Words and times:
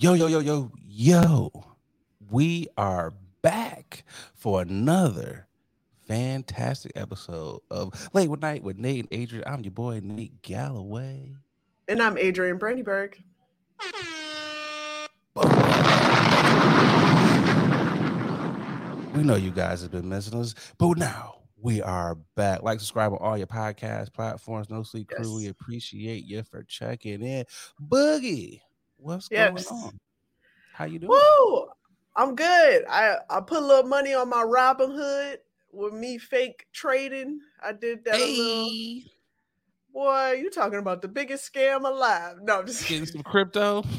Yo, 0.00 0.14
yo, 0.14 0.28
yo, 0.28 0.38
yo, 0.38 0.70
yo. 0.86 1.50
We 2.30 2.68
are 2.76 3.12
back 3.42 4.04
for 4.32 4.62
another 4.62 5.48
fantastic 6.06 6.92
episode 6.94 7.62
of 7.68 8.08
Late 8.14 8.30
with 8.30 8.40
Night 8.40 8.62
with 8.62 8.78
Nate 8.78 9.00
and 9.00 9.08
Adrian. 9.10 9.42
I'm 9.44 9.62
your 9.62 9.72
boy, 9.72 9.98
Nate 10.00 10.40
Galloway. 10.40 11.34
And 11.88 12.00
I'm 12.00 12.16
Adrian 12.16 12.60
Brandyberg. 12.60 13.14
We 19.16 19.24
know 19.24 19.34
you 19.34 19.50
guys 19.50 19.82
have 19.82 19.90
been 19.90 20.08
missing 20.08 20.38
us, 20.40 20.54
but 20.78 20.96
now 20.96 21.40
we 21.60 21.82
are 21.82 22.14
back. 22.36 22.62
Like, 22.62 22.78
subscribe 22.78 23.14
on 23.14 23.18
all 23.18 23.36
your 23.36 23.48
podcast 23.48 24.12
platforms. 24.12 24.70
No 24.70 24.84
Sleep 24.84 25.08
Crew, 25.08 25.34
we 25.34 25.48
appreciate 25.48 26.24
you 26.24 26.44
for 26.44 26.62
checking 26.62 27.20
in. 27.20 27.46
Boogie, 27.82 28.60
what's 28.98 29.28
Yes. 29.30 29.68
going 29.68 29.82
on? 29.82 29.98
How 30.72 30.84
you 30.84 30.98
doing? 30.98 31.12
Woo! 31.12 31.68
I'm 32.16 32.34
good. 32.34 32.84
I, 32.88 33.16
I 33.30 33.40
put 33.40 33.58
a 33.58 33.66
little 33.66 33.88
money 33.88 34.12
on 34.14 34.28
my 34.28 34.42
Robinhood 34.42 35.36
with 35.72 35.94
me 35.94 36.18
fake 36.18 36.66
trading. 36.72 37.40
I 37.62 37.72
did 37.72 38.04
that 38.04 38.20
a 38.20 38.26
little. 38.26 38.70
Boy, 39.92 40.32
you 40.40 40.50
talking 40.50 40.78
about 40.78 41.02
the 41.02 41.08
biggest 41.08 41.52
scam 41.52 41.84
alive. 41.84 42.36
No, 42.42 42.60
I'm 42.60 42.66
just 42.66 42.88
getting 42.88 43.06
kidding. 43.06 43.22
some 43.22 43.22
crypto. 43.22 43.84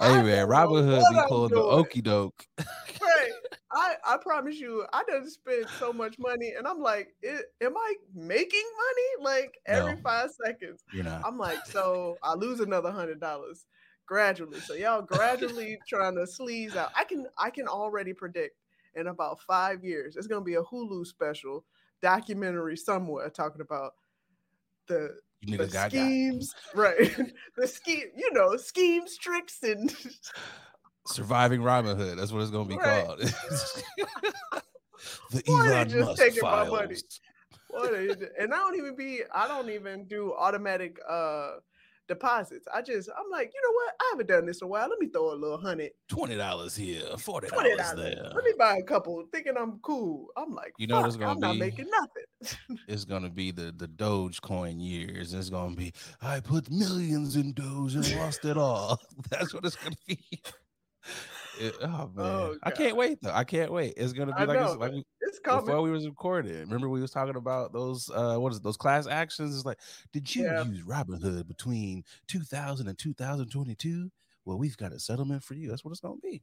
Hey 0.00 0.22
man, 0.22 0.46
Robinhood 0.46 1.02
be 1.10 1.20
pulling 1.28 1.54
the 1.54 1.60
okey 1.60 2.00
doke. 2.02 2.46
Right. 3.00 3.30
I, 3.72 3.94
I 4.06 4.16
promise 4.18 4.58
you, 4.58 4.86
I 4.92 5.02
done 5.08 5.28
spent 5.28 5.70
so 5.70 5.92
much 5.92 6.18
money, 6.18 6.52
and 6.56 6.66
I'm 6.66 6.80
like, 6.80 7.14
"I- 7.24 7.42
am 7.64 7.76
I 7.76 7.94
making 8.14 8.64
money? 8.76 9.24
Like 9.34 9.58
every 9.66 9.96
No. 9.96 10.02
five 10.02 10.30
seconds. 10.44 10.84
You 10.92 11.02
know, 11.02 11.24
I'm 11.24 11.38
like, 11.38 11.66
so 11.66 12.18
I 12.22 12.34
lose 12.34 12.60
another 12.60 12.90
hundred 12.90 13.20
dollars 13.20 13.66
gradually. 14.06 14.60
So 14.60 14.74
y'all 14.74 15.02
gradually 15.02 15.82
trying 15.86 16.14
to 16.16 16.22
sleaze 16.22 16.76
out. 16.76 16.90
I 16.96 17.04
can 17.04 17.26
I 17.38 17.50
can 17.50 17.68
already 17.68 18.12
predict 18.14 18.56
in 18.94 19.06
about 19.08 19.40
five 19.40 19.84
years 19.84 20.16
it's 20.16 20.26
gonna 20.26 20.44
be 20.44 20.54
a 20.54 20.62
Hulu 20.62 21.06
special 21.06 21.64
documentary 22.02 22.76
somewhere 22.76 23.28
talking 23.30 23.60
about 23.60 23.92
the, 24.88 25.18
you 25.40 25.48
the 25.56 25.68
nigga 25.68 25.70
got 25.70 25.92
got. 25.92 26.14
schemes, 26.32 26.54
right? 26.74 27.10
the 27.56 27.66
scheme, 27.66 28.06
you 28.16 28.32
know, 28.32 28.56
schemes, 28.56 29.16
tricks, 29.16 29.62
and 29.62 29.94
surviving 31.08 31.60
Robinhood. 31.60 32.16
That's 32.16 32.32
what 32.32 32.42
it's 32.42 32.50
gonna 32.50 32.68
be 32.68 32.76
Right. 32.76 33.06
called. 33.06 33.20
the 35.30 35.42
Boy, 35.46 35.52
Elon 35.52 35.88
just 35.88 36.08
Musk 36.08 36.22
taking 36.22 36.42
my 36.42 36.64
files. 36.64 36.70
money. 36.70 36.96
what 37.68 37.94
and 37.94 38.54
I 38.54 38.56
don't 38.56 38.76
even 38.76 38.96
be 38.96 39.22
I 39.34 39.46
don't 39.48 39.70
even 39.70 40.06
do 40.06 40.34
automatic 40.34 40.98
uh 41.08 41.56
deposits. 42.08 42.66
I 42.74 42.82
just 42.82 43.08
I'm 43.16 43.30
like, 43.30 43.52
you 43.54 43.60
know 43.62 43.72
what? 43.74 43.94
I 44.00 44.08
haven't 44.12 44.28
done 44.28 44.46
this 44.46 44.60
in 44.60 44.66
a 44.66 44.68
while. 44.68 44.88
Let 44.88 44.98
me 44.98 45.08
throw 45.08 45.32
a 45.32 45.36
little 45.36 45.58
hundred 45.58 45.90
Twenty 46.08 46.36
dollars 46.36 46.74
here, 46.74 47.02
forty 47.18 47.48
dollars 47.48 47.92
there. 47.94 48.30
Let 48.34 48.44
me 48.44 48.52
buy 48.58 48.78
a 48.78 48.82
couple, 48.82 49.24
thinking 49.32 49.54
I'm 49.58 49.78
cool. 49.82 50.28
I'm 50.36 50.54
like, 50.54 50.72
You 50.78 50.86
know 50.86 51.00
what 51.00 51.08
it's 51.08 51.16
gonna 51.16 51.32
I'm 51.32 51.40
not 51.40 51.52
be? 51.52 51.58
making 51.58 51.86
nothing. 51.90 52.78
It's 52.88 53.04
gonna 53.04 53.28
be 53.28 53.50
the 53.50 53.74
the 53.76 53.86
Dogecoin 53.86 54.80
years. 54.80 55.34
It's 55.34 55.50
gonna 55.50 55.76
be 55.76 55.92
I 56.22 56.40
put 56.40 56.70
millions 56.70 57.36
in 57.36 57.52
Doge 57.52 57.96
and 57.96 58.16
lost 58.16 58.46
it 58.46 58.56
all. 58.56 58.98
That's 59.30 59.52
what 59.52 59.66
it's 59.66 59.76
gonna 59.76 59.94
be. 60.06 60.18
It- 61.60 61.74
oh 61.82 62.10
man, 62.14 62.26
Oh, 62.26 62.56
I 62.62 62.70
can't 62.70 62.96
wait 62.96 63.18
though. 63.22 63.32
I 63.32 63.44
can't 63.44 63.72
wait. 63.72 63.94
It's 63.96 64.12
gonna 64.12 64.32
be 64.32 64.42
I 64.42 64.44
like 64.44 64.58
it's, 64.60 64.72
know. 64.72 64.78
like 64.78 64.92
we, 64.92 65.04
It's 65.22 65.38
coming. 65.40 65.64
before 65.66 65.82
we 65.82 65.90
was 65.90 66.06
recording. 66.06 66.52
Remember 66.60 66.88
we 66.88 67.00
was 67.00 67.10
talking 67.10 67.36
about 67.36 67.72
those 67.72 68.10
uh 68.10 68.36
what 68.36 68.52
is 68.52 68.58
it, 68.58 68.62
those 68.64 68.76
class 68.76 69.06
actions? 69.06 69.54
It's 69.56 69.64
like, 69.66 69.78
did 70.12 70.34
you 70.34 70.44
Yeah. 70.44 70.64
use 70.64 70.82
Robinhood 70.82 71.46
between 71.48 72.04
2000 72.28 72.88
and 72.88 72.98
2022? 72.98 74.10
Well, 74.44 74.58
we've 74.58 74.76
got 74.76 74.92
a 74.92 74.98
settlement 75.00 75.42
for 75.44 75.54
you. 75.54 75.68
That's 75.68 75.84
what 75.84 75.90
it's 75.90 76.00
gonna 76.00 76.16
be. 76.22 76.42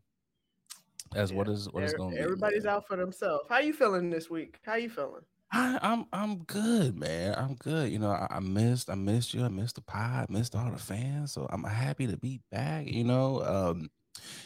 That's 1.11 1.31
what 1.31 1.47
Yeah. 1.47 1.53
is 1.53 1.71
what 1.71 1.83
it's 1.83 1.93
gonna 1.93 2.15
be. 2.15 2.21
Everybody's 2.21 2.63
man. 2.65 2.73
out 2.75 2.87
for 2.87 2.97
themselves. 2.97 3.45
How 3.49 3.59
you 3.59 3.73
feeling 3.73 4.09
this 4.09 4.29
week? 4.29 4.59
How 4.63 4.75
you 4.75 4.89
feeling? 4.89 5.21
I, 5.51 5.77
I'm 5.81 6.05
I'm 6.11 6.39
good, 6.45 6.97
man. 6.99 7.35
I'm 7.37 7.53
good. 7.55 7.91
You 7.91 7.99
know, 7.99 8.09
I, 8.09 8.27
I 8.29 8.39
missed 8.39 8.89
I 8.89 8.95
missed 8.95 9.33
you. 9.33 9.43
I 9.43 9.47
missed 9.47 9.75
the 9.75 9.81
pod. 9.81 10.25
I 10.29 10.33
missed 10.33 10.55
all 10.55 10.71
the 10.71 10.77
fans. 10.77 11.31
So 11.33 11.47
I'm 11.51 11.63
happy 11.63 12.07
to 12.07 12.17
be 12.17 12.41
back. 12.51 12.87
You 12.87 13.03
know, 13.03 13.43
um, 13.43 13.89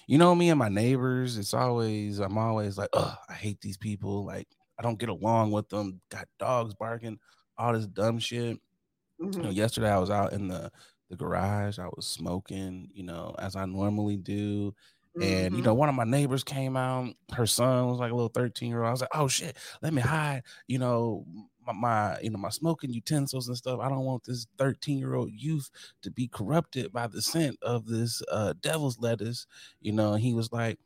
you 0.07 0.17
know 0.17 0.35
me 0.35 0.49
and 0.49 0.59
my 0.59 0.69
neighbors. 0.69 1.37
It's 1.37 1.53
always 1.53 2.19
I'm 2.19 2.37
always 2.37 2.77
like, 2.77 2.89
oh, 2.93 3.15
I 3.29 3.33
hate 3.33 3.61
these 3.61 3.77
people. 3.77 4.25
Like 4.25 4.47
I 4.77 4.83
don't 4.83 4.99
get 4.99 5.09
along 5.09 5.51
with 5.51 5.69
them. 5.69 6.01
Got 6.09 6.27
dogs 6.39 6.73
barking, 6.75 7.19
all 7.57 7.73
this 7.73 7.87
dumb 7.87 8.19
shit. 8.19 8.59
You 9.35 9.43
know, 9.43 9.49
Mhm. 9.49 9.55
yesterday 9.55 9.89
I 9.91 9.99
was 9.99 10.09
out 10.09 10.33
in 10.33 10.47
the 10.47 10.71
the 11.09 11.15
garage. 11.17 11.79
I 11.79 11.87
was 11.95 12.07
smoking. 12.07 12.89
You 12.93 13.03
know, 13.03 13.35
as 13.39 13.55
I 13.55 13.65
normally 13.65 14.17
do. 14.17 14.73
And 15.21 15.55
you 15.55 15.61
know, 15.61 15.73
one 15.73 15.89
of 15.89 15.95
my 15.95 16.05
neighbors 16.05 16.43
came 16.43 16.77
out. 16.77 17.13
Her 17.33 17.45
son 17.47 17.87
was 17.87 17.99
like 17.99 18.11
a 18.11 18.15
little 18.15 18.29
13 18.29 18.69
year 18.69 18.79
old. 18.81 18.87
I 18.89 18.91
was 18.91 19.01
like, 19.01 19.09
oh 19.13 19.27
shit, 19.27 19.57
let 19.81 19.93
me 19.93 20.01
hide, 20.01 20.43
you 20.67 20.79
know, 20.79 21.25
my, 21.73 21.73
my 21.73 22.19
you 22.21 22.29
know, 22.29 22.37
my 22.37 22.49
smoking 22.49 22.91
utensils 22.91 23.47
and 23.47 23.57
stuff. 23.57 23.79
I 23.79 23.89
don't 23.89 24.05
want 24.05 24.23
this 24.23 24.47
13 24.57 24.97
year 24.97 25.15
old 25.15 25.31
youth 25.33 25.69
to 26.01 26.11
be 26.11 26.27
corrupted 26.27 26.91
by 26.91 27.07
the 27.07 27.21
scent 27.21 27.57
of 27.61 27.85
this 27.85 28.21
uh 28.31 28.53
devil's 28.61 28.99
lettuce. 28.99 29.47
You 29.81 29.93
know, 29.93 30.13
and 30.13 30.23
he 30.23 30.33
was 30.33 30.51
like, 30.51 30.79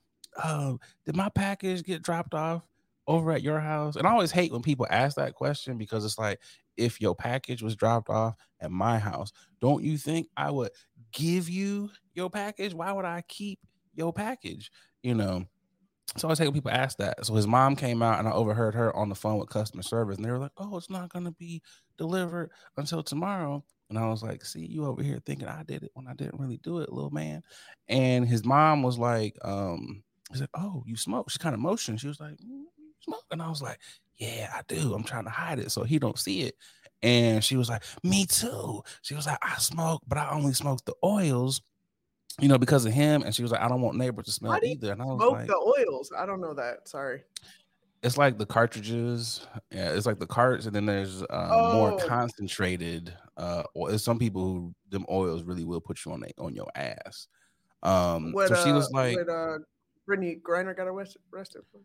Oh, 0.44 0.80
did 1.06 1.16
my 1.16 1.30
package 1.30 1.84
get 1.84 2.02
dropped 2.02 2.34
off 2.34 2.64
over 3.08 3.32
at 3.32 3.44
your 3.44 3.60
house? 3.60 3.96
And 3.96 4.08
I 4.08 4.12
always 4.12 4.32
hate 4.32 4.52
when 4.52 4.62
people 4.62 4.88
ask 4.90 5.16
that 5.18 5.36
question 5.36 5.78
because 5.78 6.06
it's 6.06 6.18
like, 6.18 6.40
if 6.78 7.00
your 7.00 7.16
package 7.16 7.62
was 7.62 7.76
dropped 7.76 8.10
off 8.10 8.36
at 8.60 8.72
my 8.72 8.98
house, 8.98 9.32
don't 9.62 9.84
you 9.84 9.98
think 9.98 10.28
I 10.36 10.50
would 10.50 10.72
give 11.12 11.50
you 11.50 11.92
your 12.16 12.30
package? 12.30 12.74
Why 12.74 12.92
would 12.92 13.06
I 13.06 13.24
keep 13.28 13.60
your 13.96 14.12
package? 14.12 14.72
You 15.04 15.16
know. 15.16 15.46
So 16.18 16.28
I 16.28 16.30
always 16.30 16.40
hate 16.40 16.48
when 16.48 16.54
people 16.54 16.72
ask 16.72 16.98
that. 16.98 17.26
So 17.26 17.34
his 17.34 17.48
mom 17.48 17.76
came 17.76 18.02
out 18.04 18.20
and 18.20 18.28
I 18.28 18.32
overheard 18.32 18.76
her 18.76 18.96
on 18.96 19.10
the 19.10 19.16
phone 19.16 19.38
with 19.40 19.50
customer 19.50 19.82
service, 19.84 20.18
and 20.18 20.26
they 20.26 20.32
were 20.32 20.38
like, 20.38 20.52
"Oh, 20.58 20.78
it's 20.78 20.90
not 20.90 21.10
gonna 21.10 21.32
be 21.32 21.62
delivered 21.98 22.52
until 22.78 23.02
tomorrow." 23.04 23.64
And 23.90 23.98
I 23.98 24.08
was 24.10 24.22
like, 24.22 24.46
"See, 24.46 24.66
you 24.66 24.86
over 24.86 25.02
here 25.02 25.20
thinking 25.26 25.48
I 25.48 25.64
did 25.64 25.84
it 25.84 25.92
when 25.94 26.08
I 26.08 26.14
didn't 26.14 26.40
really 26.40 26.58
do 26.58 26.80
it, 26.80 26.92
little 26.92 27.10
man." 27.12 27.42
And 27.88 28.28
his 28.28 28.46
mom 28.46 28.84
was 28.84 28.98
like, 29.00 29.36
um, 29.44 30.04
"He's 30.32 30.42
like, 30.42 30.50
oh, 30.54 30.84
you 30.86 30.96
smoke?" 30.98 31.32
She 31.32 31.40
kind 31.40 31.56
of 31.56 31.62
motioned. 31.62 32.00
She 32.00 32.08
was 32.08 32.20
like, 32.20 32.36
"Mm, 32.38 32.66
"Smoke?" 33.02 33.26
And 33.32 33.42
I 33.42 33.50
was 33.50 33.62
like, 33.62 33.80
"Yeah, 34.18 34.52
I 34.54 34.62
do. 34.68 34.94
I'm 34.94 35.04
trying 35.04 35.26
to 35.26 35.30
hide 35.32 35.60
it 35.60 35.72
so 35.72 35.84
he 35.84 35.98
don't 36.00 36.20
see 36.20 36.42
it." 36.42 36.56
And 37.02 37.44
she 37.44 37.58
was 37.58 37.70
like, 37.70 37.84
"Me 38.04 38.26
too." 38.26 38.84
She 39.02 39.16
was 39.16 39.26
like, 39.26 39.40
"I 39.42 39.58
smoke, 39.58 40.04
but 40.08 40.18
I 40.18 40.30
only 40.32 40.54
smoke 40.54 40.86
the 40.86 40.96
oils." 41.04 41.62
You 42.42 42.48
know, 42.48 42.58
because 42.58 42.86
of 42.86 42.94
him, 42.94 43.22
and 43.24 43.34
she 43.34 43.44
was 43.44 43.52
like, 43.52 43.62
"I 43.62 43.68
don't 43.68 43.82
want 43.82 43.96
neighbors 43.98 44.26
to 44.26 44.32
smell 44.32 44.52
Why 44.54 44.60
do 44.60 44.68
you 44.68 44.74
either." 44.74 44.92
And 44.92 45.02
I 45.02 45.06
was 45.06 45.18
Smoke 45.20 45.32
like, 45.34 45.48
the 45.48 45.56
oils. 45.56 46.12
I 46.18 46.26
don't 46.26 46.42
know 46.42 46.54
that. 46.56 46.88
Sorry. 46.88 47.24
it's 48.02 48.18
like 48.18 48.38
the 48.38 48.46
cartridges 48.46 49.48
yeah 49.72 49.94
it's 49.94 50.06
like 50.06 50.20
the 50.20 50.28
carts 50.28 50.66
and 50.66 50.76
then 50.76 50.86
there's 50.86 51.22
um, 51.30 51.72
more 51.72 51.94
Oh. 51.94 52.06
concentrated 52.06 53.14
uh 53.38 53.64
or 53.76 53.98
some 53.98 54.20
people 54.20 54.42
who 54.44 54.76
them 54.90 55.06
oils 55.10 55.44
really 55.44 55.64
will 55.64 55.80
put 55.80 56.04
you 56.04 56.12
on 56.12 56.22
a, 56.24 56.42
on 56.42 56.54
your 56.54 56.68
ass 56.76 57.28
um 57.82 58.34
What 58.34 58.50
so 58.50 58.56
she 58.56 58.72
uh, 58.72 58.76
was 58.76 58.92
like 58.92 59.16
what 59.16 59.30
uh, 59.30 59.58
Brittney 60.06 60.42
Griner 60.42 60.76
got 60.76 60.88
arrested. 60.88 61.22
arrested 61.34 61.62
for? 61.72 61.80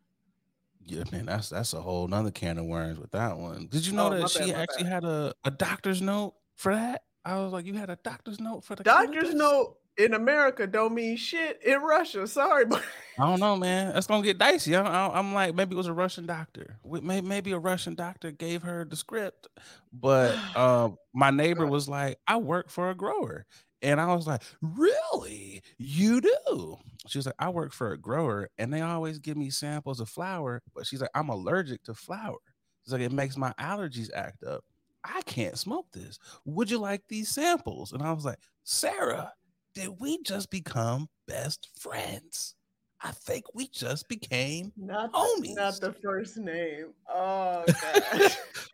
yeah 0.84 1.04
man 1.12 1.26
that's 1.26 1.50
that's 1.50 1.72
a 1.72 1.80
whole 1.80 2.08
nother 2.08 2.32
can 2.32 2.58
of 2.58 2.64
worms 2.64 2.98
with 2.98 3.12
that 3.12 3.36
one 3.38 3.68
did 3.70 3.86
you 3.86 3.92
know 3.92 4.06
Oh, 4.12 4.18
that 4.18 4.30
she 4.30 4.50
bad, 4.50 4.62
actually 4.68 4.84
bad. 4.84 4.92
had 4.92 5.04
a, 5.04 5.32
a 5.44 5.52
doctor's 5.52 6.02
note 6.02 6.34
for 6.56 6.74
that 6.74 7.02
i 7.24 7.38
was 7.38 7.52
like 7.52 7.64
you 7.64 7.74
had 7.74 7.90
a 7.90 7.96
doctor's 8.02 8.40
note 8.40 8.64
for 8.64 8.74
the 8.74 8.82
Doctors 8.82 9.34
note 9.34 9.76
in 9.98 10.14
America 10.14 10.66
don't 10.66 10.94
mean 10.94 11.16
shit 11.16 11.60
in 11.62 11.80
Russia. 11.80 12.26
Sorry, 12.26 12.64
but 12.64 12.82
I 13.18 13.26
don't 13.26 13.40
know, 13.40 13.56
man. 13.56 13.92
That's 13.92 14.06
gonna 14.06 14.22
get 14.22 14.38
dicey. 14.38 14.76
I, 14.76 15.08
I'm 15.08 15.34
like, 15.34 15.54
maybe 15.54 15.74
it 15.74 15.76
was 15.76 15.88
a 15.88 15.92
Russian 15.92 16.24
doctor. 16.24 16.78
Maybe 16.84 17.50
a 17.50 17.58
Russian 17.58 17.96
doctor 17.96 18.30
gave 18.30 18.62
her 18.62 18.84
the 18.84 18.96
script, 18.96 19.48
but 19.92 20.38
uh, 20.56 20.90
my 21.12 21.30
neighbor 21.30 21.66
was 21.66 21.88
like, 21.88 22.18
"I 22.26 22.36
work 22.36 22.70
for 22.70 22.90
a 22.90 22.94
grower," 22.94 23.44
and 23.82 24.00
I 24.00 24.14
was 24.14 24.26
like, 24.26 24.42
"Really? 24.62 25.62
You 25.76 26.20
do?" 26.20 26.76
She 27.08 27.18
was 27.18 27.26
like, 27.26 27.34
"I 27.40 27.48
work 27.48 27.72
for 27.72 27.92
a 27.92 27.98
grower, 27.98 28.48
and 28.56 28.72
they 28.72 28.80
always 28.80 29.18
give 29.18 29.36
me 29.36 29.50
samples 29.50 29.98
of 29.98 30.08
flour, 30.08 30.62
but 30.74 30.86
she's 30.86 31.00
like, 31.00 31.10
I'm 31.14 31.28
allergic 31.28 31.82
to 31.84 31.94
flour. 31.94 32.38
She's 32.84 32.92
like, 32.92 33.02
it 33.02 33.12
makes 33.12 33.36
my 33.36 33.52
allergies 33.58 34.10
act 34.14 34.44
up. 34.44 34.64
I 35.04 35.22
can't 35.22 35.58
smoke 35.58 35.86
this. 35.92 36.18
Would 36.44 36.70
you 36.70 36.78
like 36.78 37.02
these 37.08 37.30
samples?" 37.30 37.92
And 37.92 38.00
I 38.00 38.12
was 38.12 38.24
like, 38.24 38.38
"Sarah." 38.62 39.32
Did 39.74 39.90
we 40.00 40.22
just 40.22 40.50
become 40.50 41.08
best 41.26 41.68
friends? 41.78 42.54
I 43.00 43.12
think 43.12 43.44
we 43.54 43.68
just 43.68 44.08
became 44.08 44.72
not 44.76 45.12
Homies. 45.12 45.54
not 45.54 45.80
the 45.80 45.92
first 45.92 46.36
name. 46.36 46.86
Oh 47.10 47.64
god. 47.66 48.32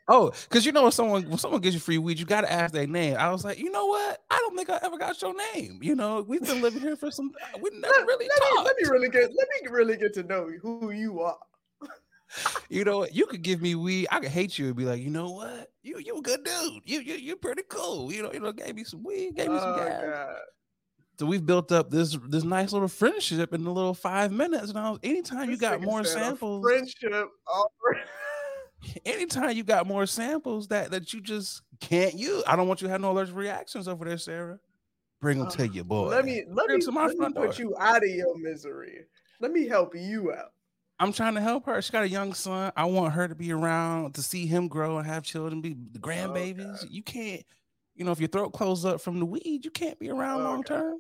oh, 0.09 0.33
because 0.49 0.65
you 0.67 0.73
know 0.73 0.83
when 0.83 0.93
someone 0.93 1.29
when 1.29 1.39
someone 1.39 1.61
gives 1.61 1.75
you 1.75 1.81
free 1.81 1.99
weed, 1.99 2.19
you 2.19 2.25
gotta 2.27 2.51
ask 2.51 2.73
their 2.73 2.87
name. 2.87 3.17
I 3.19 3.31
was 3.31 3.45
like, 3.45 3.59
you 3.59 3.71
know 3.71 3.87
what? 3.87 4.23
I 4.31 4.37
don't 4.39 4.57
think 4.57 4.71
I 4.71 4.79
ever 4.83 4.97
got 4.99 5.21
your 5.23 5.35
name. 5.55 5.79
You 5.83 5.95
know, 5.95 6.23
we've 6.23 6.43
been 6.43 6.63
living 6.63 6.81
here 6.81 6.97
for 6.97 7.11
some. 7.11 7.33
Uh, 7.55 7.59
we 7.61 7.71
never 7.71 7.93
let, 7.99 8.07
really 8.07 8.29
let 8.29 8.55
me, 8.55 8.63
let 8.65 8.77
me 8.77 8.89
really 8.89 9.09
get 9.09 9.23
let 9.37 9.49
me 9.63 9.69
really 9.71 9.97
get 9.97 10.15
to 10.15 10.23
know 10.23 10.51
who 10.63 10.91
you 10.91 11.21
are. 11.21 11.39
you 12.69 12.85
know, 12.85 13.07
you 13.13 13.27
could 13.27 13.43
give 13.43 13.61
me 13.63 13.75
weed. 13.75 14.09
I 14.11 14.21
could 14.21 14.31
hate 14.31 14.59
you 14.59 14.67
and 14.67 14.77
be 14.77 14.85
like, 14.85 15.01
you 15.03 15.11
know 15.11 15.31
what? 15.31 15.71
You 15.83 15.99
you 15.99 16.19
a 16.19 16.23
good 16.23 16.45
dude. 16.45 16.83
You 16.85 17.01
you 17.01 17.15
you're 17.15 17.37
pretty 17.37 17.63
cool. 17.69 18.13
You 18.13 18.23
know, 18.25 18.33
you 18.33 18.41
know, 18.41 18.53
gave 18.53 18.75
me 18.75 18.85
some 18.85 19.03
weed, 19.05 19.37
gave 19.37 19.51
me 19.51 19.59
some 19.59 19.75
Oh, 19.75 19.77
gas. 19.77 20.03
God. 20.03 20.37
So 21.19 21.27
we've 21.27 21.45
built 21.45 21.71
up 21.73 21.91
this 21.91 22.17
this 22.29 22.45
nice 22.45 22.73
little 22.73 22.89
friendship 22.89 23.53
in 23.55 23.65
a 23.67 23.73
little 23.73 23.95
five 23.95 24.33
minutes. 24.33 24.71
And 24.71 24.79
I 24.79 24.91
was 24.91 24.99
anytime 25.03 25.51
you 25.51 25.57
got 25.57 25.81
more 25.81 26.05
samples, 26.05 26.65
Friendship. 26.65 27.29
anytime 29.07 29.57
you 29.57 29.65
got 29.65 29.87
more 29.87 30.07
samples 30.07 30.69
that 30.69 30.91
that 30.91 31.13
you 31.13 31.21
just 31.21 31.63
can't 31.81 32.15
use. 32.15 32.43
I 32.47 32.57
don't 32.57 32.69
want 32.69 32.81
you 32.83 32.89
to 32.89 32.93
have 32.93 33.01
no 33.01 33.13
allergic 33.13 33.35
reactions 33.37 33.89
over 33.89 34.05
there, 34.05 34.19
Sarah. 34.19 34.59
Bring 35.21 35.39
them 35.39 35.51
to 35.51 35.63
Uh, 35.63 35.67
your 35.67 35.85
boy. 35.85 36.09
Let 36.09 36.25
me 36.25 36.45
let 36.49 36.67
Bring 36.67 36.79
me, 36.81 36.85
to 36.85 36.93
my 36.93 37.03
let 37.07 37.11
me 37.13 37.17
front 37.17 37.35
put 37.37 37.43
door. 37.53 37.55
you 37.59 37.77
out 37.79 38.03
of 38.05 38.11
your 38.11 38.37
misery. 38.39 39.01
Let 39.41 39.53
me 39.53 39.67
help 39.67 39.95
you 39.95 40.33
out. 40.33 40.53
I'm 41.01 41.13
trying 41.13 41.35
to 41.35 41.41
help 41.41 41.67
her. 41.67 41.81
She 41.83 41.91
got 41.93 42.05
a 42.05 42.09
young 42.09 42.35
son. 42.35 42.73
I 42.77 42.85
want 42.85 43.15
her 43.15 43.27
to 43.27 43.35
be 43.35 43.53
around 43.53 44.15
to 44.15 44.23
see 44.23 44.47
him 44.47 44.69
grow 44.69 44.99
and 44.99 45.07
have 45.07 45.23
children, 45.25 45.61
be 45.61 45.75
the 45.93 45.99
grandbabies. 45.99 46.87
you 46.89 47.03
can't, 47.03 47.43
you 47.95 48.05
know, 48.05 48.13
if 48.13 48.21
your 48.21 48.29
throat 48.29 48.51
closes 48.53 48.85
up 48.85 49.01
from 49.01 49.19
the 49.19 49.27
weed, 49.27 49.65
you 49.65 49.71
can't 49.71 49.99
be 49.99 50.11
around 50.11 50.41
Oh, 50.41 50.45
long 50.45 50.63
God. 50.63 50.69
term. 50.69 50.99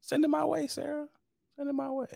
Send 0.00 0.24
it 0.24 0.28
my 0.28 0.44
way, 0.44 0.66
Sarah. 0.66 1.08
Send 1.56 1.68
it 1.68 1.72
my 1.72 1.90
way. 1.90 2.06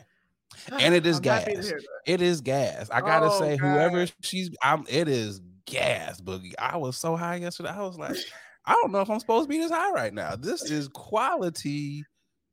And 0.78 0.94
it 0.94 1.06
is 1.06 1.16
I'm 1.16 1.22
gas. 1.22 1.44
hear 1.44 1.80
that. 1.80 2.00
It 2.06 2.22
is 2.22 2.40
gas. 2.40 2.90
I 2.90 3.00
gotta 3.00 3.26
Oh, 3.26 3.40
say, 3.40 3.56
whoever 3.56 4.06
she's, 4.22 4.50
I'm. 4.62 4.84
It 4.88 5.08
is 5.08 5.40
gas, 5.66 6.20
boogie. 6.20 6.54
I 6.58 6.76
was 6.76 6.96
so 6.96 7.16
high 7.16 7.36
yesterday. 7.36 7.70
I 7.70 7.82
was 7.82 7.98
like, 7.98 8.16
I 8.66 8.72
don't 8.74 8.92
know 8.92 9.00
if 9.00 9.10
I'm 9.10 9.20
supposed 9.20 9.44
to 9.44 9.48
be 9.48 9.58
this 9.58 9.70
high 9.70 9.92
right 9.92 10.12
now. 10.12 10.36
This 10.36 10.62
is 10.70 10.88
quality, 10.88 12.04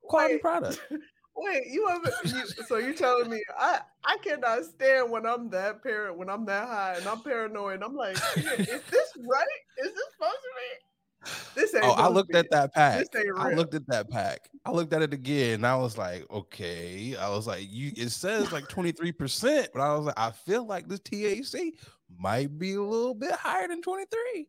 quality 0.03 0.35
Wait. 0.35 0.41
product. 0.41 0.79
Wait, 1.39 1.67
you 1.67 1.87
have 1.87 2.01
you, 2.23 2.43
so 2.65 2.77
you're 2.77 2.93
telling 2.95 3.29
me 3.29 3.39
I 3.59 3.81
I 4.03 4.17
cannot 4.23 4.63
stand 4.65 5.11
when 5.11 5.27
I'm 5.27 5.49
that 5.51 5.83
parent 5.83 6.17
when 6.17 6.29
I'm 6.31 6.45
that 6.45 6.67
high 6.67 6.95
and 6.97 7.07
I'm 7.07 7.21
paranoid. 7.21 7.83
I'm 7.83 7.95
like, 7.95 8.15
is 8.15 8.81
this 8.89 9.13
right? 9.19 9.45
Is 9.77 9.93
this 9.93 10.03
supposed 10.13 10.33
to 10.33 10.49
be? 10.55 10.79
Oh, 11.25 11.29
this 11.55 11.73
ain't. 11.73 11.83
Oh, 11.83 11.91
I 11.91 12.07
looked 12.07 12.35
at 12.35 12.45
it. 12.45 12.51
that 12.51 12.73
pack. 12.73 13.05
I 13.37 13.53
looked 13.53 13.73
at 13.73 13.87
that 13.87 14.09
pack. 14.09 14.49
I 14.65 14.71
looked 14.71 14.93
at 14.93 15.01
it 15.01 15.13
again. 15.13 15.55
And 15.55 15.67
I 15.67 15.75
was 15.75 15.97
like, 15.97 16.25
okay. 16.31 17.15
I 17.15 17.29
was 17.29 17.47
like, 17.47 17.67
you. 17.69 17.91
It 17.95 18.09
says 18.09 18.51
like 18.51 18.67
twenty 18.67 18.91
three 18.91 19.11
percent, 19.11 19.69
but 19.73 19.81
I 19.81 19.95
was 19.95 20.05
like, 20.05 20.19
I 20.19 20.31
feel 20.31 20.65
like 20.65 20.87
this 20.87 20.99
THC 21.01 21.71
might 22.17 22.57
be 22.57 22.75
a 22.75 22.81
little 22.81 23.15
bit 23.15 23.31
higher 23.31 23.67
than 23.67 23.81
twenty 23.81 24.05
three. 24.05 24.47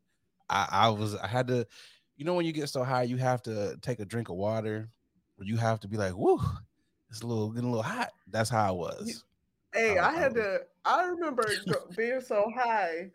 I, 0.51 0.69
I 0.71 0.89
was. 0.91 1.15
I 1.17 1.27
had 1.27 1.49
to. 1.49 1.67
You 2.17 2.25
know, 2.25 2.35
when 2.35 2.47
you 2.47 2.53
get 2.53 2.69
so 2.69 2.83
high, 2.83 3.05
you 3.05 3.17
have 3.17 3.43
to 3.45 3.77
take 3.81 4.01
a 4.01 4.05
drink 4.05 4.29
of 4.29 4.37
water, 4.37 4.89
or 5.39 5.45
you 5.45 5.57
have 5.57 5.79
to 5.81 5.89
be 5.89 5.97
like, 5.97 6.17
whoo, 6.17 6.41
it's 7.11 7.23
a 7.23 7.27
little 7.27 7.51
getting 7.51 7.69
a 7.69 7.73
little 7.73 7.83
hot. 7.83 8.11
That's 8.29 8.51
how 8.51 8.67
I 8.67 8.73
was. 8.73 9.25
Hey, 9.73 9.99
Oh, 9.99 10.03
I 10.03 10.13
had 10.13 10.33
oh. 10.33 10.43
to. 10.43 10.61
I 10.85 11.05
remember 11.05 11.47
being 11.97 12.21
so 12.21 12.51
high, 12.57 13.11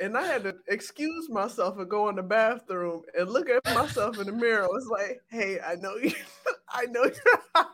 and 0.00 0.16
I 0.16 0.26
had 0.26 0.44
to 0.44 0.54
excuse 0.68 1.28
myself 1.28 1.78
and 1.78 1.88
go 1.88 2.08
in 2.08 2.16
the 2.16 2.22
bathroom 2.22 3.02
and 3.18 3.30
look 3.30 3.48
at 3.48 3.64
myself 3.74 4.18
in 4.18 4.26
the 4.26 4.32
mirror. 4.32 4.64
I 4.64 4.68
was 4.68 4.86
like, 4.86 5.20
"Hey, 5.28 5.58
I 5.60 5.76
know 5.76 5.96
you. 5.96 6.12
I 6.68 6.84
know 6.86 7.04
you're 7.04 7.42
high. 7.54 7.64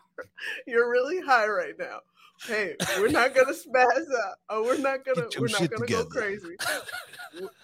you're 0.66 0.90
really 0.90 1.20
high 1.20 1.46
right 1.48 1.74
now. 1.78 2.00
Hey, 2.46 2.74
we're 2.98 3.08
not 3.08 3.34
gonna 3.34 3.52
spaz 3.52 3.84
out. 3.84 4.36
Oh, 4.48 4.62
we're 4.62 4.78
not 4.78 5.04
gonna. 5.04 5.28
We're 5.38 5.48
not 5.48 5.70
gonna 5.70 5.86
go 5.86 6.04
crazy. 6.04 6.56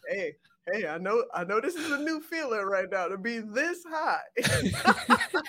Hey, 0.08 0.34
hey, 0.72 0.86
I 0.86 0.98
know. 0.98 1.24
I 1.34 1.44
know 1.44 1.60
this 1.60 1.74
is 1.74 1.90
a 1.90 1.98
new 1.98 2.20
feeling 2.20 2.62
right 2.62 2.88
now 2.90 3.08
to 3.08 3.18
be 3.18 3.38
this 3.40 3.84
high. 3.88 4.20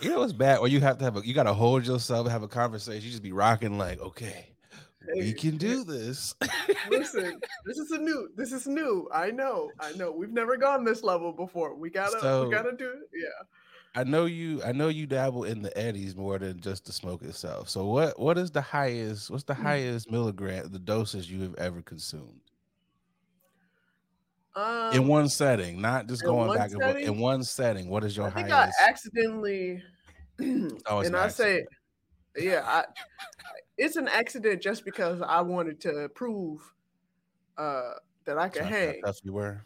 You 0.00 0.10
know 0.10 0.18
what's 0.18 0.32
bad? 0.32 0.58
Or 0.58 0.68
you 0.68 0.80
have 0.80 0.98
to 0.98 1.04
have 1.04 1.16
a. 1.16 1.26
You 1.26 1.32
got 1.32 1.44
to 1.44 1.54
hold 1.54 1.86
yourself, 1.86 2.26
and 2.26 2.32
have 2.32 2.42
a 2.42 2.48
conversation. 2.48 3.04
You 3.04 3.10
just 3.10 3.22
be 3.22 3.32
rocking 3.32 3.78
like, 3.78 4.00
okay, 4.00 4.53
we 5.14 5.32
can 5.32 5.56
do 5.56 5.84
this. 5.84 6.34
Listen, 6.90 7.40
this 7.66 7.78
is 7.78 7.90
a 7.90 7.98
new. 7.98 8.28
This 8.36 8.52
is 8.52 8.66
new. 8.66 9.08
I 9.12 9.30
know. 9.30 9.70
I 9.80 9.92
know. 9.92 10.10
We've 10.12 10.32
never 10.32 10.56
gone 10.56 10.84
this 10.84 11.02
level 11.02 11.32
before. 11.32 11.74
We 11.74 11.90
gotta. 11.90 12.18
So- 12.20 12.46
we 12.46 12.54
gotta 12.54 12.72
do 12.76 12.88
it. 12.88 13.08
Yeah. 13.14 13.28
I 13.96 14.02
know 14.02 14.24
you. 14.24 14.60
I 14.64 14.72
know 14.72 14.88
you 14.88 15.06
dabble 15.06 15.44
in 15.44 15.62
the 15.62 15.76
eddies 15.78 16.16
more 16.16 16.36
than 16.38 16.60
just 16.60 16.84
the 16.86 16.92
smoke 16.92 17.22
itself. 17.22 17.68
So 17.68 17.86
what? 17.86 18.18
What 18.18 18.38
is 18.38 18.50
the 18.50 18.60
highest? 18.60 19.30
What's 19.30 19.44
the 19.44 19.54
Mm. 19.54 19.62
highest 19.62 20.10
milligram, 20.10 20.68
the 20.72 20.80
doses 20.80 21.30
you 21.30 21.42
have 21.42 21.54
ever 21.56 21.80
consumed 21.80 22.40
Um, 24.56 24.92
in 24.94 25.06
one 25.06 25.28
setting, 25.28 25.80
not 25.80 26.06
just 26.08 26.22
going 26.24 26.52
back 26.56 26.70
and 26.72 26.80
forth. 26.82 26.96
In 26.96 27.18
one 27.18 27.42
setting, 27.44 27.88
what 27.88 28.02
is 28.04 28.16
your 28.16 28.26
I 28.26 28.30
think 28.30 28.48
highest? 28.48 28.76
I 28.84 28.88
accidentally, 28.88 29.82
Oh, 30.40 30.98
it's 31.00 31.06
and 31.06 31.14
an 31.14 31.22
I 31.22 31.28
say, 31.28 31.64
yeah, 32.36 32.62
I, 32.64 32.84
it's 33.76 33.96
an 33.96 34.08
accident 34.08 34.62
just 34.62 34.84
because 34.84 35.20
I 35.20 35.40
wanted 35.40 35.80
to 35.82 36.08
prove 36.14 36.60
uh, 37.58 37.92
that 38.24 38.38
I 38.38 38.48
could 38.48 38.64
hang. 38.64 39.00
tough 39.04 39.18
you 39.22 39.32
were. 39.32 39.64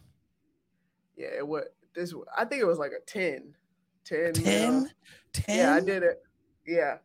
Yeah, 1.15 1.29
it 1.37 1.47
was 1.47 1.65
this. 1.93 2.13
I 2.37 2.45
think 2.45 2.61
it 2.61 2.65
was 2.65 2.79
like 2.79 2.91
a 2.91 3.05
10. 3.05 3.55
10. 4.05 4.19
mil. 4.21 4.33
10? 4.43 4.91
10? 5.33 5.57
Yeah, 5.57 5.73
I 5.73 5.79
did 5.79 6.03
it. 6.03 6.21
Yeah, 6.65 6.97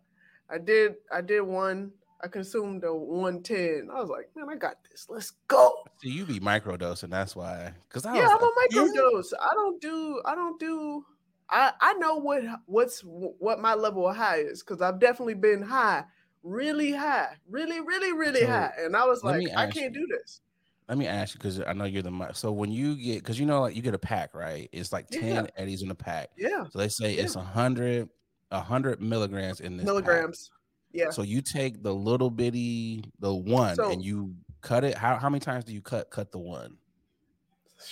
I 0.50 0.58
did. 0.58 0.94
I 1.12 1.20
did 1.20 1.42
one. 1.42 1.92
I 2.22 2.28
consumed 2.28 2.84
a 2.84 2.94
110. 2.94 3.90
I 3.94 4.00
was 4.00 4.08
like, 4.08 4.30
man, 4.34 4.48
I 4.48 4.56
got 4.56 4.76
this. 4.90 5.06
Let's 5.10 5.32
go. 5.48 5.72
So 6.02 6.08
you 6.08 6.24
be 6.24 6.40
microdosing. 6.40 7.10
That's 7.10 7.36
why. 7.36 7.72
Because 7.88 8.06
I 8.06 8.14
yeah, 8.16 8.28
I'm 8.28 8.40
a 8.40 8.44
like, 8.44 8.70
10? 8.70 8.94
microdose. 8.94 9.32
I 9.38 9.52
don't 9.54 9.80
do. 9.80 10.22
I 10.24 10.34
don't 10.34 10.58
do. 10.58 11.04
I 11.50 11.72
I 11.80 11.92
know 11.94 12.16
what 12.16 12.42
what's 12.66 13.00
what 13.02 13.60
my 13.60 13.74
level 13.74 14.08
of 14.08 14.16
high 14.16 14.38
is 14.38 14.62
because 14.62 14.80
I've 14.80 14.98
definitely 14.98 15.34
been 15.34 15.62
high, 15.62 16.04
really 16.44 16.92
high, 16.92 17.36
really, 17.48 17.80
really, 17.80 18.12
really 18.12 18.40
So, 18.42 18.46
high, 18.46 18.72
and 18.78 18.94
I 18.94 19.04
was 19.06 19.24
like, 19.24 19.48
I 19.56 19.66
can't 19.66 19.92
you. 19.94 20.06
do 20.06 20.06
this. 20.16 20.40
Let 20.88 20.98
me 20.98 21.06
ask 21.08 21.34
you 21.34 21.38
because 21.38 21.60
I 21.66 21.72
know 21.72 21.84
you're 21.84 22.02
the 22.02 22.30
so 22.34 22.52
when 22.52 22.70
you 22.70 22.94
get 22.94 23.14
because 23.22 23.40
you 23.40 23.46
know 23.46 23.62
like 23.62 23.74
you 23.74 23.80
get 23.80 23.94
a 23.94 23.98
pack 23.98 24.34
right 24.34 24.68
it's 24.70 24.92
like 24.92 25.08
10 25.08 25.24
Yeah. 25.24 25.46
eddies 25.56 25.80
in 25.80 25.90
a 25.90 25.94
pack 25.94 26.28
Yeah, 26.36 26.64
so 26.70 26.78
they 26.78 26.88
say 26.88 27.14
it's 27.14 27.36
a 27.36 27.40
hundred 27.40 28.10
a 28.50 28.60
hundred 28.60 29.00
milligrams 29.00 29.60
in 29.60 29.78
this 29.78 29.84
pack. 29.84 29.86
milligrams. 29.86 30.50
Yeah. 30.92 31.08
So 31.08 31.22
you 31.22 31.40
take 31.40 31.82
the 31.82 31.92
little 31.94 32.28
bitty 32.30 33.02
the 33.18 33.34
one 33.34 33.76
So- 33.76 33.90
and 33.90 34.04
you 34.04 34.34
cut 34.60 34.84
it. 34.84 34.94
How 34.94 35.16
how 35.16 35.30
many 35.30 35.40
times 35.40 35.64
do 35.64 35.72
you 35.72 35.80
cut 35.80 36.10
cut 36.10 36.30
the 36.32 36.38
one? 36.38 36.76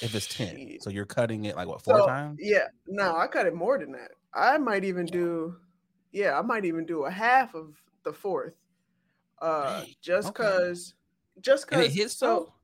If 0.02 0.14
it's 0.14 0.26
ten, 0.26 0.54
Shit. 0.56 0.82
so 0.82 0.90
you're 0.90 1.06
cutting 1.06 1.46
it 1.46 1.56
like 1.56 1.68
what 1.68 1.80
four 1.82 1.96
So, 1.98 2.06
times? 2.06 2.38
Yeah, 2.42 2.68
no, 2.86 3.16
I 3.16 3.26
cut 3.26 3.46
it 3.46 3.54
more 3.54 3.78
than 3.78 3.92
that. 3.92 4.10
I 4.34 4.56
might 4.58 4.84
even 4.84 5.06
do, 5.06 5.56
yeah, 6.12 6.38
I 6.38 6.42
might 6.42 6.64
even 6.66 6.84
do 6.86 7.04
a 7.04 7.10
half 7.10 7.54
of 7.54 7.74
the 8.04 8.12
fourth, 8.12 8.54
uh, 9.40 9.84
just 10.00 10.28
okay. 10.28 10.44
cause, 10.44 10.94
just 11.40 11.68
And 11.70 11.80
cause. 11.80 11.86
it 11.86 11.92
hits 11.92 12.16
so 12.16 12.36
so. 12.36 12.54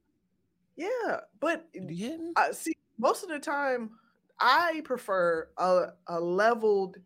yeah, 0.77 1.21
but 1.41 1.67
You 1.75 1.97
hitting? 1.97 2.35
I 2.37 2.53
see 2.53 2.75
most 2.99 3.23
of 3.23 3.29
the 3.31 3.39
time 3.39 3.91
I 4.41 4.83
prefer 4.85 5.49
a 5.59 5.89
a 6.07 6.21
leveled 6.21 6.99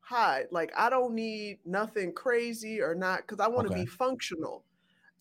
high. 0.00 0.44
Like 0.50 0.72
I 0.76 0.90
don't 0.90 1.14
need 1.14 1.60
nothing 1.64 2.12
crazy 2.12 2.80
or 2.80 2.94
not 2.94 3.20
because 3.22 3.40
I 3.40 3.48
want 3.48 3.66
to 3.66 3.70
Okay. 3.70 3.82
be 3.82 3.86
functional. 3.86 4.64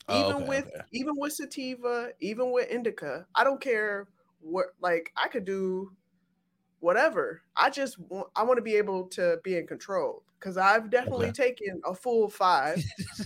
Oh, 0.07 0.19
Even 0.19 0.35
okay, 0.35 0.47
with 0.47 0.65
okay. 0.67 0.81
even 0.91 1.13
with 1.17 1.33
sativa, 1.33 2.11
even 2.19 2.51
with 2.51 2.69
indica, 2.69 3.27
I 3.35 3.43
don't 3.43 3.61
care 3.61 4.07
what 4.41 4.67
like 4.81 5.11
I 5.15 5.27
could 5.27 5.45
do 5.45 5.91
whatever. 6.79 7.41
I 7.55 7.69
just 7.69 7.99
want 7.99 8.29
I 8.35 8.43
want 8.43 8.57
to 8.57 8.63
be 8.63 8.75
able 8.75 9.07
to 9.09 9.39
be 9.43 9.57
in 9.57 9.67
control 9.67 10.23
because 10.41 10.57
I've 10.57 10.89
definitely 10.89 11.27
Okay. 11.27 11.53
taken 11.53 11.81
a 11.85 11.93
full 11.93 12.27
five. 12.29 12.83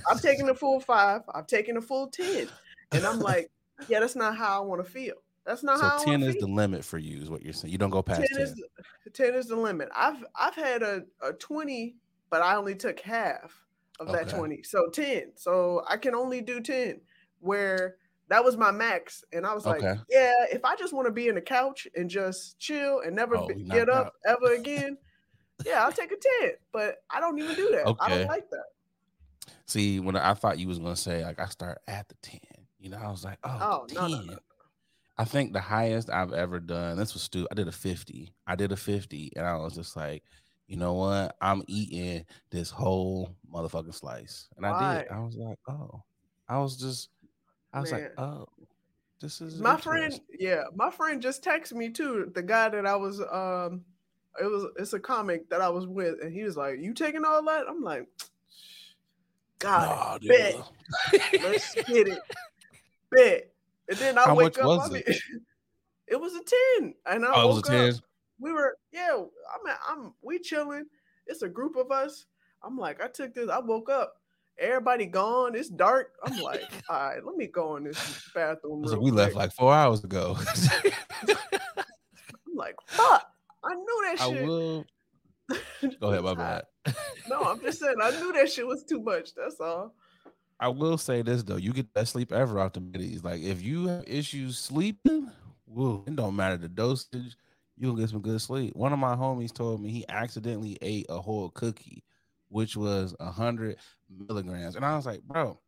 I've 0.10 0.22
taken 0.22 0.50
a 0.50 0.54
full 0.56 0.80
five. 0.82 1.22
I've 1.34 1.48
taken 1.48 1.78
a 1.78 1.82
full 1.82 2.10
ten, 2.10 2.50
and 2.92 3.06
I'm 3.06 3.20
like, 3.20 3.50
yeah, 3.88 4.02
that's 4.02 4.16
not 4.16 4.36
how 4.38 4.62
I 4.62 4.66
want 4.66 4.84
to 4.86 4.90
feel. 4.92 5.16
That's 5.46 5.64
not 5.64 5.80
how 5.80 5.98
so 5.98 6.06
want 6.08 6.22
ten 6.22 6.24
is 6.24 6.36
feel. 6.36 6.48
the 6.48 6.54
limit 6.54 6.84
for 6.84 6.98
you, 6.98 7.22
is 7.22 7.30
what 7.30 7.42
you're 7.42 7.54
saying. 7.54 7.72
You 7.72 7.78
don't 7.78 7.90
go 7.90 8.02
past 8.04 8.22
10 8.22 8.28
ten. 8.30 8.42
is 8.42 8.64
10 9.14 9.34
is 9.36 9.48
the 9.48 9.56
limit. 9.56 9.90
I've 9.96 10.24
I've 10.36 10.56
had 10.56 10.84
a, 10.84 11.04
a 11.22 11.34
20, 11.34 11.96
but 12.30 12.42
I 12.42 12.56
only 12.56 12.76
took 12.76 13.00
half 13.00 13.54
of 14.00 14.08
that 14.12 14.28
20. 14.28 14.64
So 14.64 14.90
10. 14.90 15.32
So 15.36 15.84
I 15.88 15.96
can 15.98 16.14
only 16.16 16.42
do 16.42 16.60
10 16.60 17.00
where 17.40 17.96
that 18.28 18.44
was 18.44 18.58
my 18.58 18.72
max 18.72 19.24
and 19.32 19.46
I 19.46 19.54
was 19.54 19.66
like, 19.68 19.84
yeah, 20.10 20.34
if 20.52 20.66
I 20.66 20.76
just 20.76 20.94
want 20.94 21.06
to 21.08 21.12
be 21.14 21.28
in 21.30 21.36
the 21.36 21.42
couch 21.42 21.88
and 21.96 22.10
just 22.10 22.58
chill 22.60 23.02
and 23.06 23.16
never 23.16 23.38
Oh, 23.38 23.48
be- 23.48 23.64
get 23.64 23.88
up 23.88 24.14
ever 24.28 24.54
again, 24.56 24.98
yeah, 25.66 25.84
I'll 25.84 25.92
take 25.92 26.12
a 26.12 26.16
10, 26.42 26.52
but 26.72 27.04
I 27.10 27.20
don't 27.20 27.38
even 27.40 27.56
do 27.56 27.70
that. 27.72 27.96
I 28.00 28.10
don't 28.10 28.28
like 28.28 28.50
that. 28.50 28.66
See, 29.68 30.00
when 30.00 30.16
I 30.16 30.34
thought 30.34 30.60
you 30.60 30.68
was 30.68 30.80
gonna 30.80 30.96
say 30.96 31.24
like 31.24 31.40
I 31.40 31.46
start 31.46 31.80
at 31.88 32.08
the 32.08 32.16
ten, 32.22 32.40
you 32.80 32.90
know, 32.90 32.98
I 32.98 33.10
was 33.10 33.24
like, 33.24 33.40
oh, 33.44 33.58
Oh, 33.62 33.86
the 33.88 33.96
no, 33.96 34.08
no, 34.08 34.22
no. 34.22 34.38
I 35.18 35.24
think 35.24 35.54
the 35.54 35.62
highest 35.62 36.10
I've 36.10 36.34
ever 36.34 36.60
done. 36.60 36.98
This 36.98 37.14
was 37.14 37.24
stupid. 37.24 37.48
I 37.52 37.56
did 37.56 37.68
a 37.68 37.72
fifty. 37.72 38.34
I 38.46 38.56
did 38.56 38.72
a 38.72 38.76
fifty, 38.76 39.32
and 39.36 39.46
I 39.46 39.56
was 39.56 39.74
just 39.74 39.96
like, 39.96 40.24
you 40.68 40.78
know 40.78 40.94
what? 40.94 41.36
I'm 41.42 41.64
eating 41.68 42.26
this 42.52 42.70
whole 42.70 43.36
motherfucking 43.52 43.96
slice, 43.96 44.50
and 44.58 44.66
I 44.66 45.04
did. 45.04 45.12
I 45.12 45.20
was 45.20 45.36
like, 45.36 45.58
oh, 45.68 46.04
I 46.48 46.60
was 46.60 46.78
just, 46.78 47.10
I 47.74 47.80
was 47.80 47.92
like, 47.92 48.12
oh, 48.20 48.48
this 49.22 49.42
is 49.42 49.60
my 49.60 49.78
friend 49.78 50.20
yeah 50.38 50.64
my 50.76 50.92
friend 50.92 51.22
just 51.22 51.44
texted 51.44 51.74
me 51.74 51.90
too 51.90 52.32
the 52.36 52.44
guy 52.44 52.70
that 52.70 52.86
i 52.86 52.96
was 52.96 53.22
um 53.22 53.84
it 54.42 54.46
was 54.46 54.66
it's 54.78 54.94
a 54.94 55.00
comic 55.00 55.50
that 55.50 55.62
i 55.62 55.70
was 55.70 55.88
with 55.88 56.16
and 56.22 56.34
he 56.34 56.44
was 56.44 56.58
like 56.58 56.80
you 56.80 56.94
taking 56.94 57.26
all 57.26 57.44
that 57.44 57.66
i'm 57.70 57.82
like 57.82 58.08
God, 59.60 60.22
nah, 60.24 60.28
bet. 60.28 60.56
Let's 61.42 61.74
get 61.74 62.08
it. 62.08 62.20
Bet. 63.12 63.52
And 63.90 63.98
then 63.98 64.18
I 64.18 64.24
How 64.24 64.36
wake 64.36 64.60
up. 64.60 64.82
I 64.82 64.88
mean, 64.90 65.04
it? 65.06 65.18
it? 66.08 66.20
was 66.20 66.34
a 66.34 66.42
10. 66.80 66.94
And 67.06 67.26
I 67.26 67.32
oh, 67.36 67.48
woke 67.48 67.70
up. 67.70 67.96
We 68.40 68.52
were, 68.52 68.78
yeah, 68.92 69.16
I'm 69.16 69.76
I'm 69.88 70.14
we 70.22 70.40
chilling. 70.40 70.86
It's 71.26 71.42
a 71.42 71.50
group 71.50 71.78
of 71.78 71.92
us. 71.92 72.26
I'm 72.64 72.78
like, 72.78 73.02
I 73.02 73.08
took 73.08 73.34
this, 73.34 73.50
I 73.50 73.60
woke 73.60 73.90
up. 73.90 74.16
Everybody 74.58 75.06
gone. 75.06 75.56
It's 75.56 75.70
dark. 75.70 76.14
I'm 76.24 76.40
like, 76.42 76.62
all 76.90 76.96
right, 76.98 77.26
let 77.26 77.36
me 77.36 77.48
go 77.48 77.78
in 77.78 77.86
this 77.86 78.30
bathroom. 78.34 78.86
So 78.88 79.00
we 79.00 79.12
quick. 79.12 79.14
left 79.14 79.36
like 79.36 79.54
four 79.54 79.74
hours 79.74 80.04
ago. 80.04 80.38
I'm 81.28 81.38
like, 82.56 82.76
fuck. 82.88 83.35
I 83.66 83.74
knew 83.74 84.04
that 84.06 84.20
shit. 84.20 84.44
I 84.44 84.46
will. 84.46 84.86
Go 86.00 86.12
ahead, 86.12 86.24
my 86.24 86.34
bad. 86.34 86.64
no, 87.30 87.42
I'm 87.42 87.60
just 87.62 87.80
saying 87.80 87.96
I 88.02 88.12
knew 88.12 88.34
that 88.34 88.52
shit 88.52 88.66
was 88.66 88.84
too 88.84 89.02
much. 89.02 89.34
That's 89.36 89.60
all. 89.60 89.94
I 90.60 90.70
will 90.70 90.98
say 90.98 91.22
this 91.22 91.44
though, 91.44 91.58
you 91.58 91.74
get 91.74 91.94
best 91.94 92.14
sleep 92.14 92.32
ever 92.32 92.60
off 92.60 92.74
the 92.74 92.80
middies. 92.80 93.24
Like 93.24 93.42
if 93.42 93.62
you 93.62 93.88
have 93.88 94.04
issues 94.08 94.58
sleeping, 94.58 95.30
woo, 95.68 96.04
it 96.08 96.16
don't 96.16 96.36
matter 96.36 96.58
the 96.58 96.70
dosage, 96.70 97.36
you 97.78 97.90
will 97.90 97.96
get 97.96 98.10
some 98.10 98.22
good 98.22 98.40
sleep. 98.42 98.76
One 98.76 98.94
of 98.94 99.00
my 99.00 99.16
homies 99.16 99.54
told 99.54 99.82
me 99.82 99.90
he 99.90 100.06
accidentally 100.08 100.78
ate 100.82 101.08
a 101.10 101.20
whole 101.20 101.50
cookie, 101.50 102.04
which 102.48 102.78
was 102.78 103.14
a 103.20 103.30
hundred 103.30 103.78
milligrams, 104.10 104.76
and 104.76 104.86
I 104.86 104.96
was 104.96 105.06
like, 105.06 105.24
bro, 105.24 105.60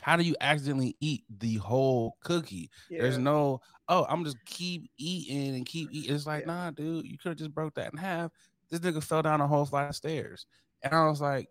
how 0.00 0.16
do 0.16 0.22
you 0.22 0.36
accidentally 0.40 0.96
eat 1.00 1.24
the 1.38 1.56
whole 1.56 2.16
cookie? 2.22 2.70
Yeah. 2.88 3.02
There's 3.02 3.18
no, 3.18 3.60
oh, 3.88 4.06
I'm 4.08 4.24
just 4.24 4.42
keep 4.44 4.90
eating 4.96 5.54
and 5.54 5.66
keep 5.66 5.88
eating. 5.92 6.14
It's 6.14 6.26
like, 6.26 6.42
yeah. 6.46 6.52
nah, 6.52 6.70
dude, 6.70 7.06
you 7.06 7.18
could 7.18 7.30
have 7.30 7.38
just 7.38 7.54
broke 7.54 7.74
that 7.74 7.92
in 7.92 7.98
half. 7.98 8.30
This 8.70 8.80
nigga 8.80 9.02
fell 9.02 9.22
down 9.22 9.40
a 9.40 9.48
whole 9.48 9.64
flight 9.64 9.88
of 9.88 9.96
stairs. 9.96 10.46
And 10.82 10.94
I 10.94 11.08
was 11.08 11.20
like, 11.20 11.48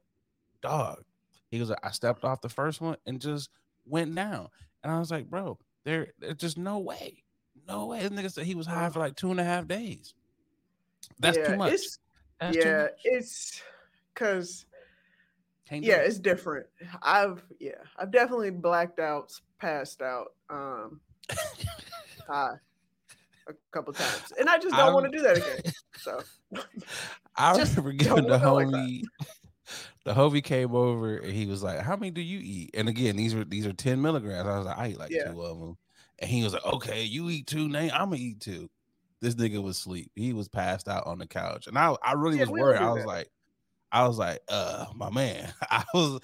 dog. 0.61 1.03
He 1.51 1.59
was 1.59 1.69
like, 1.69 1.79
I 1.83 1.91
stepped 1.91 2.23
off 2.23 2.41
the 2.41 2.49
first 2.49 2.79
one 2.79 2.97
and 3.05 3.19
just 3.19 3.49
went 3.85 4.13
down. 4.15 4.49
And 4.83 4.91
I 4.91 4.99
was 4.99 5.11
like, 5.11 5.29
bro, 5.29 5.57
there, 5.83 6.13
there's 6.19 6.37
just 6.37 6.57
no 6.57 6.79
way. 6.79 7.23
No 7.67 7.87
way. 7.87 7.99
This 7.99 8.09
nigga 8.09 8.31
said 8.31 8.45
he 8.45 8.55
was 8.55 8.67
high 8.67 8.89
for 8.89 8.99
like 8.99 9.15
two 9.15 9.31
and 9.31 9.39
a 9.39 9.43
half 9.43 9.67
days. 9.67 10.13
That's 11.19 11.37
yeah, 11.37 11.47
too 11.49 11.57
much. 11.57 11.73
It's, 11.73 11.99
That's 12.39 12.57
yeah, 12.57 12.63
too 12.63 12.81
much. 12.83 12.91
it's 13.03 13.61
because 14.13 14.65
yeah, 15.71 15.97
it. 15.97 16.07
it's 16.07 16.19
different. 16.19 16.67
I've 17.01 17.43
yeah, 17.59 17.71
I've 17.97 18.11
definitely 18.11 18.51
blacked 18.51 18.99
out, 18.99 19.31
passed 19.59 20.01
out, 20.01 20.33
um, 20.49 20.99
high 22.27 22.55
a 23.47 23.53
couple 23.71 23.93
times, 23.93 24.33
and 24.39 24.49
I 24.49 24.57
just 24.57 24.75
don't 24.75 24.93
want 24.93 25.11
to 25.11 25.17
do 25.17 25.23
that 25.23 25.37
again. 25.37 25.73
So 25.97 26.21
I 27.35 27.51
remember 27.51 27.91
giving 27.93 28.27
the 28.27 28.39
homie. 28.39 29.03
Like 29.19 29.27
the 30.05 30.13
homie 30.13 30.43
came 30.43 30.73
over 30.73 31.17
and 31.17 31.31
he 31.31 31.45
was 31.45 31.61
like, 31.61 31.79
"How 31.79 31.95
many 31.95 32.11
do 32.11 32.21
you 32.21 32.39
eat?" 32.39 32.71
And 32.73 32.89
again, 32.89 33.15
these 33.15 33.33
are 33.33 33.43
these 33.43 33.65
are 33.65 33.73
ten 33.73 34.01
milligrams. 34.01 34.47
I 34.47 34.57
was 34.57 34.65
like, 34.65 34.77
"I 34.77 34.87
eat 34.89 34.99
like 34.99 35.11
yeah. 35.11 35.31
two 35.31 35.41
of 35.41 35.59
them," 35.59 35.77
and 36.19 36.29
he 36.29 36.43
was 36.43 36.53
like, 36.53 36.65
"Okay, 36.65 37.03
you 37.03 37.29
eat 37.29 37.47
two, 37.47 37.67
Nate. 37.67 37.93
I'm 37.93 38.09
gonna 38.09 38.17
eat 38.17 38.39
two. 38.39 38.69
This 39.21 39.35
nigga 39.35 39.61
was 39.61 39.77
asleep. 39.77 40.11
He 40.15 40.33
was 40.33 40.47
passed 40.47 40.87
out 40.87 41.05
on 41.05 41.19
the 41.19 41.27
couch, 41.27 41.67
and 41.67 41.77
I 41.77 41.95
I 42.01 42.13
really 42.13 42.37
yeah, 42.37 42.43
was 42.43 42.49
worried. 42.49 42.79
I 42.79 42.91
was 42.91 43.03
that. 43.03 43.07
like, 43.07 43.29
I 43.91 44.07
was 44.07 44.17
like, 44.17 44.39
"Uh, 44.47 44.85
my 44.95 45.09
man." 45.09 45.51
I 45.69 45.83
was. 45.93 46.19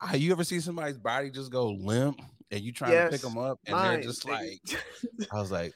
I, 0.00 0.14
you 0.14 0.32
ever 0.32 0.44
see 0.44 0.60
somebody's 0.60 0.96
body 0.96 1.30
just 1.30 1.52
go 1.52 1.68
limp 1.68 2.22
and 2.50 2.60
you 2.60 2.72
trying 2.72 2.92
yes, 2.92 3.10
to 3.10 3.10
pick 3.12 3.20
them 3.20 3.38
up 3.38 3.60
and 3.66 3.76
mine, 3.76 3.92
they're 3.94 4.02
just 4.02 4.26
like, 4.26 4.60
I 5.32 5.38
was 5.38 5.50
like, 5.50 5.74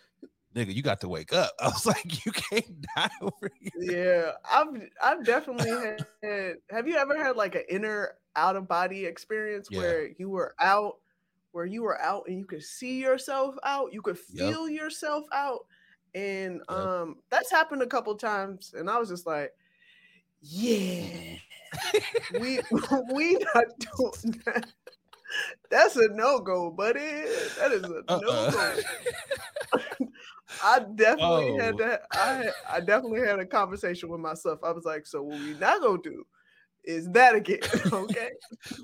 nigga, 0.54 0.74
you 0.74 0.82
got 0.82 1.00
to 1.00 1.08
wake 1.08 1.32
up. 1.32 1.52
I 1.60 1.68
was 1.68 1.86
like, 1.86 2.24
you 2.24 2.32
can't 2.32 2.86
die 2.96 3.10
over 3.20 3.50
here. 3.60 3.70
Yeah, 3.76 4.30
I've 4.50 4.88
I've 5.02 5.24
definitely 5.24 5.70
had. 6.22 6.56
Have 6.70 6.88
you 6.88 6.96
ever 6.96 7.22
had 7.22 7.36
like 7.36 7.54
an 7.54 7.64
inner 7.68 8.14
out 8.36 8.56
of 8.56 8.66
body 8.66 9.04
experience 9.04 9.68
yeah. 9.70 9.78
where 9.78 10.08
you 10.18 10.28
were 10.28 10.54
out, 10.58 10.96
where 11.52 11.66
you 11.66 11.82
were 11.82 12.00
out 12.00 12.24
and 12.26 12.38
you 12.38 12.44
could 12.44 12.62
see 12.62 13.00
yourself 13.00 13.56
out, 13.64 13.92
you 13.92 14.02
could 14.02 14.18
feel 14.18 14.68
yep. 14.68 14.80
yourself 14.80 15.24
out, 15.32 15.66
and 16.14 16.60
yep. 16.68 16.78
um, 16.78 17.16
that's 17.30 17.50
happened 17.50 17.82
a 17.82 17.86
couple 17.86 18.14
times, 18.16 18.74
and 18.76 18.90
I 18.90 18.98
was 18.98 19.08
just 19.08 19.26
like, 19.26 19.52
yeah, 20.44 21.36
we 22.40 22.60
we 23.12 23.38
not 23.54 23.64
doing 23.78 24.42
that. 24.44 24.66
That's 25.70 25.96
a 25.96 26.08
no 26.08 26.38
go, 26.40 26.70
buddy. 26.70 27.00
That 27.00 27.72
is 27.72 27.82
a 27.82 28.02
uh-uh. 28.08 28.20
no 28.20 28.50
go. 28.50 28.76
I 30.62 30.80
definitely 30.94 31.50
oh. 31.50 31.58
had 31.58 31.78
that. 31.78 32.02
I 32.12 32.48
I 32.70 32.80
definitely 32.80 33.26
had 33.26 33.40
a 33.40 33.46
conversation 33.46 34.08
with 34.08 34.20
myself. 34.20 34.60
I 34.62 34.70
was 34.70 34.84
like, 34.84 35.06
so 35.06 35.22
what 35.22 35.40
we 35.40 35.54
not 35.54 35.80
gonna 35.80 35.98
do 36.02 36.24
is 36.84 37.10
that 37.12 37.34
again, 37.34 37.60
okay? 37.92 38.30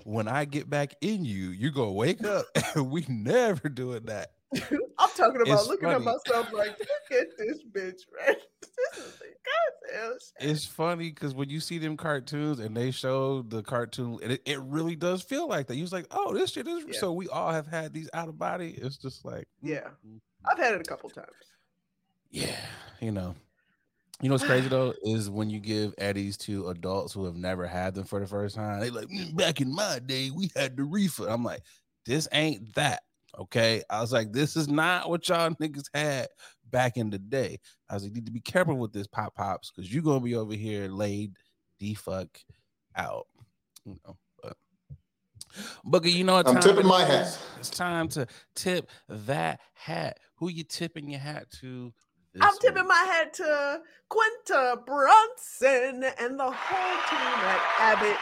when 0.05 0.27
I 0.27 0.45
get 0.45 0.71
back 0.71 0.95
in 1.01 1.25
you, 1.25 1.51
you're 1.51 1.71
gonna 1.71 1.93
wake 1.93 2.25
up, 2.25 2.47
we 2.77 3.05
never 3.09 3.69
doing 3.69 4.05
that. 4.07 4.31
I'm 4.99 5.11
talking 5.17 5.41
about 5.41 5.61
it's 5.61 5.69
looking 5.69 5.89
funny. 5.89 5.95
at 5.95 6.03
myself 6.03 6.53
like, 6.53 6.79
look 6.79 7.21
at 7.21 7.29
this 7.39 7.63
bitch, 7.71 8.01
right? 8.27 8.37
This 8.95 9.05
is 9.05 9.23
goddamn 9.93 10.13
shit. 10.13 10.51
it's 10.51 10.65
funny 10.65 11.11
because 11.11 11.35
when 11.35 11.51
you 11.51 11.61
see 11.61 11.77
them 11.77 11.99
cartoons 11.99 12.61
and 12.61 12.75
they 12.75 12.91
show 12.91 13.43
the 13.43 13.63
cartoon, 13.63 14.19
it, 14.23 14.41
it 14.47 14.59
really 14.61 14.97
does 14.97 15.23
feel 15.23 15.47
like 15.47 15.67
that. 15.67 15.77
You 15.77 15.83
was 15.83 15.93
like, 15.93 16.07
oh, 16.11 16.33
this 16.33 16.53
shit 16.53 16.67
is 16.67 16.85
yeah. 16.87 16.99
so 16.99 17.13
we 17.13 17.29
all 17.29 17.53
have 17.53 17.67
had 17.67 17.93
these 17.93 18.09
out 18.15 18.29
of 18.29 18.39
body. 18.39 18.75
It's 18.79 18.97
just 18.97 19.25
like, 19.25 19.47
yeah, 19.61 19.89
mm-hmm. 20.07 20.17
I've 20.51 20.59
had 20.59 20.75
it 20.75 20.81
a 20.81 20.85
couple 20.85 21.11
times. 21.11 21.29
Yeah, 22.31 22.57
you 23.01 23.11
know. 23.11 23.35
You 24.23 24.29
know 24.29 24.35
what's 24.35 24.45
crazy 24.45 24.69
though 24.69 24.93
is 25.03 25.31
when 25.31 25.49
you 25.49 25.61
give 25.61 25.95
Eddies 25.97 26.37
to 26.39 26.69
adults 26.69 27.15
who 27.15 27.25
have 27.25 27.37
never 27.37 27.67
had 27.67 27.95
them 27.95 28.05
for 28.05 28.21
the 28.21 28.27
first 28.27 28.55
time. 28.55 28.81
They 28.81 28.91
like 28.91 29.09
mm, 29.09 29.35
back 29.35 29.61
in 29.61 29.75
my 29.75 29.99
day 29.99 30.31
we 30.31 30.51
had 30.55 30.77
the 30.77 30.85
reefer. 30.85 31.27
I'm 31.27 31.43
like, 31.43 31.63
this 32.05 32.29
ain't 32.33 32.75
that. 32.75 33.03
Okay, 33.39 33.83
I 33.89 34.01
was 34.01 34.13
like, 34.13 34.33
this 34.33 34.57
is 34.57 34.69
not 34.69 35.09
what 35.09 35.29
y'all 35.29 35.51
niggas 35.61 35.87
had 35.95 36.29
back 36.71 36.97
in 36.97 37.11
the 37.11 37.19
day. 37.19 37.59
I 37.89 37.95
was 37.95 38.03
like, 38.03 38.11
you 38.11 38.17
need 38.17 38.27
to 38.27 38.33
be 38.33 38.41
careful 38.41 38.77
with 38.77 38.93
this 38.93 39.07
pop 39.07 39.35
pops 39.35 39.71
because 39.71 39.93
you're 39.93 40.03
gonna 40.03 40.21
be 40.21 40.35
over 40.35 40.55
here 40.55 40.89
laid 40.89 41.35
the 41.79 41.95
fuck 41.95 42.29
out. 42.97 43.27
You 43.85 43.99
know, 44.07 44.17
but 44.43 44.57
Boogie, 45.87 46.13
you 46.13 46.25
know 46.25 46.35
what? 46.35 46.49
I'm 46.49 46.61
tipping 46.61 46.87
my 46.87 47.05
hat. 47.05 47.39
It's 47.59 47.71
time 47.71 48.09
to 48.09 48.27
tip 48.55 48.91
that 49.09 49.61
hat. 49.75 50.19
Who 50.37 50.49
you 50.49 50.65
tipping 50.65 51.11
your 51.11 51.21
hat 51.21 51.51
to? 51.61 51.93
I'm 52.41 52.53
week? 52.53 52.61
tipping 52.61 52.87
my 52.87 52.95
hat 52.95 53.35
to 53.35 53.81
Quinta 54.09 54.79
Brunson 54.87 56.05
and 56.19 56.39
the 56.39 56.51
whole 56.51 57.01
team 57.09 57.45
at 57.45 57.61
Abbott 57.81 58.17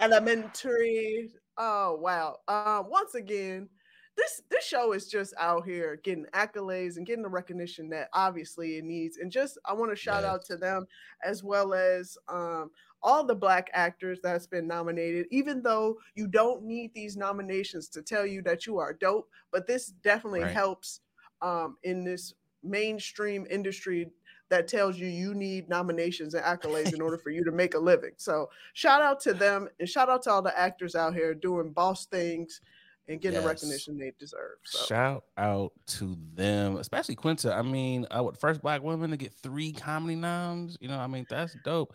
Elementary. 0.00 1.30
Oh 1.56 1.96
wow! 2.00 2.38
Uh, 2.48 2.82
once 2.86 3.14
again, 3.14 3.68
this 4.16 4.42
this 4.50 4.64
show 4.64 4.92
is 4.92 5.08
just 5.08 5.34
out 5.38 5.64
here 5.64 6.00
getting 6.02 6.26
accolades 6.34 6.96
and 6.96 7.06
getting 7.06 7.22
the 7.22 7.28
recognition 7.28 7.88
that 7.90 8.08
obviously 8.12 8.76
it 8.76 8.84
needs. 8.84 9.18
And 9.18 9.30
just 9.30 9.58
I 9.64 9.72
want 9.72 9.90
to 9.90 9.96
shout 9.96 10.22
yes. 10.22 10.30
out 10.30 10.44
to 10.46 10.56
them 10.56 10.86
as 11.24 11.42
well 11.42 11.74
as 11.74 12.16
um, 12.28 12.70
all 13.02 13.24
the 13.24 13.34
black 13.34 13.70
actors 13.72 14.20
that's 14.22 14.46
been 14.46 14.66
nominated. 14.66 15.26
Even 15.30 15.62
though 15.62 15.98
you 16.14 16.26
don't 16.26 16.64
need 16.64 16.92
these 16.94 17.16
nominations 17.16 17.88
to 17.88 18.02
tell 18.02 18.26
you 18.26 18.42
that 18.42 18.66
you 18.66 18.78
are 18.78 18.92
dope, 18.92 19.28
but 19.50 19.66
this 19.66 19.88
definitely 20.02 20.42
right. 20.42 20.52
helps 20.52 21.00
um, 21.42 21.76
in 21.82 22.04
this 22.04 22.34
mainstream 22.62 23.46
industry 23.50 24.10
that 24.50 24.68
tells 24.68 24.98
you 24.98 25.06
you 25.06 25.34
need 25.34 25.68
nominations 25.68 26.34
and 26.34 26.44
accolades 26.44 26.94
in 26.94 27.00
order 27.00 27.18
for 27.18 27.30
you 27.30 27.44
to 27.44 27.50
make 27.50 27.74
a 27.74 27.78
living. 27.78 28.12
So 28.16 28.48
shout 28.74 29.02
out 29.02 29.20
to 29.20 29.34
them 29.34 29.68
and 29.80 29.88
shout 29.88 30.08
out 30.08 30.22
to 30.22 30.30
all 30.30 30.42
the 30.42 30.58
actors 30.58 30.94
out 30.94 31.14
here 31.14 31.34
doing 31.34 31.70
boss 31.70 32.06
things 32.06 32.60
and 33.08 33.20
getting 33.20 33.34
yes. 33.34 33.42
the 33.42 33.48
recognition 33.48 33.98
they 33.98 34.12
deserve. 34.18 34.56
So. 34.64 34.86
Shout 34.86 35.24
out 35.36 35.72
to 35.86 36.16
them, 36.34 36.76
especially 36.76 37.14
Quinta. 37.14 37.52
I 37.52 37.62
mean, 37.62 38.06
uh, 38.10 38.30
first 38.38 38.62
black 38.62 38.82
woman 38.82 39.10
to 39.10 39.16
get 39.16 39.32
three 39.32 39.72
comedy 39.72 40.14
noms. 40.14 40.78
You 40.80 40.88
know, 40.88 40.98
I 40.98 41.06
mean, 41.06 41.26
that's 41.28 41.56
dope. 41.64 41.94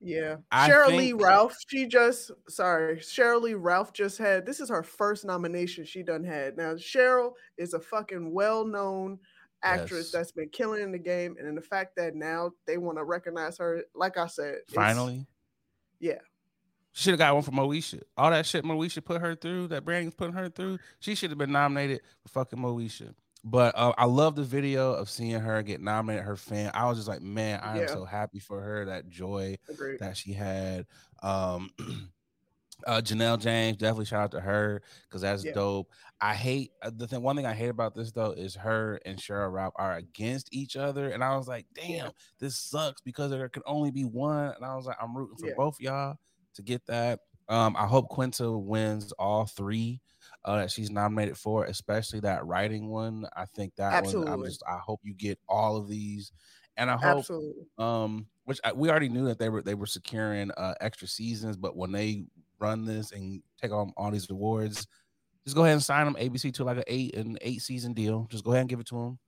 Yeah. 0.00 0.36
I 0.50 0.68
think... 0.68 0.98
Lee 0.98 1.12
Ralph, 1.12 1.56
she 1.68 1.86
just 1.86 2.30
sorry, 2.48 2.96
Sheryl 2.96 3.42
Lee 3.42 3.54
Ralph 3.54 3.92
just 3.92 4.18
had 4.18 4.44
this 4.44 4.60
is 4.60 4.68
her 4.68 4.82
first 4.82 5.24
nomination 5.24 5.84
she 5.84 6.02
done 6.02 6.24
had. 6.24 6.56
Now, 6.56 6.74
Sheryl 6.74 7.32
is 7.56 7.72
a 7.72 7.80
fucking 7.80 8.32
well-known 8.32 9.18
actress 9.62 10.06
yes. 10.06 10.12
that's 10.12 10.32
been 10.32 10.50
killing 10.50 10.82
in 10.82 10.92
the 10.92 10.98
game. 10.98 11.36
And 11.38 11.48
in 11.48 11.54
the 11.54 11.62
fact 11.62 11.96
that 11.96 12.14
now 12.14 12.50
they 12.66 12.78
want 12.78 12.98
to 12.98 13.04
recognize 13.04 13.58
her, 13.58 13.84
like 13.94 14.18
I 14.18 14.26
said, 14.26 14.56
finally. 14.74 15.26
Yeah. 15.98 16.18
Should 16.96 17.10
have 17.10 17.18
got 17.18 17.34
one 17.34 17.42
for 17.42 17.50
Moesha. 17.50 18.00
All 18.16 18.30
that 18.30 18.46
shit 18.46 18.64
Moesha 18.64 19.04
put 19.04 19.20
her 19.20 19.34
through, 19.34 19.68
that 19.68 19.84
Brandon's 19.84 20.14
putting 20.14 20.32
her 20.32 20.48
through. 20.48 20.78
She 20.98 21.14
should 21.14 21.28
have 21.28 21.38
been 21.38 21.52
nominated 21.52 22.00
for 22.22 22.28
fucking 22.30 22.58
Moesha. 22.58 23.12
But 23.44 23.74
uh, 23.76 23.92
I 23.98 24.06
love 24.06 24.34
the 24.34 24.44
video 24.44 24.94
of 24.94 25.10
seeing 25.10 25.38
her 25.38 25.62
get 25.62 25.82
nominated. 25.82 26.24
Her 26.24 26.36
fan, 26.36 26.70
I 26.72 26.86
was 26.86 26.96
just 26.96 27.06
like, 27.06 27.20
man, 27.20 27.60
I 27.62 27.72
am 27.72 27.80
yeah. 27.82 27.86
so 27.88 28.06
happy 28.06 28.38
for 28.38 28.62
her. 28.62 28.86
That 28.86 29.10
joy 29.10 29.58
Agreed. 29.68 29.98
that 29.98 30.16
she 30.16 30.32
had. 30.32 30.86
Um, 31.22 31.68
uh, 32.86 33.02
Janelle 33.02 33.38
James, 33.38 33.76
definitely 33.76 34.06
shout 34.06 34.22
out 34.22 34.30
to 34.30 34.40
her 34.40 34.80
because 35.06 35.20
that's 35.20 35.44
yeah. 35.44 35.52
dope. 35.52 35.90
I 36.18 36.32
hate 36.32 36.70
uh, 36.80 36.92
the 36.96 37.06
thing. 37.06 37.20
One 37.20 37.36
thing 37.36 37.44
I 37.44 37.52
hate 37.52 37.68
about 37.68 37.94
this 37.94 38.10
though 38.10 38.30
is 38.30 38.54
her 38.54 39.00
and 39.04 39.18
Sheryl 39.18 39.52
Ralph 39.52 39.74
are 39.76 39.96
against 39.96 40.48
each 40.50 40.76
other, 40.76 41.10
and 41.10 41.22
I 41.22 41.36
was 41.36 41.46
like, 41.46 41.66
damn, 41.74 41.90
yeah. 41.90 42.08
this 42.40 42.56
sucks 42.56 43.02
because 43.02 43.32
there 43.32 43.50
can 43.50 43.64
only 43.66 43.90
be 43.90 44.06
one. 44.06 44.54
And 44.56 44.64
I 44.64 44.74
was 44.76 44.86
like, 44.86 44.96
I'm 44.98 45.14
rooting 45.14 45.36
for 45.36 45.54
both 45.54 45.78
y'all 45.78 46.16
to 46.56 46.62
get 46.62 46.84
that. 46.86 47.20
Um, 47.48 47.76
I 47.76 47.86
hope 47.86 48.08
Quinta 48.08 48.50
wins 48.50 49.12
all 49.12 49.46
three 49.46 50.00
uh, 50.44 50.56
that 50.56 50.70
she's 50.70 50.90
nominated 50.90 51.36
for, 51.36 51.64
especially 51.64 52.20
that 52.20 52.44
writing 52.44 52.88
one. 52.88 53.26
I 53.36 53.44
think 53.44 53.74
that 53.76 53.92
Absolutely. 53.92 54.30
one. 54.30 54.40
I'm 54.40 54.44
just. 54.44 54.62
I 54.68 54.78
hope 54.78 55.00
you 55.04 55.14
get 55.14 55.38
all 55.48 55.76
of 55.76 55.88
these, 55.88 56.32
and 56.76 56.90
I 56.90 56.96
hope 56.96 57.18
Absolutely. 57.18 57.66
um, 57.78 58.26
which 58.44 58.60
I, 58.64 58.72
we 58.72 58.90
already 58.90 59.08
knew 59.08 59.26
that 59.26 59.38
they 59.38 59.48
were 59.48 59.62
they 59.62 59.74
were 59.74 59.86
securing 59.86 60.50
uh, 60.52 60.74
extra 60.80 61.06
seasons, 61.08 61.56
but 61.56 61.76
when 61.76 61.92
they 61.92 62.24
run 62.58 62.84
this 62.84 63.12
and 63.12 63.42
take 63.60 63.72
on 63.72 63.92
all 63.96 64.10
these 64.10 64.30
awards, 64.30 64.86
just 65.44 65.56
go 65.56 65.62
ahead 65.62 65.74
and 65.74 65.82
sign 65.82 66.06
them 66.06 66.14
ABC 66.14 66.52
to 66.54 66.64
like 66.64 66.78
an 66.78 66.84
eight 66.86 67.14
and 67.16 67.38
eight 67.42 67.62
season 67.62 67.92
deal. 67.92 68.26
Just 68.30 68.44
go 68.44 68.52
ahead 68.52 68.62
and 68.62 68.68
give 68.70 68.80
it 68.80 68.86
to 68.88 68.94
them, 68.96 69.18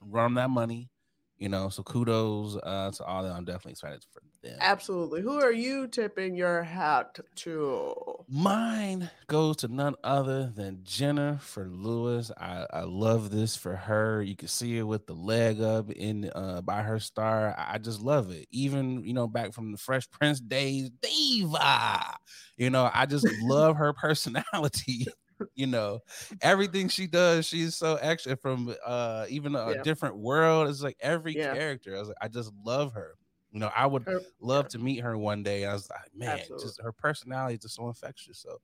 run 0.00 0.24
them 0.26 0.34
that 0.34 0.50
money, 0.50 0.90
you 1.38 1.48
know. 1.48 1.68
So 1.68 1.82
kudos 1.82 2.56
uh, 2.62 2.90
to 2.94 3.04
all 3.04 3.22
that. 3.22 3.32
I'm 3.32 3.44
definitely 3.44 3.72
excited 3.72 4.04
for 4.12 4.22
them. 4.42 4.58
Absolutely. 4.60 5.22
Who 5.22 5.40
are 5.40 5.52
you 5.52 5.86
tipping 5.88 6.34
your 6.34 6.62
hat 6.62 7.18
to? 7.36 7.94
Mine 8.28 9.10
goes 9.26 9.56
to 9.58 9.68
none 9.68 9.94
other 10.04 10.52
than 10.54 10.80
Jennifer 10.82 11.68
Lewis. 11.70 12.30
I, 12.38 12.66
I 12.72 12.82
love 12.82 13.30
this 13.30 13.56
for 13.56 13.76
her. 13.76 14.22
You 14.22 14.36
can 14.36 14.48
see 14.48 14.78
it 14.78 14.82
with 14.82 15.06
the 15.06 15.14
leg 15.14 15.60
up 15.60 15.90
in 15.90 16.30
uh, 16.34 16.62
by 16.62 16.82
her 16.82 16.98
star. 16.98 17.54
I, 17.56 17.74
I 17.74 17.78
just 17.78 18.00
love 18.00 18.30
it. 18.30 18.46
Even 18.50 19.04
you 19.04 19.14
know 19.14 19.26
back 19.26 19.52
from 19.52 19.72
the 19.72 19.78
Fresh 19.78 20.10
Prince 20.10 20.40
days, 20.40 20.90
diva. 21.02 22.16
You 22.56 22.70
know, 22.70 22.90
I 22.92 23.06
just 23.06 23.26
love 23.42 23.76
her 23.76 23.92
personality. 23.94 25.06
you 25.54 25.66
know, 25.66 26.00
everything 26.42 26.88
she 26.88 27.06
does, 27.06 27.46
she's 27.46 27.76
so 27.76 27.96
extra. 27.96 28.36
From 28.36 28.74
uh, 28.84 29.26
even 29.28 29.54
a 29.54 29.72
Yeah. 29.72 29.82
different 29.82 30.16
world, 30.16 30.68
it's 30.68 30.82
like 30.82 30.96
every 31.00 31.36
Yeah. 31.36 31.54
character. 31.54 31.96
I 31.96 32.00
was 32.00 32.08
like, 32.08 32.16
I 32.20 32.28
just 32.28 32.52
love 32.64 32.92
her. 32.94 33.14
You 33.50 33.60
know, 33.60 33.70
I 33.74 33.86
would 33.86 34.04
Her- 34.04 34.20
love 34.40 34.66
yeah. 34.66 34.68
to 34.70 34.78
meet 34.78 34.98
her 35.00 35.16
one 35.16 35.42
day. 35.42 35.64
I 35.64 35.72
was 35.72 35.88
like, 35.88 36.00
man, 36.14 36.38
Absolutely. 36.40 36.66
just 36.66 36.80
her 36.82 36.92
personality 36.92 37.54
is 37.54 37.60
just 37.62 37.76
so 37.76 37.88
infectious. 37.88 38.38
So 38.38 38.58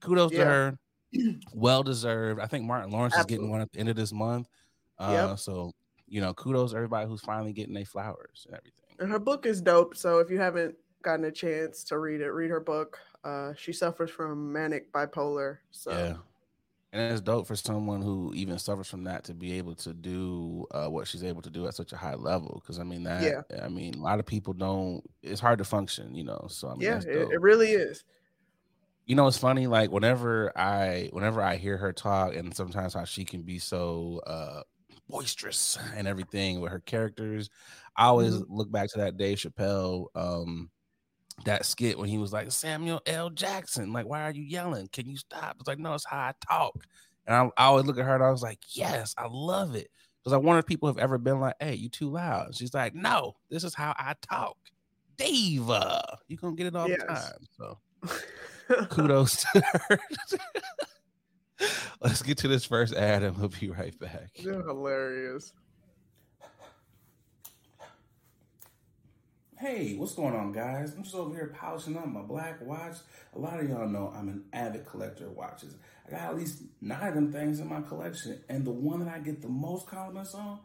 kudos 0.00 0.30
to 0.32 0.44
her. 0.44 0.78
Well 1.52 1.82
deserved. 1.82 2.40
I 2.40 2.46
think 2.46 2.64
Martin 2.64 2.90
Lawrence 2.90 3.16
is 3.16 3.26
getting 3.26 3.50
one 3.50 3.60
at 3.60 3.72
the 3.72 3.80
end 3.80 3.88
of 3.88 3.96
this 3.96 4.12
month. 4.12 4.46
Uh, 4.98 5.28
Yep. 5.30 5.38
so 5.40 5.72
you 6.06 6.20
know, 6.20 6.32
kudos 6.34 6.70
to 6.72 6.76
everybody 6.76 7.08
who's 7.08 7.20
finally 7.20 7.52
getting 7.52 7.74
their 7.74 7.84
flowers 7.84 8.44
and 8.46 8.56
everything. 8.56 8.96
And 8.98 9.10
her 9.12 9.18
book 9.20 9.46
is 9.46 9.60
dope. 9.60 9.96
So 9.96 10.18
if 10.18 10.28
you 10.30 10.38
haven't 10.38 10.74
gotten 11.02 11.24
a 11.24 11.30
chance 11.32 11.84
to 11.84 11.98
read 11.98 12.20
it, 12.20 12.30
read 12.30 12.50
her 12.50 12.58
book. 12.60 12.98
Uh, 13.24 13.54
she 13.54 13.72
suffers 13.72 14.10
from 14.10 14.52
manic 14.52 14.92
bipolar. 14.92 15.58
So 15.70 15.90
Yeah. 15.90 16.18
And 16.92 17.12
it's 17.12 17.20
dope 17.22 17.46
for 17.46 17.56
someone 17.56 18.02
who 18.02 18.32
even 18.34 18.58
suffers 18.58 18.88
from 18.88 19.04
that 19.04 19.24
to 19.24 19.34
be 19.34 19.52
able 19.54 19.76
to 19.76 19.94
do 19.94 20.66
uh, 20.72 20.88
what 20.88 21.08
she's 21.08 21.24
able 21.24 21.42
to 21.42 21.50
do 21.50 21.66
at 21.68 21.74
such 21.74 21.92
a 21.92 21.96
high 21.98 22.14
level. 22.16 22.60
Because 22.62 22.78
I 22.80 22.84
mean 22.84 23.04
that, 23.04 23.34
Yeah. 23.34 23.42
I 23.62 23.68
mean, 23.68 23.94
a 23.96 24.02
lot 24.02 24.20
of 24.20 24.26
people 24.26 24.54
don't. 24.54 25.02
It's 25.22 25.40
hard 25.40 25.58
to 25.60 25.64
function, 25.66 26.14
you 26.14 26.24
know. 26.24 26.46
So 26.50 26.68
I 26.70 26.76
mean, 26.76 26.92
yeah, 26.92 27.00
it, 27.06 27.28
it 27.30 27.40
really 27.40 27.72
is. 27.72 28.04
you 29.06 29.14
know 29.16 29.26
it's 29.26 29.38
funny 29.38 29.66
like 29.66 29.90
whenever 29.90 30.56
i 30.58 31.08
whenever 31.12 31.42
i 31.42 31.56
hear 31.56 31.76
her 31.76 31.92
talk 31.92 32.34
and 32.34 32.54
sometimes 32.54 32.94
how 32.94 33.04
she 33.04 33.24
can 33.24 33.42
be 33.42 33.58
so 33.58 34.20
uh 34.26 34.62
boisterous 35.08 35.78
and 35.94 36.06
everything 36.06 36.60
with 36.60 36.70
her 36.72 36.80
characters 36.80 37.50
i 37.96 38.04
always 38.06 38.34
Mm-hmm. 38.34 38.44
look 38.48 38.70
back 38.70 38.88
to 38.90 38.98
that 38.98 39.16
dave 39.16 39.38
chappelle 39.38 40.06
um 40.14 40.70
that 41.44 41.64
skit 41.64 41.98
when 41.98 42.08
he 42.08 42.18
was 42.18 42.32
like 42.32 42.50
samuel 42.52 43.00
l. 43.06 43.30
Jackson 43.30 43.92
like 43.92 44.06
why 44.06 44.22
are 44.22 44.32
you 44.32 44.42
yelling? 44.42 44.88
Can 44.92 45.08
you 45.08 45.16
stop? 45.16 45.56
It's 45.58 45.68
like 45.68 45.78
no 45.78 45.94
it's 45.94 46.06
how 46.06 46.18
i 46.18 46.32
talk. 46.48 46.84
And 47.26 47.34
i, 47.34 47.62
I 47.62 47.66
always 47.66 47.86
look 47.86 47.98
at 47.98 48.04
her 48.04 48.14
and 48.14 48.24
i 48.24 48.30
was 48.30 48.42
like 48.42 48.58
yes 48.72 49.14
i 49.18 49.26
love 49.30 49.74
it. 49.74 49.88
Because 50.22 50.34
i 50.34 50.36
wonder 50.36 50.58
if 50.60 50.66
people 50.66 50.88
have 50.88 50.98
ever 50.98 51.18
been 51.18 51.40
like 51.40 51.56
hey 51.60 51.74
you 51.74 51.88
too 51.88 52.10
loud. 52.10 52.46
And 52.46 52.54
she's 52.56 52.74
like 52.74 52.94
no 52.94 53.34
this 53.50 53.64
is 53.64 53.74
how 53.74 53.94
i 53.98 54.14
talk. 54.22 54.56
Diva. 55.16 56.18
You 56.28 56.36
gonna 56.36 56.56
get 56.56 56.66
it 56.66 56.76
all 56.76 56.88
the 56.88 56.96
time 56.96 57.46
so. 57.56 57.78
Kudos 58.88 59.44
to 59.52 59.62
her. 59.88 60.00
Let's 62.00 62.22
get 62.22 62.38
to 62.38 62.48
this 62.48 62.64
first 62.64 62.94
ad 62.94 63.22
and 63.22 63.36
we'll 63.36 63.48
be 63.48 63.68
right 63.68 63.98
back. 63.98 64.30
You're 64.36 64.66
hilarious. 64.66 65.52
Hey, 69.60 69.94
what's 69.98 70.14
going 70.14 70.34
on, 70.34 70.52
guys? 70.52 70.94
I'm 70.96 71.02
just 71.02 71.14
over 71.14 71.34
here 71.34 71.54
polishing 71.54 71.94
up 71.94 72.06
my 72.06 72.22
black 72.22 72.62
watch. 72.62 72.96
A 73.36 73.38
lot 73.38 73.60
of 73.60 73.68
y'all 73.68 73.86
know 73.86 74.10
I'm 74.16 74.30
an 74.30 74.44
avid 74.54 74.86
collector 74.86 75.26
of 75.26 75.36
watches. 75.36 75.74
I 76.08 76.12
got 76.12 76.20
at 76.22 76.36
least 76.36 76.62
nine 76.80 77.08
of 77.08 77.14
them 77.14 77.30
things 77.30 77.60
in 77.60 77.68
my 77.68 77.82
collection, 77.82 78.40
and 78.48 78.64
the 78.64 78.70
one 78.70 79.04
that 79.04 79.14
I 79.14 79.18
get 79.18 79.42
the 79.42 79.50
most 79.50 79.86
compliments 79.86 80.34
on 80.34 80.60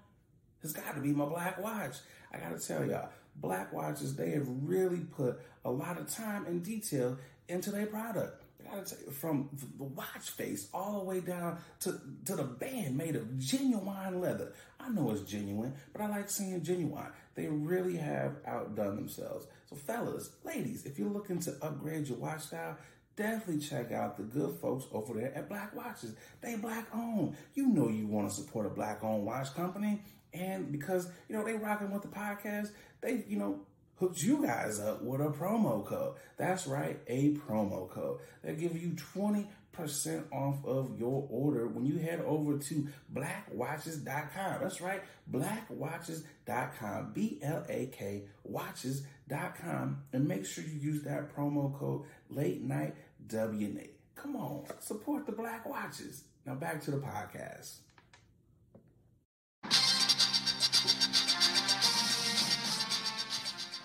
has 0.62 0.72
got 0.72 0.96
to 0.96 1.02
be 1.02 1.12
my 1.12 1.26
black 1.26 1.62
watch. 1.62 1.96
I 2.34 2.38
got 2.38 2.58
to 2.58 2.66
tell 2.66 2.86
y'all, 2.86 3.10
black 3.36 3.74
watches, 3.74 4.16
they 4.16 4.30
have 4.30 4.48
really 4.48 5.02
put 5.02 5.42
a 5.66 5.70
lot 5.70 6.00
of 6.00 6.10
time 6.10 6.46
and 6.46 6.64
detail 6.64 7.18
into 7.50 7.72
their 7.72 7.88
product. 7.88 8.44
I 8.62 8.76
gotta 8.76 8.90
tell 8.90 9.00
you, 9.06 9.12
from 9.12 9.50
the 9.78 9.84
watch 9.84 10.30
face 10.32 10.70
all 10.74 11.00
the 11.00 11.06
way 11.06 11.20
down 11.20 11.60
to, 11.82 12.00
to 12.26 12.36
the 12.36 12.44
band 12.44 12.98
made 12.98 13.16
of 13.16 13.38
genuine 13.38 14.20
leather. 14.22 14.54
I 14.80 14.90
know 14.90 15.12
it's 15.12 15.30
genuine, 15.30 15.74
but 15.94 16.02
I 16.02 16.08
like 16.08 16.30
seeing 16.30 16.64
genuine. 16.64 17.08
They 17.36 17.48
really 17.48 17.98
have 17.98 18.38
outdone 18.46 18.96
themselves. 18.96 19.48
So, 19.70 19.76
fellas, 19.76 20.30
ladies, 20.44 20.86
if 20.86 20.98
you're 20.98 21.10
looking 21.10 21.40
to 21.40 21.56
upgrade 21.62 22.08
your 22.08 22.18
watch 22.18 22.44
style, 22.44 22.78
definitely 23.16 23.62
check 23.62 23.92
out 23.92 24.18
the 24.18 24.24
good 24.24 24.58
folks 24.60 24.86
over 24.92 25.14
there 25.14 25.34
at 25.36 25.50
Black 25.50 25.76
Watches. 25.76 26.16
They 26.42 26.56
black 26.56 26.88
owned. 26.94 27.36
You 27.54 27.68
know 27.68 27.90
you 27.90 28.08
want 28.08 28.30
to 28.30 28.36
support 28.36 28.66
a 28.66 28.70
black 28.70 29.04
owned 29.04 29.26
watch 29.26 29.54
company. 29.54 30.02
And 30.34 30.72
because, 30.72 31.10
you 31.30 31.36
know, 31.36 31.44
they 31.44 31.54
rocking 31.54 31.92
with 31.92 32.02
the 32.02 32.10
podcast, 32.10 32.72
they, 33.02 33.24
you 33.28 33.38
know, 33.38 33.62
hooked 33.98 34.22
you 34.22 34.46
guys 34.46 34.80
up 34.80 35.02
with 35.02 35.22
a 35.22 35.30
promo 35.30 35.86
code. 35.86 36.16
That's 36.38 36.68
right, 36.68 37.00
a 37.08 37.34
promo 37.36 37.90
code. 37.90 38.20
They'll 38.44 38.56
give 38.56 38.82
you 38.82 38.96
20% 39.16 39.48
off 40.32 40.66
of 40.66 40.98
your 41.00 41.28
order 41.30 41.68
when 41.68 41.86
you 41.86 41.98
head 41.98 42.22
over 42.22 42.58
to 42.58 42.88
blackwatches.com. 43.14 44.62
That's 44.62 44.82
right, 44.82 45.02
blackwatches.com. 45.32 47.12
B 47.14 47.40
L 47.42 47.66
A 47.70 47.88
K 47.88 48.24
watches.com. 48.44 50.04
And 50.14 50.28
make 50.28 50.46
sure 50.46 50.64
you 50.64 50.80
use 50.80 51.04
that 51.04 51.36
promo 51.36 51.78
code 51.78 52.04
late 52.30 52.62
night 52.62 52.96
WNA. 53.28 53.90
Come 54.16 54.36
on, 54.36 54.66
support 54.80 55.26
the 55.26 55.32
Black 55.32 55.68
Watches. 55.68 56.24
Now 56.46 56.56
back 56.56 56.82
to 56.84 56.92
the 56.92 56.98
podcast. 56.98 57.80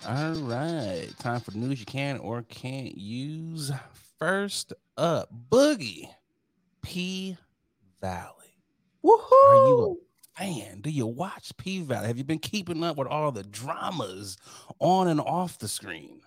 All 0.07 0.33
right, 0.33 1.07
time 1.19 1.39
for 1.41 1.51
news 1.51 1.79
you 1.79 1.85
can 1.85 2.17
or 2.17 2.41
can't 2.43 2.97
use. 2.97 3.71
First 4.21 4.73
up, 4.97 5.29
Boogie 5.49 6.07
P 6.83 7.35
Valley. 8.01 8.53
Woohoo! 9.03 9.47
Are 9.47 9.67
you 9.67 9.97
a 10.37 10.39
fan? 10.39 10.81
Do 10.81 10.91
you 10.91 11.07
watch 11.07 11.57
P 11.57 11.81
Valley? 11.81 12.05
Have 12.05 12.19
you 12.19 12.23
been 12.23 12.37
keeping 12.37 12.83
up 12.83 12.97
with 12.97 13.07
all 13.07 13.31
the 13.31 13.41
dramas 13.41 14.37
on 14.77 15.07
and 15.07 15.19
off 15.19 15.57
the 15.57 15.67
screen? 15.67 16.21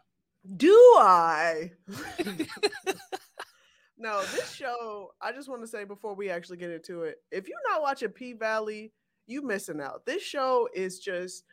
Do 0.57 0.75
I? 0.97 1.71
no, 3.97 4.23
this 4.35 4.53
show, 4.53 5.13
I 5.23 5.31
just 5.31 5.49
want 5.49 5.63
to 5.63 5.69
say 5.69 5.85
before 5.85 6.17
we 6.17 6.31
actually 6.31 6.57
get 6.57 6.71
into 6.71 7.05
it, 7.05 7.19
if 7.31 7.47
you're 7.47 7.59
not 7.71 7.81
watching 7.81 8.09
P 8.09 8.33
Valley, 8.33 8.91
you 9.29 9.41
missing 9.41 9.81
out. 9.81 10.05
This 10.05 10.21
show 10.21 10.69
is 10.75 10.99
just 10.99 11.45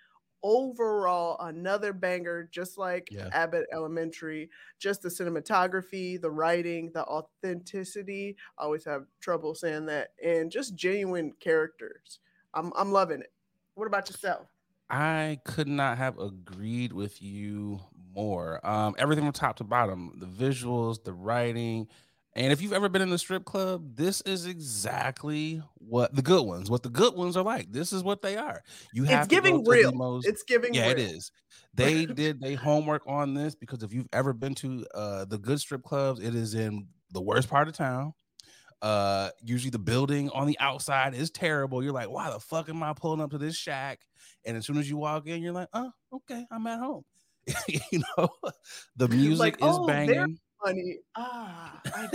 overall 0.43 1.37
another 1.39 1.93
banger, 1.93 2.49
just 2.51 2.77
like 2.77 3.09
Yeah. 3.11 3.29
Abbott 3.31 3.67
Elementary. 3.71 4.49
Just 4.79 5.01
the 5.01 5.09
cinematography, 5.09 6.19
the 6.19 6.31
writing, 6.31 6.91
the 6.93 7.03
authenticity. 7.05 8.35
I 8.57 8.63
always 8.63 8.85
have 8.85 9.05
trouble 9.19 9.55
saying 9.55 9.85
that, 9.87 10.09
and 10.23 10.51
just 10.51 10.75
genuine 10.75 11.33
characters. 11.39 12.19
I'm 12.53 12.71
I'm 12.75 12.91
loving 12.91 13.21
it. 13.21 13.31
What 13.75 13.87
about 13.87 14.09
yourself? 14.09 14.47
I 14.89 15.39
could 15.45 15.69
not 15.69 15.97
have 15.97 16.19
agreed 16.19 16.91
with 16.91 17.21
you 17.21 17.79
more. 18.13 18.59
Um, 18.67 18.93
everything 18.97 19.23
from 19.23 19.31
top 19.31 19.55
to 19.57 19.63
bottom, 19.63 20.13
the 20.17 20.25
visuals, 20.25 21.01
the 21.03 21.13
writing, 21.13 21.87
and 22.35 22.51
if 22.53 22.61
you've 22.61 22.73
ever 22.73 22.87
been 22.89 23.01
in 23.01 23.09
the 23.09 23.17
strip 23.17 23.43
club, 23.45 23.95
this 23.95 24.21
is 24.21 24.45
exactly 24.45 25.61
what 25.75 26.15
the 26.15 26.21
good 26.21 26.43
ones, 26.45 26.69
what 26.69 26.83
the 26.83 26.89
good 26.89 27.15
ones 27.15 27.35
are 27.37 27.43
like. 27.43 27.71
This 27.71 27.91
is 27.93 28.03
what 28.03 28.21
they 28.21 28.37
are. 28.37 28.61
You 28.93 29.03
have 29.05 29.25
It's 29.25 29.27
giving 29.29 29.63
real. 29.65 29.91
most- 29.91 30.27
It's 30.27 30.43
giving 30.43 30.73
yeah, 30.73 30.87
it 30.87 30.97
real. 30.97 31.05
is. 31.11 31.31
They 31.73 32.05
did 32.05 32.41
they 32.41 32.53
homework 32.55 33.01
on 33.07 33.33
this 33.33 33.55
because 33.55 33.81
if 33.81 33.93
you've 33.93 34.09
ever 34.11 34.33
been 34.33 34.53
to 34.55 34.85
uh, 34.93 35.23
the 35.23 35.37
good 35.37 35.57
strip 35.59 35.83
clubs, 35.83 36.19
it 36.19 36.35
is 36.35 36.53
in 36.53 36.87
the 37.11 37.21
worst 37.21 37.49
part 37.49 37.69
of 37.69 37.73
town. 37.73 38.13
Uh, 38.81 39.29
usually 39.41 39.69
the 39.69 39.79
building 39.79 40.29
on 40.31 40.47
the 40.47 40.59
outside 40.59 41.13
is 41.13 41.29
terrible. 41.31 41.81
You're 41.81 41.93
like, 41.93 42.09
why 42.09 42.29
the 42.29 42.39
fuck 42.41 42.67
am 42.67 42.83
I 42.83 42.91
pulling 42.93 43.21
up 43.21 43.31
to 43.31 43.37
this 43.37 43.55
shack? 43.55 43.99
And 44.43 44.57
as 44.57 44.65
soon 44.65 44.77
as 44.79 44.89
you 44.89 44.97
walk 44.97 45.27
in, 45.27 45.41
you're 45.41 45.53
like, 45.53 45.69
oh, 45.73 45.91
okay, 46.13 46.45
I'm 46.51 46.67
at 46.67 46.79
home. 46.79 47.03
you 47.67 48.01
know, 48.17 48.27
the 48.97 49.07
music 49.09 49.39
Like, 49.39 49.55
is 49.55 49.59
oh, 49.61 49.87
banging. 49.87 50.39
Honey, 50.61 50.99
ah, 51.15 51.81
I- 51.93 52.09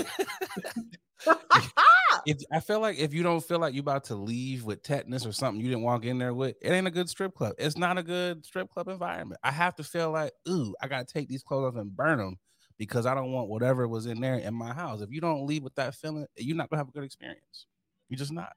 If 2.26 2.38
I 2.52 2.60
feel 2.60 2.80
like 2.80 2.98
if 2.98 3.14
you 3.14 3.22
don't 3.22 3.42
feel 3.44 3.60
like 3.60 3.74
you 3.74 3.80
about 3.80 4.04
to 4.04 4.16
leave 4.16 4.64
with 4.64 4.82
tetanus 4.82 5.24
or 5.26 5.32
something 5.32 5.60
you 5.60 5.68
didn't 5.68 5.84
walk 5.84 6.04
in 6.04 6.18
there 6.18 6.34
with, 6.34 6.56
it 6.60 6.70
ain't 6.70 6.86
a 6.88 6.90
good 6.90 7.08
strip 7.08 7.34
club. 7.34 7.54
It's 7.58 7.76
not 7.78 7.98
a 7.98 8.02
good 8.02 8.44
strip 8.44 8.68
club 8.70 8.88
environment. 8.88 9.40
I 9.44 9.52
have 9.52 9.76
to 9.76 9.84
feel 9.84 10.10
like, 10.10 10.32
ooh, 10.48 10.74
I 10.82 10.88
gotta 10.88 11.04
take 11.04 11.28
these 11.28 11.42
clothes 11.44 11.68
off 11.74 11.80
and 11.80 11.94
burn 11.94 12.18
them 12.18 12.36
because 12.78 13.06
I 13.06 13.14
don't 13.14 13.32
want 13.32 13.48
whatever 13.48 13.86
was 13.86 14.06
in 14.06 14.20
there 14.20 14.36
in 14.36 14.54
my 14.54 14.72
house. 14.72 15.02
If 15.02 15.10
you 15.12 15.20
don't 15.20 15.46
leave 15.46 15.62
with 15.62 15.74
that 15.76 15.94
feeling, 15.94 16.26
you're 16.36 16.56
not 16.56 16.68
gonna 16.70 16.80
have 16.80 16.88
a 16.88 16.92
good 16.92 17.04
experience. 17.04 17.66
You're 18.08 18.18
just 18.18 18.32
not. 18.32 18.54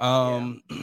Um 0.00 0.62
yeah. 0.70 0.76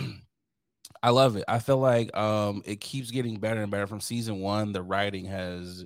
I 1.04 1.10
love 1.10 1.36
it. 1.36 1.44
I 1.48 1.60
feel 1.60 1.78
like 1.78 2.16
um 2.16 2.62
it 2.66 2.80
keeps 2.82 3.12
getting 3.12 3.40
better 3.40 3.62
and 3.62 3.72
better 3.72 3.88
from 3.88 4.02
season 4.02 4.40
one. 4.40 4.72
The 4.72 4.84
writing 4.84 5.26
has 5.26 5.86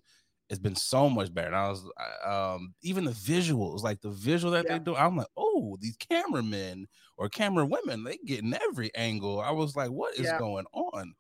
it's 0.49 0.59
been 0.59 0.75
so 0.75 1.09
much 1.09 1.33
better. 1.33 1.47
And 1.47 1.55
I 1.55 1.69
was 1.69 1.85
um 2.25 2.73
even 2.81 3.05
the 3.05 3.11
visuals, 3.11 3.83
like 3.83 4.01
the 4.01 4.09
visual 4.09 4.53
that 4.53 4.65
yeah. 4.67 4.77
they 4.77 4.83
do, 4.83 4.95
I'm 4.95 5.17
like, 5.17 5.27
oh, 5.37 5.77
these 5.79 5.97
cameramen 5.97 6.87
or 7.17 7.29
camera 7.29 7.65
women, 7.65 8.03
they 8.03 8.17
getting 8.25 8.53
every 8.53 8.93
angle. 8.95 9.39
I 9.39 9.51
was 9.51 9.75
like, 9.75 9.91
what 9.91 10.15
is 10.15 10.25
yeah. 10.25 10.39
going 10.39 10.65
on? 10.73 11.13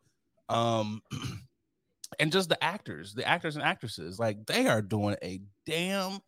Um 0.49 1.01
and 2.19 2.31
just 2.31 2.49
the 2.49 2.61
actors, 2.63 3.13
the 3.13 3.27
actors 3.27 3.55
and 3.55 3.63
actresses, 3.63 4.17
like 4.19 4.45
they 4.47 4.67
are 4.67 4.81
doing 4.81 5.15
a 5.23 5.39
damn 5.65 6.19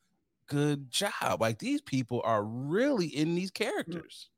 good 0.47 0.91
job. 0.91 1.39
Like 1.39 1.57
these 1.57 1.81
people 1.81 2.21
are 2.23 2.43
really 2.43 3.07
in 3.07 3.33
these 3.33 3.51
mm. 3.51 3.55
characters. 3.55 4.29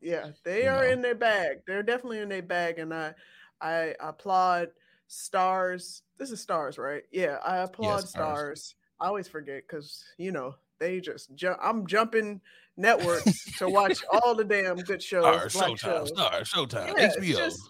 Yeah, 0.00 0.30
they 0.44 0.64
you 0.64 0.70
are 0.70 0.86
know? 0.86 0.92
in 0.92 1.02
their 1.02 1.14
bag. 1.14 1.58
They're 1.66 1.82
definitely 1.82 2.20
in 2.20 2.28
their 2.28 2.42
bag, 2.42 2.78
and 2.78 2.94
I 2.94 3.14
I 3.60 3.94
applaud 4.00 4.68
Starz. 5.08 6.02
This 6.18 6.30
is 6.30 6.44
Starz, 6.44 6.78
right? 6.78 7.02
Yeah, 7.10 7.38
I 7.44 7.58
applaud 7.58 8.00
yes, 8.00 8.12
Starz. 8.12 8.74
I 9.00 9.06
always 9.06 9.28
forget 9.28 9.62
because 9.68 10.04
you 10.18 10.32
know 10.32 10.54
they 10.78 11.00
just 11.00 11.34
jump. 11.34 11.58
I'm 11.62 11.86
jumping 11.86 12.40
networks 12.76 13.56
to 13.58 13.68
watch 13.70 13.98
all 14.12 14.34
the 14.34 14.44
damn 14.44 14.76
good 14.76 15.02
shows. 15.02 15.52
Star, 15.52 15.68
Showtime, 15.68 15.78
shows. 15.78 16.08
Star, 16.08 16.32
Showtime, 16.40 16.94
yeah, 16.96 17.14
HBO. 17.16 17.36
Just 17.36 17.60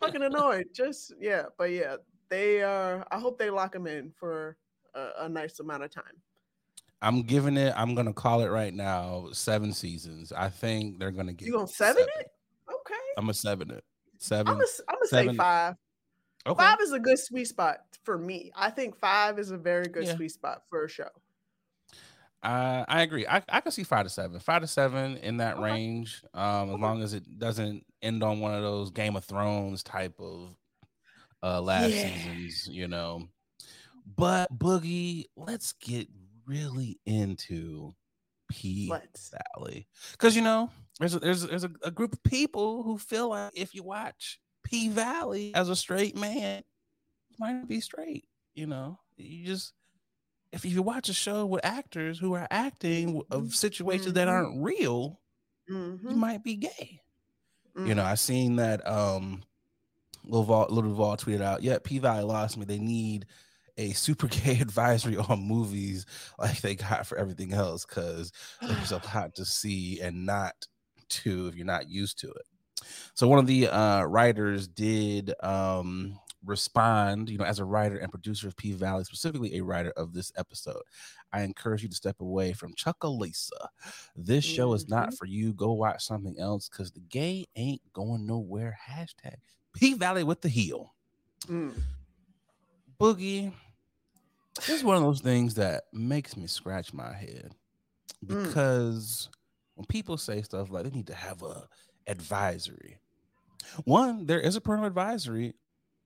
fucking 0.00 0.22
annoyed. 0.22 0.66
Just 0.74 1.14
yeah, 1.20 1.44
but 1.58 1.70
yeah, 1.70 1.96
they 2.28 2.62
are. 2.62 3.06
I 3.10 3.18
hope 3.18 3.38
they 3.38 3.50
lock 3.50 3.72
them 3.72 3.86
in 3.86 4.12
for 4.18 4.56
a, 4.94 5.08
a 5.20 5.28
nice 5.28 5.60
amount 5.60 5.84
of 5.84 5.90
time. 5.90 6.20
I'm 7.00 7.22
giving 7.22 7.56
it. 7.56 7.74
I'm 7.76 7.94
gonna 7.94 8.12
call 8.12 8.42
it 8.42 8.48
right 8.48 8.72
now. 8.72 9.28
Seven 9.32 9.72
seasons. 9.72 10.32
I 10.32 10.48
think 10.48 10.98
they're 10.98 11.10
gonna 11.10 11.32
get. 11.32 11.46
You 11.46 11.54
gonna 11.54 11.66
seven, 11.66 11.96
seven. 11.96 12.08
it? 12.20 12.30
Okay. 12.70 12.94
I'm 13.16 13.28
a 13.28 13.34
seven 13.34 13.70
it. 13.70 13.84
Seven. 14.18 14.48
I'm 14.48 14.58
gonna 14.58 15.06
say 15.06 15.34
five. 15.34 15.76
Okay. 16.46 16.62
Five 16.62 16.78
is 16.80 16.92
a 16.92 16.98
good 16.98 17.18
sweet 17.18 17.46
spot 17.46 17.78
for 18.04 18.18
me. 18.18 18.50
I 18.56 18.70
think 18.70 18.96
five 18.96 19.38
is 19.38 19.50
a 19.50 19.56
very 19.56 19.86
good 19.86 20.04
yeah. 20.04 20.16
sweet 20.16 20.32
spot 20.32 20.62
for 20.68 20.84
a 20.84 20.88
show. 20.88 21.08
Uh, 22.42 22.84
I 22.88 23.02
agree. 23.02 23.24
I, 23.26 23.40
I 23.48 23.60
can 23.60 23.70
see 23.70 23.84
five 23.84 24.04
to 24.04 24.10
seven, 24.10 24.40
five 24.40 24.62
to 24.62 24.66
seven 24.66 25.16
in 25.18 25.36
that 25.36 25.54
okay. 25.54 25.64
range. 25.64 26.24
Um, 26.34 26.44
okay. 26.44 26.74
as 26.74 26.80
long 26.80 27.02
as 27.02 27.14
it 27.14 27.38
doesn't 27.38 27.86
end 28.02 28.24
on 28.24 28.40
one 28.40 28.52
of 28.52 28.62
those 28.62 28.90
Game 28.90 29.14
of 29.14 29.24
Thrones 29.24 29.82
type 29.82 30.18
of 30.18 30.56
uh 31.44 31.60
last 31.60 31.90
yeah. 31.90 32.08
seasons, 32.08 32.68
you 32.68 32.88
know. 32.88 33.28
But 34.16 34.56
Boogie, 34.56 35.26
let's 35.36 35.72
get 35.74 36.08
really 36.44 36.98
into 37.06 37.94
P 38.50 38.88
let's. 38.90 39.30
Valley 39.54 39.86
because 40.12 40.34
you 40.34 40.42
know 40.42 40.68
there's 40.98 41.14
a, 41.14 41.20
there's 41.20 41.46
there's 41.46 41.64
a, 41.64 41.70
a 41.84 41.90
group 41.92 42.12
of 42.12 42.22
people 42.24 42.82
who 42.82 42.98
feel 42.98 43.28
like 43.30 43.52
if 43.54 43.74
you 43.74 43.84
watch 43.84 44.40
P 44.72 44.88
Valley 44.88 45.54
as 45.54 45.68
a 45.68 45.76
straight 45.76 46.16
man, 46.16 46.62
might 47.38 47.68
be 47.68 47.80
straight. 47.80 48.24
You 48.54 48.66
know, 48.66 48.98
you 49.18 49.44
just 49.44 49.74
if 50.50 50.64
you 50.64 50.80
watch 50.80 51.10
a 51.10 51.14
show 51.14 51.44
with 51.44 51.64
actors 51.64 52.18
who 52.18 52.32
are 52.34 52.48
acting 52.50 53.22
of 53.30 53.54
situations 53.54 54.06
mm-hmm. 54.06 54.14
that 54.14 54.28
aren't 54.28 54.62
real, 54.62 55.20
mm-hmm. 55.70 56.08
you 56.08 56.16
might 56.16 56.42
be 56.42 56.56
gay. 56.56 57.00
Mm-hmm. 57.76 57.86
You 57.86 57.94
know, 57.94 58.02
mm-hmm. 58.02 58.12
I 58.12 58.14
seen 58.14 58.56
that 58.56 58.86
um 58.88 59.42
Lil 60.24 60.42
Duval, 60.44 60.68
Lil 60.70 60.82
Duval 60.82 61.16
tweeted 61.18 61.42
out, 61.42 61.62
yeah, 61.62 61.76
P 61.84 61.98
Valley 61.98 62.24
lost 62.24 62.56
me. 62.56 62.64
They 62.64 62.78
need 62.78 63.26
a 63.76 63.90
super 63.90 64.26
gay 64.44 64.58
advisory 64.58 65.18
on 65.18 65.46
movies 65.46 66.06
like 66.38 66.62
they 66.62 66.76
got 66.76 67.06
for 67.06 67.18
everything 67.18 67.52
else 67.52 67.84
because 67.84 68.32
there's 68.62 68.92
a 68.92 69.02
lot 69.14 69.34
to 69.34 69.44
see 69.44 70.00
and 70.00 70.24
not 70.24 70.54
to 71.10 71.48
if 71.48 71.56
you're 71.56 71.66
not 71.66 71.90
used 71.90 72.18
to 72.20 72.30
it. 72.30 72.46
So 73.14 73.28
one 73.28 73.38
of 73.38 73.46
the 73.46 73.68
uh, 73.68 74.02
writers 74.04 74.68
did 74.68 75.32
um, 75.42 76.18
respond, 76.44 77.30
you 77.30 77.38
know, 77.38 77.44
as 77.44 77.58
a 77.58 77.64
writer 77.64 77.96
and 77.96 78.10
producer 78.10 78.48
of 78.48 78.56
P 78.56 78.72
Valley, 78.72 79.04
specifically 79.04 79.56
a 79.56 79.64
writer 79.64 79.92
of 79.96 80.12
this 80.12 80.32
episode. 80.36 80.82
I 81.32 81.42
encourage 81.42 81.82
you 81.82 81.88
to 81.88 81.94
step 81.94 82.20
away 82.20 82.52
from 82.52 82.74
Chucalissa. 82.74 83.68
This 84.16 84.44
show 84.44 84.68
mm-hmm. 84.68 84.76
is 84.76 84.88
not 84.88 85.08
mm-hmm. 85.08 85.16
for 85.16 85.26
you. 85.26 85.52
Go 85.54 85.72
watch 85.72 86.04
something 86.04 86.38
else 86.38 86.68
because 86.68 86.90
the 86.90 87.00
gay 87.00 87.46
ain't 87.56 87.82
going 87.92 88.26
nowhere. 88.26 88.78
Hashtag 88.88 89.36
P 89.72 89.94
Valley 89.94 90.24
with 90.24 90.40
the 90.40 90.48
heel. 90.48 90.94
Mm. 91.46 91.74
Boogie, 93.00 93.52
this 94.56 94.68
is 94.68 94.84
one 94.84 94.96
of 94.96 95.02
those 95.02 95.20
things 95.20 95.54
that 95.54 95.84
makes 95.92 96.36
me 96.36 96.46
scratch 96.46 96.92
my 96.92 97.12
head 97.12 97.52
mm. 98.24 98.46
because 98.46 99.28
mm. 99.30 99.36
when 99.74 99.86
people 99.86 100.16
say 100.16 100.42
stuff 100.42 100.70
like 100.70 100.84
they 100.84 100.90
need 100.90 101.06
to 101.08 101.14
have 101.14 101.42
a 101.42 101.66
advisory. 102.06 102.98
One, 103.84 104.26
there 104.26 104.40
is 104.40 104.56
a 104.56 104.60
parental 104.60 104.86
advisory 104.86 105.54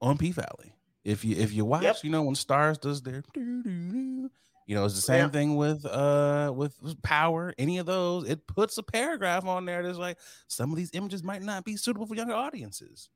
on 0.01 0.17
P 0.17 0.31
Valley. 0.31 0.73
If 1.03 1.23
you 1.23 1.35
if 1.37 1.53
you 1.53 1.65
watch, 1.65 1.83
yep. 1.83 1.97
you 2.03 2.09
know 2.09 2.23
when 2.23 2.35
Starz 2.35 2.79
does 2.79 3.01
their, 3.01 3.23
you 3.33 4.29
know, 4.75 4.83
it's 4.83 4.95
the 4.95 5.01
same 5.01 5.25
yeah. 5.25 5.29
thing 5.29 5.55
with 5.55 5.85
uh 5.85 6.51
with, 6.55 6.75
Power. 7.01 7.53
Any 7.57 7.77
of 7.77 7.85
those, 7.85 8.27
it 8.29 8.45
puts 8.45 8.77
a 8.77 8.83
paragraph 8.83 9.45
on 9.45 9.65
there 9.65 9.83
that's 9.83 9.97
like 9.97 10.17
some 10.47 10.71
of 10.71 10.77
these 10.77 10.91
images 10.93 11.23
might 11.23 11.41
not 11.41 11.63
be 11.63 11.77
suitable 11.77 12.05
for 12.05 12.15
younger 12.15 12.33
audiences. 12.33 13.09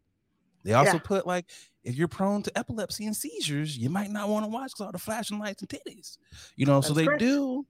They 0.63 0.73
also 0.73 0.93
yeah. 0.93 0.99
put 1.03 1.27
like 1.27 1.45
if 1.83 1.95
you're 1.95 2.07
prone 2.07 2.43
to 2.43 2.57
epilepsy 2.57 3.05
and 3.05 3.15
seizures, 3.15 3.77
you 3.77 3.89
might 3.89 4.11
not 4.11 4.29
want 4.29 4.45
to 4.45 4.49
watch 4.49 4.71
because 4.71 4.85
all 4.85 4.91
the 4.91 4.99
flashing 4.99 5.39
lights 5.39 5.61
and 5.61 5.69
titties. 5.69 6.17
You 6.55 6.65
know, 6.65 6.75
that's 6.75 6.87
so 6.87 6.93
they 6.93 7.07
do 7.17 7.65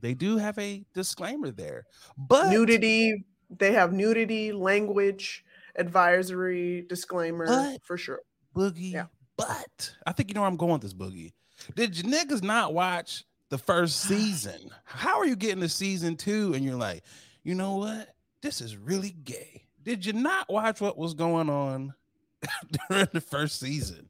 they 0.00 0.12
do 0.12 0.36
have 0.36 0.58
a 0.58 0.84
disclaimer 0.92 1.50
there. 1.50 1.86
But 2.18 2.50
nudity, 2.50 3.24
they 3.50 3.72
have 3.72 3.92
nudity 3.92 4.52
language 4.52 5.44
advisory 5.76 6.82
disclaimer 6.88 7.46
but, 7.46 7.84
for 7.84 7.96
sure. 7.96 8.20
Boogie, 8.54 8.92
yeah. 8.92 9.06
but 9.36 9.94
I 10.06 10.12
think 10.12 10.28
you 10.28 10.34
know 10.34 10.42
where 10.42 10.50
I'm 10.50 10.56
going 10.56 10.74
with 10.74 10.82
this 10.82 10.94
boogie. 10.94 11.32
Did 11.74 11.96
you 11.96 12.04
niggas 12.04 12.42
not 12.42 12.74
watch 12.74 13.24
the 13.50 13.58
first 13.58 14.00
season? 14.08 14.70
How 14.84 15.18
are 15.18 15.26
you 15.26 15.36
getting 15.36 15.60
to 15.60 15.68
season 15.68 16.16
two 16.16 16.54
and 16.54 16.64
you're 16.64 16.76
like, 16.76 17.02
you 17.42 17.54
know 17.54 17.76
what? 17.76 18.14
This 18.42 18.60
is 18.60 18.76
really 18.76 19.10
gay. 19.10 19.62
Did 19.82 20.06
you 20.06 20.12
not 20.12 20.48
watch 20.48 20.80
what 20.80 20.96
was 20.96 21.14
going 21.14 21.50
on 21.50 21.94
during 22.88 23.08
the 23.12 23.20
first 23.20 23.60
season? 23.60 24.08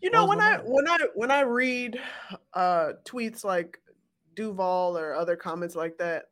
You 0.00 0.10
know, 0.10 0.26
when 0.26 0.40
I 0.40 0.58
on? 0.58 0.64
when 0.64 0.88
I 0.88 0.98
when 1.14 1.30
I 1.30 1.40
read 1.40 1.98
uh 2.52 2.92
tweets 3.04 3.42
like 3.42 3.78
Duval 4.34 4.98
or 4.98 5.14
other 5.14 5.36
comments 5.36 5.74
like 5.74 5.96
that, 5.98 6.26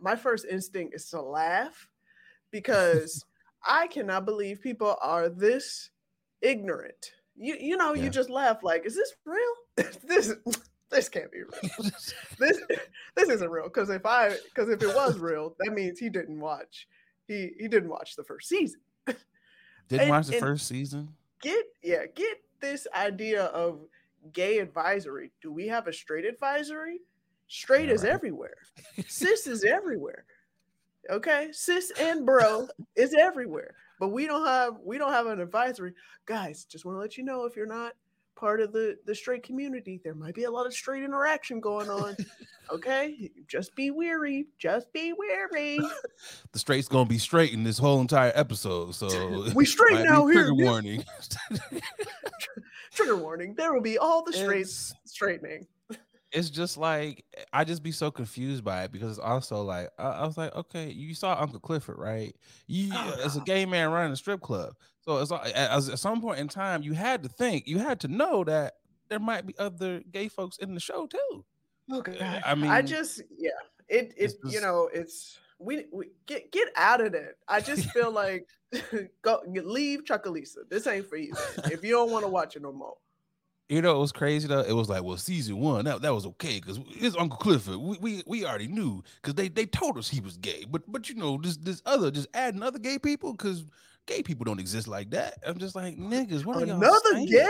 my 0.00 0.16
first 0.16 0.46
instinct 0.50 0.94
is 0.94 1.08
to 1.10 1.20
laugh 1.20 1.88
because 2.50 3.24
I 3.66 3.86
cannot 3.86 4.24
believe 4.24 4.60
people 4.60 4.96
are 5.02 5.28
this 5.28 5.90
ignorant. 6.40 7.12
You 7.36 7.56
you 7.60 7.76
know, 7.76 7.94
yeah. 7.94 8.04
you 8.04 8.10
just 8.10 8.30
laugh 8.30 8.62
like, 8.62 8.86
is 8.86 8.94
this 8.94 9.14
real? 9.24 9.88
this 10.06 10.32
this 10.90 11.08
can't 11.08 11.30
be 11.30 11.38
real. 11.38 11.90
this 12.38 12.60
this 13.16 13.28
isn't 13.28 13.50
real. 13.50 13.64
Because 13.64 13.90
if 13.90 14.06
I 14.06 14.36
because 14.44 14.68
if 14.68 14.82
it 14.82 14.94
was 14.94 15.18
real, 15.18 15.54
that 15.60 15.72
means 15.72 15.98
he 15.98 16.08
didn't 16.08 16.40
watch. 16.40 16.86
He 17.26 17.52
he 17.58 17.68
didn't 17.68 17.90
watch 17.90 18.16
the 18.16 18.24
first 18.24 18.48
season. 18.48 18.80
Didn't 19.88 20.02
and, 20.02 20.10
watch 20.10 20.26
the 20.26 20.38
first 20.38 20.66
season. 20.66 21.14
Get 21.42 21.64
yeah, 21.82 22.06
get 22.14 22.38
this 22.60 22.86
idea 22.94 23.44
of 23.46 23.80
gay 24.32 24.58
advisory. 24.58 25.32
Do 25.42 25.52
we 25.52 25.68
have 25.68 25.86
a 25.86 25.92
straight 25.92 26.24
advisory? 26.24 27.00
Straight 27.48 27.88
is 27.88 28.02
right. 28.02 28.12
everywhere. 28.12 28.56
Cis 29.06 29.46
is 29.46 29.64
everywhere. 29.64 30.24
Okay, 31.10 31.48
cis 31.52 31.92
and 32.00 32.26
bro 32.26 32.68
is 32.96 33.14
everywhere, 33.14 33.74
but 34.00 34.08
we 34.08 34.26
don't 34.26 34.46
have 34.46 34.74
we 34.84 34.98
don't 34.98 35.12
have 35.12 35.26
an 35.26 35.40
advisory. 35.40 35.92
Guys, 36.24 36.64
just 36.64 36.84
want 36.84 36.96
to 36.96 37.00
let 37.00 37.16
you 37.16 37.24
know 37.24 37.44
if 37.44 37.54
you're 37.54 37.66
not 37.66 37.92
part 38.34 38.60
of 38.60 38.72
the 38.72 38.98
the 39.06 39.14
straight 39.14 39.42
community, 39.42 40.00
there 40.02 40.14
might 40.14 40.34
be 40.34 40.44
a 40.44 40.50
lot 40.50 40.66
of 40.66 40.74
straight 40.74 41.04
interaction 41.04 41.60
going 41.60 41.88
on. 41.88 42.16
okay, 42.72 43.30
just 43.46 43.74
be 43.76 43.90
weary. 43.90 44.48
Just 44.58 44.92
be 44.92 45.12
weary. 45.12 45.78
the 46.52 46.58
straight's 46.58 46.88
gonna 46.88 47.08
be 47.08 47.18
straight 47.18 47.52
in 47.52 47.62
this 47.62 47.78
whole 47.78 48.00
entire 48.00 48.32
episode. 48.34 48.94
So 48.94 49.52
we 49.54 49.64
straight 49.64 50.04
now 50.04 50.26
here. 50.26 50.46
Trigger 50.46 50.54
warning. 50.54 51.04
trigger 52.92 53.16
warning. 53.16 53.54
There 53.54 53.72
will 53.72 53.80
be 53.80 53.98
all 53.98 54.24
the 54.24 54.32
straights 54.32 54.92
straightening 55.04 55.66
it's 56.32 56.50
just 56.50 56.76
like 56.76 57.24
I 57.52 57.64
just 57.64 57.82
be 57.82 57.92
so 57.92 58.10
confused 58.10 58.64
by 58.64 58.84
it 58.84 58.92
because 58.92 59.10
it's 59.10 59.18
also 59.18 59.62
like 59.62 59.90
I, 59.98 60.08
I 60.08 60.26
was 60.26 60.36
like, 60.36 60.54
okay, 60.54 60.90
you 60.90 61.14
saw 61.14 61.40
Uncle 61.40 61.60
Clifford, 61.60 61.98
right? 61.98 62.34
You 62.66 62.90
oh, 62.94 63.20
as 63.24 63.36
a 63.36 63.40
gay 63.40 63.64
man 63.64 63.90
running 63.90 64.12
a 64.12 64.16
strip 64.16 64.40
club, 64.40 64.74
so 65.00 65.18
it's 65.18 65.32
as 65.32 65.88
at 65.88 65.98
some 65.98 66.20
point 66.20 66.40
in 66.40 66.48
time 66.48 66.82
you 66.82 66.92
had 66.92 67.22
to 67.22 67.28
think, 67.28 67.66
you 67.66 67.78
had 67.78 68.00
to 68.00 68.08
know 68.08 68.44
that 68.44 68.74
there 69.08 69.20
might 69.20 69.46
be 69.46 69.56
other 69.58 70.02
gay 70.10 70.28
folks 70.28 70.58
in 70.58 70.74
the 70.74 70.80
show 70.80 71.06
too. 71.06 71.44
Okay, 71.92 72.18
eh, 72.18 72.40
I 72.44 72.54
mean, 72.54 72.70
I 72.70 72.82
just 72.82 73.22
yeah, 73.38 73.50
it 73.88 74.12
it 74.16 74.34
just, 74.42 74.54
you 74.54 74.60
know 74.60 74.90
it's 74.92 75.38
we, 75.58 75.86
we 75.92 76.10
get 76.26 76.50
get 76.52 76.68
out 76.76 77.00
of 77.00 77.14
it. 77.14 77.36
I 77.48 77.60
just 77.60 77.90
feel 77.90 78.10
like 78.12 78.48
go 79.22 79.42
leave 79.46 80.04
Chucalissa. 80.04 80.68
This 80.68 80.86
ain't 80.86 81.08
for 81.08 81.16
you 81.16 81.32
if 81.64 81.84
you 81.84 81.92
don't 81.92 82.10
want 82.10 82.24
to 82.24 82.28
watch 82.28 82.56
it 82.56 82.62
no 82.62 82.72
more. 82.72 82.96
You 83.68 83.82
know, 83.82 83.96
it 83.96 84.00
was 84.00 84.12
crazy 84.12 84.46
though. 84.46 84.60
It 84.60 84.72
was 84.72 84.88
like, 84.88 85.02
well, 85.02 85.16
season 85.16 85.58
one 85.58 85.86
that, 85.86 86.00
that 86.02 86.14
was 86.14 86.24
okay 86.26 86.60
because 86.60 86.78
it's 86.88 87.16
Uncle 87.16 87.38
Clifford. 87.38 87.76
We, 87.78 87.98
we 87.98 88.22
we 88.26 88.44
already 88.46 88.68
knew 88.68 89.02
because 89.20 89.34
they 89.34 89.48
they 89.48 89.66
told 89.66 89.98
us 89.98 90.08
he 90.08 90.20
was 90.20 90.36
gay. 90.36 90.64
But 90.70 90.82
but 90.90 91.08
you 91.08 91.16
know 91.16 91.38
this 91.42 91.56
this 91.56 91.82
other 91.84 92.12
just 92.12 92.28
adding 92.32 92.62
other 92.62 92.78
gay 92.78 92.98
people 92.98 93.32
because 93.32 93.64
gay 94.06 94.22
people 94.22 94.44
don't 94.44 94.60
exist 94.60 94.86
like 94.86 95.10
that. 95.10 95.38
I'm 95.44 95.58
just 95.58 95.74
like 95.74 95.98
niggas. 95.98 96.44
What 96.44 96.58
are 96.58 96.62
another 96.62 97.14
gay? 97.28 97.48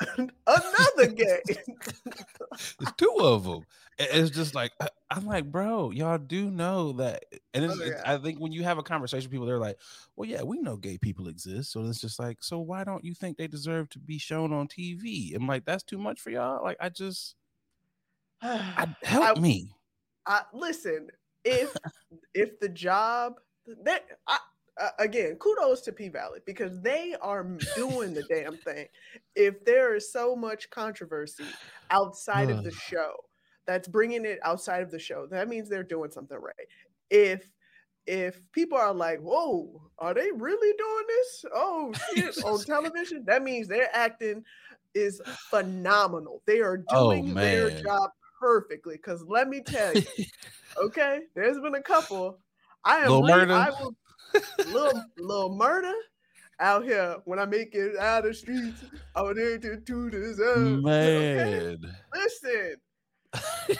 another 0.46 1.06
gay. 1.14 1.40
There's 1.46 2.92
two 2.96 3.16
of 3.20 3.44
them. 3.44 3.64
It's 3.98 4.30
just 4.30 4.54
like 4.54 4.72
uh, 4.80 4.88
I'm 5.08 5.24
like, 5.24 5.44
bro, 5.44 5.92
y'all 5.92 6.18
do 6.18 6.50
know 6.50 6.92
that, 6.92 7.24
and 7.52 7.64
it's, 7.64 7.74
oh, 7.74 7.84
yeah. 7.84 7.90
it's, 7.92 8.02
I 8.04 8.18
think 8.18 8.40
when 8.40 8.50
you 8.50 8.64
have 8.64 8.78
a 8.78 8.82
conversation, 8.82 9.30
people 9.30 9.46
they're 9.46 9.58
like, 9.58 9.78
well, 10.16 10.28
yeah, 10.28 10.42
we 10.42 10.58
know 10.58 10.76
gay 10.76 10.98
people 10.98 11.28
exist, 11.28 11.70
so 11.70 11.84
it's 11.84 12.00
just 12.00 12.18
like, 12.18 12.42
so 12.42 12.58
why 12.58 12.82
don't 12.82 13.04
you 13.04 13.14
think 13.14 13.36
they 13.36 13.46
deserve 13.46 13.88
to 13.90 14.00
be 14.00 14.18
shown 14.18 14.52
on 14.52 14.66
TV? 14.66 15.36
I'm 15.36 15.46
like, 15.46 15.64
that's 15.64 15.84
too 15.84 15.98
much 15.98 16.20
for 16.20 16.30
y'all. 16.30 16.64
Like, 16.64 16.76
I 16.80 16.88
just, 16.88 17.36
I, 18.42 18.88
help 19.04 19.38
I, 19.38 19.40
me. 19.40 19.70
I, 20.26 20.42
listen, 20.52 21.08
if 21.44 21.76
if 22.34 22.58
the 22.58 22.68
job 22.68 23.34
that 23.84 24.04
I, 24.26 24.38
uh, 24.80 24.90
again, 24.98 25.36
kudos 25.36 25.80
to 25.82 25.92
P 25.92 26.08
Valley 26.08 26.40
because 26.46 26.80
they 26.80 27.14
are 27.20 27.44
doing 27.76 28.14
the 28.14 28.24
damn 28.24 28.56
thing. 28.56 28.86
If 29.36 29.64
there 29.64 29.94
is 29.94 30.12
so 30.12 30.34
much 30.34 30.68
controversy 30.70 31.44
outside 31.90 32.50
of 32.50 32.64
the 32.64 32.72
show, 32.72 33.12
that's 33.66 33.88
bringing 33.88 34.24
it 34.24 34.38
outside 34.42 34.82
of 34.82 34.90
the 34.90 34.98
show. 34.98 35.26
That 35.30 35.48
means 35.48 35.68
they're 35.68 35.82
doing 35.82 36.10
something 36.10 36.38
right. 36.38 36.54
If 37.10 37.48
if 38.06 38.40
people 38.52 38.76
are 38.76 38.92
like, 38.92 39.20
"Whoa, 39.20 39.80
are 39.98 40.12
they 40.12 40.30
really 40.32 40.76
doing 40.76 41.04
this?" 41.08 41.44
Oh 41.54 41.92
shit, 42.14 42.36
on 42.44 42.62
television, 42.64 43.24
that 43.26 43.42
means 43.42 43.68
their 43.68 43.88
acting 43.94 44.44
is 44.94 45.20
phenomenal. 45.50 46.42
They 46.46 46.60
are 46.60 46.84
oh, 46.90 47.12
doing 47.12 47.30
oh, 47.30 47.34
their 47.40 47.70
job 47.82 48.10
perfectly. 48.40 48.96
Because 48.96 49.24
let 49.26 49.48
me 49.48 49.60
tell 49.60 49.94
you, 49.94 50.04
okay, 50.84 51.20
there's 51.34 51.58
been 51.60 51.76
a 51.76 51.82
couple. 51.82 52.38
I 52.84 52.98
am. 52.98 53.10
Late, 53.10 53.50
I 53.50 53.70
will 53.70 53.94
little 54.66 55.04
little 55.18 55.54
murder 55.54 55.92
out 56.60 56.84
here 56.84 57.16
when 57.24 57.38
I 57.38 57.46
make 57.46 57.74
it 57.74 57.96
out 57.96 58.24
of 58.24 58.30
the 58.30 58.34
streets. 58.34 58.84
I'm 59.14 59.34
there 59.34 59.58
to 59.58 59.76
do 59.76 60.10
this. 60.10 60.38
Man, 60.38 60.86
okay? 60.86 61.76
listen. 62.14 62.76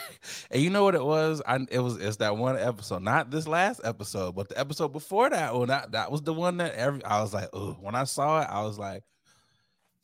and 0.51 0.61
you 0.61 0.69
know 0.69 0.83
what 0.83 0.95
it 0.95 1.03
was? 1.03 1.41
I 1.45 1.59
it 1.71 1.79
was 1.79 1.97
it's 1.97 2.17
that 2.17 2.37
one 2.37 2.57
episode, 2.57 3.03
not 3.03 3.31
this 3.31 3.47
last 3.47 3.81
episode, 3.83 4.35
but 4.35 4.49
the 4.49 4.59
episode 4.59 4.89
before 4.89 5.29
that 5.29 5.53
one. 5.53 5.67
That, 5.69 5.91
that 5.93 6.11
was 6.11 6.21
the 6.21 6.33
one 6.33 6.57
that 6.57 6.73
every 6.75 7.03
I 7.03 7.21
was 7.21 7.33
like, 7.33 7.49
oh, 7.53 7.77
when 7.79 7.95
I 7.95 8.03
saw 8.03 8.41
it, 8.41 8.47
I 8.49 8.63
was 8.63 8.77
like, 8.77 9.03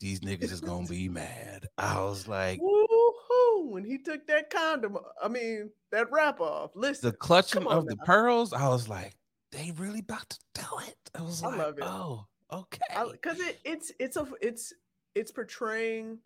these 0.00 0.20
niggas 0.20 0.50
is 0.50 0.60
gonna 0.60 0.86
be 0.86 1.08
mad. 1.08 1.66
I 1.76 2.00
was 2.00 2.26
like, 2.26 2.60
Woo-hoo. 2.60 3.70
when 3.70 3.84
he 3.84 3.98
took 3.98 4.26
that 4.26 4.50
condom, 4.50 4.98
I 5.22 5.28
mean 5.28 5.70
that 5.90 6.10
wrap 6.10 6.40
off. 6.40 6.70
Listen, 6.74 7.10
the 7.10 7.16
clutching 7.16 7.66
of 7.66 7.86
the 7.86 7.96
pearls, 7.96 8.52
I 8.52 8.68
was 8.68 8.88
like, 8.88 9.14
they 9.52 9.70
really 9.76 10.00
about 10.00 10.28
to 10.30 10.38
do 10.54 10.66
it. 10.88 11.10
I 11.14 11.22
was 11.22 11.42
I 11.42 11.48
like, 11.48 11.58
love 11.58 11.78
it. 11.78 11.84
oh, 11.84 12.26
okay. 12.50 12.80
Because 13.12 13.38
it, 13.38 13.60
it's 13.64 13.92
it's 14.00 14.16
a 14.16 14.26
it's 14.40 14.72
it's 15.14 15.30
portraying 15.30 16.18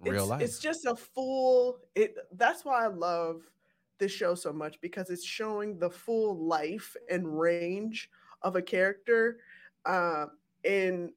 real 0.00 0.22
it's, 0.22 0.26
life. 0.26 0.42
It's 0.42 0.58
just 0.58 0.86
a 0.86 0.94
full. 0.94 1.78
It 1.94 2.16
that's 2.32 2.64
why 2.64 2.84
I 2.84 2.88
love 2.88 3.42
this 3.98 4.12
show 4.12 4.34
so 4.34 4.52
much 4.52 4.78
because 4.82 5.08
it's 5.10 5.24
showing 5.24 5.78
the 5.78 5.90
full 5.90 6.36
life 6.36 6.94
and 7.10 7.38
range 7.40 8.10
of 8.42 8.56
a 8.56 8.62
character, 8.62 9.38
uh, 9.86 10.26
and 10.64 11.10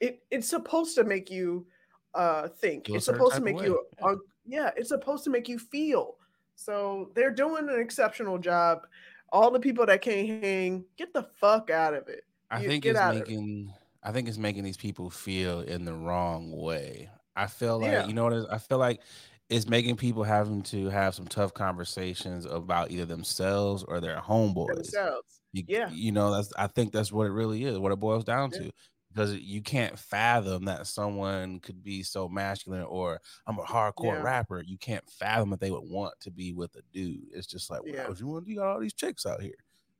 it 0.00 0.22
it's 0.30 0.48
supposed 0.48 0.96
to 0.96 1.04
make 1.04 1.30
you 1.30 1.66
uh 2.14 2.48
think. 2.48 2.86
Feel 2.86 2.96
it's 2.96 3.04
supposed 3.06 3.36
to 3.36 3.40
make 3.42 3.62
you. 3.62 3.80
Uh, 4.02 4.16
yeah, 4.44 4.70
it's 4.76 4.88
supposed 4.88 5.22
to 5.24 5.30
make 5.30 5.48
you 5.48 5.58
feel. 5.58 6.16
So 6.56 7.10
they're 7.14 7.30
doing 7.30 7.68
an 7.70 7.80
exceptional 7.80 8.36
job 8.36 8.86
all 9.32 9.50
the 9.50 9.60
people 9.60 9.86
that 9.86 10.02
can't 10.02 10.42
hang, 10.42 10.84
get 10.96 11.12
the 11.12 11.22
fuck 11.40 11.70
out 11.70 11.94
of 11.94 12.08
it. 12.08 12.24
I 12.50 12.64
think 12.64 12.84
it's 12.84 12.98
making 12.98 13.72
I 14.02 14.12
think 14.12 14.28
it's 14.28 14.38
making 14.38 14.64
these 14.64 14.76
people 14.76 15.10
feel 15.10 15.60
in 15.60 15.84
the 15.84 15.94
wrong 15.94 16.50
way. 16.52 17.10
I 17.36 17.46
feel 17.46 17.78
like 17.80 17.92
yeah. 17.92 18.06
you 18.06 18.12
know 18.12 18.24
what 18.24 18.52
I 18.52 18.58
feel 18.58 18.78
like 18.78 19.00
it's 19.48 19.68
making 19.68 19.96
people 19.96 20.22
having 20.22 20.62
to 20.62 20.88
have 20.88 21.14
some 21.14 21.26
tough 21.26 21.52
conversations 21.52 22.46
about 22.46 22.90
either 22.90 23.04
themselves 23.04 23.84
or 23.84 24.00
their 24.00 24.18
homeboys. 24.18 24.74
Themselves. 24.74 25.40
You, 25.52 25.64
yeah. 25.66 25.90
You 25.90 26.12
know, 26.12 26.32
that's 26.32 26.52
I 26.56 26.68
think 26.68 26.92
that's 26.92 27.12
what 27.12 27.26
it 27.26 27.32
really 27.32 27.64
is, 27.64 27.78
what 27.78 27.92
it 27.92 28.00
boils 28.00 28.24
down 28.24 28.50
yeah. 28.52 28.60
to 28.60 28.72
because 29.12 29.34
you 29.34 29.60
can't 29.60 29.98
fathom 29.98 30.64
that 30.66 30.86
someone 30.86 31.58
could 31.60 31.82
be 31.82 32.02
so 32.02 32.28
masculine 32.28 32.82
or 32.82 33.20
I'm 33.46 33.58
a 33.58 33.62
hardcore 33.62 34.14
yeah. 34.14 34.22
rapper. 34.22 34.62
You 34.64 34.78
can't 34.78 35.08
fathom 35.10 35.50
that 35.50 35.60
they 35.60 35.70
would 35.70 35.88
want 35.88 36.14
to 36.20 36.30
be 36.30 36.52
with 36.52 36.74
a 36.76 36.82
dude. 36.92 37.26
It's 37.32 37.46
just 37.46 37.70
like, 37.70 37.82
well, 37.82 37.92
yeah. 37.92 38.08
you 38.16 38.26
want 38.26 38.46
you 38.46 38.56
got 38.56 38.68
all 38.68 38.80
these 38.80 38.94
chicks 38.94 39.26
out 39.26 39.42
here. 39.42 39.54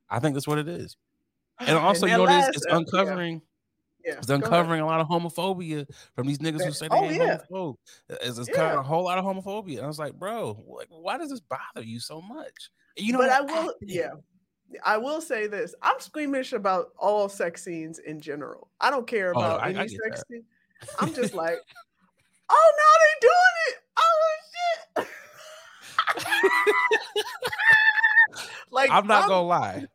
I 0.09 0.19
think 0.19 0.35
that's 0.35 0.47
what 0.47 0.59
it 0.59 0.67
is. 0.67 0.95
And 1.59 1.77
also, 1.77 2.05
and 2.05 2.11
you 2.11 2.17
know, 2.17 2.23
last, 2.23 2.49
it's, 2.49 2.65
uh, 2.65 2.79
it's 2.79 2.93
uncovering. 2.93 3.41
Yeah. 4.05 4.13
It's 4.13 4.29
uncovering 4.29 4.81
a 4.81 4.85
lot 4.87 4.99
of 4.99 5.07
homophobia 5.07 5.85
from 6.15 6.25
these 6.25 6.39
niggas 6.39 6.65
who 6.65 6.71
say 6.71 6.87
they 6.87 6.97
oh, 6.97 7.03
ain't 7.03 7.15
yeah. 7.17 7.37
homophobe. 7.51 7.75
It's, 8.09 8.39
it's 8.39 8.49
kind 8.49 8.71
of 8.71 8.79
a 8.79 8.83
whole 8.83 9.03
lot 9.03 9.19
of 9.19 9.25
homophobia. 9.25 9.75
And 9.77 9.83
I 9.83 9.87
was 9.87 9.99
like, 9.99 10.13
bro, 10.13 10.63
like, 10.67 10.87
why 10.89 11.19
does 11.19 11.29
this 11.29 11.39
bother 11.39 11.85
you 11.85 11.99
so 11.99 12.19
much? 12.19 12.71
You 12.97 13.13
know, 13.13 13.19
but 13.19 13.29
I 13.29 13.41
will, 13.41 13.75
yeah. 13.81 14.09
I 14.85 14.97
will 14.97 15.21
say 15.21 15.47
this: 15.47 15.75
I'm 15.81 15.99
squeamish 15.99 16.53
about 16.53 16.89
all 16.97 17.29
sex 17.29 17.63
scenes 17.63 17.99
in 17.99 18.19
general. 18.19 18.69
I 18.79 18.89
don't 18.89 19.07
care 19.07 19.33
oh, 19.35 19.39
about 19.39 19.59
oh, 19.59 19.63
I, 19.63 19.69
any 19.69 19.79
I 19.79 19.87
sex 19.87 19.99
that. 20.03 20.27
scene. 20.27 20.43
I'm 20.99 21.13
just 21.13 21.33
like, 21.33 21.57
oh 22.49 22.71
no, 22.77 22.89
they 23.03 23.15
doing 23.27 23.55
it! 23.67 23.77
Oh 23.97 24.17
shit! 24.97 25.07
like 28.71 28.89
I'm 28.89 29.07
not 29.07 29.23
I'm, 29.23 29.29
gonna 29.29 29.47
lie. 29.47 29.85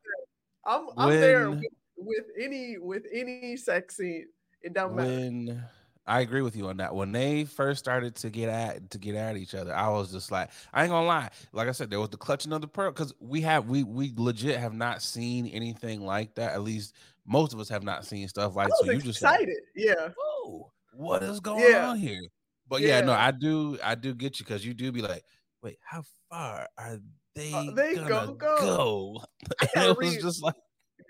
I'm 0.65 0.89
I'm 0.97 1.09
when, 1.09 1.21
there 1.21 1.51
with, 1.51 1.65
with, 1.97 2.25
any 2.41 2.79
with 2.79 3.05
any 3.13 3.57
sex 3.57 3.97
scene. 3.97 4.27
It 4.63 4.73
don't 4.75 4.95
when, 4.95 5.47
matter. 5.47 5.71
I 6.07 6.21
agree 6.21 6.43
with 6.43 6.55
you 6.55 6.69
on 6.69 6.77
that. 6.77 6.95
When 6.95 7.11
they 7.11 7.45
first 7.45 7.81
started 7.81 8.15
to 8.17 8.31
get 8.31 8.49
at 8.49 8.91
to 8.91 8.99
get 8.99 9.17
at 9.17 9.37
each 9.37 9.55
other, 9.55 9.75
I 9.75 9.89
was 9.89 10.13
just 10.13 10.31
like, 10.31 10.51
I 10.73 10.83
ain't 10.83 10.91
gonna 10.91 11.07
lie. 11.07 11.31
Like 11.53 11.69
I 11.69 11.73
said, 11.73 11.91
there 11.91 12.01
was 12.01 12.11
the 12.11 12.17
clutching 12.17 12.53
of 12.53 12.61
the 12.61 12.69
pearl 12.69 12.93
because 12.93 13.13
we 13.19 13.41
have 13.43 13.67
we 13.69 13.83
we 13.83 14.13
legit 14.17 14.59
have 14.59 14.75
not 14.75 15.03
seen 15.03 15.49
anything 15.49 16.05
like 16.05 16.35
that. 16.37 16.53
At 16.53 16.63
least 16.63 16.95
most 17.27 17.53
of 17.53 17.61
us 17.61 17.69
have 17.69 17.83
not 17.83 18.05
seen 18.05 18.29
stuff 18.29 18.55
like. 18.55 18.69
so 18.79 18.91
you 18.91 18.99
just 18.99 19.21
excited, 19.21 19.49
like, 19.49 19.59
yeah. 19.75 20.09
Oh, 20.19 20.71
what 20.93 21.23
is 21.23 21.41
going 21.41 21.65
yeah. 21.69 21.89
on 21.89 21.99
here? 21.99 22.23
But 22.69 22.83
yeah. 22.83 23.01
yeah. 23.01 23.05
no, 23.05 23.13
I 23.13 23.33
do 23.33 23.79
I 23.83 23.95
do 23.97 24.15
get 24.15 24.39
you 24.39 24.45
because 24.45 24.65
you 24.65 24.75
do 24.75 24.93
be 24.93 25.03
like, 25.03 25.25
wait, 25.63 25.79
how 25.83 26.03
far 26.31 26.69
are 26.79 26.99
they? 27.35 27.53
Uh, 27.53 27.73
they 27.73 27.97
gonna 27.97 28.35
go. 28.35 28.35
go? 28.37 29.25
it 29.77 29.99
was 29.99 30.17
just 30.17 30.43
like. 30.43 30.55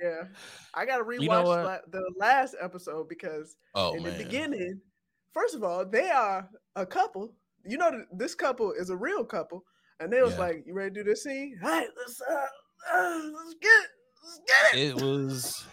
Yeah, 0.02 0.24
I 0.74 0.86
gotta 0.86 1.04
rewatch 1.04 1.22
you 1.22 1.28
know 1.28 1.78
the 1.90 2.12
last 2.16 2.54
episode 2.60 3.08
because 3.08 3.56
oh, 3.74 3.94
in 3.94 4.02
man. 4.02 4.16
the 4.16 4.24
beginning, 4.24 4.80
first 5.32 5.54
of 5.54 5.62
all, 5.62 5.84
they 5.84 6.10
are 6.10 6.48
a 6.74 6.86
couple. 6.86 7.34
You 7.64 7.78
know, 7.78 8.04
this 8.12 8.34
couple 8.34 8.72
is 8.72 8.90
a 8.90 8.96
real 8.96 9.24
couple, 9.24 9.64
and 10.00 10.12
they 10.12 10.22
was 10.22 10.34
yeah. 10.34 10.40
like, 10.40 10.64
"You 10.66 10.74
ready 10.74 10.94
to 10.94 11.02
do 11.02 11.10
this 11.10 11.24
scene? 11.24 11.58
All 11.62 11.68
right, 11.68 11.88
let's 11.96 12.20
uh, 12.20 12.46
uh 12.94 13.20
let's 13.34 13.54
get 13.60 13.72
it, 13.72 13.88
let's 14.24 14.40
get 14.46 14.74
it." 14.74 14.88
It 14.88 15.02
was 15.02 15.66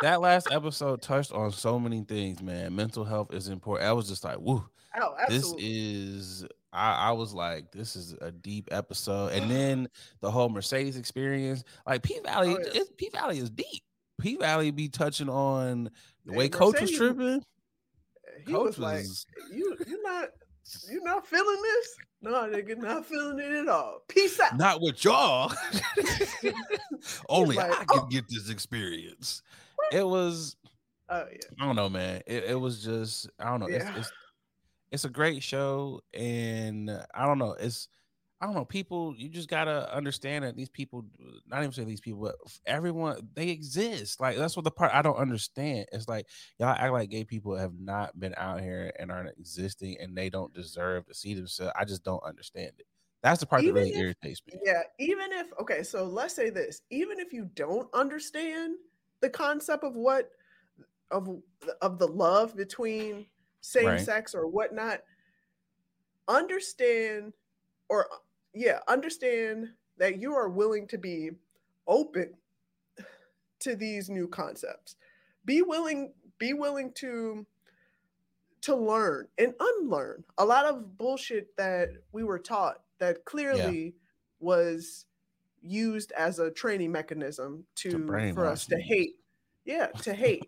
that 0.00 0.20
last 0.20 0.48
episode 0.50 1.02
touched 1.02 1.32
on 1.32 1.50
so 1.52 1.78
many 1.78 2.02
things, 2.02 2.42
man. 2.42 2.74
Mental 2.74 3.04
health 3.04 3.32
is 3.32 3.48
important. 3.48 3.88
I 3.88 3.92
was 3.92 4.08
just 4.08 4.24
like, 4.24 4.38
"Woo." 4.38 4.64
Oh, 5.00 5.14
this 5.28 5.52
is 5.58 6.46
I, 6.74 7.08
I, 7.08 7.12
was 7.12 7.32
like, 7.32 7.70
this 7.70 7.96
is 7.96 8.14
a 8.20 8.30
deep 8.30 8.68
episode. 8.72 9.32
And 9.32 9.50
then 9.50 9.88
the 10.20 10.30
whole 10.30 10.48
Mercedes 10.48 10.96
experience, 10.96 11.64
like 11.86 12.02
P 12.02 12.16
oh, 12.18 12.22
Valley, 12.22 12.56
oh, 12.58 12.70
yeah. 12.72 12.82
P 12.96 13.10
Valley 13.12 13.38
is 13.38 13.50
deep. 13.50 13.82
P 14.20 14.36
Valley 14.36 14.70
be 14.70 14.88
touching 14.88 15.28
on 15.28 15.90
the 16.24 16.32
way 16.32 16.48
Coach 16.48 16.76
eh, 16.78 16.82
was 16.82 16.92
tripping. 16.92 17.44
He 18.46 18.52
Coach 18.52 18.78
was, 18.78 18.78
was 18.78 18.78
like, 18.78 19.04
"You, 19.52 19.76
you 19.86 20.02
not, 20.02 20.28
you 20.90 21.02
not 21.02 21.26
feeling 21.26 21.62
this? 21.62 21.94
No, 22.22 22.32
nigga, 22.44 22.78
not 22.78 23.04
feeling 23.04 23.38
it 23.38 23.52
at 23.52 23.68
all. 23.68 24.00
Peace 24.08 24.40
out. 24.40 24.56
Not 24.56 24.80
with 24.80 25.04
y'all. 25.04 25.52
Only 27.28 27.56
like, 27.56 27.70
I 27.70 27.84
can 27.84 28.00
oh. 28.00 28.06
get 28.06 28.24
this 28.28 28.48
experience. 28.48 29.42
It 29.92 30.06
was. 30.06 30.56
Oh 31.10 31.26
yeah. 31.30 31.38
I 31.60 31.66
don't 31.66 31.76
know, 31.76 31.90
man. 31.90 32.22
It, 32.26 32.44
it 32.44 32.58
was 32.58 32.82
just 32.82 33.28
I 33.38 33.44
don't 33.44 33.60
know. 33.60 33.68
Yeah. 33.68 33.90
It's, 33.90 33.98
it's 33.98 34.12
it's 34.94 35.04
a 35.04 35.10
great 35.10 35.42
show, 35.42 36.00
and 36.14 36.88
uh, 36.88 37.04
I 37.12 37.26
don't 37.26 37.38
know. 37.38 37.56
It's 37.58 37.88
I 38.40 38.46
don't 38.46 38.54
know. 38.54 38.64
People, 38.64 39.14
you 39.16 39.28
just 39.28 39.48
gotta 39.48 39.92
understand 39.94 40.44
that 40.44 40.56
these 40.56 40.68
people, 40.68 41.04
uh, 41.20 41.38
not 41.48 41.60
even 41.60 41.72
say 41.72 41.82
these 41.82 42.00
people, 42.00 42.22
but 42.22 42.36
everyone, 42.64 43.28
they 43.34 43.48
exist. 43.48 44.20
Like 44.20 44.36
that's 44.36 44.56
what 44.56 44.64
the 44.64 44.70
part 44.70 44.94
I 44.94 45.02
don't 45.02 45.16
understand. 45.16 45.86
It's 45.90 46.08
like 46.08 46.28
y'all 46.58 46.68
act 46.68 46.92
like 46.92 47.10
gay 47.10 47.24
people 47.24 47.56
have 47.56 47.74
not 47.76 48.18
been 48.20 48.34
out 48.36 48.60
here 48.60 48.92
and 49.00 49.10
aren't 49.10 49.36
existing, 49.36 49.96
and 50.00 50.16
they 50.16 50.30
don't 50.30 50.54
deserve 50.54 51.06
to 51.06 51.14
see 51.14 51.34
themselves. 51.34 51.72
I 51.76 51.84
just 51.84 52.04
don't 52.04 52.22
understand 52.22 52.72
it. 52.78 52.86
That's 53.20 53.40
the 53.40 53.46
part 53.46 53.62
even 53.62 53.74
that 53.74 53.80
really 53.80 53.94
if, 53.94 54.00
irritates 54.00 54.42
me. 54.46 54.60
Yeah, 54.64 54.82
even 55.00 55.32
if 55.32 55.48
okay, 55.60 55.82
so 55.82 56.04
let's 56.04 56.34
say 56.34 56.50
this: 56.50 56.82
even 56.90 57.18
if 57.18 57.32
you 57.32 57.50
don't 57.56 57.92
understand 57.92 58.76
the 59.20 59.30
concept 59.30 59.82
of 59.82 59.96
what 59.96 60.30
of 61.10 61.28
of 61.82 61.98
the 61.98 62.06
love 62.06 62.54
between 62.54 63.26
same 63.64 63.86
Right. 63.86 64.00
sex 64.00 64.34
or 64.34 64.46
whatnot, 64.46 65.02
understand 66.28 67.32
or 67.88 68.06
yeah, 68.52 68.80
understand 68.88 69.72
that 69.96 70.20
you 70.20 70.34
are 70.34 70.48
willing 70.48 70.86
to 70.88 70.98
be 70.98 71.30
open 71.86 72.34
to 73.60 73.74
these 73.74 74.08
new 74.08 74.28
concepts. 74.28 74.96
Be 75.44 75.62
willing, 75.62 76.12
be 76.38 76.52
willing 76.52 76.92
to 76.94 77.46
to 78.62 78.74
learn 78.74 79.28
and 79.36 79.54
unlearn 79.60 80.24
a 80.38 80.44
lot 80.44 80.64
of 80.64 80.96
bullshit 80.96 81.54
that 81.56 81.90
we 82.12 82.24
were 82.24 82.38
taught 82.38 82.80
that 82.98 83.22
clearly 83.26 83.94
was 84.40 85.04
used 85.60 86.12
as 86.12 86.38
a 86.38 86.50
training 86.50 86.90
mechanism 86.90 87.64
to, 87.74 87.90
for 88.34 88.46
us 88.46 88.66
to 88.66 88.78
hate. 88.78 89.16
Yeah, 89.66 89.88
to 90.02 90.14
hate. 90.14 90.46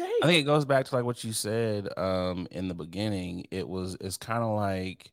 I 0.00 0.26
think 0.26 0.40
it 0.40 0.44
goes 0.44 0.64
back 0.64 0.86
to 0.86 0.94
like 0.94 1.04
what 1.04 1.22
you 1.24 1.32
said 1.32 1.88
um 1.98 2.46
in 2.50 2.68
the 2.68 2.74
beginning. 2.74 3.46
It 3.50 3.68
was 3.68 3.96
it's 4.00 4.16
kind 4.16 4.42
of 4.42 4.56
like 4.56 5.12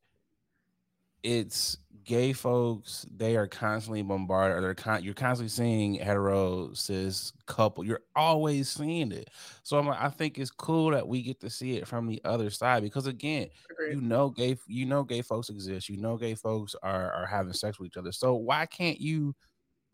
it's 1.23 1.77
gay 2.03 2.33
folks, 2.33 3.05
they 3.15 3.35
are 3.37 3.45
constantly 3.47 4.01
bombarded 4.01 4.57
or 4.57 4.61
they're 4.61 4.73
con- 4.73 5.03
you're 5.03 5.13
constantly 5.13 5.49
seeing 5.49 5.93
hetero 5.95 6.73
cis 6.73 7.31
couple. 7.45 7.83
You're 7.83 8.01
always 8.15 8.69
seeing 8.69 9.11
it. 9.11 9.29
So 9.61 9.77
I'm 9.77 9.85
like, 9.85 10.01
I 10.01 10.09
think 10.09 10.39
it's 10.39 10.49
cool 10.49 10.89
that 10.91 11.07
we 11.07 11.21
get 11.21 11.39
to 11.41 11.49
see 11.49 11.77
it 11.77 11.87
from 11.87 12.07
the 12.07 12.19
other 12.25 12.49
side 12.49 12.81
because 12.81 13.05
again, 13.05 13.49
Agreed. 13.69 13.95
you 13.95 14.01
know 14.01 14.29
gay 14.29 14.57
you 14.67 14.85
know 14.85 15.03
gay 15.03 15.21
folks 15.21 15.49
exist. 15.49 15.89
You 15.89 15.97
know 15.97 16.17
gay 16.17 16.33
folks 16.33 16.75
are 16.81 17.11
are 17.11 17.27
having 17.27 17.53
sex 17.53 17.77
with 17.79 17.87
each 17.87 17.97
other. 17.97 18.11
So 18.11 18.33
why 18.35 18.65
can't 18.65 18.99
you 18.99 19.35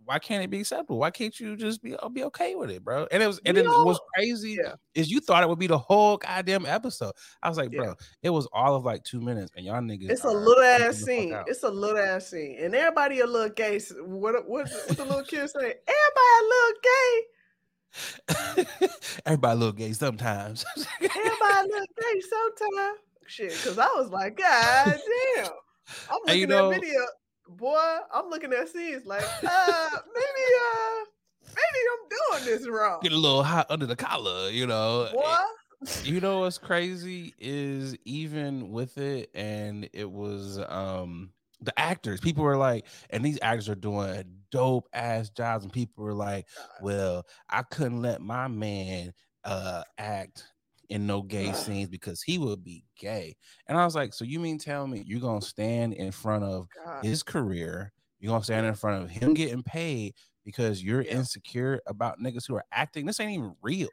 why 0.07 0.17
can't 0.19 0.43
it 0.43 0.49
be 0.49 0.61
acceptable? 0.61 0.97
Why 0.97 1.11
can't 1.11 1.37
you 1.39 1.55
just 1.55 1.83
be 1.83 1.95
uh, 1.95 2.09
be 2.09 2.23
okay 2.23 2.55
with 2.55 2.71
it, 2.71 2.83
bro? 2.83 3.05
And 3.11 3.21
it 3.21 3.27
was 3.27 3.39
and 3.45 3.55
what's 3.57 3.67
all- 3.99 4.05
crazy 4.15 4.57
yeah. 4.63 4.73
is 4.95 5.11
you 5.11 5.19
thought 5.19 5.43
it 5.43 5.49
would 5.49 5.59
be 5.59 5.67
the 5.67 5.77
whole 5.77 6.17
goddamn 6.17 6.65
episode. 6.65 7.11
I 7.43 7.49
was 7.49 7.57
like, 7.57 7.71
Yeah. 7.71 7.79
bro, 7.81 7.95
it 8.23 8.29
was 8.31 8.47
all 8.53 8.75
of 8.75 8.85
like 8.85 9.03
two 9.03 9.21
minutes, 9.21 9.51
and 9.55 9.65
y'all 9.65 9.81
niggas. 9.81 10.09
It's 10.09 10.23
a 10.23 10.29
little 10.29 10.63
ass 10.63 10.95
scene. 10.97 11.37
It's 11.45 11.63
a 11.63 11.69
little 11.69 11.99
ass 11.99 12.29
scene, 12.31 12.57
and 12.59 12.73
everybody 12.73 13.19
a 13.19 13.27
little 13.27 13.49
gay. 13.49 13.79
What 13.99 14.47
what 14.47 14.67
what 14.87 14.97
the 14.97 15.05
little 15.05 15.23
kid 15.23 15.49
say? 15.49 15.75
Everybody 15.87 16.33
a 16.39 16.43
little 16.49 16.73
gay. 16.83 17.21
Everybody 19.25 19.53
a 19.53 19.55
little 19.55 19.73
gay 19.73 19.93
sometimes. 19.93 20.65
Everybody 21.01 21.19
a 21.21 21.63
little 21.67 21.85
gay 22.01 22.21
sometimes. 22.21 22.99
Shit, 23.27 23.51
because 23.51 23.77
I 23.77 23.87
was 23.95 24.09
like, 24.09 24.37
God 24.37 24.85
damn. 25.35 25.45
I'm 26.09 26.19
And 26.27 26.27
looking 26.27 26.39
you 26.39 26.47
know- 26.47 26.71
at 26.71 26.79
video, 26.81 26.99
boy. 27.49 27.97
I'm 28.13 28.29
looking 28.29 28.53
at 28.53 28.69
scenes 28.69 29.05
like, 29.05 29.23
uh, 29.23 29.89
maybe 30.15 30.45
uh, 30.61 31.03
maybe 31.45 31.79
I'm 31.91 32.09
doing 32.41 32.45
this 32.45 32.67
wrong, 32.67 32.99
Get 33.01 33.11
a 33.11 33.17
little 33.17 33.43
hot 33.43 33.67
under 33.69 33.85
the 33.85 33.95
collar, 33.95 34.49
you 34.49 34.67
know. 34.67 35.09
boy. 35.13 35.35
you 36.03 36.19
know 36.19 36.39
what's 36.39 36.57
crazy 36.57 37.33
is 37.37 37.95
even 38.03 38.71
with 38.71 38.97
it 38.97 39.29
and 39.35 39.87
it 39.93 40.09
was 40.09 40.59
um 40.69 41.29
the 41.61 41.79
actors 41.79 42.19
people 42.19 42.43
were 42.43 42.57
like 42.57 42.85
and 43.11 43.23
these 43.23 43.37
actors 43.43 43.69
are 43.69 43.75
doing 43.75 44.23
dope 44.51 44.89
ass 44.93 45.29
jobs 45.29 45.63
and 45.63 45.71
people 45.71 46.03
were 46.03 46.15
like 46.15 46.47
well 46.81 47.23
i 47.51 47.61
couldn't 47.61 48.01
let 48.01 48.21
my 48.21 48.47
man 48.47 49.13
uh 49.43 49.83
act 49.99 50.45
in 50.89 51.05
no 51.07 51.21
gay 51.21 51.53
scenes 51.53 51.89
because 51.89 52.21
he 52.21 52.37
would 52.37 52.63
be 52.63 52.83
gay 52.97 53.35
and 53.67 53.77
i 53.77 53.85
was 53.85 53.95
like 53.95 54.13
so 54.13 54.23
you 54.25 54.39
mean 54.39 54.57
tell 54.57 54.87
me 54.87 55.03
you're 55.05 55.19
gonna 55.19 55.41
stand 55.41 55.93
in 55.93 56.11
front 56.11 56.43
of 56.43 56.67
God. 56.73 57.03
his 57.03 57.23
career 57.23 57.91
you're 58.19 58.31
gonna 58.31 58.43
stand 58.43 58.65
in 58.65 58.73
front 58.75 59.03
of 59.03 59.09
him 59.09 59.33
getting 59.33 59.63
paid 59.63 60.13
because 60.43 60.83
you're 60.83 61.01
Yeah. 61.01 61.13
insecure 61.13 61.81
about 61.87 62.19
niggas 62.19 62.47
who 62.47 62.55
are 62.55 62.65
acting 62.71 63.05
this 63.05 63.19
ain't 63.19 63.31
even 63.33 63.55
real 63.61 63.89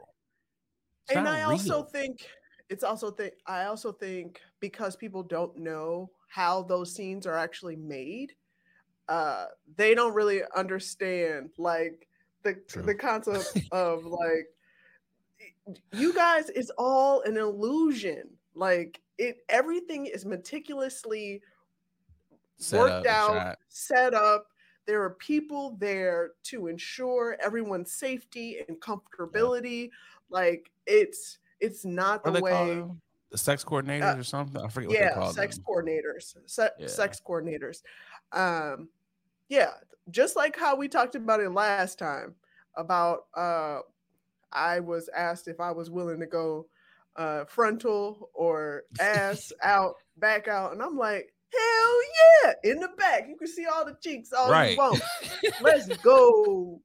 It's 1.08 1.16
and 1.16 1.28
I 1.28 1.42
also 1.42 1.84
think 1.84 2.26
it's 2.68 2.84
also 2.84 3.10
think 3.10 3.34
I 3.46 3.64
also 3.66 3.92
think 3.92 4.40
because 4.60 4.96
people 4.96 5.22
don't 5.22 5.56
know 5.58 6.10
how 6.28 6.62
those 6.62 6.94
scenes 6.94 7.26
are 7.26 7.36
actually 7.36 7.76
made, 7.76 8.32
uh, 9.08 9.46
they 9.76 9.94
don't 9.94 10.14
really 10.14 10.42
understand 10.56 11.50
like 11.58 12.08
the 12.44 12.62
True. 12.68 12.84
the 12.84 12.94
concept 12.96 13.48
of 13.72 14.04
like 14.06 14.48
you 15.92 16.12
guys 16.14 16.50
it's 16.50 16.70
all 16.78 17.22
an 17.22 17.36
illusion. 17.36 18.28
Like 18.54 19.00
it 19.18 19.38
everything 19.48 20.06
is 20.06 20.24
meticulously 20.24 21.42
Set 22.58 22.78
worked 22.80 23.06
up, 23.06 23.12
out, 23.12 23.32
shot. 23.42 23.58
set 23.68 24.14
up. 24.14 24.46
There 24.86 25.02
are 25.02 25.10
people 25.10 25.76
there 25.80 26.32
to 26.44 26.66
ensure 26.68 27.36
everyone's 27.42 27.92
safety 27.92 28.58
and 28.68 28.78
comfortability. 28.80 29.90
Like 30.30 30.70
it's 30.86 31.38
it's 31.60 31.84
not 31.84 32.22
the 32.24 32.30
do 32.30 32.34
they 32.34 32.40
call 32.50 32.66
way. 32.66 32.84
The 33.30 33.38
sex 33.38 33.64
coordinators 33.64 34.14
Uh, 34.16 34.18
or 34.18 34.22
something? 34.22 34.60
I 34.62 34.68
forget 34.68 34.88
what 34.90 34.98
they 34.98 35.04
Yeah, 35.04 35.14
call 35.14 35.32
sex 35.32 35.56
them. 35.56 35.64
coordinators, 35.68 36.36
se- 36.46 36.70
Yeah. 36.78 36.86
sex 36.86 37.20
coordinators. 37.26 37.82
Um, 38.30 38.88
yeah, 39.48 39.72
just 40.10 40.36
like 40.36 40.56
how 40.56 40.76
we 40.76 40.86
talked 40.86 41.16
about 41.16 41.40
it 41.40 41.50
last 41.50 41.98
time 41.98 42.36
about 42.76 43.26
uh, 43.34 43.80
I 44.54 44.80
was 44.80 45.08
asked 45.16 45.48
if 45.48 45.60
I 45.60 45.70
was 45.70 45.90
willing 45.90 46.20
to 46.20 46.26
go 46.26 46.66
uh, 47.16 47.44
frontal 47.44 48.30
or 48.34 48.84
ass 49.00 49.52
out, 49.62 49.94
back 50.16 50.48
out, 50.48 50.72
and 50.72 50.82
I'm 50.82 50.96
like, 50.96 51.32
hell 51.52 52.00
yeah, 52.44 52.52
in 52.64 52.80
the 52.80 52.88
back. 52.98 53.26
You 53.28 53.36
can 53.36 53.46
see 53.48 53.66
all 53.66 53.84
the 53.84 53.96
cheeks 54.02 54.32
all 54.32 54.50
Right. 54.50 54.72
you 54.72 54.76
want. 54.78 55.02
Let's 55.60 55.88
go. 56.02 56.80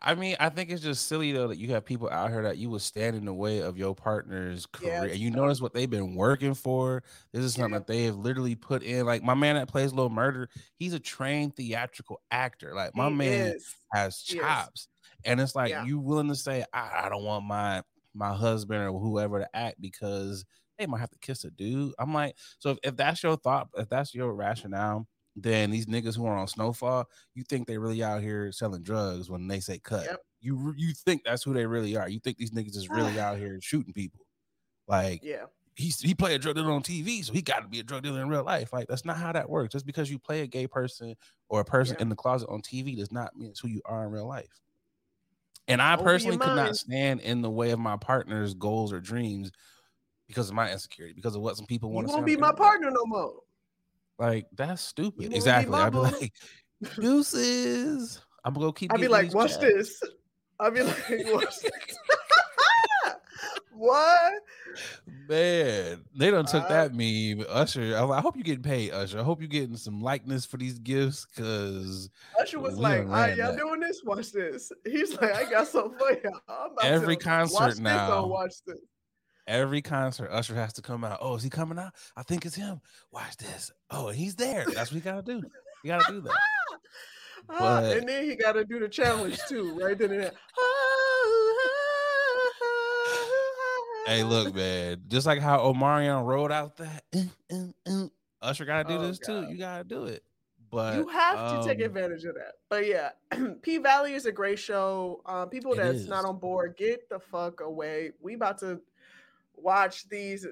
I 0.00 0.14
mean, 0.14 0.36
I 0.38 0.48
think 0.48 0.70
it's 0.70 0.82
just 0.82 1.08
silly 1.08 1.32
though 1.32 1.48
that 1.48 1.58
you 1.58 1.68
have 1.72 1.84
people 1.84 2.08
out 2.08 2.30
here 2.30 2.42
that 2.42 2.56
you 2.56 2.70
would 2.70 2.82
stand 2.82 3.16
in 3.16 3.24
the 3.24 3.34
way 3.34 3.58
of 3.58 3.76
your 3.76 3.96
partner's 3.96 4.64
career. 4.66 5.10
And 5.10 5.16
you 5.18 5.32
notice 5.32 5.60
what 5.60 5.74
they've 5.74 5.90
been 5.90 6.14
working 6.14 6.54
for. 6.54 7.02
This 7.32 7.42
is 7.44 7.54
something 7.54 7.72
Yeah. 7.72 7.78
that 7.78 7.88
they 7.88 8.04
have 8.04 8.16
literally 8.16 8.54
put 8.54 8.84
in. 8.84 9.04
Like 9.06 9.24
my 9.24 9.34
man 9.34 9.56
that 9.56 9.66
plays 9.66 9.92
Lil 9.92 10.08
Murda, 10.08 10.46
he's 10.76 10.92
a 10.94 11.00
trained 11.00 11.56
theatrical 11.56 12.20
actor. 12.30 12.74
Like 12.74 12.94
my 12.94 13.08
He 13.08 13.14
man 13.16 13.46
is. 13.56 13.74
has 13.92 14.22
chops. 14.22 14.82
is. 14.82 14.88
And 15.26 15.40
it's 15.40 15.54
like 15.54 15.70
Yeah. 15.70 15.84
you 15.84 15.98
willing 15.98 16.28
to 16.28 16.36
say, 16.36 16.64
I, 16.72 17.04
I 17.04 17.08
don't 17.08 17.24
want 17.24 17.44
my 17.44 17.82
my 18.14 18.32
husband 18.34 18.82
or 18.82 18.98
whoever 18.98 19.40
to 19.40 19.56
act 19.56 19.80
because 19.80 20.44
they 20.78 20.86
might 20.86 21.00
have 21.00 21.10
to 21.10 21.18
kiss 21.18 21.44
a 21.44 21.50
dude. 21.50 21.92
I'm 21.98 22.14
like, 22.14 22.36
so 22.58 22.70
if, 22.70 22.78
if 22.82 22.96
that's 22.96 23.22
your 23.22 23.36
thought, 23.36 23.68
if 23.76 23.88
that's 23.90 24.14
your 24.14 24.32
rationale, 24.34 25.06
then 25.34 25.70
these 25.70 25.86
niggas 25.86 26.16
who 26.16 26.24
are 26.26 26.36
on 26.36 26.48
Snowfall, 26.48 27.04
you 27.34 27.42
think 27.44 27.66
they 27.66 27.76
really 27.76 28.02
out 28.02 28.22
here 28.22 28.50
selling 28.52 28.82
drugs 28.82 29.28
when 29.30 29.48
they 29.48 29.60
say 29.60 29.78
cut. 29.78 30.04
Yep. 30.06 30.20
You 30.40 30.74
you 30.76 30.94
think 30.94 31.24
that's 31.24 31.42
who 31.42 31.52
they 31.52 31.66
really 31.66 31.96
are. 31.96 32.08
You 32.08 32.20
think 32.20 32.38
these 32.38 32.52
niggas 32.52 32.76
is 32.76 32.88
really 32.88 33.18
out 33.20 33.36
here 33.38 33.58
shooting 33.60 33.92
people. 33.92 34.24
Like 34.88 35.20
Yeah. 35.22 35.46
he's 35.74 36.00
he 36.00 36.14
played 36.14 36.36
a 36.36 36.38
drug 36.38 36.56
dealer 36.56 36.72
on 36.72 36.82
TV, 36.82 37.22
so 37.24 37.32
he 37.34 37.42
got 37.42 37.60
to 37.60 37.68
be 37.68 37.80
a 37.80 37.82
drug 37.82 38.02
dealer 38.02 38.22
in 38.22 38.28
real 38.28 38.44
life. 38.44 38.72
Like 38.72 38.86
that's 38.88 39.04
not 39.04 39.16
how 39.18 39.32
that 39.32 39.50
works. 39.50 39.72
Just 39.72 39.84
because 39.86 40.10
you 40.10 40.18
play 40.18 40.40
a 40.42 40.46
gay 40.46 40.66
person 40.66 41.14
or 41.50 41.60
a 41.60 41.64
person 41.64 41.96
Yeah. 41.98 42.02
in 42.02 42.08
the 42.08 42.16
closet 42.16 42.48
on 42.48 42.62
TV 42.62 42.96
does 42.96 43.12
not 43.12 43.36
mean 43.36 43.50
it's 43.50 43.60
who 43.60 43.68
you 43.68 43.82
are 43.84 44.04
in 44.06 44.12
real 44.12 44.26
life. 44.28 44.60
And 45.68 45.82
I 45.82 45.96
personally 45.96 46.38
could 46.38 46.54
not 46.54 46.76
stand 46.76 47.20
in 47.20 47.42
the 47.42 47.50
way 47.50 47.70
of 47.70 47.78
my 47.78 47.96
partner's 47.96 48.54
goals 48.54 48.92
or 48.92 49.00
dreams 49.00 49.50
because 50.28 50.48
of 50.48 50.54
my 50.54 50.70
insecurity, 50.70 51.14
because 51.14 51.34
of 51.34 51.42
what 51.42 51.56
some 51.56 51.66
people 51.66 51.90
want 51.90 52.06
to 52.08 52.14
won't 52.14 52.26
be 52.26 52.36
my 52.36 52.52
partner 52.52 52.90
no 52.90 53.04
more. 53.06 53.32
Like 54.18 54.46
that's 54.54 54.82
stupid. 54.82 55.32
Exactly. 55.32 55.74
I'd 55.74 55.92
be 55.92 55.98
like, 55.98 56.32
deuces. 57.00 58.20
I'm 58.44 58.54
gonna 58.54 58.66
go 58.66 58.72
keep. 58.72 58.92
I'd 58.92 59.00
be 59.00 59.08
like, 59.08 59.34
watch 59.34 59.58
checks." 59.58 59.60
this. 59.60 60.02
I'd 60.60 60.74
be 60.74 60.82
like, 60.84 60.98
watch 61.32 61.60
this. 61.60 61.98
what? 63.76 64.32
Man, 65.28 66.04
they 66.16 66.30
done 66.30 66.46
took 66.46 66.64
I- 66.64 66.68
that 66.68 66.94
meme. 66.94 67.46
Usher, 67.48 67.96
I, 67.96 68.04
I 68.06 68.20
hope 68.20 68.36
you're 68.36 68.42
getting 68.44 68.62
paid, 68.62 68.92
Usher. 68.92 69.18
I 69.20 69.22
hope 69.22 69.40
you're 69.40 69.48
getting 69.48 69.76
some 69.76 70.00
likeness 70.02 70.44
for 70.44 70.56
these 70.56 70.78
gifts, 70.78 71.24
cause 71.24 72.10
Usher 72.40 72.58
was 72.60 72.78
like, 72.78 73.00
all 73.00 73.06
right, 73.06 73.36
y'all 73.36 73.52
that. 73.52 73.58
doing 73.58 73.80
this? 73.80 74.02
Watch 74.04 74.32
this. 74.32 74.70
He's 74.84 75.12
like, 75.20 75.34
I 75.34 75.50
got 75.50 75.68
something 75.68 75.98
for 75.98 76.12
y'all. 76.22 76.70
Every 76.82 77.16
concert 77.16 77.78
now. 77.80 78.26
watch 78.26 78.54
this. 78.66 78.78
every 79.46 79.82
concert, 79.82 80.28
Usher 80.30 80.54
has 80.54 80.72
to 80.74 80.82
come 80.82 81.04
out. 81.04 81.18
Oh, 81.20 81.36
is 81.36 81.42
he 81.42 81.50
coming 81.50 81.78
out? 81.78 81.92
I 82.16 82.22
think 82.22 82.44
it's 82.46 82.56
him. 82.56 82.80
Watch 83.12 83.36
this. 83.36 83.70
Oh, 83.90 84.08
he's 84.08 84.34
there. 84.34 84.64
That's 84.66 84.90
what 84.90 84.96
you 84.96 85.00
gotta 85.00 85.22
do. 85.22 85.42
You 85.84 85.88
gotta 85.88 86.12
do 86.12 86.20
that. 86.22 86.32
Ah, 87.48 87.80
But- 87.80 87.98
and 87.98 88.08
then 88.08 88.24
he 88.28 88.34
got 88.34 88.52
to 88.52 88.64
do 88.64 88.80
the 88.80 88.88
challenge 88.88 89.38
too, 89.48 89.78
right 89.78 89.96
then 89.96 90.10
and 90.10 90.20
there. 90.20 90.32
Hey, 94.06 94.22
look, 94.22 94.54
man. 94.54 95.02
Just 95.08 95.26
like 95.26 95.40
how 95.40 95.58
Omarion 95.58 96.24
rolled 96.24 96.52
out 96.52 96.76
that, 96.76 97.04
Usher 98.40 98.64
gotta 98.64 98.88
do 98.88 98.96
Oh, 98.96 99.06
this 99.06 99.18
too. 99.18 99.46
You 99.48 99.58
gotta 99.58 99.84
do 99.84 100.04
it. 100.04 100.22
But 100.70 100.96
you 100.96 101.08
have 101.08 101.62
to 101.62 101.68
take 101.68 101.78
um, 101.78 101.86
advantage 101.86 102.24
of 102.24 102.34
that. 102.34 102.54
But 102.68 102.86
yeah, 102.86 103.10
P 103.62 103.78
Valley 103.78 104.14
is 104.14 104.26
a 104.26 104.32
great 104.32 104.58
show. 104.58 105.22
Um, 105.26 105.48
people 105.48 105.74
that's 105.74 106.06
not 106.06 106.24
on 106.24 106.38
board, 106.38 106.76
get 106.76 107.08
the 107.08 107.18
fuck 107.18 107.60
away. 107.60 108.12
We 108.20 108.34
about 108.34 108.58
to 108.58 108.80
watch 109.54 110.08
these. 110.08 110.46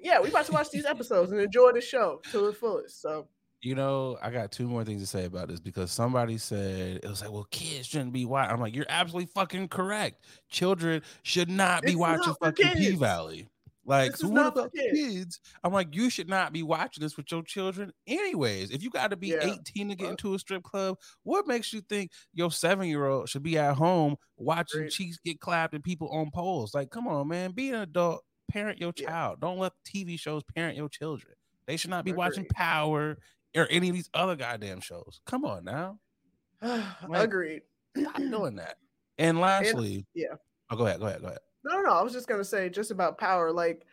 Yeah, 0.00 0.20
we 0.20 0.28
about 0.28 0.46
to 0.46 0.52
watch 0.52 0.70
these 0.70 0.84
episodes 0.86 1.32
and 1.32 1.40
enjoy 1.40 1.72
the 1.72 1.80
show 1.80 2.20
to 2.30 2.46
the 2.46 2.52
fullest. 2.52 3.02
So 3.02 3.26
You 3.64 3.74
know, 3.74 4.18
I 4.20 4.30
got 4.30 4.52
two 4.52 4.68
more 4.68 4.84
things 4.84 5.00
to 5.00 5.06
say 5.06 5.24
about 5.24 5.48
this 5.48 5.58
because 5.58 5.90
somebody 5.90 6.36
said 6.36 7.00
it 7.02 7.08
was 7.08 7.22
like, 7.22 7.32
well, 7.32 7.46
kids 7.50 7.86
shouldn't 7.86 8.12
be 8.12 8.26
watching. 8.26 8.52
I'm 8.52 8.60
like, 8.60 8.74
you're 8.76 8.84
absolutely 8.90 9.30
fucking 9.34 9.68
correct. 9.68 10.22
Children 10.50 11.00
should 11.22 11.48
not 11.48 11.82
be 11.82 11.92
It's 11.92 11.96
watching 11.98 12.26
not 12.28 12.56
fucking 12.58 12.72
P 12.76 12.90
Valley. 12.96 13.48
Like, 13.86 14.12
This 14.12 14.20
so 14.20 14.28
what 14.28 14.46
about 14.46 14.72
the 14.72 14.78
kids. 14.80 14.98
kids? 14.98 15.40
I'm 15.62 15.72
like, 15.72 15.94
you 15.94 16.10
should 16.10 16.28
not 16.28 16.52
be 16.52 16.62
watching 16.62 17.02
this 17.02 17.16
with 17.16 17.30
your 17.32 17.42
children, 17.42 17.90
anyways. 18.06 18.70
If 18.70 18.82
you 18.82 18.90
got 18.90 19.10
to 19.10 19.16
be 19.16 19.28
Yeah. 19.28 19.54
18 19.58 19.88
to 19.88 19.94
get 19.94 20.10
into 20.10 20.34
a 20.34 20.38
strip 20.38 20.62
club, 20.62 20.98
what 21.22 21.46
makes 21.46 21.72
you 21.72 21.80
think 21.82 22.10
your 22.34 22.50
seven 22.50 22.86
year 22.88 23.06
old 23.06 23.28
should 23.30 23.42
be 23.42 23.56
at 23.58 23.76
home 23.76 24.16
watching 24.36 24.80
Agreed. 24.80 24.90
cheeks 24.92 25.18
get 25.24 25.40
clapped 25.40 25.72
and 25.74 25.82
people 25.82 26.08
on 26.10 26.30
poles? 26.30 26.74
Like, 26.74 26.90
come 26.90 27.06
on, 27.08 27.28
man, 27.28 27.52
be 27.52 27.70
an 27.70 27.76
adult, 27.80 28.24
parent 28.50 28.78
your 28.78 28.92
Yeah. 28.96 29.06
child. 29.08 29.40
Don't 29.40 29.58
let 29.58 29.72
TV 29.86 30.18
shows 30.18 30.42
parent 30.54 30.76
your 30.76 30.88
children. 30.90 31.34
They 31.66 31.78
should 31.78 31.88
not 31.90 32.04
be 32.04 32.12
watching 32.12 32.44
Power 32.46 33.16
or 33.56 33.66
any 33.70 33.88
of 33.88 33.94
these 33.94 34.10
other 34.14 34.36
goddamn 34.36 34.80
shows. 34.80 35.20
Come 35.26 35.44
on 35.44 35.64
now, 35.64 35.98
Like- 36.62 37.24
Agreed. 37.24 37.62
stop 37.96 38.16
doing 38.16 38.56
that. 38.56 38.76
And 39.18 39.40
lastly, 39.40 40.06
yeah. 40.14 40.34
Oh, 40.70 40.76
go 40.76 40.86
ahead, 40.86 41.00
go 41.00 41.06
ahead, 41.06 41.20
go 41.20 41.28
ahead. 41.28 41.38
No, 41.64 41.80
no, 41.80 41.90
I 41.92 42.02
was 42.02 42.12
just 42.12 42.26
gonna 42.28 42.44
say 42.44 42.68
just 42.68 42.90
about 42.90 43.16
power. 43.18 43.52
Like, 43.52 43.86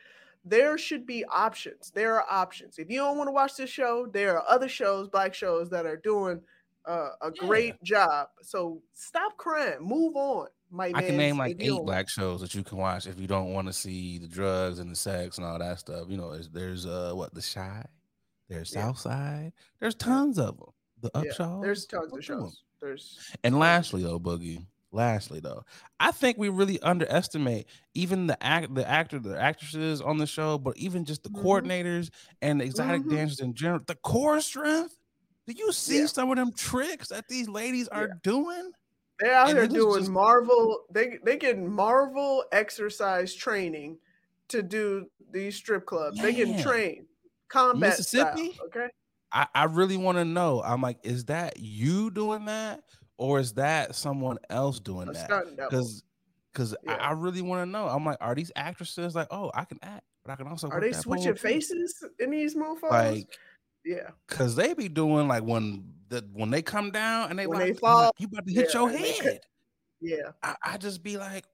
there 0.43 0.77
should 0.77 1.05
be 1.05 1.23
options. 1.25 1.91
There 1.93 2.15
are 2.15 2.25
options. 2.29 2.79
If 2.79 2.89
you 2.89 2.97
don't 2.97 3.17
want 3.17 3.27
to 3.27 3.31
watch 3.31 3.55
this 3.55 3.69
show, 3.69 4.07
there 4.11 4.37
are 4.37 4.43
other 4.49 4.67
shows, 4.67 5.07
black 5.07 5.33
shows, 5.35 5.69
that 5.69 5.85
are 5.85 5.97
doing 5.97 6.41
uh, 6.87 7.09
a 7.21 7.31
Yeah. 7.35 7.47
great 7.47 7.83
job. 7.83 8.29
So 8.41 8.81
stop 8.93 9.37
crying. 9.37 9.77
Move 9.79 10.15
on, 10.15 10.47
my 10.71 10.91
I 10.95 11.03
can 11.03 11.15
name 11.17 11.37
like 11.37 11.57
eight 11.59 11.79
black 11.85 12.09
shows 12.09 12.41
that 12.41 12.55
you 12.55 12.63
can 12.63 12.79
watch 12.79 13.05
if 13.05 13.19
you 13.19 13.27
don't 13.27 13.53
want 13.53 13.67
to 13.67 13.73
see 13.73 14.17
the 14.17 14.27
drugs 14.27 14.79
and 14.79 14.89
the 14.89 14.95
sex 14.95 15.37
and 15.37 15.45
all 15.45 15.59
that 15.59 15.77
stuff. 15.79 16.07
You 16.09 16.17
know, 16.17 16.31
there's, 16.31 16.49
there's 16.49 16.85
uh 16.87 17.11
what 17.13 17.33
the 17.35 17.41
Chi, 17.41 17.85
there's 18.51 18.73
Yeah. 18.73 18.83
Southside, 18.83 19.53
there's 19.79 19.95
tons 19.95 20.37
of 20.37 20.57
them. 20.57 20.69
The 21.01 21.09
Yeah, 21.15 21.59
there's 21.61 21.85
tons 21.85 22.13
of 22.13 22.23
shows. 22.23 22.63
There's 22.79 23.19
And 23.43 23.57
lastly, 23.59 24.03
though, 24.03 24.19
Boogie. 24.19 24.65
Lastly, 24.93 25.39
though, 25.39 25.63
I 26.01 26.11
think 26.11 26.37
we 26.37 26.49
really 26.49 26.77
underestimate 26.81 27.65
even 27.93 28.27
the 28.27 28.41
act, 28.43 28.75
the 28.75 28.85
actor, 28.87 29.19
the 29.19 29.39
actresses 29.39 30.01
on 30.01 30.17
the 30.17 30.27
show, 30.27 30.57
but 30.57 30.75
even 30.75 31.05
just 31.05 31.23
the 31.23 31.29
Mhm. 31.29 31.41
coordinators 31.43 32.09
and 32.41 32.59
the 32.59 32.65
exotic 32.65 33.03
Mhm. 33.03 33.11
dancers 33.11 33.39
in 33.39 33.53
general. 33.53 33.79
The 33.87 33.95
core 33.95 34.41
strength. 34.41 34.97
Do 35.47 35.53
you 35.53 35.71
see 35.71 35.99
Yeah. 35.99 36.05
some 36.07 36.29
of 36.29 36.35
them 36.35 36.51
tricks 36.51 37.07
that 37.07 37.29
these 37.29 37.47
ladies 37.47 37.87
are 37.87 38.07
Yeah. 38.07 38.13
doing? 38.21 38.71
they're 39.19 39.33
out 39.35 39.49
And 39.49 39.57
here 39.59 39.67
doing 39.67 39.99
just- 39.99 40.11
Marvel. 40.11 40.85
They 40.91 41.19
they 41.23 41.37
getting 41.37 41.69
Marvel 41.71 42.43
exercise 42.51 43.35
training 43.35 43.99
to 44.47 44.63
do 44.63 45.09
these 45.31 45.55
strip 45.55 45.85
clubs. 45.85 46.19
They 46.19 46.33
getting 46.33 46.55
Man. 46.55 46.63
trained 46.63 47.07
combat 47.51 47.89
Mississippi? 47.91 48.53
style. 48.53 48.65
Okay. 48.67 48.87
I, 49.33 49.47
I 49.55 49.63
really 49.65 49.97
want 49.97 50.17
to 50.17 50.25
know. 50.25 50.61
I'm 50.63 50.81
like, 50.81 50.97
is 51.03 51.25
that 51.25 51.57
you 51.59 52.11
doing 52.11 52.45
that, 52.45 52.83
or 53.17 53.39
is 53.39 53.53
that 53.53 53.95
someone 53.95 54.37
else 54.49 54.79
doing 54.79 55.09
A 55.09 55.13
that? 55.13 55.45
Because 55.57 56.03
because 56.53 56.73
I, 56.87 56.91
Yeah. 56.91 57.09
I 57.09 57.11
really 57.13 57.41
want 57.41 57.61
to 57.61 57.65
know. 57.65 57.87
I'm 57.87 58.05
like, 58.05 58.17
are 58.19 58.35
these 58.35 58.51
actresses 58.55 59.15
like, 59.15 59.27
oh, 59.31 59.51
I 59.53 59.63
can 59.63 59.79
act, 59.81 60.03
but 60.25 60.33
I 60.33 60.35
can 60.35 60.47
also 60.47 60.69
Are 60.69 60.81
they 60.81 60.91
switching 60.91 61.33
too." 61.33 61.39
faces 61.39 62.03
in 62.19 62.31
these 62.31 62.55
mofos? 62.55 62.91
Like, 62.91 63.27
yeah. 63.85 64.09
cause 64.27 64.55
they 64.55 64.73
be 64.73 64.89
doing 64.89 65.27
like 65.27 65.43
when 65.43 65.93
the 66.09 66.23
when 66.33 66.49
they 66.51 66.61
come 66.61 66.91
down 66.91 67.29
and 67.29 67.39
they 67.39 67.47
When 67.47 67.59
like, 67.59 67.67
they 67.67 67.69
I'm 67.69 67.73
like, 67.75 68.03
fall, 68.03 68.11
you 68.17 68.27
about 68.27 68.45
to 68.45 68.53
hit 68.53 68.73
yeah, 68.73 68.79
your 68.79 68.89
head. 68.89 69.39
Yeah. 70.01 70.31
I, 70.43 70.55
I 70.63 70.77
just 70.77 71.01
be 71.03 71.17
like, 71.17 71.45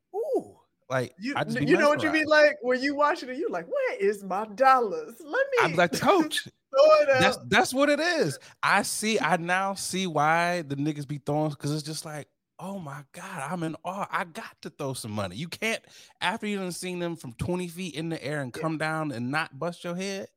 like 0.90 1.14
You, 1.20 1.34
I 1.36 1.44
just 1.44 1.60
you 1.62 1.78
know 1.78 1.90
what 1.90 2.04
you 2.04 2.12
mean? 2.12 2.28
Like 2.28 2.58
when 2.62 2.82
you 2.82 2.96
watching 2.96 3.30
it, 3.30 3.38
you 3.38 3.50
like, 3.50 3.68
where 3.68 3.98
is 3.98 4.24
my 4.24 4.46
dollars? 4.56 5.16
Let 5.20 5.48
me 5.52 5.58
I'm 5.62 5.76
like 5.76 6.00
coach. 6.00 6.48
throw 6.78 7.02
it 7.02 7.10
out. 7.10 7.20
That's 7.20 7.38
that's 7.48 7.74
what 7.74 7.90
it 7.90 8.00
is. 8.00 8.40
I 8.64 8.82
see. 8.84 9.20
I 9.22 9.38
now 9.38 9.74
see 9.74 10.08
why 10.08 10.64
the 10.64 10.76
niggas 10.76 11.08
be 11.08 11.20
throwing 11.26 11.50
because 11.50 11.74
it's 11.74 11.84
just 11.84 12.06
like, 12.06 12.28
oh 12.60 12.80
my 12.80 13.04
god, 13.12 13.52
I'm 13.52 13.64
in 13.64 13.76
awe. 13.84 14.08
I 14.12 14.24
got 14.26 14.62
to 14.62 14.70
throw 14.70 14.94
some 14.94 15.12
money. 15.12 15.36
You 15.36 15.48
can't 15.48 15.84
after 16.22 16.48
you 16.48 16.58
done 16.58 16.72
seen 16.72 17.00
them 17.00 17.16
from 17.16 17.34
20 17.34 17.68
feet 17.68 17.96
in 17.96 18.10
the 18.10 18.24
air 18.24 18.42
and 18.42 18.54
come 18.54 18.78
down 18.78 19.12
and 19.12 19.32
not 19.32 19.58
bust 19.58 19.84
your 19.84 19.96
head. 19.96 20.28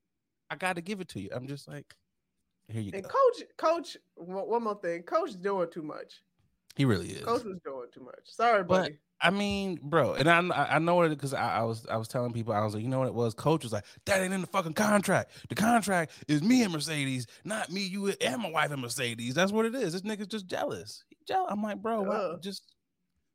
I 0.51 0.57
got 0.57 0.76
to 0.76 0.82
give 0.82 1.01
it 1.01 1.09
to 1.11 1.20
you. 1.20 1.30
I'm 1.32 1.46
just 1.46 1.68
like, 1.68 1.94
here 2.68 2.82
you 2.82 2.90
and 2.92 3.05
go. 3.05 3.09
coach, 3.09 3.42
coach, 3.57 3.96
one 4.16 4.48
one 4.48 4.64
more 4.64 4.80
thing. 4.80 5.03
Coach 5.03 5.40
doing 5.40 5.68
too 5.70 5.82
much. 5.82 6.22
He 6.76 6.84
really 6.84 7.08
is. 7.08 7.24
Coach 7.24 7.44
was 7.44 7.58
doing 7.64 7.88
too 7.92 8.00
much. 8.04 8.20
Sorry, 8.24 8.62
buddy. 8.64 8.90
But- 8.90 8.98
I 9.22 9.28
mean, 9.28 9.78
bro, 9.82 10.14
and 10.14 10.30
I 10.30 10.38
I 10.48 10.78
know 10.78 11.02
it 11.02 11.10
because 11.10 11.34
I, 11.34 11.58
I 11.58 11.62
was 11.64 11.84
I 11.90 11.98
was 11.98 12.08
telling 12.08 12.32
people 12.32 12.54
I 12.54 12.64
was 12.64 12.72
like, 12.72 12.82
you 12.82 12.88
know 12.88 13.00
what 13.00 13.08
it 13.08 13.12
was. 13.12 13.34
Coach 13.34 13.64
was 13.64 13.70
like, 13.72 13.84
that 14.06 14.22
ain't 14.22 14.32
in 14.32 14.40
the 14.40 14.46
fucking 14.46 14.72
contract. 14.72 15.32
The 15.50 15.54
contract 15.54 16.12
is 16.26 16.42
me 16.42 16.62
and 16.62 16.72
Mercedes, 16.72 17.26
not 17.44 17.70
me, 17.70 17.82
you, 17.82 18.08
and 18.08 18.40
my 18.42 18.50
wife 18.50 18.70
and 18.70 18.80
Mercedes. 18.80 19.34
That's 19.34 19.52
what 19.52 19.66
it 19.66 19.74
is. 19.74 19.92
This 19.92 20.00
nigga's 20.00 20.28
just 20.28 20.46
jealous. 20.46 21.04
He 21.10 21.18
jealous. 21.28 21.48
I'm 21.52 21.62
like, 21.62 21.82
bro, 21.82 22.00
why- 22.00 22.36
just 22.40 22.72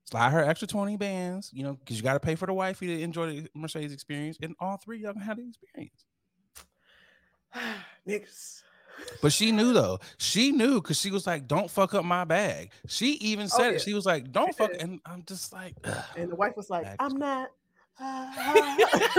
slide 0.06 0.32
her 0.32 0.44
extra 0.44 0.68
twenty 0.68 0.98
bands, 0.98 1.52
you 1.54 1.62
know, 1.62 1.74
because 1.74 1.98
you 1.98 2.02
got 2.02 2.14
to 2.14 2.20
pay 2.20 2.34
for 2.34 2.48
the 2.48 2.54
wifey 2.54 2.88
to 2.88 3.02
enjoy 3.04 3.28
the 3.28 3.48
Mercedes 3.54 3.94
experience, 3.94 4.40
and 4.42 4.56
all 4.60 4.78
three 4.78 4.98
y'all 5.04 5.14
can 5.14 5.22
have 5.22 5.38
the 5.38 5.48
experience. 5.48 6.04
Niggas. 8.08 8.64
But 9.22 9.34
she 9.34 9.52
knew 9.52 9.74
though. 9.74 10.00
She 10.18 10.52
knew 10.52 10.82
because 10.82 11.00
she 11.00 11.12
was 11.12 11.26
like, 11.26 11.48
"Don't 11.48 11.70
fuck 11.70 11.94
up 11.94 12.06
my 12.06 12.24
bag." 12.26 12.72
She 12.88 13.14
even 13.14 13.46
Oh, 13.46 13.58
said 13.58 13.70
yeah. 13.70 13.76
it. 13.76 13.82
She 13.82 13.94
was 13.94 14.06
like, 14.06 14.32
"Don't 14.32 14.56
fuck." 14.56 14.72
And 14.80 15.00
I'm 15.06 15.24
just 15.26 15.52
like, 15.54 15.76
ugh. 15.84 16.04
And 16.16 16.32
the 16.32 16.36
wife 16.36 16.54
was 16.56 16.70
like, 16.70 16.84
Back. 16.84 16.96
I'm 17.00 17.18
not. 17.18 17.50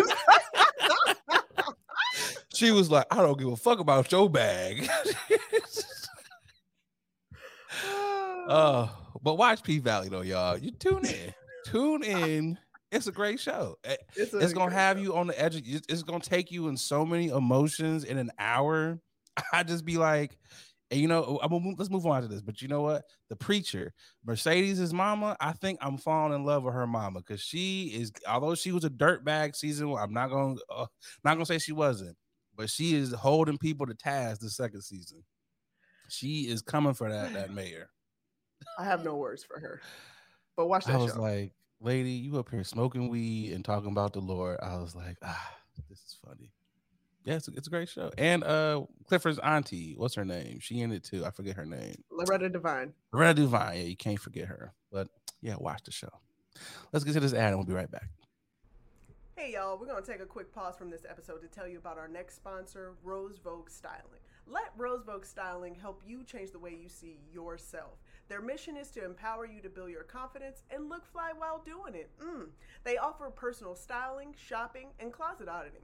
she 2.53 2.71
was 2.71 2.91
like, 2.91 3.07
"I 3.11 3.17
don't 3.17 3.39
give 3.39 3.49
a 3.49 3.57
fuck 3.57 3.79
about 3.79 4.11
your 4.13 4.29
bag." 4.31 4.89
Uh, 8.49 8.89
but 9.23 9.35
watch 9.35 9.63
P 9.63 9.79
Valley 9.79 10.09
though, 10.09 10.21
y'all. 10.23 10.59
You 10.59 10.71
tune 10.73 11.05
in, 11.07 11.35
tune 11.65 12.03
in. 12.03 12.59
It's 12.93 13.09
a 13.09 13.13
great 13.13 13.41
show. 13.41 13.77
It's, 14.15 14.33
It's 14.33 14.53
gonna 14.53 14.73
have 14.73 14.97
show. 14.97 15.03
you 15.03 15.17
on 15.17 15.27
the 15.27 15.41
edge. 15.41 15.57
Of, 15.57 15.63
it's 15.67 15.87
it's 15.89 16.03
gonna 16.03 16.21
take 16.21 16.51
you 16.53 16.69
in 16.69 16.77
so 16.77 17.05
many 17.05 17.29
emotions 17.29 18.05
in 18.05 18.19
an 18.19 18.31
hour. 18.39 19.01
I 19.53 19.63
just 19.63 19.85
be 19.85 19.97
like, 19.97 20.39
and 20.91 21.01
you 21.01 21.09
know, 21.09 21.41
move, 21.51 21.79
let's 21.79 21.91
move 21.91 22.07
on 22.07 22.23
to 22.23 22.29
this. 22.29 22.43
But 22.43 22.63
you 22.63 22.69
know 22.69 22.83
what? 22.83 23.05
The 23.29 23.37
preacher, 23.37 23.93
Mercedes' 24.25 24.93
mama. 24.93 25.37
I 25.41 25.53
think 25.53 25.79
I'm 25.83 25.99
falling 25.99 26.33
in 26.33 26.45
love 26.45 26.63
with 26.63 26.75
her 26.75 26.87
mama 26.87 27.21
because 27.21 27.41
she 27.41 27.87
is. 27.87 28.13
Although 28.29 28.55
she 28.55 28.71
was 28.73 28.85
a 28.85 28.91
dirtbag 28.91 29.57
season, 29.57 29.91
one, 29.91 30.03
I'm 30.03 30.13
not 30.13 30.31
gonna 30.31 30.57
uh, 30.71 30.87
not 31.25 31.35
gonna 31.35 31.47
say 31.47 31.59
she 31.59 31.73
wasn't, 31.73 32.17
but 32.57 32.71
she 32.71 32.95
is 32.95 33.13
holding 33.13 33.59
people 33.59 33.87
to 33.87 33.95
task 33.95 34.41
the 34.41 34.51
second 34.51 34.83
season. 34.83 35.25
She 36.09 36.43
is 36.43 36.63
coming 36.63 36.95
for 36.95 37.11
that 37.11 37.33
that 37.33 37.51
mayor. 37.55 37.91
I 38.79 38.85
have 38.85 39.05
no 39.05 39.17
words 39.17 39.45
for 39.45 39.59
her. 39.59 39.81
But 40.57 40.69
watch 40.69 40.85
that 40.85 40.95
I 40.95 40.99
was 40.99 41.13
show. 41.13 41.21
like, 41.21 41.53
lady, 41.81 42.13
you 42.13 42.39
up 42.39 42.49
here 42.51 42.65
smoking 42.65 43.09
weed 43.09 43.53
and 43.53 43.65
talking 43.65 43.91
about 43.91 44.13
the 44.13 44.21
Lord. 44.21 44.59
I 44.63 44.79
was 44.79 44.95
like, 44.95 45.17
ah, 45.23 45.55
this 45.89 45.99
is 45.99 46.17
funny. 46.25 46.53
Yeah, 47.27 47.35
it's 47.35 47.49
a, 47.49 47.51
it's 47.57 47.67
a 47.67 47.71
great 47.71 47.89
show. 47.89 48.13
And 48.17 48.45
uh 48.45 48.83
Clifford's 49.09 49.41
auntie, 49.41 49.95
what's 49.97 50.15
her 50.15 50.25
name? 50.25 50.61
She 50.61 50.81
in 50.81 50.93
it 50.93 51.03
too. 51.03 51.25
I 51.27 51.31
forget 51.31 51.57
her 51.57 51.67
name. 51.67 51.97
Loretta 52.11 52.49
Devine. 52.49 52.93
Loretta 53.13 53.43
Devine. 53.43 53.77
Yeah, 53.77 53.83
you 53.83 53.97
can't 53.97 54.21
forget 54.21 54.47
her. 54.47 54.73
But 54.93 55.09
yeah, 55.43 55.57
watch 55.59 55.83
the 55.85 55.91
show. 55.91 56.09
Let's 56.93 57.05
get 57.05 57.13
to 57.15 57.21
this 57.21 57.35
ad 57.35 57.49
and 57.49 57.57
we'll 57.57 57.67
be 57.67 57.75
right 57.75 57.91
back. 57.91 58.09
Hey 59.35 59.53
y'all, 59.53 59.77
we're 59.77 59.87
going 59.87 60.03
to 60.03 60.11
take 60.11 60.23
a 60.23 60.27
quick 60.27 60.55
pause 60.55 60.77
from 60.77 60.89
this 60.89 61.05
episode 61.07 61.43
to 61.43 61.49
tell 61.49 61.69
you 61.69 61.77
about 61.77 61.99
our 61.99 62.09
next 62.09 62.37
sponsor, 62.37 62.95
Rose 63.03 63.37
Vogue 63.45 63.69
Styling. 63.69 64.23
Let 64.47 64.73
Rose 64.79 65.03
Vogue 65.05 65.27
Styling 65.27 65.75
help 65.75 66.03
you 66.07 66.25
change 66.25 66.53
the 66.53 66.59
way 66.59 66.71
you 66.81 66.89
see 66.89 67.19
yourself. 67.35 67.99
Their 68.29 68.41
mission 68.41 68.77
is 68.77 68.91
to 68.93 69.05
empower 69.05 69.45
you 69.45 69.61
to 69.61 69.69
build 69.69 69.91
your 69.91 70.05
confidence 70.05 70.63
and 70.71 70.89
look 70.89 71.05
fly 71.05 71.33
while 71.37 71.63
doing 71.67 71.95
it. 71.95 72.11
Mm. 72.19 72.47
They 72.85 72.97
offer 72.97 73.29
personal 73.29 73.75
styling, 73.75 74.35
shopping, 74.39 74.89
and 75.01 75.13
closet 75.13 75.49
auditing. 75.49 75.83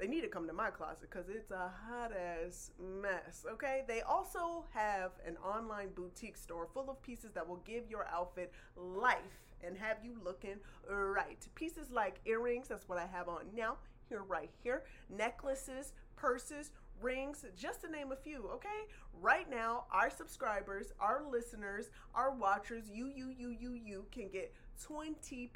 They 0.00 0.06
need 0.06 0.22
to 0.22 0.28
come 0.28 0.46
to 0.46 0.54
my 0.54 0.70
closet 0.70 1.10
because 1.10 1.28
it's 1.28 1.50
a 1.50 1.70
hot 1.86 2.12
ass 2.16 2.70
mess, 2.80 3.44
okay? 3.52 3.82
They 3.86 4.00
also 4.00 4.64
have 4.72 5.10
an 5.26 5.36
online 5.44 5.90
boutique 5.94 6.38
store 6.38 6.66
full 6.72 6.88
of 6.88 7.02
pieces 7.02 7.32
that 7.34 7.46
will 7.46 7.60
give 7.66 7.90
your 7.90 8.06
outfit 8.10 8.50
life 8.76 9.18
and 9.62 9.76
have 9.76 9.98
you 10.02 10.16
looking 10.24 10.56
right. 10.88 11.46
Pieces 11.54 11.90
like 11.90 12.18
earrings, 12.24 12.68
that's 12.68 12.88
what 12.88 12.96
I 12.96 13.04
have 13.12 13.28
on 13.28 13.42
now, 13.54 13.76
here, 14.08 14.22
right 14.22 14.48
here, 14.62 14.84
necklaces, 15.10 15.92
purses, 16.16 16.70
rings, 17.02 17.44
just 17.54 17.82
to 17.82 17.90
name 17.90 18.10
a 18.12 18.16
few, 18.16 18.48
okay? 18.54 18.68
Right 19.20 19.50
now, 19.50 19.84
our 19.92 20.08
subscribers, 20.08 20.92
our 20.98 21.22
listeners, 21.30 21.90
our 22.14 22.34
watchers, 22.34 22.84
you, 22.90 23.06
you, 23.14 23.34
you, 23.38 23.50
you, 23.50 23.74
you 23.74 24.04
can 24.10 24.28
get 24.28 24.54
20% 24.88 25.50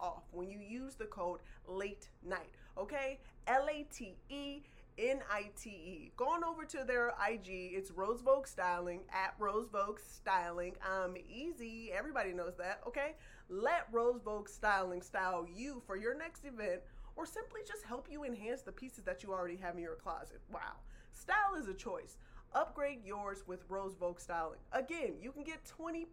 off 0.00 0.22
when 0.32 0.50
you 0.50 0.58
use 0.58 0.94
the 0.94 1.04
code 1.04 1.40
late 1.66 2.08
night, 2.26 2.52
okay? 2.78 3.18
L 3.46 3.66
A 3.70 3.86
T 3.92 4.16
E 4.28 4.62
N 4.98 5.20
I 5.30 5.50
T 5.60 5.70
E. 5.70 6.12
Going 6.16 6.42
over 6.42 6.64
to 6.64 6.84
their 6.86 7.14
IG, 7.28 7.48
it's 7.48 7.90
Rose 7.90 8.20
Vogue 8.20 8.46
Styling 8.46 9.00
at 9.12 9.34
Rose 9.38 9.68
Vogue 9.68 10.00
Styling. 10.00 10.74
Um, 10.84 11.14
easy. 11.28 11.90
Everybody 11.96 12.32
knows 12.32 12.56
that, 12.58 12.80
okay? 12.86 13.14
Let 13.48 13.86
Rose 13.92 14.20
Vogue 14.24 14.48
Styling 14.48 15.02
style 15.02 15.46
you 15.54 15.82
for 15.86 15.96
your 15.96 16.16
next 16.16 16.44
event 16.44 16.80
or 17.16 17.26
simply 17.26 17.60
just 17.66 17.84
help 17.84 18.06
you 18.10 18.24
enhance 18.24 18.62
the 18.62 18.72
pieces 18.72 19.04
that 19.04 19.22
you 19.22 19.32
already 19.32 19.56
have 19.56 19.76
in 19.76 19.82
your 19.82 19.96
closet. 19.96 20.40
Wow. 20.52 20.76
Style 21.12 21.56
is 21.58 21.68
a 21.68 21.74
choice. 21.74 22.16
Upgrade 22.54 23.04
yours 23.04 23.44
with 23.46 23.64
Rose 23.68 23.94
Vogue 23.94 24.20
Styling. 24.20 24.60
Again, 24.72 25.14
you 25.20 25.32
can 25.32 25.42
get 25.42 25.70
20% 25.78 26.06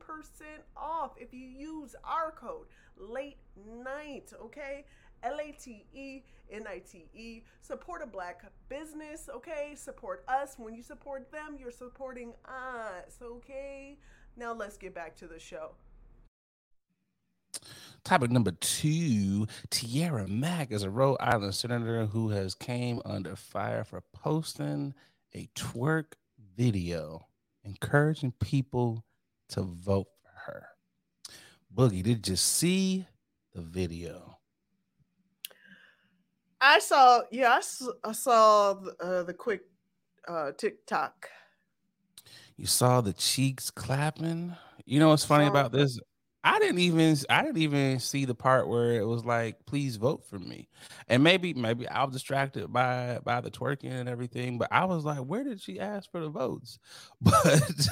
off 0.76 1.11
if 1.18 1.34
you 1.34 1.47
use 1.47 1.95
our 2.03 2.32
code 2.32 2.68
late 2.97 3.38
night, 3.84 4.34
okay? 4.41 4.84
L 5.26 5.39
A 5.41 5.51
T 5.51 5.86
E 5.93 6.21
N 6.51 6.65
I 6.67 6.80
T 6.80 7.09
E. 7.15 7.41
Support 7.61 8.03
a 8.03 8.05
black 8.05 8.43
business, 8.69 9.28
okay? 9.34 9.73
Support 9.76 10.23
us. 10.28 10.55
When 10.57 10.76
you 10.76 10.84
support 10.84 11.32
them, 11.32 11.57
you're 11.59 11.71
supporting 11.71 12.34
us, 12.45 13.17
okay? 13.21 13.97
Now 14.38 14.53
let's 14.53 14.78
get 14.78 14.93
back 14.93 15.15
to 15.17 15.28
the 15.28 15.39
show. 15.39 15.71
Topic 18.03 18.30
number 18.30 18.51
two: 18.51 19.47
Tiara 19.71 20.28
Mack 20.28 20.71
is 20.71 20.84
a 20.84 20.91
Rhode 20.91 21.17
Island 21.19 21.55
senator 21.55 22.05
who 22.05 22.30
has 22.30 22.53
came 22.53 23.01
under 23.03 23.36
fire 23.36 23.84
for 23.84 24.01
posting 24.13 24.93
a 25.34 25.49
twerk 25.55 26.13
video, 26.55 27.26
encouraging 27.63 28.34
people 28.39 29.03
to 29.49 29.63
vote 29.63 30.07
for 30.21 30.51
her. 30.51 30.67
Boogie, 31.73 32.03
did 32.03 32.28
you 32.28 32.36
see 32.36 33.07
the 33.55 33.61
video? 33.61 34.34
I 36.66 36.80
saw, 36.80 37.22
yeah, 37.32 37.59
I 38.03 38.11
saw 38.11 38.72
uh, 38.99 39.24
the 39.24 39.34
quick 39.34 39.61
uh, 40.28 40.51
TikTok. 40.57 41.30
You 42.57 42.66
saw 42.66 43.01
the 43.01 43.13
cheeks 43.13 43.70
clapping. 43.70 44.55
You 44.86 44.99
know 44.99 45.09
what's 45.09 45.26
funny 45.26 45.45
about 45.45 45.72
this? 45.72 45.99
I 46.43 46.57
didn't 46.59 46.80
even 46.80 47.18
I 47.30 47.43
didn't 47.43 47.57
even 47.57 47.99
see 47.99 48.26
the 48.26 48.36
part 48.36 48.68
where 48.68 48.93
it 48.93 49.05
was 49.05 49.26
like, 49.26 49.66
please 49.66 49.97
vote 49.97 50.26
for 50.28 50.39
me. 50.39 50.70
And 51.07 51.24
maybe 51.24 51.53
maybe 51.53 51.88
I 51.88 52.03
was 52.03 52.13
distracted 52.13 52.72
by 52.72 53.20
by 53.24 53.41
the 53.41 53.51
twerking 53.51 53.91
and 53.91 54.09
everything, 54.09 54.57
but 54.57 54.70
I 54.72 54.86
was 54.86 55.05
like, 55.05 55.20
where 55.20 55.43
did 55.43 55.61
she 55.61 55.80
ask 55.80 56.09
for 56.11 56.20
the 56.20 56.30
votes? 56.30 56.80
But 57.22 57.88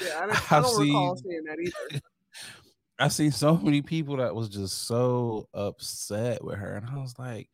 yeah, 0.00 0.20
I 0.22 0.26
don't, 0.26 0.52
I 0.52 0.60
don't 0.60 0.76
seen, 0.76 0.86
recall 0.88 1.16
seeing 1.16 1.44
that 1.44 1.58
either. 1.60 2.00
I 2.98 3.08
seen 3.08 3.32
so 3.32 3.56
many 3.56 3.82
people 3.82 4.18
that 4.18 4.34
was 4.34 4.48
just 4.48 4.86
so 4.86 5.48
upset 5.52 6.44
with 6.44 6.58
her, 6.58 6.76
and 6.76 6.88
I 6.88 6.98
was 7.00 7.18
like, 7.18 7.48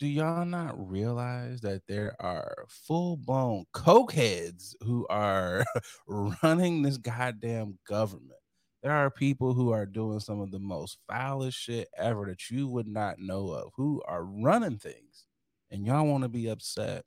do 0.00 0.06
y'all 0.06 0.46
not 0.46 0.88
realize 0.90 1.60
that 1.60 1.82
there 1.86 2.16
are 2.20 2.64
full 2.68 3.18
blown 3.18 3.66
cokeheads 3.74 4.74
who 4.80 5.06
are 5.10 5.62
running 6.08 6.80
this 6.80 6.96
goddamn 6.96 7.78
government? 7.86 8.40
There 8.82 8.92
are 8.92 9.10
people 9.10 9.52
who 9.52 9.72
are 9.72 9.84
doing 9.84 10.18
some 10.18 10.40
of 10.40 10.50
the 10.52 10.58
most 10.58 10.96
foulest 11.06 11.58
shit 11.58 11.88
ever 11.98 12.24
that 12.26 12.48
you 12.50 12.66
would 12.68 12.88
not 12.88 13.18
know 13.18 13.50
of, 13.50 13.72
who 13.76 14.02
are 14.08 14.24
running 14.24 14.78
things, 14.78 15.26
and 15.70 15.84
y'all 15.84 16.06
want 16.06 16.22
to 16.22 16.30
be 16.30 16.48
upset 16.48 17.04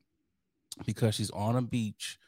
because 0.86 1.16
she's 1.16 1.32
on 1.32 1.56
a 1.56 1.64
beach 1.64 2.20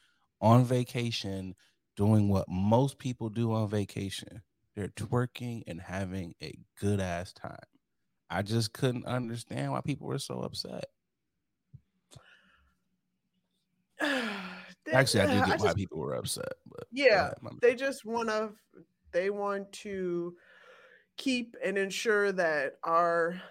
on 0.42 0.66
vacation 0.66 1.54
doing 1.96 2.28
what 2.28 2.50
most 2.50 2.98
people 2.98 3.30
do 3.30 3.54
on 3.54 3.70
vacation. 3.70 4.42
They're 4.76 4.88
twerking 4.88 5.62
and 5.68 5.80
having 5.80 6.34
a 6.42 6.58
good 6.80 7.00
ass 7.00 7.34
time. 7.34 7.60
I 8.36 8.42
just 8.42 8.74
couldn't 8.74 9.06
understand 9.06 9.72
why 9.72 9.80
people 9.80 10.08
were 10.08 10.20
so 10.20 10.42
upset. 10.42 10.88
Actually, 14.92 15.22
I 15.22 15.26
do 15.28 15.46
get 15.46 15.62
I 15.62 15.64
why 15.64 15.74
people 15.74 16.00
were 16.00 16.16
upset, 16.16 16.52
but 16.70 16.86
yeah, 16.92 17.32
they 17.62 17.76
just 17.76 18.04
want 18.04 18.28
to 18.28 18.50
they 19.14 19.30
want 19.30 19.72
to 19.72 20.36
keep 21.16 21.56
and 21.64 21.78
ensure 21.78 22.34
that 22.34 22.74
our 22.84 23.42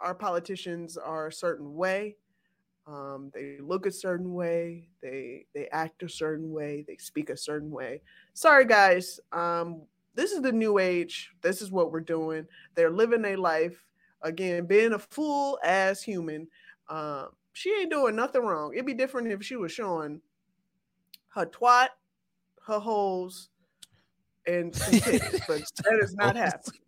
our 0.00 0.16
politicians 0.16 0.96
are 0.96 1.28
a 1.28 1.32
certain 1.32 1.74
way. 1.74 2.16
Um, 2.88 3.30
they 3.32 3.58
look 3.60 3.86
a 3.86 3.92
certain 3.92 4.34
way. 4.34 4.88
They 5.00 5.46
they 5.54 5.68
act 5.68 6.02
a 6.02 6.08
certain 6.08 6.50
way. 6.50 6.84
They 6.88 6.96
speak 6.96 7.30
a 7.30 7.36
certain 7.36 7.70
way. 7.70 8.02
Sorry, 8.34 8.64
guys. 8.64 9.20
Um, 9.30 9.82
this 10.14 10.32
is 10.32 10.42
the 10.42 10.52
new 10.52 10.78
age. 10.78 11.32
This 11.42 11.62
is 11.62 11.70
what 11.70 11.92
we're 11.92 12.00
doing. 12.00 12.46
They're 12.74 12.90
living 12.90 13.24
a 13.24 13.36
life 13.36 13.84
again, 14.22 14.66
being 14.66 14.92
a 14.92 14.98
full 14.98 15.58
ass 15.64 16.02
human. 16.02 16.48
Um, 16.88 17.28
she 17.52 17.70
ain't 17.70 17.90
doing 17.90 18.16
nothing 18.16 18.42
wrong. 18.42 18.72
It'd 18.72 18.86
be 18.86 18.94
different 18.94 19.28
if 19.28 19.44
she 19.44 19.56
was 19.56 19.72
showing 19.72 20.20
her 21.28 21.46
twat, 21.46 21.88
her 22.66 22.78
holes, 22.78 23.50
and 24.46 24.74
some 24.74 24.94
titties, 24.94 25.42
but 25.46 25.62
that 25.84 26.00
is 26.02 26.14
not 26.14 26.36
happening. 26.36 26.80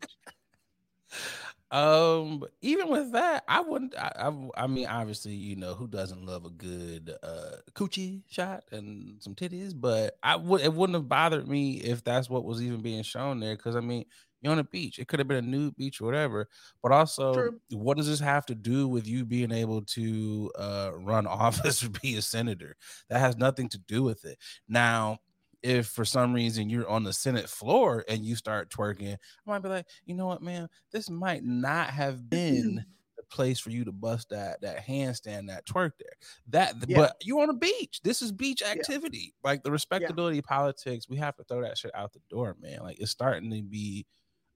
Um, 1.70 2.44
even 2.60 2.90
with 2.90 3.12
that, 3.12 3.42
I 3.48 3.60
wouldn't. 3.60 3.96
I, 3.98 4.12
I, 4.16 4.64
I, 4.64 4.66
mean, 4.68 4.86
obviously, 4.86 5.34
you 5.34 5.56
know, 5.56 5.74
who 5.74 5.88
doesn't 5.88 6.24
love 6.24 6.44
a 6.44 6.50
good 6.50 7.12
uh 7.22 7.56
coochie 7.74 8.22
shot 8.28 8.64
and 8.70 9.20
some 9.20 9.34
titties? 9.34 9.72
But 9.74 10.16
I 10.22 10.36
would. 10.36 10.60
It 10.60 10.72
wouldn't 10.72 10.94
have 10.94 11.08
bothered 11.08 11.48
me 11.48 11.78
if 11.78 12.04
that's 12.04 12.30
what 12.30 12.44
was 12.44 12.62
even 12.62 12.82
being 12.82 13.02
shown 13.02 13.40
there. 13.40 13.56
Because 13.56 13.74
I 13.74 13.80
mean, 13.80 14.04
you're 14.40 14.52
on 14.52 14.60
a 14.60 14.64
beach. 14.64 15.00
It 15.00 15.08
could 15.08 15.18
have 15.18 15.26
been 15.26 15.44
a 15.44 15.48
nude 15.48 15.76
beach 15.76 16.00
or 16.00 16.04
whatever. 16.04 16.48
But 16.84 16.92
also, 16.92 17.34
True. 17.34 17.60
what 17.72 17.96
does 17.96 18.06
this 18.06 18.20
have 18.20 18.46
to 18.46 18.54
do 18.54 18.86
with 18.86 19.08
you 19.08 19.24
being 19.24 19.50
able 19.50 19.82
to 19.82 20.52
uh 20.56 20.92
run 20.94 21.26
office 21.26 21.82
or 21.82 21.88
be 21.88 22.14
a 22.14 22.22
senator? 22.22 22.76
That 23.10 23.18
has 23.18 23.36
nothing 23.36 23.68
to 23.70 23.78
do 23.78 24.04
with 24.04 24.24
it. 24.24 24.38
Now, 24.68 25.18
if 25.62 25.88
for 25.88 26.04
some 26.04 26.32
reason 26.32 26.70
you're 26.70 26.88
on 26.88 27.04
the 27.04 27.12
Senate 27.12 27.48
floor 27.48 28.04
and 28.08 28.24
you 28.24 28.36
start 28.36 28.70
twerking, 28.70 29.14
I 29.14 29.50
might 29.50 29.62
be 29.62 29.68
like, 29.68 29.86
you 30.04 30.14
know 30.14 30.26
what, 30.26 30.42
man, 30.42 30.68
this 30.92 31.10
might 31.10 31.44
not 31.44 31.88
have 31.90 32.28
been 32.28 32.84
the 33.16 33.22
place 33.30 33.58
for 33.58 33.70
you 33.70 33.84
to 33.84 33.92
bust 33.92 34.30
that 34.30 34.60
that 34.60 34.86
handstand, 34.86 35.48
that 35.48 35.66
twerk 35.66 35.92
there. 35.98 36.12
That, 36.48 36.74
yeah. 36.86 36.96
but 36.96 37.16
you're 37.22 37.42
on 37.42 37.50
a 37.50 37.54
beach. 37.54 38.00
This 38.02 38.22
is 38.22 38.32
beach 38.32 38.62
activity. 38.62 39.34
Yeah. 39.42 39.50
Like 39.50 39.62
the 39.62 39.70
respectability 39.70 40.36
yeah. 40.36 40.42
politics, 40.46 41.08
we 41.08 41.16
have 41.16 41.36
to 41.36 41.44
throw 41.44 41.62
that 41.62 41.78
shit 41.78 41.94
out 41.94 42.12
the 42.12 42.20
door, 42.30 42.56
man. 42.60 42.80
Like 42.82 43.00
it's 43.00 43.10
starting 43.10 43.50
to 43.50 43.62
be, 43.62 44.06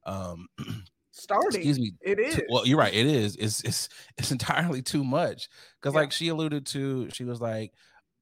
um, 0.07 0.49
starting. 1.11 1.61
Excuse 1.61 1.79
me. 1.79 1.93
It 2.01 2.19
is. 2.19 2.41
Well, 2.49 2.67
you're 2.67 2.79
right. 2.79 2.95
It 2.95 3.07
is. 3.07 3.37
It's 3.37 3.63
it's 3.65 3.89
it's 4.19 4.33
entirely 4.33 4.83
too 4.83 5.05
much. 5.05 5.49
Because 5.81 5.95
like 5.95 6.13
she 6.13 6.29
alluded 6.29 6.67
to, 6.67 7.09
she 7.11 7.25
was 7.25 7.41
like 7.41 7.73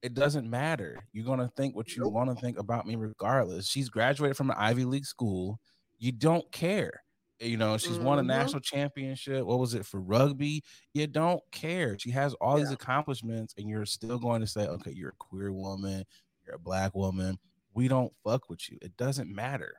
it 0.03 0.15
doesn't 0.15 0.49
matter. 0.49 1.03
You're 1.13 1.27
gonna 1.27 1.51
think 1.57 1.75
what 1.75 1.95
you 1.95 2.09
want 2.09 2.31
to 2.31 2.37
think 2.37 2.59
about 2.59 2.87
me 2.87 2.97
regardless. 2.97 3.69
She's 3.69 3.89
graduated 3.89 4.37
from 4.37 4.51
an 4.51 4.57
Ivy 4.59 4.85
League 4.85 5.07
school. 5.07 5.61
You 5.99 6.13
don't 6.13 6.51
care. 6.53 7.03
You 7.41 7.57
know, 7.57 7.79
she's 7.79 7.93
mm-hmm. 7.93 8.05
won 8.05 8.19
a 8.19 8.23
mm-hmm. 8.23 8.29
national 8.29 8.61
championship. 8.61 9.45
What 9.45 9.61
was 9.61 9.75
it 9.75 9.87
for 9.87 10.01
rugby? 10.01 10.65
You 10.93 11.07
don't 11.07 11.41
care. 11.53 11.97
She 11.99 12.11
has 12.11 12.35
all 12.35 12.59
yeah. 12.59 12.65
these 12.65 12.73
accomplishments, 12.73 13.55
and 13.57 13.69
you're 13.69 13.87
still 13.87 14.19
going 14.19 14.41
to 14.41 14.47
say, 14.47 14.67
okay, 14.67 14.93
you're 14.93 15.11
a 15.11 15.17
queer 15.19 15.53
woman, 15.53 16.05
you're 16.45 16.57
a 16.57 16.61
black 16.61 16.97
woman. 16.97 17.39
We 17.75 17.87
don't 17.87 18.13
fuck 18.25 18.51
with 18.51 18.69
you. 18.69 18.79
It 18.83 18.97
doesn't 18.97 19.33
matter. 19.33 19.75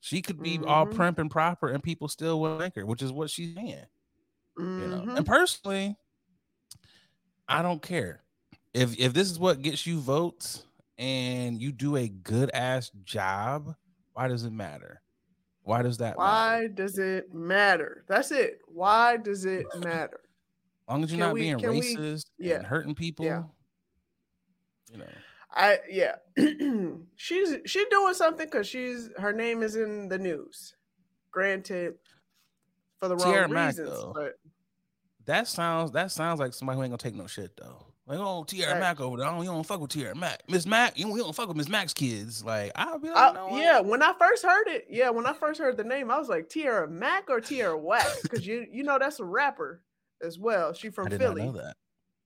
She 0.00 0.20
could 0.20 0.42
be 0.42 0.58
mm-hmm. 0.58 0.68
all 0.68 0.86
primp 0.86 1.18
and 1.18 1.30
proper, 1.30 1.68
and 1.68 1.82
people 1.82 2.08
still 2.08 2.40
will 2.40 2.56
like 2.56 2.74
her, 2.74 2.84
which 2.84 3.02
is 3.02 3.10
what 3.10 3.30
she's 3.30 3.54
saying. 3.54 3.86
Mm-hmm. 4.58 4.82
You 4.82 4.88
know, 4.88 5.00
and 5.00 5.10
mm-hmm. 5.10 5.24
personally, 5.24 5.96
I 7.48 7.62
don't 7.62 7.80
care 7.80 8.22
if 8.74 8.98
if 8.98 9.12
this 9.12 9.30
is 9.30 9.38
what 9.38 9.62
gets 9.62 9.86
you 9.86 9.98
votes 9.98 10.64
and 10.98 11.60
you 11.60 11.72
do 11.72 11.96
a 11.96 12.08
good 12.08 12.50
ass 12.52 12.90
job, 13.04 13.74
why 14.12 14.28
does 14.28 14.44
it 14.44 14.52
matter? 14.52 15.00
Why 15.62 15.82
does 15.82 15.98
that 15.98 16.16
Why 16.16 16.60
matter? 16.62 16.68
does 16.68 16.98
it 16.98 17.34
matter? 17.34 18.04
That's 18.08 18.30
it. 18.30 18.60
Why 18.66 19.18
does 19.18 19.44
it 19.44 19.66
matter? 19.76 20.20
As 20.88 20.92
long 20.92 21.04
as 21.04 21.12
you're 21.12 21.18
can 21.18 21.26
not 21.26 21.34
we, 21.34 21.40
being 21.40 21.58
racist 21.58 22.24
we, 22.38 22.48
yeah. 22.48 22.56
and 22.56 22.66
hurting 22.66 22.94
people. 22.94 23.26
Yeah. 23.26 23.42
You 24.90 24.98
know. 24.98 25.04
I 25.52 25.78
yeah. 25.90 26.16
she's 27.16 27.56
she's 27.66 27.86
doing 27.90 28.14
something 28.14 28.46
because 28.46 28.66
she's 28.66 29.10
her 29.18 29.32
name 29.32 29.62
is 29.62 29.76
in 29.76 30.08
the 30.08 30.18
news. 30.18 30.74
Granted, 31.30 31.94
for 32.98 33.08
the 33.08 33.16
wrong 33.16 33.32
Tiara 33.32 33.48
reasons, 33.48 33.90
Mack, 33.90 34.14
but 34.14 34.38
that 35.26 35.46
sounds 35.46 35.92
that 35.92 36.10
sounds 36.10 36.40
like 36.40 36.54
somebody 36.54 36.78
who 36.78 36.84
ain't 36.84 36.92
gonna 36.92 36.98
take 36.98 37.14
no 37.14 37.26
shit 37.26 37.54
though. 37.56 37.87
Like, 38.08 38.18
oh, 38.20 38.42
Tiara 38.44 38.72
right. 38.72 38.80
Mack 38.80 39.00
over 39.00 39.18
there. 39.18 39.26
Oh, 39.26 39.42
you 39.42 39.48
don't 39.48 39.66
fuck 39.66 39.80
with 39.80 39.90
Tiara 39.90 40.14
Mack. 40.14 40.42
Miss 40.48 40.64
Mack, 40.64 40.98
you 40.98 41.04
don't, 41.04 41.14
you 41.14 41.22
don't 41.22 41.34
fuck 41.34 41.48
with 41.48 41.58
Miss 41.58 41.68
Mack's 41.68 41.92
kids. 41.92 42.42
Like, 42.42 42.72
I'll 42.74 42.98
be 42.98 43.10
like, 43.10 43.34
no, 43.34 43.58
yeah. 43.58 43.80
When 43.80 44.02
I 44.02 44.14
first 44.18 44.42
heard 44.42 44.66
it, 44.66 44.86
yeah, 44.88 45.10
when 45.10 45.26
I 45.26 45.34
first 45.34 45.60
heard 45.60 45.76
the 45.76 45.84
name, 45.84 46.10
I 46.10 46.18
was 46.18 46.28
like, 46.28 46.48
Tiara 46.48 46.88
Mack 46.88 47.28
or 47.28 47.40
Tierra 47.40 47.76
Whack? 47.76 48.06
Because 48.22 48.46
you 48.46 48.66
you 48.72 48.82
know 48.82 48.98
that's 48.98 49.20
a 49.20 49.24
rapper 49.24 49.82
as 50.22 50.38
well. 50.38 50.72
She 50.72 50.88
from 50.88 51.10
Philly. 51.10 51.42
know 51.44 51.52
that. 51.52 51.76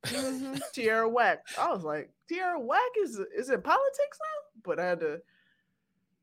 mm-hmm. 0.06 0.54
Tierra 0.72 1.08
Whack. 1.08 1.40
I 1.58 1.72
was 1.72 1.82
like, 1.82 2.10
Tierra 2.28 2.60
Whack 2.60 2.80
is 3.02 3.18
is 3.36 3.50
in 3.50 3.60
politics 3.60 4.18
now? 4.20 4.60
But 4.64 4.78
I 4.78 4.84
had 4.84 5.00
to 5.00 5.20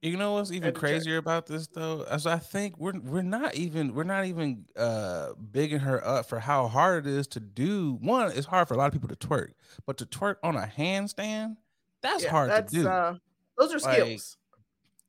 you 0.01 0.17
know 0.17 0.33
what's 0.33 0.51
even 0.51 0.73
crazier 0.73 1.17
check. 1.17 1.23
about 1.23 1.45
this 1.45 1.67
though? 1.67 2.05
As 2.09 2.25
I 2.25 2.37
think 2.37 2.77
we're 2.77 2.97
we're 2.99 3.21
not 3.21 3.55
even 3.55 3.93
we're 3.93 4.03
not 4.03 4.25
even 4.25 4.65
uh 4.77 5.33
bigging 5.51 5.79
her 5.79 6.05
up 6.05 6.27
for 6.27 6.39
how 6.39 6.67
hard 6.67 7.05
it 7.05 7.13
is 7.13 7.27
to 7.27 7.39
do. 7.39 7.97
One, 8.01 8.31
it's 8.31 8.47
hard 8.47 8.67
for 8.67 8.75
a 8.75 8.77
lot 8.77 8.87
of 8.87 8.93
people 8.93 9.09
to 9.09 9.15
twerk, 9.15 9.51
but 9.85 9.97
to 9.97 10.05
twerk 10.05 10.35
on 10.41 10.55
a 10.55 10.71
handstand, 10.77 11.57
that's 12.01 12.23
yeah, 12.23 12.29
hard 12.29 12.49
that's, 12.49 12.71
to 12.71 12.79
do. 12.83 12.87
Uh, 12.87 13.15
those 13.57 13.73
are 13.73 13.79
skills. 13.79 14.37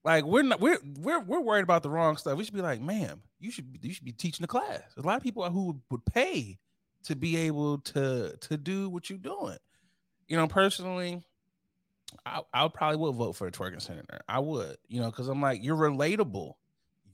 Like, 0.04 0.24
like 0.24 0.32
we're 0.32 0.42
not 0.42 0.60
we're 0.60 0.78
we're 0.98 1.20
we're 1.20 1.40
worried 1.40 1.62
about 1.62 1.82
the 1.82 1.90
wrong 1.90 2.16
stuff. 2.16 2.36
We 2.36 2.44
should 2.44 2.54
be 2.54 2.62
like, 2.62 2.80
ma'am, 2.80 3.22
you 3.38 3.52
should 3.52 3.78
you 3.82 3.92
should 3.92 4.04
be 4.04 4.12
teaching 4.12 4.42
the 4.42 4.48
class. 4.48 4.82
A 4.96 5.02
lot 5.02 5.16
of 5.16 5.22
people 5.22 5.48
who 5.50 5.80
would 5.90 6.04
pay 6.04 6.58
to 7.04 7.14
be 7.14 7.36
able 7.36 7.78
to 7.78 8.36
to 8.40 8.56
do 8.56 8.88
what 8.88 9.08
you're 9.08 9.18
doing. 9.18 9.58
You 10.26 10.36
know, 10.36 10.48
personally, 10.48 11.22
I, 12.26 12.42
I 12.52 12.68
probably 12.68 12.98
would 12.98 13.14
vote 13.14 13.32
for 13.34 13.46
a 13.46 13.52
twerking 13.52 13.82
senator. 13.82 14.20
I 14.28 14.38
would, 14.40 14.76
you 14.88 15.00
know, 15.00 15.10
because 15.10 15.28
I'm 15.28 15.40
like, 15.40 15.62
you're 15.62 15.76
relatable. 15.76 16.54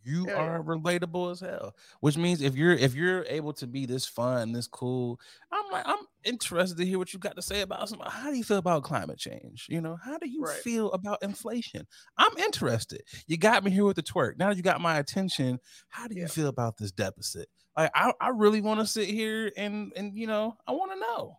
you 0.04 0.30
Hell 0.30 0.34
are 0.34 0.62
relatable 0.62 1.32
as 1.32 1.40
hell. 1.40 1.74
Which 2.00 2.16
means 2.16 2.40
if 2.42 2.54
you're 2.54 2.72
if 2.74 2.94
you're 2.94 3.24
able 3.24 3.52
to 3.54 3.66
be 3.66 3.86
this 3.86 4.06
fun, 4.06 4.52
this 4.52 4.68
cool, 4.68 5.20
I'm 5.52 5.70
like 5.72 5.84
I'm 5.86 6.04
interested 6.24 6.78
to 6.78 6.86
hear 6.86 6.98
what 6.98 7.12
you 7.12 7.18
got 7.18 7.36
to 7.36 7.42
say 7.42 7.62
about 7.62 7.88
some. 7.88 8.00
How 8.06 8.30
do 8.30 8.36
you 8.36 8.44
feel 8.44 8.58
about 8.58 8.84
climate 8.84 9.18
change? 9.18 9.66
You 9.68 9.80
know, 9.80 9.96
how 9.96 10.18
do 10.18 10.28
you 10.28 10.44
Right. 10.44 10.62
feel 10.62 10.92
about 10.92 11.22
inflation? 11.22 11.86
I'm 12.18 12.36
interested. 12.38 13.02
You 13.26 13.36
got 13.38 13.64
me 13.64 13.70
here 13.72 13.84
with 13.84 13.96
the 13.96 14.02
twerk. 14.02 14.38
Now 14.38 14.50
you 14.50 14.62
got 14.62 14.80
my 14.80 14.98
attention. 14.98 15.58
How 15.88 16.06
do 16.08 16.14
you 16.16 16.22
Yeah. 16.22 16.28
feel 16.28 16.48
about 16.48 16.76
this 16.76 16.92
deficit? 16.92 17.48
Like 17.76 17.90
I, 17.94 18.12
I 18.20 18.28
really 18.30 18.60
want 18.60 18.80
to 18.80 18.86
sit 18.86 19.08
here 19.08 19.52
and 19.56 19.92
and 19.96 20.16
you 20.16 20.26
know 20.26 20.56
I 20.66 20.72
want 20.72 20.92
to 20.92 21.00
know. 21.00 21.38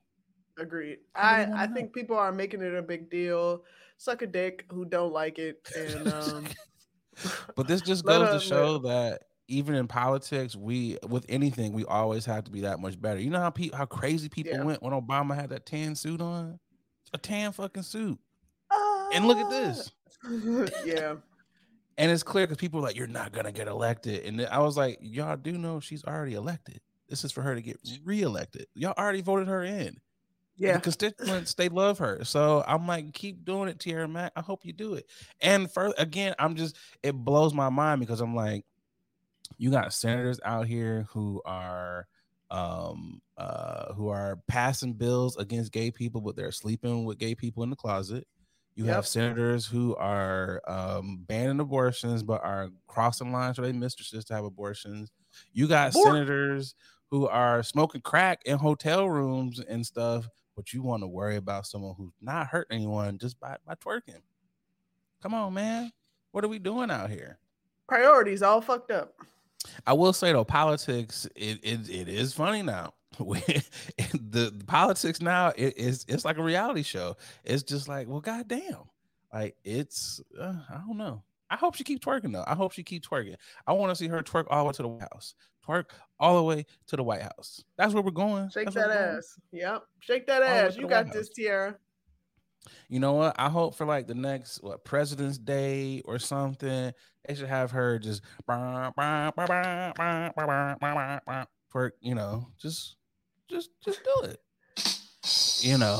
Agreed. 0.57 0.99
I 1.15 1.45
I, 1.45 1.63
I 1.63 1.67
think 1.67 1.93
people 1.93 2.17
are 2.17 2.31
making 2.31 2.61
it 2.61 2.73
a 2.73 2.81
big 2.81 3.09
deal. 3.09 3.63
Suck 3.97 4.21
a 4.21 4.27
dick 4.27 4.65
who 4.71 4.85
don't 4.85 5.13
like 5.13 5.39
it. 5.39 5.67
And 5.75 6.07
um 6.13 6.45
But 7.55 7.67
this 7.67 7.81
just 7.81 8.05
goes 8.05 8.29
to 8.29 8.39
show 8.39 8.79
that 8.79 9.23
even 9.47 9.75
in 9.75 9.87
politics, 9.87 10.55
we 10.55 10.97
with 11.07 11.25
anything, 11.29 11.73
we 11.73 11.85
always 11.85 12.25
have 12.25 12.43
to 12.45 12.51
be 12.51 12.61
that 12.61 12.79
much 12.79 12.99
better. 13.01 13.19
You 13.19 13.29
know 13.29 13.39
how 13.39 13.49
pe- 13.49 13.71
how 13.71 13.85
crazy 13.85 14.29
people 14.29 14.53
Yeah. 14.53 14.63
went 14.63 14.83
when 14.83 14.93
Obama 14.93 15.35
had 15.35 15.49
that 15.49 15.65
tan 15.65 15.95
suit 15.95 16.21
on, 16.21 16.59
a 17.13 17.17
tan 17.17 17.51
fucking 17.53 17.83
suit, 17.83 18.19
and 19.13 19.25
look 19.25 19.37
at 19.37 19.49
this. 19.49 19.91
yeah. 20.85 21.15
And 21.99 22.11
it's 22.11 22.23
clear 22.23 22.45
because 22.45 22.57
people 22.57 22.79
are 22.79 22.83
like, 22.83 22.95
"You're 22.97 23.07
not 23.07 23.31
gonna 23.31 23.51
get 23.51 23.67
elected," 23.67 24.25
and 24.25 24.45
I 24.45 24.59
was 24.59 24.77
like, 24.77 24.99
"Y'all 25.01 25.37
do 25.37 25.57
know 25.57 25.79
she's 25.79 26.03
already 26.03 26.33
elected. 26.33 26.81
This 27.07 27.23
is 27.23 27.31
for 27.31 27.41
her 27.41 27.55
to 27.55 27.61
get 27.61 27.79
reelected. 28.03 28.67
Y'all 28.75 28.93
already 28.97 29.21
voted 29.21 29.47
her 29.47 29.63
in. 29.63 29.97
Yeah. 30.57 30.73
The 30.73 30.81
constituents 30.81 31.53
they 31.53 31.69
love 31.69 31.99
her. 31.99 32.23
So 32.23 32.63
I'm 32.67 32.87
like, 32.87 33.13
keep 33.13 33.45
doing 33.45 33.69
it, 33.69 33.79
Tiara 33.79 34.07
Mack. 34.07 34.31
I 34.35 34.41
hope 34.41 34.65
you 34.65 34.73
do 34.73 34.95
it. 34.95 35.05
And 35.41 35.71
for 35.71 35.93
again, 35.97 36.33
I'm 36.39 36.55
just 36.55 36.77
it 37.03 37.13
blows 37.13 37.53
my 37.53 37.69
mind 37.69 37.99
because 38.01 38.21
I'm 38.21 38.35
like, 38.35 38.65
you 39.57 39.71
got 39.71 39.93
senators 39.93 40.39
out 40.43 40.67
here 40.67 41.07
who 41.11 41.41
are 41.45 42.07
um 42.49 43.21
uh 43.37 43.93
who 43.93 44.07
are 44.07 44.39
passing 44.47 44.93
bills 44.93 45.37
against 45.37 45.71
gay 45.71 45.91
people, 45.91 46.21
but 46.21 46.35
they're 46.35 46.51
sleeping 46.51 47.05
with 47.05 47.17
gay 47.17 47.35
people 47.35 47.63
in 47.63 47.69
the 47.69 47.75
closet. 47.75 48.27
You 48.75 48.85
Yep. 48.85 48.95
have 48.95 49.07
senators 49.07 49.65
who 49.65 49.95
are 49.95 50.61
um 50.67 51.23
banning 51.27 51.59
abortions 51.59 52.23
but 52.23 52.43
are 52.43 52.69
crossing 52.87 53.31
lines 53.31 53.57
for 53.57 53.63
their 53.63 53.73
mistresses 53.73 54.25
to 54.25 54.33
have 54.35 54.45
abortions. 54.45 55.11
You 55.53 55.67
got 55.67 55.93
Abort. 55.93 56.13
senators 56.15 56.75
who 57.09 57.27
are 57.27 57.63
smoking 57.63 58.01
crack 58.01 58.41
in 58.45 58.57
hotel 58.57 59.09
rooms 59.09 59.59
and 59.59 59.85
stuff, 59.85 60.27
but 60.57 60.73
you 60.73 60.81
want 60.81 61.03
to 61.03 61.07
worry 61.07 61.37
about 61.37 61.67
someone 61.67 61.93
who's 61.95 62.11
not 62.19 62.47
hurt 62.47 62.67
anyone 62.71 63.19
just 63.19 63.39
by, 63.39 63.55
by 63.65 63.75
twerking. 63.75 64.21
Come 65.21 65.35
on, 65.35 65.53
man. 65.53 65.91
What 66.31 66.43
are 66.43 66.47
we 66.47 66.57
doing 66.57 66.89
out 66.89 67.11
here? 67.11 67.37
Priorities 67.87 68.41
all 68.41 68.59
fucked 68.59 68.91
up. 68.91 69.13
I 69.85 69.93
will 69.93 70.13
say 70.13 70.33
though, 70.33 70.43
politics 70.43 71.27
it 71.35 71.59
it, 71.63 71.89
it 71.89 72.09
is 72.09 72.33
funny 72.33 72.63
now. 72.63 72.93
The, 74.29 74.51
the 74.55 74.65
politics 74.65 75.21
now 75.21 75.53
it 75.55 75.77
is 75.77 76.05
it's 76.07 76.25
like 76.25 76.37
a 76.37 76.43
reality 76.43 76.83
show. 76.83 77.17
It's 77.43 77.63
just 77.63 77.87
like, 77.87 78.07
well, 78.07 78.19
goddamn, 78.19 78.83
like 79.33 79.55
it's 79.63 80.21
uh, 80.39 80.53
I 80.69 80.81
don't 80.85 80.97
know. 80.97 81.23
I 81.49 81.55
hope 81.55 81.75
she 81.75 81.83
keeps 81.83 82.05
twerking 82.05 82.33
though. 82.33 82.43
I 82.45 82.55
hope 82.55 82.73
she 82.73 82.83
keeps 82.83 83.07
twerking. 83.07 83.35
I 83.65 83.73
want 83.73 83.91
to 83.91 83.95
see 83.95 84.07
her 84.07 84.21
twerk 84.21 84.45
all 84.49 84.63
the 84.63 84.67
way 84.67 84.73
to 84.73 84.81
the 84.81 84.87
White 84.87 85.07
House. 85.13 85.35
Twerk 85.65 85.85
all 86.19 86.37
the 86.37 86.43
way 86.43 86.65
to 86.87 86.95
the 86.95 87.03
White 87.03 87.21
House. 87.21 87.63
That's 87.77 87.93
where 87.93 88.03
we're 88.03 88.11
going. 88.11 88.49
Shake 88.49 88.65
That's 88.65 88.75
that 88.75 88.87
we're 88.87 88.93
going. 88.95 89.17
ass. 89.17 89.39
Yep. 89.51 89.83
Shake 89.99 90.27
that 90.27 90.43
All 90.43 90.49
ass. 90.49 90.77
You 90.77 90.87
got 90.87 91.05
White 91.05 91.13
this, 91.13 91.27
House. 91.27 91.35
Tiara. 91.35 91.75
You 92.89 92.99
know 92.99 93.13
what? 93.13 93.35
I 93.37 93.49
hope 93.49 93.75
for 93.75 93.85
like 93.85 94.07
the 94.07 94.15
next 94.15 94.61
what 94.63 94.83
President's 94.83 95.37
Day 95.37 96.01
or 96.05 96.19
something, 96.19 96.91
they 97.27 97.35
should 97.35 97.47
have 97.47 97.71
her 97.71 97.99
just 97.99 98.21
twerk. 101.73 101.91
You 102.01 102.15
know, 102.15 102.47
just 102.57 102.95
just 103.49 103.69
just 103.83 104.01
do 104.03 104.27
it. 104.27 104.41
You 105.61 105.77
know. 105.77 105.99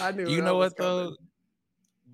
I 0.00 0.10
knew 0.12 0.28
you 0.28 0.42
know 0.42 0.56
what 0.56 0.76
though? 0.76 1.04
coming. 1.04 1.16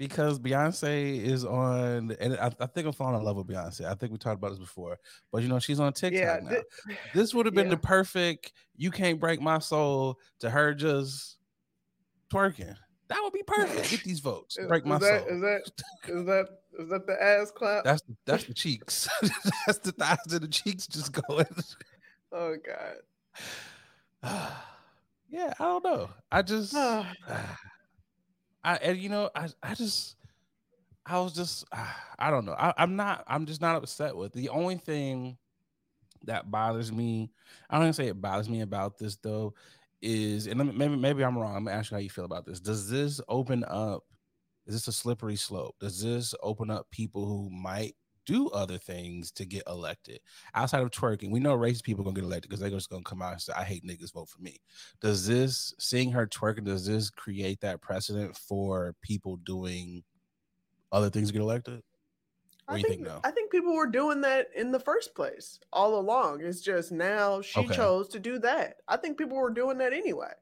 Because 0.01 0.39
Beyonce 0.39 1.23
is 1.23 1.45
on, 1.45 2.17
and 2.19 2.33
I, 2.39 2.51
I 2.59 2.65
think 2.65 2.87
I'm 2.87 2.93
falling 2.95 3.21
in 3.21 3.23
love 3.23 3.37
with 3.37 3.47
Beyonce. 3.47 3.85
I 3.85 3.93
think 3.93 4.13
we 4.13 4.17
talked 4.17 4.39
about 4.39 4.49
this 4.49 4.59
before, 4.59 4.99
but 5.31 5.43
you 5.43 5.49
know 5.49 5.59
she's 5.59 5.79
on 5.79 5.93
TikTok 5.93 6.19
Yeah. 6.23 6.39
now. 6.43 6.49
thi- 6.89 6.97
this 7.13 7.35
would 7.35 7.45
have 7.45 7.55
been 7.55 7.67
yeah. 7.67 7.73
the 7.75 7.81
perfect 7.81 8.55
"You 8.79 8.91
Can't 8.91 9.21
Break 9.21 9.43
My 9.43 9.59
Soul" 9.59 10.19
to 10.39 10.49
her 10.49 10.73
just 10.73 11.37
twerking. 12.33 12.75
That 13.09 13.21
would 13.23 13.35
be 13.35 13.43
perfect. 13.47 13.91
Get 13.91 14.03
these 14.03 14.21
votes, 14.21 14.57
Is- 14.59 14.69
break 14.69 14.85
is 14.85 14.89
my 14.89 14.99
that, 15.01 15.29
soul. 15.29 15.37
Is 15.37 15.41
that 15.43 15.61
is 16.09 16.25
that 16.25 16.47
is 16.79 16.89
that 16.89 17.07
the 17.07 17.23
ass 17.23 17.51
clap? 17.55 17.85
That's 17.85 18.01
that's 18.25 18.45
the 18.45 18.55
cheeks. 18.65 19.07
that's 19.67 19.81
the 19.81 19.93
thighs 19.93 20.17
and 20.33 20.41
the 20.41 20.49
cheeks 20.49 20.87
just 20.87 21.13
going. 21.13 21.45
oh 22.33 22.57
God. 22.67 22.95
yeah, 25.29 25.53
I 25.59 25.63
don't 25.63 25.85
know. 25.85 26.09
I 26.33 26.41
just. 26.41 26.75
I 28.65 28.77
and 28.77 28.99
you 28.99 29.09
know, 29.09 29.31
I 29.35 29.49
I 29.63 29.75
just, 29.75 30.17
I 31.07 31.19
was 31.19 31.33
just, 31.33 31.65
I 32.19 32.31
don't 32.31 32.45
know. 32.45 32.55
I, 32.59 32.75
I'm 32.77 32.97
not. 32.97 33.25
I'm 33.27 33.47
just 33.47 33.61
not 33.61 33.77
upset 33.77 34.17
with 34.17 34.33
the 34.33 34.49
only 34.51 34.77
thing 34.77 35.39
that 36.25 36.51
bothers 36.51 36.93
me. 36.93 37.31
I 37.69 37.77
don't 37.77 37.85
even 37.85 37.93
say 37.93 38.09
it 38.09 38.21
bothers 38.21 38.49
me 38.49 38.61
about 38.61 38.99
this 38.99 39.17
though. 39.17 39.55
Is 40.03 40.47
and 40.47 40.59
maybe 40.79 40.97
maybe 40.97 41.23
I'm 41.23 41.37
wrong. 41.37 41.55
I'm 41.55 41.65
gonna 41.65 41.77
ask 41.77 41.91
you 41.91 41.97
how 41.97 42.01
you 42.01 42.09
feel 42.11 42.25
about 42.25 42.47
this. 42.47 42.59
Does 42.61 42.89
this 42.89 43.21
open 43.29 43.65
up? 43.69 44.05
Is 44.67 44.75
this 44.75 44.89
a 44.89 44.93
slippery 44.93 45.37
slope? 45.37 45.77
Does 45.79 46.03
this 46.03 46.35
open 46.43 46.71
up 46.71 46.91
people 46.91 47.27
who 47.27 47.51
might 47.51 47.97
do 48.31 48.49
other 48.51 48.79
things 48.79 49.33
to 49.33 49.45
get 49.45 49.63
elected 49.67 50.21
outside 50.55 50.83
of 50.83 50.91
twerking? 50.91 51.31
We 51.31 51.41
know 51.41 51.57
racist 51.57 51.85
people 51.85 52.05
gonna 52.05 52.15
get 52.15 52.25
elected 52.25 52.49
because 52.51 52.61
they're 52.61 52.71
just 52.71 52.91
gonna 52.91 53.05
come 53.05 53.23
out 53.23 53.33
and 53.33 53.43
say, 53.43 53.53
"I 53.55 53.65
hate 53.65 53.85
niggas, 53.85 54.13
vote 54.13 54.29
for 54.29 54.41
me." 54.41 54.59
Does 55.01 55.27
this 55.27 55.75
seeing 55.79 56.13
her 56.13 56.27
twerking? 56.27 56.65
Does 56.65 56.87
this 56.87 57.11
create 57.11 57.61
that 57.61 57.81
precedent 57.83 58.37
for 58.37 58.95
people 59.03 59.37
doing 59.37 60.05
other 60.93 61.11
things 61.11 61.29
to 61.29 61.33
get 61.35 61.43
elected? 61.43 61.83
Or 62.69 62.77
I 62.77 62.79
you 62.79 62.85
think, 62.85 63.01
think 63.01 63.09
no? 63.09 63.25
I 63.25 63.33
think 63.33 63.51
people 63.53 63.75
were 63.75 63.87
doing 63.87 64.23
that 64.23 64.49
in 64.55 64.71
the 64.73 64.81
first 64.81 65.15
place 65.15 65.61
all 65.73 65.99
along. 65.99 66.41
It's 66.43 66.61
just 66.63 66.91
now 66.93 67.43
she 67.43 67.69
Okay. 67.69 67.69
chose 67.69 68.09
to 68.11 68.19
do 68.21 68.39
that. 68.39 68.81
I 68.89 68.97
think 68.97 69.19
people 69.19 69.37
were 69.37 69.51
doing 69.51 69.77
that 69.79 69.93
anyway. 69.93 70.33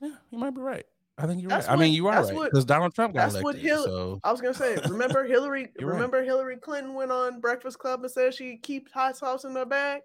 Yeah, 0.00 0.18
you 0.30 0.38
might 0.38 0.50
be 0.50 0.60
right. 0.60 0.86
I 1.16 1.26
think 1.26 1.40
you're 1.40 1.48
That's 1.48 1.68
right. 1.68 1.78
I 1.78 1.80
mean, 1.80 1.92
you 1.92 2.08
are 2.08 2.24
right 2.24 2.50
because 2.50 2.64
Donald 2.64 2.94
Trump 2.94 3.14
got 3.14 3.30
that's 3.30 3.42
what 3.42 3.54
elected. 3.54 3.64
Hil- 3.64 3.84
so 3.84 4.20
I 4.24 4.32
was 4.32 4.40
gonna 4.40 4.54
say, 4.54 4.76
remember 4.88 5.24
Hillary? 5.24 5.68
You're 5.78 5.90
right. 5.90 5.94
remember 5.94 6.22
Hillary 6.24 6.56
Clinton 6.56 6.94
went 6.94 7.12
on 7.12 7.40
Breakfast 7.40 7.78
Club 7.78 8.02
and 8.02 8.10
said 8.10 8.34
she 8.34 8.56
keeps 8.56 8.90
hot 8.90 9.16
sauce 9.16 9.44
in 9.44 9.54
her 9.54 9.64
bag. 9.64 10.02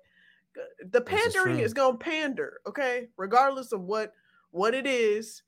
The 0.91 1.01
This 1.01 1.25
is 1.25 1.33
pandering 1.33 1.59
is 1.59 1.73
gonna 1.73 1.97
pander, 1.97 2.59
okay? 2.67 3.07
Regardless 3.17 3.71
of 3.71 3.81
what 3.81 4.13
what 4.51 4.75
it 4.75 4.85
is, 4.85 5.41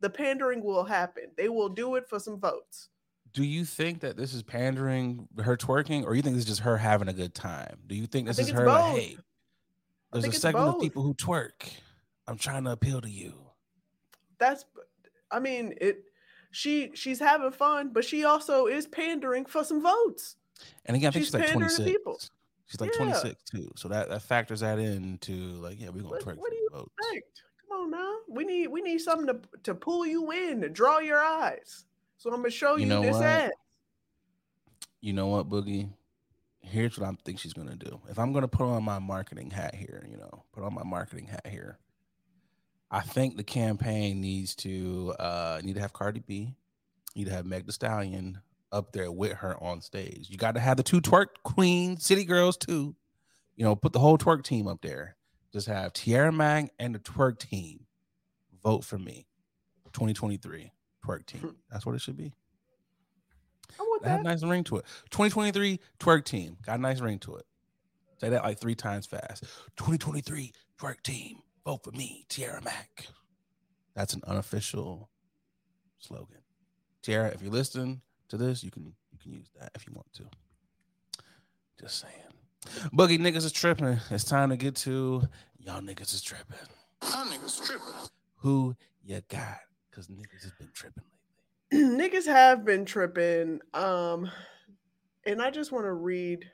the 0.00 0.10
pandering 0.10 0.62
will 0.62 0.84
happen. 0.84 1.24
They 1.36 1.48
will 1.48 1.68
do 1.68 1.96
it 1.96 2.08
for 2.08 2.20
some 2.20 2.38
votes. 2.38 2.88
do 3.32 3.42
you 3.42 3.64
think 3.64 4.00
that 4.00 4.16
this 4.16 4.32
is 4.32 4.42
pandering 4.44 5.26
her 5.38 5.56
twerking, 5.56 6.04
or 6.04 6.14
you 6.14 6.22
think 6.22 6.36
this 6.36 6.44
is 6.44 6.48
just 6.48 6.60
her 6.60 6.76
having 6.76 7.08
a 7.08 7.12
good 7.12 7.34
time? 7.34 7.78
Do 7.88 7.96
you 7.96 8.06
think 8.06 8.26
this 8.28 8.36
think 8.36 8.48
is 8.48 8.50
it's 8.50 8.58
her 8.60 8.66
like, 8.66 8.94
hey, 9.00 9.18
there's 10.12 10.24
a 10.24 10.28
it's 10.28 10.40
segment 10.40 10.76
of 10.76 10.80
people 10.80 11.02
who 11.02 11.14
twerk. 11.14 11.70
I'm 12.26 12.38
trying 12.38 12.64
to 12.64 12.70
appeal 12.70 13.00
to 13.00 13.10
you. 13.10 13.34
That's, 14.38 14.64
I 15.30 15.38
mean, 15.40 15.74
it. 15.80 16.04
She 16.50 16.90
she's 16.94 17.18
having 17.18 17.50
fun, 17.52 17.90
but 17.92 18.04
she 18.04 18.24
also 18.24 18.66
is 18.66 18.86
pandering 18.86 19.44
for 19.44 19.62
some 19.62 19.82
votes. 19.82 20.36
And 20.86 20.96
again, 20.96 21.08
I 21.08 21.10
think 21.12 21.24
She's 21.24 21.26
she's, 21.26 21.34
like 21.34 21.46
pandering 21.46 21.68
to 21.68 21.76
26. 21.76 21.98
people. 21.98 22.20
She's 22.66 22.80
like 22.80 22.90
Yeah. 22.92 23.04
26 23.20 23.42
too. 23.44 23.70
So 23.76 23.88
that, 23.88 24.08
that 24.08 24.22
factors 24.22 24.60
that 24.60 24.78
into 24.78 25.32
like, 25.32 25.78
yeah, 25.78 25.88
we're 25.90 26.02
gonna 26.02 26.14
What- 26.14 26.22
for 26.24 26.34
do 26.34 26.40
you 26.56 26.68
votes. 26.72 26.90
Expect. 27.02 27.42
Come 27.68 27.80
on 27.82 27.90
now, 27.90 28.16
we 28.28 28.44
need 28.44 28.68
we 28.68 28.80
need 28.80 28.98
something 28.98 29.26
to 29.26 29.40
to 29.64 29.74
pull 29.74 30.06
you 30.06 30.30
in, 30.32 30.62
to 30.62 30.70
draw 30.70 31.00
your 31.00 31.22
eyes. 31.22 31.84
So 32.16 32.30
I'm 32.30 32.36
gonna 32.36 32.50
show 32.50 32.76
You 32.76 32.82
you, 32.84 32.88
know 32.88 33.02
this 33.02 33.16
what? 33.16 33.24
ad. 33.24 33.50
You 35.00 35.12
know 35.12 35.26
what, 35.28 35.48
Boogie? 35.48 35.90
Here's 36.60 36.98
what 36.98 37.08
I 37.08 37.16
think 37.24 37.38
she's 37.38 37.52
gonna 37.52 37.76
do. 37.76 38.00
If 38.08 38.18
I'm 38.18 38.32
gonna 38.32 38.48
put 38.48 38.64
on 38.64 38.82
my 38.84 38.98
marketing 38.98 39.50
hat 39.50 39.74
here, 39.74 40.06
you 40.10 40.16
know, 40.16 40.44
put 40.52 40.64
on 40.64 40.74
my 40.74 40.82
marketing 40.82 41.26
hat 41.26 41.46
here. 41.46 41.78
I 42.90 43.00
think 43.00 43.36
the 43.36 43.44
campaign 43.44 44.20
needs 44.20 44.54
to 44.56 45.14
uh 45.18 45.60
need 45.62 45.74
to 45.74 45.80
have 45.80 45.92
Cardi 45.92 46.20
B, 46.20 46.54
need 47.14 47.26
to 47.26 47.32
have 47.32 47.46
Meg 47.46 47.66
Thee 47.66 47.72
Stallion 47.72 48.40
up 48.72 48.92
there 48.92 49.10
with 49.10 49.32
her 49.34 49.62
on 49.62 49.80
stage. 49.80 50.28
You 50.30 50.36
got 50.36 50.52
to 50.54 50.60
have 50.60 50.76
the 50.76 50.82
two 50.82 51.00
twerk 51.00 51.26
queens, 51.42 52.04
city 52.04 52.24
girls 52.24 52.56
too. 52.56 52.94
You 53.56 53.64
know, 53.64 53.74
put 53.74 53.92
the 53.92 53.98
whole 53.98 54.18
twerk 54.18 54.44
team 54.44 54.66
up 54.68 54.82
there. 54.82 55.16
Just 55.52 55.66
have 55.66 55.92
Tierra 55.92 56.30
Mang 56.30 56.70
and 56.78 56.94
the 56.94 56.98
twerk 56.98 57.38
team 57.38 57.86
vote 58.62 58.84
for 58.84 58.98
me. 58.98 59.26
2023 59.92 60.70
twerk 61.04 61.26
team. 61.26 61.56
That's 61.70 61.84
what 61.86 61.94
it 61.94 62.00
should 62.00 62.16
be. 62.16 62.32
I 63.78 63.82
want 63.82 64.02
That 64.02 64.10
had 64.10 64.20
a 64.20 64.24
nice 64.24 64.42
ring 64.42 64.64
to 64.64 64.76
it. 64.76 64.84
2023 65.10 65.80
twerk 65.98 66.24
team 66.24 66.56
got 66.64 66.78
a 66.78 66.82
nice 66.82 67.00
ring 67.00 67.18
to 67.20 67.36
it. 67.36 67.46
Say 68.18 68.30
that 68.30 68.44
like 68.44 68.58
three 68.58 68.74
times 68.74 69.06
fast. 69.06 69.44
2023 69.76 70.52
twerk 70.78 71.02
team. 71.02 71.38
Vote 71.68 71.84
for 71.84 71.90
me, 71.90 72.24
Tiara 72.30 72.62
Mack. 72.62 73.08
That's 73.94 74.14
an 74.14 74.22
unofficial 74.26 75.10
slogan. 75.98 76.38
Tierra, 77.02 77.28
if 77.28 77.42
you're 77.42 77.52
listening 77.52 78.00
to 78.30 78.38
this, 78.38 78.64
you 78.64 78.70
can 78.70 78.94
you 79.12 79.18
can 79.22 79.34
use 79.34 79.50
that 79.60 79.72
if 79.74 79.86
you 79.86 79.92
want 79.92 80.10
to. 80.14 80.22
Just 81.78 82.00
saying. 82.00 82.90
Boogie 82.94 83.18
niggas 83.18 83.44
is 83.44 83.52
tripping. 83.52 83.98
It's 84.10 84.24
time 84.24 84.48
to 84.48 84.56
get 84.56 84.76
to 84.76 85.28
y'all 85.58 85.82
niggas 85.82 86.14
is 86.14 86.22
tripping. 86.22 86.56
Y'all 87.02 87.26
niggas 87.26 87.62
tripping. 87.62 88.08
Who 88.36 88.74
you 89.04 89.20
got? 89.28 89.58
Because 89.90 90.06
niggas 90.06 90.44
has 90.44 90.52
been 90.58 90.70
tripping 90.72 91.04
lately. 91.70 91.98
niggas 92.08 92.24
have 92.24 92.64
been 92.64 92.86
tripping. 92.86 93.60
Um, 93.74 94.30
and 95.26 95.42
I 95.42 95.50
just 95.50 95.70
want 95.70 95.84
to 95.84 95.92
read 95.92 96.50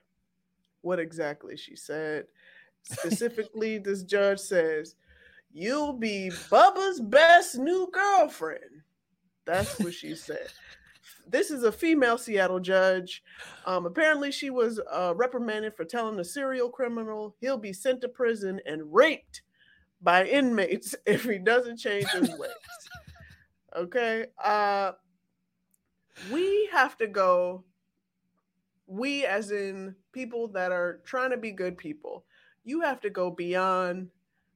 what 0.81 0.99
exactly 0.99 1.57
she 1.57 1.77
said. 1.77 2.25
Specifically, 2.83 3.79
this 3.79 4.03
judge 4.03 4.41
says, 4.41 4.97
You'll 5.57 5.93
be 5.93 6.33
Bubba's 6.51 7.01
best 7.01 7.57
new 7.57 7.89
girlfriend. 7.93 8.83
That's 9.47 9.79
what 9.79 9.95
she 9.95 10.15
said. 10.17 10.49
This 11.29 11.53
is 11.53 11.63
a 11.63 11.71
female 11.71 12.19
Seattle 12.19 12.59
judge. 12.59 13.23
Um, 13.65 13.87
apparently, 13.87 14.33
she 14.33 14.51
was 14.51 14.81
uh, 14.91 15.15
reprimanded 15.15 15.77
for 15.77 15.85
telling 15.85 16.19
a 16.19 16.25
serial 16.25 16.69
criminal 16.71 17.37
he'll 17.41 17.57
be 17.57 17.73
sent 17.73 18.01
to 18.01 18.09
prison 18.09 18.61
and 18.67 18.93
raped 18.93 19.43
by 20.03 20.25
inmates 20.27 20.97
if 21.07 21.23
he 21.23 21.39
doesn't 21.39 21.79
change 21.79 22.09
his 22.09 22.31
ways. 22.37 22.51
Okay. 23.77 24.27
Uh, 24.43 24.93
we 26.33 26.69
have 26.73 26.97
to 26.99 27.07
go. 27.07 27.63
We, 28.89 29.25
as 29.25 29.53
in 29.53 29.95
people 30.13 30.49
that 30.49 30.73
are 30.73 31.01
trying 31.05 31.31
to 31.31 31.37
be 31.37 31.53
good 31.53 31.79
people, 31.79 32.25
you 32.65 32.81
have 32.81 33.01
to 33.03 33.11
go 33.11 33.31
beyond 33.31 34.09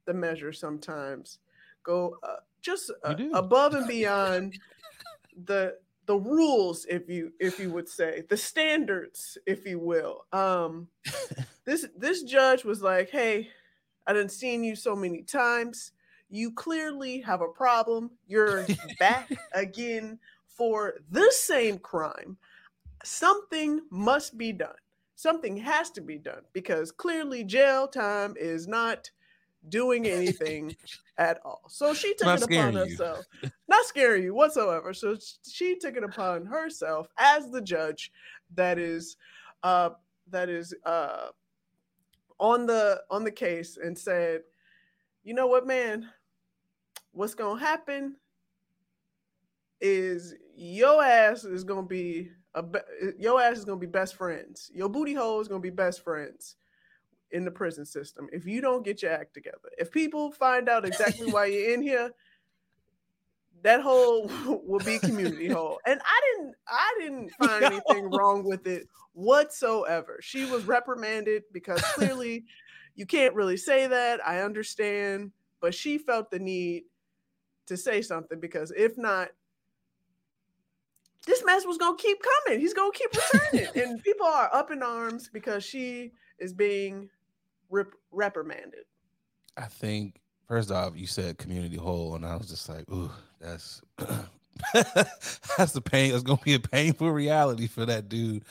the 0.09 0.15
measure 0.15 0.53
sometimes. 0.53 1.39
Go 1.85 2.17
uh, 2.25 2.37
just 2.61 2.91
uh, 3.05 3.15
above 3.35 3.75
and 3.75 3.87
beyond 3.87 4.59
the 5.45 5.77
the 6.07 6.17
rules, 6.17 6.87
if 6.87 7.09
you 7.09 7.33
if 7.39 7.61
you 7.61 7.71
would 7.71 7.89
say 7.89 8.25
the 8.29 8.37
standards, 8.37 9.39
if 9.47 9.65
you 9.67 9.79
will. 9.79 10.25
Um, 10.33 10.89
this 11.65 11.87
this 11.97 12.23
judge 12.25 12.65
was 12.65 12.83
like, 12.83 13.11
"Hey, 13.11 13.51
I 14.07 14.15
didn't 14.15 14.33
seen 14.33 14.65
you 14.65 14.75
so 14.75 14.97
many 14.97 15.23
times. 15.23 15.93
You 16.31 16.53
clearly 16.53 17.21
have 17.21 17.43
a 17.43 17.49
problem. 17.49 18.11
You're 18.27 18.67
back 18.99 19.31
again 19.53 20.19
for 20.47 20.95
the 21.11 21.31
same 21.31 21.79
crime. 21.79 22.39
Something 23.05 23.83
must 23.91 24.37
be 24.37 24.53
done. 24.53 24.75
Something 25.15 25.57
has 25.59 25.91
to 25.91 26.01
be 26.01 26.17
done 26.17 26.43
because 26.53 26.91
clearly 26.93 27.45
jail 27.45 27.87
time 27.87 28.35
is 28.39 28.67
not 28.67 29.11
doing 29.69 30.07
anything 30.07 30.77
at 31.19 31.41
all. 31.45 31.63
So 31.69 31.95
she 31.95 32.15
took 32.15 32.27
not 32.27 32.43
it 32.43 32.45
upon 32.45 32.75
herself, 32.75 33.27
not 33.69 33.85
scaring 33.87 34.25
you 34.25 34.35
whatsoever. 34.35 34.93
So 34.95 35.17
she 35.49 35.77
took 35.79 35.97
it 35.97 36.05
upon 36.05 36.47
herself 36.47 37.09
as 37.19 37.51
the 37.51 37.61
judge 37.61 38.13
that 38.55 38.79
is 38.79 39.17
uh 39.63 39.91
that 40.31 40.49
is 40.49 40.75
uh 40.85 41.29
on 42.39 42.67
the 42.67 43.03
on 43.11 43.25
the 43.25 43.31
case 43.31 43.77
and 43.77 43.99
said, 43.99 44.43
"You 45.25 45.35
know 45.35 45.47
what, 45.47 45.67
man? 45.67 46.09
What's 47.13 47.35
going 47.35 47.59
to 47.59 47.65
happen 47.65 48.17
is 49.81 50.35
your 50.55 51.03
ass 51.03 51.45
is 51.45 51.65
going 51.65 51.85
to 51.85 51.89
be 51.89 52.31
a 52.55 52.65
your 53.19 53.41
ass 53.41 53.59
is 53.59 53.65
going 53.65 53.81
to 53.81 53.87
be 53.87 53.91
best 53.91 54.15
friends. 54.15 54.71
Your 54.73 54.89
booty 54.89 55.15
hole 55.15 55.41
is 55.41 55.49
going 55.49 55.61
to 55.61 55.71
be 55.71 55.75
best 55.75 56.03
friends." 56.03 56.57
In 57.31 57.45
the 57.45 57.51
prison 57.51 57.85
system 57.85 58.29
if 58.33 58.47
you 58.47 58.61
don't 58.61 58.85
get 58.85 59.03
your 59.03 59.13
act 59.13 59.35
together. 59.35 59.69
If 59.79 59.91
people 59.91 60.31
find 60.33 60.69
out 60.69 60.87
exactly 60.87 61.27
why 61.33 61.47
you're 61.47 61.75
in 61.75 61.83
here, 61.83 62.11
that 63.63 63.81
hole 63.81 64.31
will 64.67 64.81
be 64.81 64.99
community 64.99 65.49
hole. 65.53 65.79
And 65.87 66.01
I 66.01 66.21
didn't 66.31 66.55
I 66.69 66.97
didn't 67.01 67.31
find 67.33 67.65
anything 67.65 68.11
wrong 68.11 68.45
with 68.45 68.67
it 68.67 68.89
whatsoever. 69.13 70.19
She 70.23 70.45
was 70.45 70.65
reprimanded 70.65 71.45
because 71.53 71.81
clearly 71.95 72.45
you 72.95 73.07
can't 73.07 73.35
really 73.35 73.57
say 73.57 73.87
that. 73.87 74.27
I 74.27 74.41
understand, 74.41 75.33
but 75.61 75.75
she 75.75 75.99
felt 75.99 76.31
the 76.31 76.39
need 76.39 76.85
to 77.67 77.77
say 77.77 78.01
something 78.01 78.41
because 78.41 78.73
if 78.77 78.97
not 78.97 79.29
this 81.27 81.45
mess 81.45 81.67
was 81.67 81.77
gonna 81.77 81.97
keep 81.97 82.19
coming. 82.23 82.59
He's 82.59 82.73
gonna 82.73 82.93
keep 82.93 83.11
returning, 83.13 83.69
and 83.75 84.03
people 84.03 84.27
are 84.27 84.49
up 84.55 84.71
in 84.71 84.83
arms 84.83 85.29
because 85.31 85.63
she 85.63 86.13
is 86.39 86.55
being 86.55 87.11
rep- 87.71 87.95
reprimanded? 88.11 88.85
I 89.57 89.67
think 89.67 90.21
first 90.47 90.71
off, 90.71 90.97
you 90.97 91.07
said 91.07 91.39
community 91.39 91.77
hole, 91.77 92.15
and 92.15 92.25
I 92.25 92.37
was 92.37 92.49
just 92.49 92.69
like, 92.69 92.89
ooh, 92.91 93.11
that's 93.41 93.83
that's 95.57 95.73
the 95.73 95.81
pain. 95.81 96.15
It's 96.15 96.23
gonna 96.23 96.41
be 96.43 96.55
a 96.55 96.61
painful 96.61 97.11
reality 97.11 97.67
for 97.67 97.87
that 97.87 98.09
dude. 98.09 98.45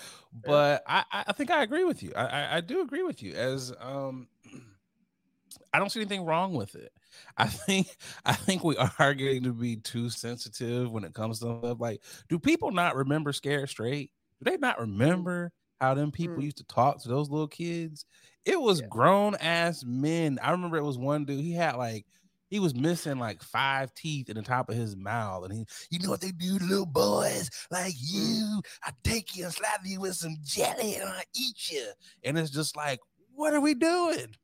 But 0.46 0.84
I, 0.88 1.04
I 1.12 1.34
think 1.34 1.50
I 1.50 1.64
agree 1.64 1.84
with 1.84 2.04
you. 2.04 2.12
I, 2.16 2.26
I, 2.26 2.58
I 2.58 2.62
do 2.62 2.82
agree 2.82 3.04
with 3.04 3.24
you. 3.24 3.34
As 3.34 3.74
um, 3.80 4.28
I 5.74 5.80
don't 5.80 5.92
see 5.92 6.00
anything 6.00 6.26
wrong 6.26 6.54
with 6.54 6.76
it. 6.76 6.92
I 7.38 7.48
think 7.48 7.88
I 8.26 8.34
think 8.34 8.64
we 8.64 8.78
are 8.78 9.14
getting 9.14 9.44
to 9.44 9.54
be 9.54 9.78
too 9.78 10.10
sensitive 10.10 10.92
when 10.92 11.04
it 11.04 11.14
comes 11.14 11.40
to 11.40 11.60
stuff. 11.60 11.80
Like, 11.80 12.02
do 12.30 12.40
people 12.40 12.72
not 12.72 12.96
remember 12.96 13.34
Scared 13.34 13.70
Straight? 13.70 14.12
Do 14.44 14.52
they 14.52 14.58
not 14.58 14.78
mm. 14.78 14.82
remember 14.82 15.52
how 15.80 15.94
them 15.94 16.12
people 16.12 16.38
mm. 16.38 16.44
used 16.44 16.58
to 16.58 16.64
talk 16.66 17.02
to 17.02 17.10
those 17.10 17.30
little 17.30 17.48
kids? 17.48 18.06
It 18.46 18.60
was 18.60 18.82
yeah. 18.82 18.88
grown 18.88 19.36
ass 19.36 19.84
men. 19.86 20.40
I 20.42 20.52
remember 20.52 20.78
it 20.78 20.84
was 20.84 20.98
one 20.98 21.26
dude. 21.26 21.42
He 21.42 21.54
had 21.54 21.76
like 21.76 22.06
he 22.50 22.60
was 22.60 22.74
missing 22.74 23.20
like 23.20 23.44
five 23.44 23.94
teeth 23.94 24.30
in 24.30 24.36
the 24.36 24.42
top 24.42 24.70
of 24.70 24.76
his 24.76 24.96
mouth, 24.96 25.44
and 25.44 25.54
he, 25.54 25.66
you 25.90 26.00
know 26.00 26.10
what 26.10 26.22
they 26.22 26.32
do 26.32 26.58
to 26.58 26.66
little 26.66 26.86
boys 26.86 27.50
like 27.72 27.94
mm. 27.94 28.00
you? 28.00 28.62
I 28.84 28.92
take 29.04 29.36
you 29.36 29.46
and 29.46 29.54
slap 29.54 29.82
you 29.84 30.00
with 30.00 30.16
some 30.16 30.38
jelly, 30.44 30.96
and 30.96 31.10
I 31.10 31.24
eat 31.36 31.72
you. 31.72 31.88
And 32.24 32.38
it's 32.38 32.52
just 32.52 32.76
like, 32.76 33.00
what 33.36 33.54
are 33.54 33.62
we 33.62 33.74
doing? 33.74 34.36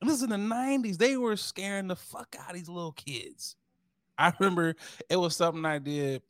And 0.00 0.08
this 0.08 0.16
is 0.16 0.22
in 0.22 0.30
the 0.30 0.36
'90s. 0.36 0.96
They 0.96 1.16
were 1.16 1.36
scaring 1.36 1.88
the 1.88 1.96
fuck 1.96 2.34
out 2.40 2.50
of 2.50 2.56
these 2.56 2.68
little 2.68 2.92
kids. 2.92 3.56
I 4.16 4.32
remember 4.38 4.74
it 5.08 5.16
was 5.16 5.36
something 5.36 5.64
I 5.64 5.78
did 5.78 6.22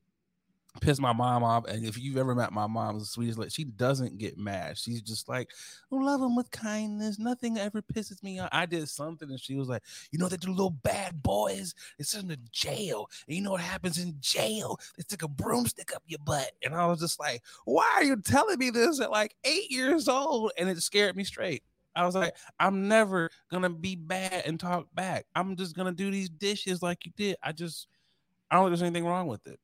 piss 0.80 1.00
my 1.00 1.12
mom 1.12 1.42
off. 1.42 1.66
And 1.66 1.84
if 1.84 1.98
you've 1.98 2.16
ever 2.16 2.34
met 2.34 2.52
my 2.52 2.66
mom, 2.66 2.98
the 2.98 3.04
sweetest, 3.04 3.38
like 3.38 3.50
she 3.50 3.64
doesn't 3.64 4.18
get 4.18 4.38
mad. 4.38 4.78
She's 4.78 5.02
just 5.02 5.28
like, 5.28 5.50
love 5.90 6.20
him 6.20 6.36
with 6.36 6.50
kindness. 6.50 7.18
Nothing 7.18 7.58
ever 7.58 7.82
pisses 7.82 8.22
me 8.22 8.38
off. 8.38 8.48
I 8.52 8.66
did 8.66 8.88
something, 8.88 9.28
and 9.28 9.40
she 9.40 9.56
was 9.56 9.68
like, 9.68 9.82
you 10.12 10.18
know, 10.18 10.28
they 10.28 10.36
do 10.36 10.50
little 10.50 10.70
bad 10.70 11.22
boys. 11.22 11.74
They 11.98 12.04
send 12.04 12.30
them 12.30 12.36
to 12.36 12.50
jail, 12.52 13.08
and 13.26 13.36
you 13.36 13.42
know 13.42 13.52
what 13.52 13.60
happens 13.60 13.98
in 13.98 14.14
jail? 14.20 14.78
They 14.96 15.02
stick 15.02 15.22
a 15.22 15.28
broomstick 15.28 15.94
up 15.94 16.02
your 16.06 16.20
butt. 16.24 16.52
And 16.64 16.74
I 16.74 16.86
was 16.86 17.00
just 17.00 17.18
like, 17.18 17.42
why 17.64 17.90
are 17.96 18.04
you 18.04 18.16
telling 18.16 18.58
me 18.58 18.70
this 18.70 19.00
at 19.00 19.10
like 19.10 19.34
eight 19.44 19.70
years 19.70 20.08
old? 20.08 20.52
And 20.58 20.68
it 20.68 20.80
scared 20.80 21.16
me 21.16 21.24
straight. 21.24 21.62
I 21.96 22.06
was 22.06 22.14
like, 22.14 22.36
I'm 22.60 22.86
never 22.86 23.30
gonna 23.50 23.70
be 23.70 23.96
bad 23.96 24.44
and 24.46 24.60
talk 24.60 24.86
back. 24.94 25.26
I'm 25.34 25.56
just 25.56 25.74
gonna 25.74 25.92
do 25.92 26.10
these 26.10 26.28
dishes 26.28 26.82
like 26.82 27.04
you 27.04 27.12
did. 27.16 27.36
I 27.42 27.50
just, 27.50 27.88
I 28.50 28.54
don't 28.54 28.66
think 28.66 28.70
there's 28.70 28.82
anything 28.82 29.06
wrong 29.06 29.26
with 29.26 29.46
it 29.48 29.58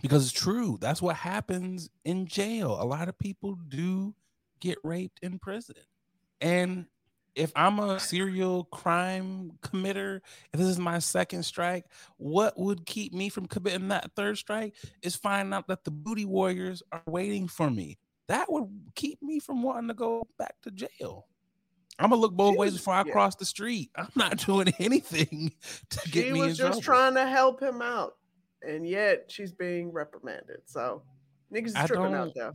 because 0.00 0.24
it's 0.24 0.32
true. 0.32 0.78
That's 0.80 1.02
what 1.02 1.16
happens 1.16 1.90
in 2.04 2.26
jail. 2.26 2.78
A 2.80 2.84
lot 2.84 3.08
of 3.08 3.18
people 3.18 3.56
do 3.68 4.14
get 4.60 4.78
raped 4.82 5.20
in 5.22 5.38
prison. 5.38 5.76
And 6.40 6.86
if 7.34 7.52
I'm 7.54 7.78
a 7.78 8.00
serial 8.00 8.64
crime 8.64 9.52
committer, 9.60 10.20
if 10.52 10.58
this 10.58 10.68
is 10.68 10.78
my 10.78 10.98
second 10.98 11.44
strike, 11.44 11.84
what 12.16 12.58
would 12.58 12.84
keep 12.84 13.12
me 13.12 13.28
from 13.28 13.46
committing 13.46 13.88
that 13.88 14.10
third 14.16 14.38
strike 14.38 14.74
is 15.02 15.14
finding 15.16 15.52
out 15.52 15.68
that 15.68 15.84
the 15.84 15.90
booty 15.90 16.24
warriors 16.24 16.82
are 16.90 17.02
waiting 17.06 17.46
for 17.46 17.70
me. 17.70 17.98
That 18.26 18.50
would 18.52 18.68
keep 18.94 19.22
me 19.22 19.38
from 19.38 19.62
wanting 19.62 19.88
to 19.88 19.94
go 19.94 20.26
back 20.38 20.56
to 20.62 20.70
jail. 20.70 21.26
I'm 22.00 22.10
gonna 22.10 22.20
look 22.20 22.34
both 22.34 22.56
ways 22.56 22.74
before 22.74 22.94
I 22.94 23.02
yeah. 23.04 23.12
cross 23.12 23.34
the 23.34 23.44
street. 23.44 23.90
I'm 23.96 24.10
not 24.14 24.36
doing 24.46 24.72
anything 24.78 25.52
to 25.90 26.10
get 26.10 26.26
she 26.26 26.32
me. 26.32 26.40
She 26.40 26.46
was 26.46 26.58
just 26.58 26.82
trouble. 26.82 26.82
trying 26.82 27.14
to 27.14 27.26
help 27.26 27.60
him 27.60 27.82
out 27.82 28.14
and 28.62 28.86
yet 28.86 29.24
she's 29.28 29.52
being 29.52 29.92
reprimanded. 29.92 30.62
So 30.66 31.02
niggas 31.52 31.68
is 31.68 31.86
tripping 31.86 32.14
out 32.14 32.34
there. 32.34 32.52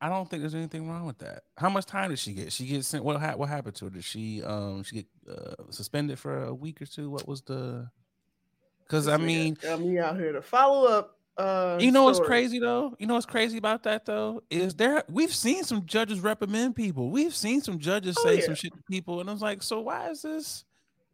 I 0.00 0.08
don't 0.08 0.30
think 0.30 0.42
there's 0.42 0.54
anything 0.54 0.88
wrong 0.88 1.06
with 1.06 1.18
that. 1.18 1.42
How 1.56 1.68
much 1.68 1.86
time 1.86 2.10
did 2.10 2.18
she 2.18 2.32
get? 2.32 2.52
She 2.52 2.66
get 2.66 2.84
sent. 2.84 3.04
What 3.04 3.20
what 3.38 3.48
happened 3.48 3.74
to 3.76 3.86
her? 3.86 3.90
Did 3.90 4.04
she 4.04 4.42
um 4.44 4.82
she 4.84 4.96
get 4.96 5.06
uh, 5.28 5.54
suspended 5.70 6.18
for 6.18 6.44
a 6.44 6.54
week 6.54 6.80
or 6.80 6.86
two? 6.86 7.10
What 7.10 7.26
was 7.26 7.42
the? 7.42 7.90
Because 8.84 9.08
I 9.08 9.16
mean, 9.16 9.54
got 9.60 9.80
me 9.80 9.98
out 9.98 10.16
here 10.16 10.32
to 10.32 10.42
follow 10.42 10.88
up. 10.88 11.16
Uh, 11.36 11.78
you 11.80 11.92
know 11.92 12.04
what's 12.04 12.20
crazy 12.20 12.58
though? 12.58 12.96
You 12.98 13.06
know 13.06 13.14
what's 13.14 13.26
crazy 13.26 13.58
about 13.58 13.84
that 13.84 14.04
though 14.04 14.42
is 14.50 14.74
there 14.74 15.04
we've 15.08 15.34
seen 15.34 15.62
some 15.64 15.84
judges 15.86 16.20
reprimand 16.20 16.74
people. 16.74 17.10
We've 17.10 17.34
seen 17.34 17.60
some 17.60 17.78
judges 17.78 18.16
oh, 18.18 18.24
say 18.24 18.36
yeah. 18.38 18.44
some 18.44 18.54
shit 18.54 18.72
to 18.72 18.82
people, 18.90 19.20
and 19.20 19.28
I 19.28 19.32
was 19.32 19.42
like, 19.42 19.62
so 19.62 19.80
why 19.80 20.10
is 20.10 20.22
this 20.22 20.64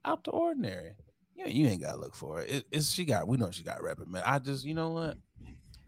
out 0.05 0.25
the 0.25 0.31
ordinary? 0.31 0.93
Yeah, 1.35 1.47
you 1.47 1.67
ain't 1.67 1.83
gotta 1.83 1.99
look 1.99 2.15
for 2.15 2.41
it. 2.41 2.51
it. 2.51 2.67
It's 2.71 2.91
she 2.91 3.05
got. 3.05 3.27
We 3.27 3.37
know 3.37 3.51
she 3.51 3.63
got 3.63 3.83
reprimanded. 3.83 4.23
I 4.27 4.39
just, 4.39 4.65
you 4.65 4.75
know 4.75 4.91
what, 4.91 5.17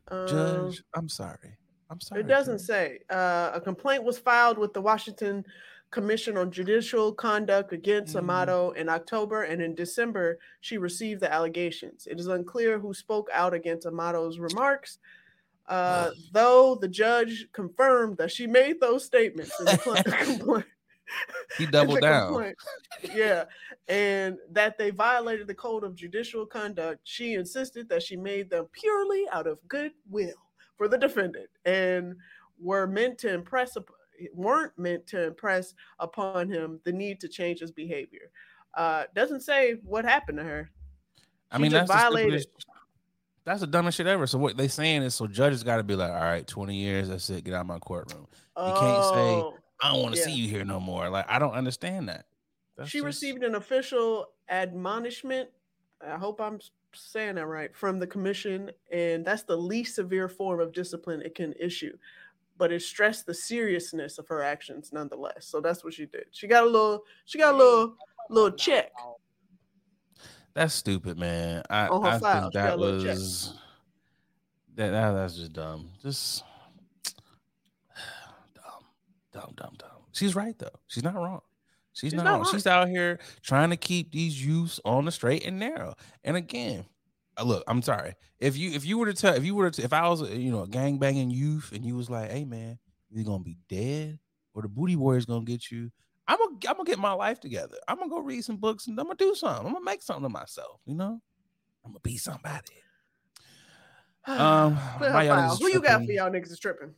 um, 0.09 0.29
Judge, 0.29 0.83
I'm 0.95 1.09
sorry. 1.09 1.57
I'm 1.91 2.01
sorry. 2.01 2.21
It 2.21 2.27
doesn't 2.27 2.59
Judge. 2.59 2.67
say. 2.67 2.99
Uh, 3.11 3.51
a 3.55 3.61
complaint 3.61 4.05
was 4.05 4.19
filed 4.19 4.59
with 4.59 4.73
the 4.73 4.81
Washington 4.81 5.45
Commission 5.91 6.37
on 6.37 6.51
Judicial 6.51 7.13
Conduct 7.13 7.73
against 7.73 8.15
mm. 8.15 8.19
Amato 8.19 8.71
in 8.73 8.89
October, 8.89 9.45
and 9.45 9.63
in 9.63 9.75
December 9.75 10.39
she 10.61 10.79
received 10.79 11.21
the 11.21 11.33
allegations. 11.33 12.07
It 12.07 12.19
is 12.19 12.27
unclear 12.27 12.79
who 12.79 12.93
spoke 12.93 13.29
out 13.33 13.55
against 13.55 13.87
Amato's 13.87 14.39
remarks. 14.39 14.99
Uh, 15.69 16.11
though 16.33 16.77
the 16.77 16.87
judge 16.87 17.49
confirmed 17.53 18.17
that 18.19 18.31
she 18.31 18.47
made 18.47 18.81
those 18.81 19.05
statements 19.05 19.59
in 19.59 19.65
the 19.67 19.79
complaint. 20.39 20.67
He 21.59 21.67
doubled 21.71 22.01
down. 22.01 22.29
complaint. 22.29 22.57
Yeah. 23.15 23.45
And 23.89 24.39
that 24.51 24.79
they 24.79 24.91
violated 24.91 25.47
the 25.47 25.55
code 25.55 25.85
of 25.85 25.95
judicial 25.95 26.47
conduct. 26.47 27.01
She 27.05 27.35
insisted 27.35 27.89
that 27.89 28.03
she 28.03 28.17
made 28.17 28.51
them 28.51 28.67
purely 28.73 29.25
out 29.33 29.47
of 29.47 29.59
goodwill 29.69 30.35
for 30.77 30.89
the 30.89 30.99
defendant 30.99 31.49
and 31.65 32.15
were 32.59 32.87
meant 32.87 33.19
to 33.19 33.33
impress 33.33 33.77
weren't 34.33 34.73
meant 34.79 35.07
to 35.07 35.25
impress 35.25 35.75
upon 35.99 36.49
him 36.51 36.81
the 36.85 36.93
need 36.93 37.21
to 37.21 37.29
change 37.29 37.61
his 37.61 37.71
behavior. 37.71 38.31
Uh, 38.75 39.05
doesn't 39.15 39.41
say 39.41 39.75
what 39.85 40.05
happened 40.05 40.39
to 40.39 40.45
her. 40.45 40.71
I 41.51 41.57
She 41.57 41.63
mean, 41.63 41.73
that's 41.73 41.91
the 41.91 41.97
violated. 41.97 42.47
That's 43.45 43.61
the 43.61 43.67
dumbest 43.67 43.97
shit 43.97 44.09
ever. 44.09 44.27
So 44.27 44.39
what 44.39 44.57
they 44.57 44.67
saying 44.69 45.03
is, 45.03 45.15
so 45.15 45.27
judges 45.29 45.63
got 45.63 45.77
to 45.77 45.85
be 45.85 45.95
like, 45.95 46.11
all 46.11 46.17
right, 46.21 46.47
twenty 46.47 46.77
years, 46.77 47.09
that's 47.09 47.31
it, 47.31 47.45
get 47.45 47.55
out 47.55 47.61
of 47.61 47.67
my 47.67 47.79
courtroom. 47.79 48.27
You 48.59 48.65
can't 48.65 49.05
say, 49.05 49.35
Oh, 49.37 49.55
I 49.81 49.93
don't 49.93 50.03
want 50.03 50.15
to 50.15 50.21
Yeah. 50.21 50.27
see 50.27 50.33
you 50.33 50.49
here 50.49 50.65
no 50.65 50.81
more. 50.81 51.09
Like, 51.11 51.27
I 51.29 51.39
don't 51.39 51.53
understand 51.53 52.09
that. 52.09 52.27
That's 52.77 52.91
she 52.91 52.99
just- 52.99 53.07
received 53.07 53.43
an 53.43 53.55
official 53.55 54.33
admonishment. 54.49 55.51
I 56.01 56.17
hope 56.17 56.41
I'm 56.41 56.61
saying 56.93 57.35
that 57.37 57.47
right 57.47 57.75
from 57.75 57.99
the 57.99 58.07
commission, 58.07 58.71
and 58.91 59.25
that's 59.25 59.43
the 59.43 59.57
least 59.57 59.95
severe 59.95 60.29
form 60.29 60.61
of 60.61 60.73
discipline 60.73 61.23
it 61.23 61.35
can 61.35 61.53
issue. 61.55 61.97
But 62.59 62.73
it 62.73 62.81
stressed 62.81 63.27
the 63.27 63.35
seriousness 63.35 64.19
of 64.19 64.29
her 64.29 64.43
actions 64.43 64.93
nonetheless. 64.93 65.47
So 65.47 65.61
that's 65.61 65.85
what 65.85 65.93
she 65.93 66.07
did. 66.07 66.27
She 66.31 66.47
got 66.47 66.65
a 66.65 66.67
little, 66.67 67.05
she 67.27 67.39
got 67.39 67.55
a 67.55 67.57
little, 67.57 67.97
little 68.31 68.57
check. 68.57 68.93
That's 70.55 70.73
stupid, 70.73 71.19
man. 71.19 71.63
I, 71.69 71.87
I 71.87 71.89
think 71.89 72.15
she 72.15 72.21
got 72.21 72.47
a 72.47 72.51
that 72.55 72.79
was 72.79 73.53
that, 74.75 74.91
that 74.91 75.13
that's 75.13 75.37
just 75.37 75.53
dumb. 75.53 75.91
Just 76.03 76.45
dumb, 79.37 79.53
dumb, 79.57 79.75
dumb. 79.79 79.91
She's 80.13 80.35
right 80.35 80.59
though. 80.59 80.69
She's 80.87 81.05
not 81.05 81.15
wrong. 81.15 81.41
She's, 81.93 82.11
She's 82.11 82.23
not, 82.23 82.27
wrong. 82.27 82.47
She's 82.53 82.67
out 82.67 82.89
here 82.89 83.19
trying 83.43 83.71
to 83.71 83.77
keep 83.77 84.13
these 84.13 84.45
youths 84.45 84.79
on 84.85 85.07
the 85.07 85.13
straight 85.13 85.47
and 85.47 85.59
narrow. 85.59 85.95
And 86.25 86.37
again, 86.37 86.85
uh, 87.39 87.45
look, 87.45 87.65
I'm 87.67 87.81
sorry. 87.81 88.15
If 88.39 88.57
you 88.57 88.73
if 88.73 88.85
you 88.85 88.99
were 88.99 89.07
to 89.07 89.15
tell 89.15 89.35
if 89.35 89.45
you 89.45 89.55
were 89.55 89.71
to 89.71 89.83
if 89.83 89.93
I 89.93 90.09
was 90.09 90.31
you 90.31 90.51
know 90.51 90.63
a 90.63 90.69
gang 90.69 90.99
banging 90.99 91.31
youth 91.31 91.73
and 91.73 91.85
you 91.85 91.97
was 91.97 92.11
like, 92.11 92.31
hey 92.31 92.45
man, 92.45 92.79
you're 93.11 93.25
gonna 93.25 93.43
be 93.43 93.57
dead 93.69 94.19
or 94.55 94.63
the 94.63 94.69
booty 94.69 94.97
warrior's 94.97 95.27
gonna 95.27 95.45
get 95.45 95.71
you. 95.71 95.91
I'm 96.29 96.39
gonna 96.39 96.57
I'm 96.69 96.77
gonna 96.77 96.85
get 96.85 96.99
my 96.99 97.13
life 97.13 97.41
together. 97.41 97.77
I'm 97.89 97.99
gonna 97.99 98.11
go 98.11 98.21
read 98.21 98.45
some 98.45 98.57
books 98.57 98.89
and 98.89 98.99
I'm 98.99 99.07
gonna 99.07 99.17
do 99.17 99.35
something. 99.35 99.67
I'm 99.67 99.73
gonna 99.73 99.85
make 99.85 100.03
something 100.03 100.25
of 100.27 100.33
myself. 100.33 100.81
You 100.85 100.97
know, 100.97 101.21
I'm 101.85 101.93
gonna 101.93 102.01
be 102.01 102.17
somebody. 102.17 102.63
Um, 104.29 104.77
Clear 104.99 105.11
her 105.11 105.15
why 105.15 105.23
y'all 105.23 105.37
file. 105.37 105.57
niggas 105.57 105.61
Who 105.61 105.69
you 105.69 105.81
got 105.81 106.05
for 106.05 106.11
y'all 106.11 106.31
niggas 106.31 106.51
is 106.51 106.59
tripping? 106.59 106.93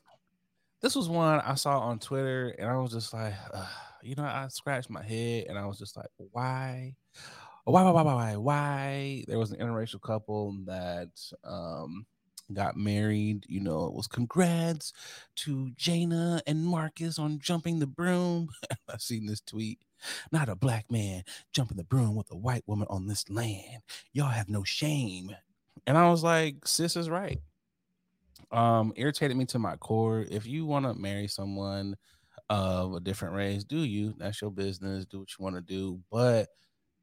This 0.80 0.94
was 0.94 1.08
one 1.08 1.40
I 1.40 1.54
saw 1.54 1.80
on 1.80 1.98
Twitter, 1.98 2.54
and 2.58 2.68
I 2.68 2.76
was 2.76 2.92
just 2.92 3.12
like, 3.12 3.34
uh, 3.52 3.66
you 4.00 4.14
know, 4.14 4.22
I 4.22 4.46
scratched 4.48 4.90
my 4.90 5.02
head, 5.02 5.46
and 5.48 5.58
I 5.58 5.66
was 5.66 5.78
just 5.78 5.96
like, 5.96 6.06
why, 6.30 6.94
why, 7.64 7.82
why, 7.82 7.90
why, 7.90 8.02
why, 8.02 8.36
why? 8.36 9.24
There 9.26 9.38
was 9.38 9.50
an 9.50 9.58
interracial 9.58 10.00
couple 10.00 10.56
that 10.66 11.10
um 11.42 12.06
got 12.52 12.76
married. 12.76 13.44
You 13.48 13.60
know, 13.60 13.86
it 13.86 13.92
was 13.92 14.06
congrats 14.06 14.92
to 15.36 15.70
Jana 15.76 16.42
and 16.46 16.64
Marcus 16.64 17.18
on 17.18 17.40
jumping 17.40 17.80
the 17.80 17.86
broom. 17.88 18.48
I've 18.88 19.02
seen 19.02 19.26
this 19.26 19.40
tweet. 19.40 19.80
Not 20.30 20.48
a 20.48 20.54
black 20.54 20.92
man 20.92 21.24
jumping 21.52 21.76
the 21.76 21.84
broom 21.84 22.14
with 22.14 22.30
a 22.30 22.36
white 22.36 22.62
woman 22.68 22.86
on 22.88 23.08
this 23.08 23.28
land. 23.28 23.82
Y'all 24.12 24.28
have 24.28 24.48
no 24.48 24.62
shame. 24.62 25.34
And 25.88 25.98
I 25.98 26.08
was 26.08 26.22
like, 26.22 26.68
sis 26.68 26.94
is 26.94 27.10
right 27.10 27.40
um 28.52 28.92
irritated 28.96 29.36
me 29.36 29.44
to 29.46 29.58
my 29.58 29.76
core 29.76 30.26
if 30.30 30.46
you 30.46 30.66
want 30.66 30.86
to 30.86 30.94
marry 30.94 31.28
someone 31.28 31.96
of 32.50 32.94
a 32.94 33.00
different 33.00 33.34
race 33.36 33.64
do 33.64 33.78
you. 33.80 34.14
That's 34.18 34.40
your 34.42 34.50
business 34.50 35.06
do 35.06 35.20
what 35.20 35.30
you 35.38 35.44
want 35.44 35.56
to 35.56 35.62
do. 35.62 36.00
But 36.10 36.48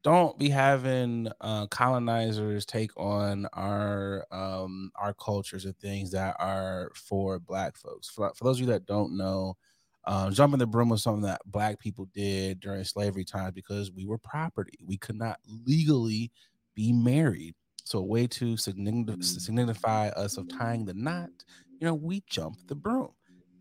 don't 0.02 0.38
be 0.38 0.48
having 0.50 1.28
uh, 1.40 1.66
colonizers 1.68 2.64
take 2.66 2.90
on 2.96 3.46
our 3.54 4.24
um 4.30 4.90
our 4.96 5.14
cultures 5.14 5.64
and 5.64 5.76
things 5.78 6.12
that 6.12 6.36
are 6.38 6.92
for 6.94 7.38
black 7.40 7.76
folks. 7.76 8.08
For, 8.08 8.32
for 8.34 8.44
those 8.44 8.58
of 8.58 8.62
you 8.62 8.66
that 8.72 8.86
don't 8.86 9.16
know 9.16 9.56
uh, 10.04 10.30
jumping 10.30 10.58
the 10.60 10.66
broom 10.66 10.88
was 10.88 11.02
something 11.02 11.22
that 11.22 11.40
black 11.46 11.80
people 11.80 12.06
did 12.14 12.60
during 12.60 12.84
slavery 12.84 13.24
times 13.24 13.52
because 13.54 13.90
we 13.90 14.06
were 14.06 14.18
property. 14.18 14.78
We 14.84 14.96
could 14.98 15.16
not 15.16 15.40
legally 15.66 16.30
be 16.76 16.92
married 16.92 17.54
so 17.86 18.00
a 18.00 18.02
way 18.02 18.26
to 18.26 18.56
signify, 18.56 19.12
mm. 19.12 19.24
signify 19.24 20.08
us 20.08 20.36
of 20.36 20.48
tying 20.48 20.84
the 20.84 20.94
knot, 20.94 21.30
you 21.80 21.86
know, 21.86 21.94
we 21.94 22.22
jump 22.28 22.56
the 22.66 22.74
broom. 22.74 23.10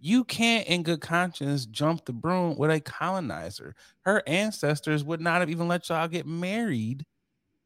You 0.01 0.23
can't, 0.23 0.67
in 0.67 0.83
good 0.83 1.01
conscience, 1.01 1.65
jump 1.65 2.05
the 2.05 2.13
broom 2.13 2.57
with 2.57 2.71
a 2.71 2.79
colonizer. 2.79 3.75
Her 4.01 4.23
ancestors 4.27 5.03
would 5.03 5.21
not 5.21 5.41
have 5.41 5.49
even 5.49 5.67
let 5.67 5.89
y'all 5.89 6.07
get 6.07 6.25
married 6.25 7.05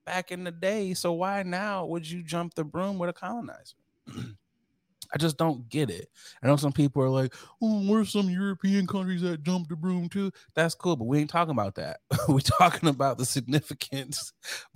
back 0.05 0.31
in 0.31 0.43
the 0.43 0.51
day. 0.51 0.93
So 0.93 1.13
why 1.13 1.43
now 1.43 1.85
would 1.85 2.09
you 2.09 2.23
jump 2.23 2.55
the 2.55 2.63
broom 2.63 2.97
with 2.97 3.09
a 3.09 3.13
colonizer? 3.13 3.75
I 5.13 5.17
just 5.17 5.37
don't 5.37 5.67
get 5.69 5.89
it. 5.89 6.09
I 6.43 6.47
know 6.47 6.55
some 6.55 6.71
people 6.71 7.01
are 7.01 7.09
like, 7.09 7.33
"Oh, 7.61 7.81
where's 7.89 8.11
some 8.11 8.29
European 8.29 8.85
countries 8.87 9.21
that 9.21 9.43
jump 9.43 9.67
the 9.69 9.75
broom 9.75 10.09
too?" 10.09 10.31
That's 10.55 10.75
cool, 10.75 10.95
but 10.95 11.05
we 11.05 11.19
ain't 11.19 11.29
talking 11.29 11.51
about 11.51 11.75
that. 11.75 12.01
We're 12.27 12.39
talking 12.39 12.89
about 12.89 13.17
the 13.17 13.25
significance 13.25 14.33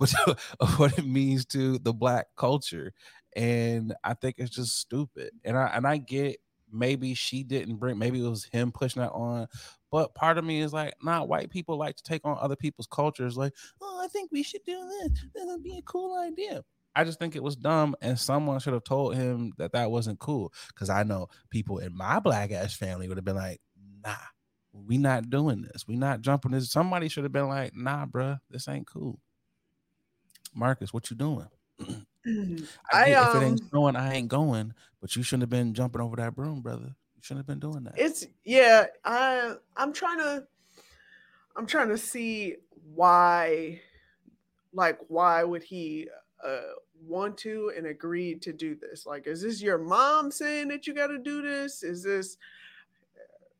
of 0.60 0.78
what 0.78 0.98
it 0.98 1.06
means 1.06 1.44
to 1.46 1.78
the 1.78 1.92
black 1.92 2.26
culture, 2.36 2.92
and 3.36 3.94
I 4.04 4.14
think 4.14 4.36
it's 4.38 4.54
just 4.54 4.78
stupid. 4.78 5.30
And 5.44 5.56
I 5.56 5.66
and 5.68 5.86
I 5.86 5.98
get 5.98 6.38
maybe 6.72 7.14
she 7.14 7.44
didn't 7.44 7.76
bring, 7.76 7.98
maybe 7.98 8.24
it 8.24 8.28
was 8.28 8.44
him 8.44 8.72
pushing 8.72 9.00
that 9.02 9.12
on, 9.12 9.46
but 9.90 10.14
part 10.14 10.38
of 10.38 10.44
me 10.44 10.60
is 10.60 10.72
like, 10.72 10.94
nah, 11.02 11.22
white 11.24 11.50
people 11.50 11.76
like 11.78 11.96
to 11.96 12.02
take 12.02 12.22
on 12.24 12.36
other 12.40 12.56
people's 12.56 12.88
cultures. 12.88 13.36
Like, 13.36 13.52
oh, 13.80 14.00
I 14.02 14.08
think 14.08 14.30
we 14.32 14.42
should 14.42 14.64
do 14.64 14.76
this. 15.02 15.24
This 15.34 15.44
would 15.46 15.62
be 15.62 15.78
a 15.78 15.82
cool 15.82 16.18
idea. 16.18 16.64
I 16.96 17.04
just 17.04 17.18
think 17.18 17.34
it 17.34 17.42
was 17.42 17.56
dumb, 17.56 17.96
and 18.00 18.18
someone 18.18 18.60
should 18.60 18.72
have 18.72 18.84
told 18.84 19.16
him 19.16 19.52
that 19.58 19.72
that 19.72 19.90
wasn't 19.90 20.18
cool. 20.18 20.52
Because 20.68 20.90
I 20.90 21.02
know 21.02 21.28
people 21.50 21.78
in 21.78 21.96
my 21.96 22.20
black 22.20 22.52
ass 22.52 22.74
family 22.74 23.08
would 23.08 23.16
have 23.16 23.24
been 23.24 23.36
like, 23.36 23.60
"Nah, 24.04 24.14
we 24.72 24.98
not 24.98 25.30
doing 25.30 25.62
this. 25.62 25.86
We 25.88 25.96
not 25.96 26.20
jumping 26.20 26.52
this." 26.52 26.70
Somebody 26.70 27.08
should 27.08 27.24
have 27.24 27.32
been 27.32 27.48
like, 27.48 27.74
"Nah, 27.74 28.06
bruh, 28.06 28.38
this 28.50 28.68
ain't 28.68 28.86
cool." 28.86 29.20
Marcus, 30.54 30.92
what 30.92 31.10
you 31.10 31.16
doing? 31.16 31.48
I, 31.80 31.84
I, 32.92 33.08
get 33.08 33.28
if 33.28 33.34
it 33.34 33.38
um, 33.38 33.42
ain't 33.42 33.60
snowing, 33.70 33.96
I 33.96 34.14
ain't 34.14 34.28
going. 34.28 34.72
But 35.00 35.16
you 35.16 35.22
shouldn't 35.22 35.42
have 35.42 35.50
been 35.50 35.74
jumping 35.74 36.00
over 36.00 36.16
that 36.16 36.34
broom, 36.34 36.62
brother. 36.62 36.94
You 37.16 37.22
shouldn't 37.22 37.40
have 37.40 37.46
been 37.46 37.70
doing 37.70 37.84
that. 37.84 37.94
it's 37.96 38.26
yeah 38.44 38.86
i 39.04 39.54
i'm 39.76 39.92
trying 39.92 40.18
to 40.18 40.44
i'm 41.56 41.66
trying 41.66 41.88
to 41.88 41.96
see 41.96 42.56
why 42.94 43.80
like 44.74 44.98
why 45.08 45.42
would 45.42 45.62
he 45.62 46.08
uh 46.44 46.74
want 47.06 47.36
to 47.38 47.72
and 47.76 47.86
agree 47.86 48.34
to 48.36 48.52
do 48.52 48.74
this. 48.74 49.06
Like 49.06 49.26
is 49.26 49.42
this 49.42 49.62
your 49.62 49.78
mom 49.78 50.30
saying 50.30 50.68
that 50.68 50.86
you 50.86 50.94
got 50.94 51.08
to 51.08 51.18
do 51.18 51.42
this? 51.42 51.82
Is 51.82 52.02
this 52.02 52.36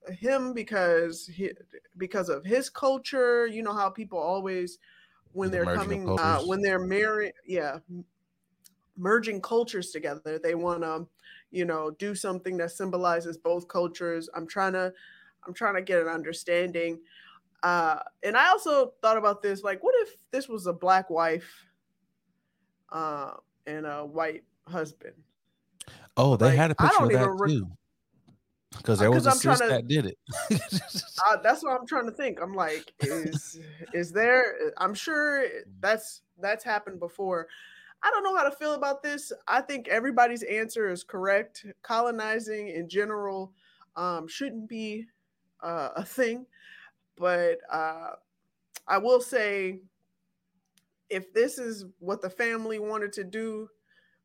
uh, 0.08 0.12
him 0.12 0.52
because 0.52 1.26
he 1.26 1.50
because 1.98 2.28
of 2.28 2.44
his 2.44 2.70
culture? 2.70 3.46
You 3.46 3.62
know 3.62 3.74
how 3.74 3.90
people 3.90 4.18
always 4.18 4.78
when 5.32 5.50
they're 5.50 5.68
of 5.68 5.76
coming 5.76 6.08
uh 6.08 6.40
when 6.42 6.62
they're 6.62 6.78
married 6.78 7.32
yeah 7.46 7.78
merging 8.96 9.40
cultures 9.40 9.90
together 9.90 10.38
they 10.38 10.54
want 10.54 10.82
to 10.82 11.04
you 11.50 11.64
know 11.64 11.90
do 11.90 12.14
something 12.14 12.56
that 12.56 12.70
symbolizes 12.70 13.36
both 13.36 13.68
cultures. 13.68 14.30
I'm 14.34 14.46
trying 14.46 14.72
to 14.72 14.92
i'm 15.46 15.52
trying 15.52 15.74
to 15.74 15.82
get 15.82 16.00
an 16.00 16.08
understanding. 16.08 17.00
Uh 17.62 17.98
and 18.22 18.36
i 18.36 18.48
also 18.48 18.92
thought 19.02 19.16
about 19.16 19.42
this 19.42 19.62
like 19.62 19.82
what 19.82 19.94
if 19.98 20.16
this 20.30 20.48
was 20.48 20.66
a 20.66 20.72
black 20.72 21.10
wife 21.10 21.66
uh 22.94 23.32
and 23.66 23.86
a 23.86 24.04
white 24.04 24.44
husband. 24.66 25.14
Oh, 26.16 26.36
they 26.36 26.46
like, 26.46 26.56
had 26.56 26.70
a 26.70 26.74
picture 26.74 27.04
of 27.04 27.12
that 27.12 27.30
re- 27.38 27.50
too. 27.50 27.70
Because 28.76 28.98
there 28.98 29.10
was 29.10 29.26
a 29.26 29.32
sis 29.32 29.60
to- 29.60 29.66
that 29.66 29.88
did 29.88 30.06
it. 30.06 30.18
uh, 30.50 31.36
that's 31.42 31.62
what 31.62 31.78
i'm 31.78 31.86
trying 31.86 32.06
to 32.06 32.12
think. 32.12 32.38
I'm 32.40 32.54
like 32.54 32.92
is 33.00 33.60
is 33.92 34.12
there 34.12 34.72
i'm 34.78 34.94
sure 34.94 35.44
that's 35.80 36.22
that's 36.40 36.64
happened 36.64 37.00
before. 37.00 37.48
I 38.02 38.10
don't 38.10 38.22
know 38.22 38.36
how 38.36 38.44
to 38.44 38.54
feel 38.54 38.74
about 38.74 39.02
this. 39.02 39.32
I 39.48 39.62
think 39.62 39.88
everybody's 39.88 40.42
answer 40.42 40.90
is 40.90 41.02
correct. 41.02 41.64
Colonizing 41.82 42.68
in 42.68 42.86
general 42.86 43.52
um, 43.96 44.28
shouldn't 44.28 44.68
be 44.68 45.06
uh, 45.62 45.90
a 45.96 46.04
thing. 46.04 46.46
But 47.16 47.58
uh, 47.70 48.10
i 48.86 48.98
will 48.98 49.20
say 49.20 49.80
if 51.14 51.32
this 51.32 51.58
is 51.58 51.84
what 51.98 52.20
the 52.20 52.30
family 52.30 52.78
wanted 52.78 53.12
to 53.12 53.24
do 53.24 53.68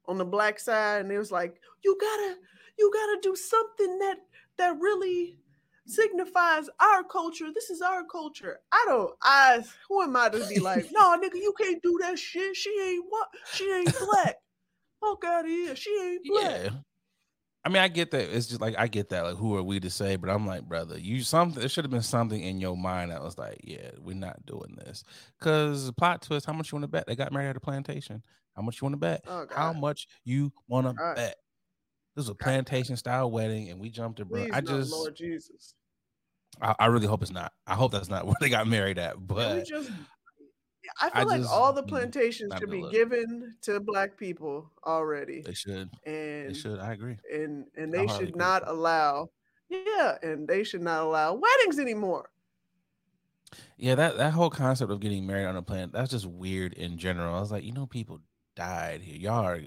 on 0.08 0.18
the 0.18 0.26
black 0.26 0.60
side 0.60 1.02
and 1.02 1.12
it 1.12 1.18
was 1.18 1.32
like 1.32 1.62
you 1.84 1.96
gotta 2.02 2.36
you 2.78 2.92
gotta 2.94 3.20
do 3.22 3.36
something 3.36 4.00
that 4.00 4.18
that 4.58 4.80
really 4.80 5.38
signifies 5.86 6.70
our 6.80 7.04
culture. 7.04 7.48
This 7.54 7.70
is 7.70 7.82
our 7.82 8.04
culture. 8.04 8.60
I 8.72 8.86
don't 8.88 9.12
i 9.22 9.64
who 9.88 10.02
am 10.02 10.16
i 10.16 10.30
to 10.30 10.46
be 10.48 10.60
like 10.70 10.88
no 10.92 11.18
nigga 11.20 11.36
you 11.36 11.54
can't 11.60 11.82
do 11.82 11.98
that 12.02 12.18
shit. 12.18 12.56
She 12.56 12.72
ain't 12.82 13.06
what 13.10 13.28
she 13.54 13.72
ain't 13.72 13.96
black. 14.12 14.38
Fuck 15.00 15.24
out 15.26 15.46
of 15.46 15.52
here. 15.52 15.76
She 15.76 15.92
ain't 15.92 16.26
black. 16.26 16.64
yeah. 16.64 16.70
I 17.70 17.72
mean, 17.72 17.84
I 17.84 17.88
get 17.88 18.10
that. 18.12 18.36
It's 18.36 18.48
just 18.48 18.62
like 18.62 18.74
I 18.80 18.88
get 18.88 19.10
that. 19.10 19.24
Like, 19.24 19.36
who 19.36 19.56
are 19.56 19.62
we 19.62 19.80
to 19.80 19.92
say? 19.92 20.16
But 20.16 20.32
I'm 20.32 20.48
like, 20.48 20.64
brother, 20.64 20.98
you 20.98 21.22
something. 21.22 21.60
There 21.60 21.70
should 21.70 21.86
have 21.86 21.92
been 21.92 22.02
something 22.02 22.42
in 22.42 22.60
your 22.60 22.76
mind 22.76 23.12
that 23.12 23.22
was 23.22 23.38
like, 23.38 23.60
yeah, 23.64 23.92
we're 24.00 24.16
not 24.16 24.44
doing 24.48 24.76
this. 24.76 25.04
Because 25.38 25.92
plot 25.92 26.24
twist, 26.24 26.48
how 26.48 26.54
much 26.54 26.72
you 26.72 26.78
want 26.78 26.86
to 26.86 26.88
bet? 26.88 27.06
They 27.06 27.16
got 27.16 27.32
married 27.32 27.50
at 27.50 27.58
a 27.58 27.60
plantation. 27.60 28.24
How 28.56 28.64
much 28.64 28.82
you 28.82 28.86
want 28.86 28.94
to 28.94 28.98
bet? 28.98 29.24
Oh, 29.28 29.46
how 29.52 29.72
much 29.72 30.08
you 30.24 30.52
want 30.68 30.88
to 30.88 30.94
God. 30.94 31.16
bet? 31.16 31.36
This 32.16 32.24
was 32.24 32.30
a 32.30 32.36
plantation 32.36 32.98
style 32.98 33.30
wedding, 33.30 33.70
and 33.70 33.80
we 33.80 33.92
jumped 33.92 34.20
it, 34.20 34.26
bro. 34.26 34.46
Please, 34.46 34.52
I 34.52 34.62
just, 34.62 34.92
Lord 34.92 35.16
Jesus. 35.16 35.76
I, 36.60 36.74
I 36.80 36.86
really 36.88 37.06
hope 37.06 37.22
it's 37.22 37.30
not. 37.30 37.54
I 37.68 37.76
hope 37.76 37.92
that's 37.92 38.10
not 38.10 38.26
where 38.26 38.36
they 38.42 38.50
got 38.50 38.66
married 38.66 38.98
at. 38.98 39.16
But 39.28 39.68
just 39.68 39.92
I 41.02 41.10
feel 41.10 41.22
I 41.22 41.24
like 41.24 41.42
just- 41.42 41.54
all 41.54 41.74
the 41.74 41.84
mm, 41.84 41.88
plantations 41.88 42.54
should 42.58 42.70
be 42.72 42.88
given 42.90 43.56
to 43.62 43.80
black 43.80 44.18
people 44.18 44.70
already. 44.86 45.42
they 45.42 45.54
should. 45.54 45.90
And 46.06 46.50
they 46.50 46.54
should. 46.54 46.80
I 46.80 46.94
agree. 46.94 47.18
and 47.34 47.66
and 47.76 47.94
they 47.94 48.08
should 48.08 48.30
agree. 48.30 48.40
not 48.40 48.68
allow 48.68 49.30
yeah, 49.70 50.18
and 50.24 50.48
they 50.48 50.64
should 50.64 50.82
not 50.82 51.04
allow 51.04 51.36
weddings 51.36 51.80
anymore. 51.80 52.30
Yeah, 53.78 53.96
that 53.96 54.18
that 54.18 54.34
whole 54.34 54.50
concept 54.50 54.92
of 54.92 55.00
getting 55.00 55.26
married 55.26 55.46
on 55.46 55.56
a 55.56 55.62
plane, 55.62 55.90
that's 55.94 56.12
just 56.12 56.26
weird 56.26 56.74
in 56.74 56.98
general. 56.98 57.36
I 57.36 57.40
was 57.40 57.52
like, 57.52 57.64
you 57.64 57.72
know, 57.72 57.86
people 57.86 58.20
died 58.56 59.02
here. 59.02 59.16
Y'all 59.16 59.46
are 59.46 59.62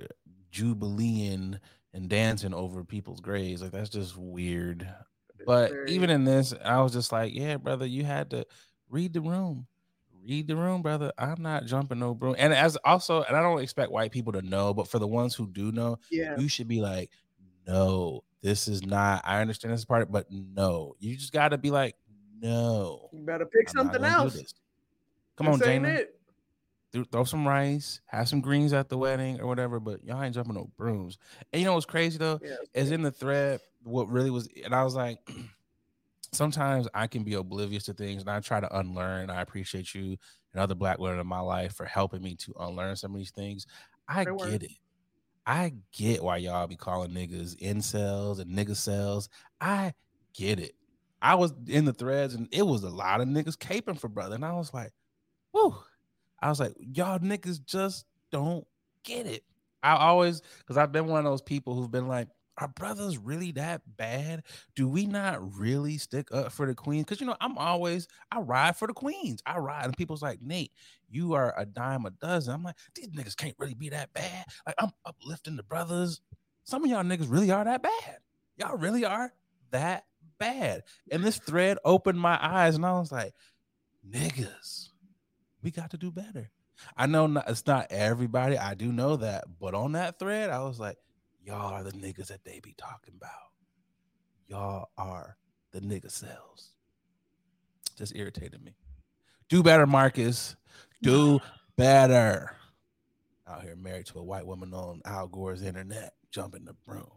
jubileeing 0.51 1.59
and 1.95 2.09
dancing 2.09 2.55
over 2.55 2.85
people's 2.85 3.21
graves. 3.21 3.63
Like 3.63 3.73
that's 3.73 3.91
just 3.91 4.17
weird. 4.17 4.89
But 5.47 5.71
very- 5.71 5.91
even 5.93 6.11
in 6.11 6.25
this, 6.25 6.55
I 6.65 6.81
was 6.81 6.93
just 6.93 7.11
like, 7.13 7.35
yeah, 7.35 7.57
brother, 7.57 7.87
you 7.87 8.05
had 8.05 8.31
to 8.31 8.47
read 8.89 9.13
the 9.13 9.21
room. 9.21 9.67
Read 10.25 10.47
the 10.47 10.57
room, 10.57 10.83
brother. 10.83 11.13
I'm 11.19 11.43
not 11.43 11.67
jumping 11.67 11.99
no 11.99 12.15
broom. 12.15 12.37
And 12.39 12.53
as 12.53 12.77
also, 12.85 13.23
and 13.23 13.37
I 13.37 13.43
don't 13.43 13.61
expect 13.61 13.91
white 13.91 14.13
people 14.13 14.33
to 14.35 14.43
know, 14.43 14.73
but 14.73 14.89
for 14.89 14.99
the 14.99 15.07
ones 15.07 15.35
who 15.35 15.47
do 15.49 15.73
know, 15.73 15.99
yeah, 16.11 16.39
you 16.39 16.49
should 16.49 16.69
be 16.69 16.81
like, 16.81 17.11
no, 17.67 18.23
this 18.41 18.69
is 18.69 18.85
not. 18.85 19.23
I 19.25 19.41
understand 19.41 19.75
this 19.75 19.85
part, 19.85 20.11
but 20.11 20.27
no, 20.31 20.95
you 20.99 21.17
just 21.17 21.33
got 21.33 21.49
to 21.49 21.59
be 21.59 21.71
like, 21.71 21.97
no, 22.41 23.09
you 23.13 23.25
better 23.25 23.47
pick 23.47 23.69
I'm 23.71 23.77
something 23.79 24.05
else. 24.05 24.55
Come 25.37 25.49
on, 25.49 25.59
This 25.59 25.69
Jana, 25.69 25.89
it. 25.89 26.19
Throw 27.11 27.25
some 27.25 27.49
rice, 27.49 28.01
have 28.07 28.29
some 28.29 28.43
greens 28.43 28.75
at 28.75 28.91
the 28.91 28.99
wedding 28.99 29.41
or 29.41 29.47
whatever, 29.47 29.81
but 29.81 30.05
y'all 30.05 30.23
ain't 30.23 30.35
jumping 30.35 30.55
no 30.55 30.71
brooms. 30.77 31.17
And 31.53 31.61
you 31.61 31.67
know 31.67 31.75
what's 31.75 31.87
crazy 31.87 32.19
though? 32.19 32.39
Yeah, 32.45 32.57
is 32.75 32.91
in 32.91 33.01
the 33.03 33.11
thread 33.11 33.61
what 33.85 34.09
really 34.09 34.31
was 34.31 34.49
and 34.65 34.75
i 34.75 34.85
was 34.85 34.95
like 34.95 35.19
sometimes 36.33 36.89
i 36.95 37.07
can 37.07 37.23
be 37.25 37.35
oblivious 37.35 37.85
to 37.85 37.93
things 37.93 38.23
and 38.23 38.31
i 38.31 38.41
try 38.41 38.59
to 38.59 38.79
unlearn 38.79 39.29
i 39.31 39.43
appreciate 39.43 39.95
you 39.95 40.17
and 40.53 40.61
other 40.63 40.75
black 40.75 40.99
women 40.99 41.21
in 41.21 41.27
my 41.27 41.41
life 41.41 41.75
for 41.75 41.85
helping 41.85 42.23
me 42.23 42.35
to 42.37 42.53
unlearn 42.61 42.97
some 42.97 43.13
of 43.13 43.19
these 43.19 43.31
things. 43.31 43.67
I 44.09 44.25
Great 44.25 44.37
work. 44.37 44.51
get 44.51 44.63
it. 44.65 44.73
I 45.47 45.73
get 45.93 46.23
why 46.23 46.37
y'all 46.39 46.67
be 46.67 46.77
calling 46.77 47.11
niggas 47.11 47.57
incels 47.57 48.39
and 48.39 48.51
nigga 48.57 48.77
cells. 48.77 49.29
I 49.61 49.95
get 50.35 50.61
it. 50.61 50.75
I 51.21 51.35
was 51.37 51.53
in 51.67 51.85
the 51.85 51.93
threads 51.93 52.35
and 52.35 52.49
it 52.53 52.63
was 52.63 52.83
a 52.85 52.91
lot 52.91 53.21
of 53.21 53.29
niggas 53.29 53.57
caping 53.57 53.99
for 53.99 54.09
brother 54.09 54.35
and 54.35 54.45
i 54.45 54.53
was 54.55 54.75
like 54.75 54.91
whoo 55.53 55.75
i 56.41 56.49
was 56.49 56.59
like 56.59 56.75
y'all 56.79 57.19
niggas 57.21 57.65
just 57.65 58.07
don't 58.31 58.67
get 59.05 59.27
it. 59.27 59.45
I 59.85 59.97
always 59.97 60.43
because 60.59 60.77
i've 60.77 60.93
been 60.93 61.07
one 61.07 61.21
of 61.21 61.25
those 61.25 61.43
people 61.43 61.75
who've 61.75 61.91
been 61.91 62.09
like 62.09 62.29
are 62.59 62.69
brothers 62.69 63.19
really 63.19 63.53
that 63.53 63.83
bad? 63.97 64.43
Do 64.75 64.89
we 64.89 65.07
not 65.07 65.59
really 65.59 65.99
stick 65.99 66.29
up 66.33 66.53
for 66.53 66.67
the 66.67 66.75
queens? 66.75 67.05
Because 67.05 67.21
you 67.21 67.27
know, 67.27 67.37
I'm 67.41 67.57
always 67.59 68.09
I 68.31 68.41
ride 68.41 68.77
for 68.77 68.87
the 68.87 68.95
queens. 68.95 69.43
I 69.47 69.59
ride, 69.59 69.87
and 69.87 69.97
people's 69.97 70.23
like, 70.23 70.43
Nate, 70.43 70.73
you 71.11 71.33
are 71.35 71.55
a 71.57 71.65
dime 71.65 72.07
a 72.07 72.11
dozen. 72.11 72.55
I'm 72.55 72.63
like, 72.63 72.77
these 72.95 73.09
niggas 73.09 73.37
can't 73.37 73.57
really 73.59 73.75
be 73.75 73.89
that 73.91 74.13
bad. 74.13 74.45
Like 74.67 74.77
I'm 74.79 74.91
uplifting 75.05 75.57
the 75.57 75.63
brothers. 75.63 76.21
Some 76.65 76.85
of 76.85 76.91
y'all 76.91 77.03
niggas 77.03 77.31
really 77.31 77.51
are 77.51 77.65
that 77.65 77.83
bad. 77.83 78.19
Y'all 78.57 78.77
really 78.77 79.05
are 79.05 79.33
that 79.71 80.05
bad. 80.39 80.83
And 81.11 81.25
this 81.25 81.39
thread 81.39 81.79
opened 81.85 82.21
my 82.21 82.39
eyes, 82.41 82.77
and 82.77 82.85
I 82.87 82.93
was 82.93 83.11
like, 83.11 83.35
niggas, 84.09 84.91
we 85.63 85.71
got 85.71 85.91
to 85.91 85.97
do 85.97 86.11
better. 86.11 86.51
I 86.97 87.07
know 87.07 87.27
not, 87.27 87.49
it's 87.49 87.67
not 87.67 87.87
everybody. 87.91 88.59
I 88.59 88.75
do 88.75 88.93
know 88.93 89.17
that, 89.17 89.45
but 89.61 89.75
on 89.75 89.93
that 89.93 90.19
thread, 90.19 90.51
I 90.51 90.63
was 90.65 90.81
like, 90.81 90.99
y'all 91.45 91.73
are 91.73 91.83
the 91.83 91.93
niggas 91.93 92.29
that 92.29 92.45
they 92.45 92.61
be 92.61 92.75
talking 92.77 93.15
about. 93.17 93.31
Y'all 94.49 94.91
are 94.97 95.37
the 95.73 95.81
nigga 95.81 96.11
cells. 96.11 96.71
Just 97.97 98.15
irritated 98.17 98.63
me. 98.63 98.75
Do 99.49 99.63
better, 99.63 99.87
Marcus. 99.87 100.57
Do 101.03 101.41
better. 101.77 102.57
Out 103.49 103.63
here 103.63 103.77
married 103.77 104.07
to 104.07 104.19
a 104.19 104.23
white 104.23 104.47
woman 104.47 104.73
on 104.73 105.03
Al 105.05 105.29
Gore's 105.29 105.63
internet, 105.63 106.15
jumping 106.31 106.65
the 106.65 106.75
broom. 106.87 107.11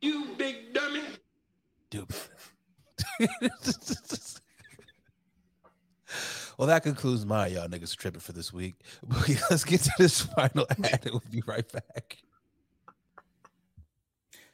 You 0.00 0.28
big 0.38 0.72
dummy. 0.72 1.02
Do 1.90 2.06
better. 2.06 3.30
well, 6.58 6.68
that 6.68 6.82
concludes 6.82 7.24
my 7.26 7.44
uh, 7.44 7.48
y'all 7.48 7.68
niggas 7.68 7.96
tripping 7.96 8.20
for 8.20 8.32
this 8.32 8.52
week. 8.52 8.76
Let's 9.50 9.64
get 9.64 9.82
to 9.82 9.90
this 9.98 10.22
final 10.22 10.66
ad. 10.84 11.02
We'll 11.04 11.22
be 11.30 11.42
right 11.46 11.70
back. 11.70 12.18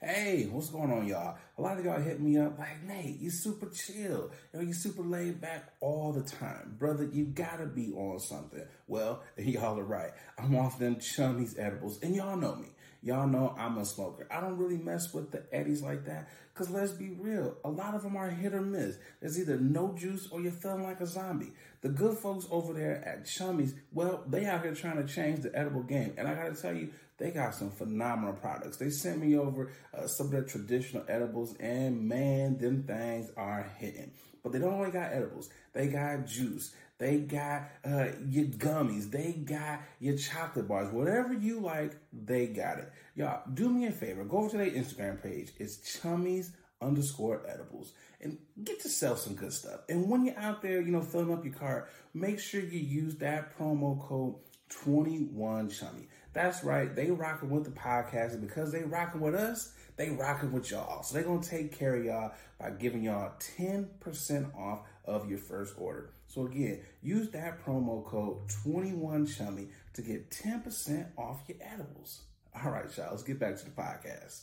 Hey, 0.05 0.49
what's 0.51 0.69
going 0.69 0.91
on, 0.91 1.07
y'all? 1.07 1.37
A 1.57 1.63
lot 1.63 1.79
of 1.79 1.85
y'all 1.85 2.01
hit 2.01 2.21
me 2.21 2.37
up 2.37 2.59
like, 2.59 2.83
Nate, 2.83 3.21
you 3.21 3.31
super 3.31 3.69
chill. 3.69 4.33
You 4.53 4.59
know, 4.59 4.61
you 4.61 4.75
super 4.75 5.03
laid 5.03 5.41
back 5.41 5.75
all 5.81 6.13
the 6.13 6.25
time. 6.25 6.75
Brother, 6.77 7.05
you 7.05 7.27
gotta 7.27 7.67
be 7.67 7.93
on 7.93 8.19
something. 8.19 8.65
Well, 8.89 9.23
y'all 9.39 9.79
are 9.79 9.85
right. 9.85 10.11
I'm 10.37 10.57
off 10.57 10.81
them 10.81 10.97
chummies 10.97 11.57
edibles, 11.57 12.01
and 12.03 12.17
y'all 12.17 12.37
know 12.37 12.57
me. 12.57 12.71
Y'all 13.03 13.26
know 13.26 13.55
I'm 13.59 13.78
a 13.78 13.84
smoker. 13.84 14.28
I 14.30 14.40
don't 14.40 14.57
really 14.59 14.78
mess 14.78 15.12
with 15.12 15.32
the 15.32 15.42
eddies 15.53 15.82
like 15.82 16.05
that, 16.05 16.28
because 16.55 16.70
let's 16.70 16.92
be 16.92 17.11
real, 17.11 17.57
a 17.64 17.68
lot 17.68 17.94
of 17.94 18.03
them 18.03 18.16
are 18.16 18.30
hit 18.30 18.55
or 18.55 18.61
miss. 18.61 18.96
There's 19.20 19.38
either 19.40 19.59
no 19.59 19.92
juice 19.92 20.28
or 20.30 20.40
you're 20.40 20.53
feeling 20.53 20.84
like 20.84 21.00
a 21.00 21.07
zombie. 21.07 21.53
The 21.80 21.88
good 21.88 22.18
folks 22.18 22.46
over 22.50 22.72
there 22.72 23.05
at 23.05 23.24
Chummies, 23.24 23.74
well, 23.92 24.22
they 24.28 24.46
out 24.46 24.62
here 24.62 24.74
trying 24.74 25.05
to 25.05 25.12
change 25.12 25.40
the 25.40 25.57
edible 25.59 25.82
game. 25.82 26.14
And 26.16 26.28
I 26.28 26.34
gotta 26.34 26.55
tell 26.55 26.74
you, 26.74 26.90
they 27.18 27.32
got 27.32 27.55
some 27.55 27.70
phenomenal 27.70 28.34
products. 28.34 28.76
They 28.76 28.90
sent 28.90 29.18
me 29.18 29.36
over 29.36 29.72
uh, 29.92 30.07
some 30.07 30.26
of 30.26 30.32
their 30.32 30.42
traditional 30.42 31.05
edibles, 31.09 31.57
and 31.59 32.09
man, 32.09 32.59
them 32.59 32.84
things 32.84 33.30
are 33.36 33.68
hitting. 33.78 34.12
But 34.43 34.53
they 34.53 34.59
don't 34.59 34.74
only 34.74 34.90
got 34.90 35.12
edibles, 35.12 35.51
they 35.72 35.88
got 35.88 36.26
juice. 36.26 36.74
They 36.99 37.18
got 37.18 37.62
uh, 37.84 38.11
your 38.28 38.45
gummies. 38.45 39.11
They 39.11 39.32
got 39.32 39.80
your 39.99 40.16
chocolate 40.16 40.68
bars. 40.68 40.93
Whatever 40.93 41.34
you 41.34 41.59
like, 41.59 41.97
they 42.12 42.47
got 42.47 42.78
it. 42.78 42.93
Y'all, 43.16 43.43
do 43.53 43.68
me 43.68 43.86
a 43.86 43.90
favor. 43.90 44.22
Go 44.22 44.38
over 44.38 44.51
to 44.51 44.59
their 44.59 44.70
Instagram 44.70 45.20
page. 45.20 45.51
It's 45.59 45.78
chummies 45.78 46.53
underscore 46.80 47.43
edibles 47.49 47.93
and 48.20 48.38
get 48.62 48.84
yourself 48.84 49.18
some 49.18 49.34
good 49.34 49.53
stuff. 49.53 49.80
And 49.88 50.09
when 50.09 50.24
you're 50.24 50.38
out 50.38 50.62
there, 50.62 50.80
you 50.80 50.93
know, 50.93 51.01
filling 51.01 51.32
up 51.32 51.45
your 51.45 51.55
cart, 51.55 51.90
make 52.14 52.38
sure 52.38 52.61
you 52.61 52.78
use 52.78 53.16
that 53.16 53.59
promo 53.59 54.01
code 54.01 54.36
21chummy. 54.70 56.07
That's 56.32 56.64
right. 56.64 56.95
They 56.95 57.11
rocking 57.11 57.51
with 57.51 57.64
the 57.64 57.70
podcast 57.70 58.32
and 58.32 58.40
because 58.40 58.72
they 58.72 58.82
rocking 58.84 59.20
with 59.20 59.34
us, 59.34 59.72
they 60.03 60.11
rocking 60.11 60.50
with 60.50 60.70
y'all. 60.70 61.03
So 61.05 61.14
they're 61.14 61.22
going 61.22 61.40
to 61.40 61.48
take 61.48 61.78
care 61.78 61.94
of 61.94 62.05
y'all 62.05 62.32
by 62.59 62.70
giving 62.70 63.05
y'all 63.05 63.32
10% 63.59 64.57
off 64.57 64.80
of 65.05 65.28
your 65.28 65.38
first 65.38 65.74
order. 65.78 66.11
So 66.26 66.46
again, 66.46 66.80
use 67.03 67.30
that 67.30 67.64
promo 67.64 68.05
code 68.05 68.48
21chummy 68.48 69.68
to 69.94 70.03
get 70.03 70.30
10% 70.30 71.07
off 71.16 71.42
your 71.46 71.59
edibles. 71.61 72.22
All 72.53 72.72
right, 72.72 72.84
y'all, 72.96 73.11
let's 73.11 73.22
get 73.22 73.38
back 73.38 73.57
to 73.59 73.64
the 73.64 73.70
podcast. 73.70 74.42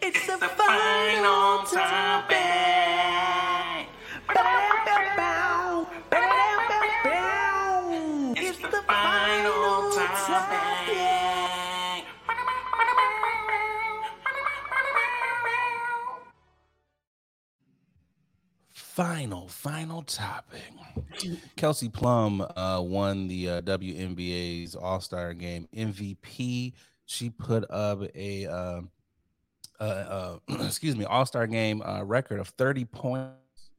It's 0.00 0.26
the 0.26 0.38
final 0.38 1.62
topic. 1.64 2.38
It's 4.30 4.79
Final, 19.00 19.48
final 19.48 20.02
topic. 20.02 20.60
Kelsey 21.56 21.88
Plum 21.88 22.42
uh, 22.54 22.82
won 22.84 23.28
the 23.28 23.48
uh, 23.48 23.60
WNBA's 23.62 24.76
All 24.76 25.00
Star 25.00 25.32
Game 25.32 25.66
MVP. 25.74 26.74
She 27.06 27.30
put 27.30 27.64
up 27.70 28.02
a 28.14 28.44
uh, 28.44 28.82
uh, 29.80 29.82
uh, 29.82 30.38
excuse 30.66 30.96
me 30.96 31.06
All 31.06 31.24
Star 31.24 31.46
Game 31.46 31.80
uh, 31.80 32.02
record 32.02 32.40
of 32.40 32.48
thirty 32.48 32.84
points. 32.84 33.70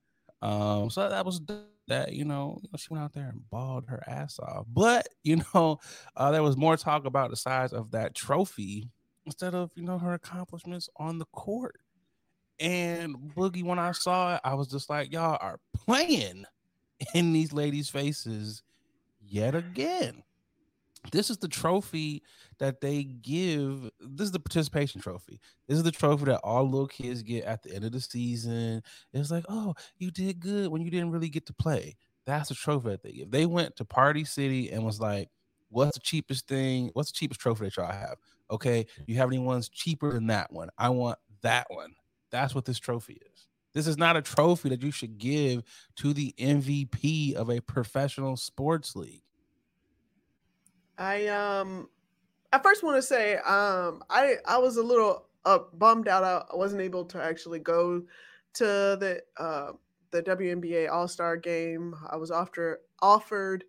Um, 0.41 0.89
so 0.89 1.07
that 1.07 1.24
was 1.24 1.39
that. 1.88 2.13
You 2.13 2.26
know, 2.26 2.59
she 2.76 2.88
went 2.89 3.03
out 3.03 3.13
there 3.13 3.30
and 3.30 3.47
balled 3.51 3.86
her 3.89 4.03
ass 4.07 4.39
off. 4.39 4.65
But 4.74 5.07
you 5.22 5.43
know, 5.53 5.80
uh, 6.17 6.32
there 6.32 6.41
was 6.41 6.57
more 6.57 6.78
talk 6.78 7.05
about 7.05 7.30
the 7.30 7.38
size 7.38 7.74
of 7.74 7.91
that 7.91 8.15
trophy 8.15 8.89
instead 9.28 9.53
of 9.53 9.69
you 9.76 9.84
know 9.84 9.99
her 9.99 10.15
accomplishments 10.15 10.89
on 10.95 11.19
the 11.19 11.26
court. 11.26 11.80
And 12.62 13.16
Boogie, 13.36 13.64
when 13.64 13.80
I 13.80 13.91
saw 13.91 14.36
it, 14.36 14.41
I 14.43 14.53
was 14.53 14.68
just 14.68 14.89
like, 14.89 15.12
y'all 15.12 15.38
are 15.41 15.59
playing 15.74 16.45
in 17.16 17.34
these 17.34 17.51
ladies' 17.51 17.89
faces 17.89 18.62
yet 19.20 19.55
again. 19.55 20.24
this 21.12 21.32
is 21.32 21.38
the 21.38 21.47
trophy 21.47 22.22
that 22.59 22.82
they 22.82 23.03
give. 23.03 23.89
This 23.99 24.26
is 24.26 24.32
the 24.32 24.39
participation 24.39 25.01
trophy. 25.01 25.39
This 25.68 25.78
is 25.78 25.84
the 25.84 25.91
trophy 25.91 26.26
that 26.26 26.41
all 26.43 26.64
little 26.64 26.88
kids 26.88 27.24
get 27.24 27.45
at 27.45 27.64
the 27.64 27.74
end 27.74 27.84
of 27.84 27.91
the 27.91 27.99
season. 27.99 28.84
It's 29.12 29.32
like, 29.32 29.45
oh, 29.49 29.74
you 29.97 30.12
did 30.12 30.39
good 30.39 30.70
when 30.70 30.84
you 30.84 30.91
didn't 30.91 31.12
really 31.12 31.30
get 31.30 31.47
to 31.47 31.53
play. 31.53 31.95
That's 32.28 32.49
the 32.49 32.55
trophy 32.55 32.89
that 32.89 33.01
they 33.01 33.14
give. 33.14 33.32
They 33.32 33.47
went 33.47 33.76
to 33.78 33.86
Party 33.86 34.24
City 34.24 34.72
and 34.72 34.86
was 34.86 34.99
like, 34.99 35.30
what's 35.70 35.97
the 35.97 36.01
cheapest 36.03 36.47
thing? 36.47 36.91
What's 36.93 37.12
the 37.12 37.18
cheapest 37.18 37.39
trophy 37.39 37.66
that 37.66 37.78
y'all 37.78 37.91
have? 37.91 38.18
Okay, 38.51 38.86
you 39.07 39.16
have 39.16 39.30
any 39.30 39.39
ones 39.39 39.70
cheaper 39.70 40.14
than 40.14 40.28
that 40.28 40.53
one? 40.53 40.70
I 40.78 40.89
want 40.89 41.18
that 41.41 41.66
one. 41.70 41.95
That's 42.32 42.55
what 42.55 42.65
this 42.65 42.79
trophy 42.79 43.21
is. 43.34 43.47
This 43.73 43.88
is 43.88 43.97
not 43.97 44.17
a 44.17 44.21
trophy 44.21 44.69
that 44.69 44.82
you 44.82 44.91
should 44.91 45.17
give 45.17 45.63
to 45.97 46.13
the 46.13 46.34
MVP 46.38 47.34
of 47.36 47.49
a 47.49 47.61
professional 47.61 48.36
sports 48.36 48.95
league. 48.95 49.23
I 50.97 51.27
um 51.27 51.89
I 52.51 52.59
first 52.59 52.84
want 52.84 52.97
to 52.97 53.01
say 53.01 53.36
um 53.38 54.03
I 54.09 54.36
I 54.45 54.57
was 54.57 54.77
a 54.77 54.84
little 54.84 55.25
uh, 55.45 55.59
bummed 55.73 56.07
out 56.07 56.23
I 56.23 56.55
wasn't 56.55 56.82
able 56.82 57.05
to 57.05 57.21
actually 57.21 57.59
go 57.59 58.03
to 58.55 58.63
the 58.63 59.21
uh 59.38 59.71
the 60.11 60.21
WNBA 60.21 60.91
All-Star 60.91 61.38
game. 61.38 61.95
I 62.09 62.17
was 62.17 62.32
after 62.32 62.82
offered 63.01 63.63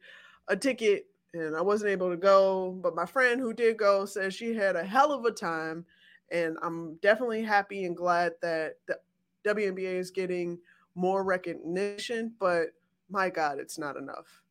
a 0.48 0.56
ticket 0.56 1.06
and 1.32 1.56
I 1.56 1.62
wasn't 1.62 1.92
able 1.92 2.10
to 2.10 2.16
go, 2.16 2.72
but 2.82 2.96
my 2.96 3.06
friend 3.06 3.40
who 3.40 3.52
did 3.52 3.76
go 3.76 4.04
says 4.04 4.34
she 4.34 4.54
had 4.54 4.74
a 4.74 4.84
hell 4.84 5.12
of 5.12 5.24
a 5.24 5.30
time 5.30 5.86
and 6.32 6.56
I'm 6.62 6.94
definitely 6.96 7.42
happy 7.42 7.84
and 7.84 7.96
glad 7.96 8.32
that 8.42 8.76
the 8.86 8.98
WNBA 9.44 9.94
is 9.98 10.10
getting 10.10 10.58
more 10.94 11.22
recognition, 11.24 12.32
but 12.40 12.68
my 13.08 13.30
god, 13.30 13.58
it's 13.60 13.78
not 13.78 13.96
enough. 13.96 14.42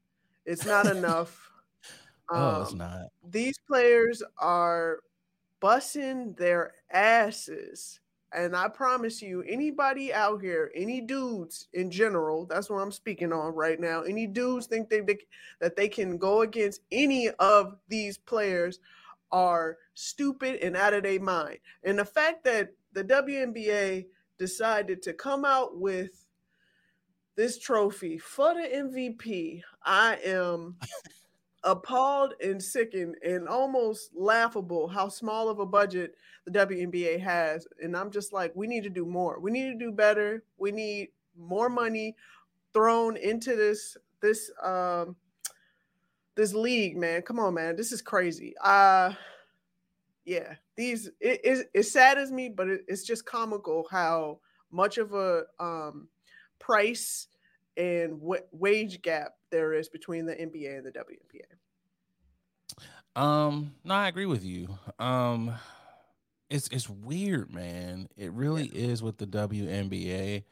It's 0.45 0.65
not 0.65 0.85
enough. 0.85 1.47
Oh, 2.33 2.61
it's 2.61 2.71
Um, 2.71 2.77
not. 2.77 3.07
these 3.29 3.57
players 3.67 4.23
are 4.37 4.99
busting 5.59 6.33
their 6.35 6.73
asses. 6.89 7.99
And 8.33 8.55
I 8.55 8.69
promise 8.69 9.21
you, 9.21 9.41
anybody 9.43 10.13
out 10.13 10.41
here, 10.41 10.71
any 10.73 11.01
dudes 11.01 11.67
in 11.73 11.91
general, 11.91 12.45
that's 12.45 12.69
what 12.69 12.77
I'm 12.77 12.91
speaking 12.93 13.33
on 13.33 13.53
right 13.53 13.77
now. 13.81 14.03
Any 14.03 14.27
dudes 14.27 14.67
think 14.67 14.89
they, 14.89 15.01
they 15.01 15.17
that 15.59 15.75
they 15.75 15.89
can 15.89 16.17
go 16.17 16.43
against 16.43 16.81
any 16.93 17.29
of 17.39 17.75
these 17.89 18.17
players 18.17 18.79
are 19.31 19.77
stupid 19.93 20.61
and 20.61 20.75
out 20.75 20.93
of 20.93 21.03
their 21.03 21.19
mind. 21.19 21.59
And 21.83 21.99
the 21.99 22.05
fact 22.05 22.43
that 22.45 22.73
the 22.93 23.03
WNBA 23.03 24.05
decided 24.37 25.01
to 25.03 25.13
come 25.13 25.45
out 25.45 25.77
with 25.77 26.25
this 27.35 27.57
trophy 27.57 28.17
for 28.17 28.53
the 28.53 28.67
MVP, 28.67 29.61
I 29.83 30.17
am 30.25 30.77
appalled 31.63 32.33
and 32.41 32.61
sickened 32.61 33.15
and 33.23 33.47
almost 33.47 34.11
laughable 34.15 34.87
how 34.87 35.07
small 35.07 35.49
of 35.49 35.59
a 35.59 35.65
budget 35.65 36.15
the 36.45 36.51
WNBA 36.51 37.19
has. 37.21 37.67
And 37.81 37.95
I'm 37.95 38.11
just 38.11 38.33
like, 38.33 38.51
we 38.55 38.67
need 38.67 38.83
to 38.83 38.89
do 38.89 39.05
more. 39.05 39.39
We 39.39 39.51
need 39.51 39.71
to 39.71 39.77
do 39.77 39.91
better. 39.91 40.43
We 40.57 40.71
need 40.71 41.09
more 41.37 41.69
money 41.69 42.15
thrown 42.73 43.17
into 43.17 43.55
this 43.55 43.97
this 44.21 44.51
um 44.63 45.15
this 46.41 46.53
league, 46.55 46.97
man. 46.97 47.21
Come 47.21 47.39
on, 47.39 47.53
man. 47.53 47.75
This 47.75 47.91
is 47.91 48.01
crazy. 48.01 48.55
Uh 48.63 49.13
yeah, 50.25 50.55
these 50.75 51.07
it, 51.19 51.41
it, 51.43 51.67
it 51.73 51.83
saddens 51.83 52.31
me, 52.31 52.49
but 52.49 52.67
it, 52.67 52.81
it's 52.87 53.03
just 53.03 53.25
comical 53.25 53.87
how 53.89 54.39
much 54.71 54.97
of 54.97 55.13
a 55.13 55.43
um 55.59 56.07
price 56.59 57.27
and 57.77 58.19
wa- 58.19 58.37
wage 58.51 59.01
gap 59.01 59.33
there 59.51 59.73
is 59.73 59.87
between 59.89 60.25
the 60.25 60.33
NBA 60.33 60.77
and 60.77 60.85
the 60.85 60.91
WNBA. 60.91 61.45
Um, 63.21 63.73
no, 63.83 63.93
I 63.93 64.07
agree 64.07 64.25
with 64.25 64.43
you. 64.43 64.67
Um, 64.99 65.53
it's 66.49 66.67
it's 66.69 66.89
weird, 66.89 67.53
man. 67.53 68.07
It 68.17 68.31
really 68.31 68.65
is 68.67 69.03
with 69.03 69.17
the 69.17 69.27
WNBA 69.27 70.43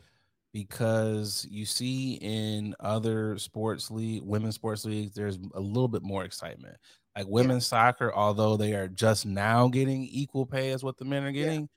because 0.53 1.45
you 1.49 1.65
see 1.65 2.15
in 2.15 2.75
other 2.79 3.37
sports 3.37 3.91
league, 3.91 4.23
women's 4.23 4.55
sports 4.55 4.85
leagues, 4.85 5.13
there's 5.15 5.37
a 5.53 5.59
little 5.59 5.87
bit 5.87 6.03
more 6.03 6.23
excitement. 6.25 6.77
Like 7.15 7.27
women's 7.27 7.67
soccer, 7.67 8.13
although 8.13 8.57
they 8.57 8.73
are 8.75 8.87
just 8.87 9.25
now 9.25 9.67
getting 9.67 10.03
equal 10.03 10.45
pay 10.45 10.71
as 10.71 10.83
what 10.83 10.97
the 10.97 11.05
men 11.05 11.23
are 11.23 11.31
Yeah. 11.33 11.33
getting, 11.33 11.69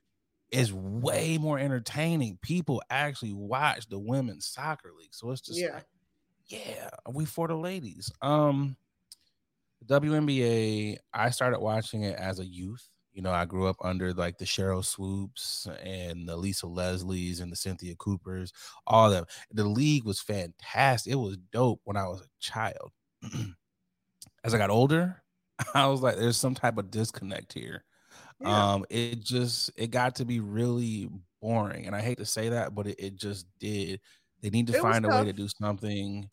is 0.51 0.73
way 0.73 1.37
more 1.37 1.59
entertaining. 1.59 2.37
People 2.41 2.81
actually 2.89 3.33
watch 3.33 3.87
the 3.89 3.99
women's 3.99 4.47
soccer 4.47 4.91
league, 4.97 5.13
so 5.15 5.31
it's 5.31 5.41
just 5.41 5.59
Yeah. 5.59 5.73
like, 5.73 5.87
yeah, 6.47 6.89
we 7.11 7.25
for 7.25 7.47
the 7.47 7.55
ladies. 7.57 8.11
Um, 8.21 8.77
WNBA, 9.85 10.97
I 11.13 11.29
started 11.29 11.59
watching 11.59 12.03
it 12.03 12.15
as 12.17 12.39
a 12.39 12.45
youth. 12.45 12.89
You 13.13 13.21
know, 13.21 13.31
I 13.31 13.45
grew 13.45 13.67
up 13.67 13.77
under 13.81 14.13
like 14.13 14.37
the 14.39 14.45
Sheryl 14.45 14.83
Swoopes 14.83 15.67
and 15.83 16.27
the 16.27 16.35
Lisa 16.35 16.65
Leslies 16.65 17.41
and 17.41 17.51
the 17.51 17.55
Cynthia 17.55 17.95
Coopers, 17.95 18.51
all 18.87 19.07
of 19.07 19.13
them. 19.13 19.25
The 19.51 19.65
league 19.65 20.03
was 20.03 20.19
fantastic. 20.19 21.13
It 21.13 21.17
was 21.17 21.37
dope 21.51 21.81
when 21.83 21.97
I 21.97 22.07
was 22.07 22.21
a 22.21 22.27
child. 22.39 22.91
as 24.43 24.53
I 24.53 24.57
got 24.57 24.69
older, 24.69 25.23
I 25.73 25.87
was 25.87 26.01
like, 26.01 26.15
there's 26.17 26.37
some 26.37 26.55
type 26.55 26.77
of 26.77 26.91
disconnect 26.91 27.53
here. 27.53 27.83
Yeah. 28.39 28.67
Um, 28.73 28.85
it 28.89 29.21
just 29.21 29.71
it 29.77 29.91
got 29.91 30.15
to 30.15 30.25
be 30.25 30.39
really 30.39 31.09
boring. 31.41 31.87
And 31.87 31.95
I 31.95 32.01
hate 32.01 32.19
to 32.19 32.25
say 32.25 32.49
that, 32.49 32.75
but 32.75 32.87
it, 32.87 32.97
it 32.99 33.15
just 33.17 33.47
did. 33.59 34.01
They 34.41 34.49
need 34.49 34.67
to 34.67 34.73
It 34.73 34.81
find 34.81 35.05
a 35.05 35.09
way 35.09 35.25
to 35.25 35.33
do 35.33 35.47
something 35.47 36.29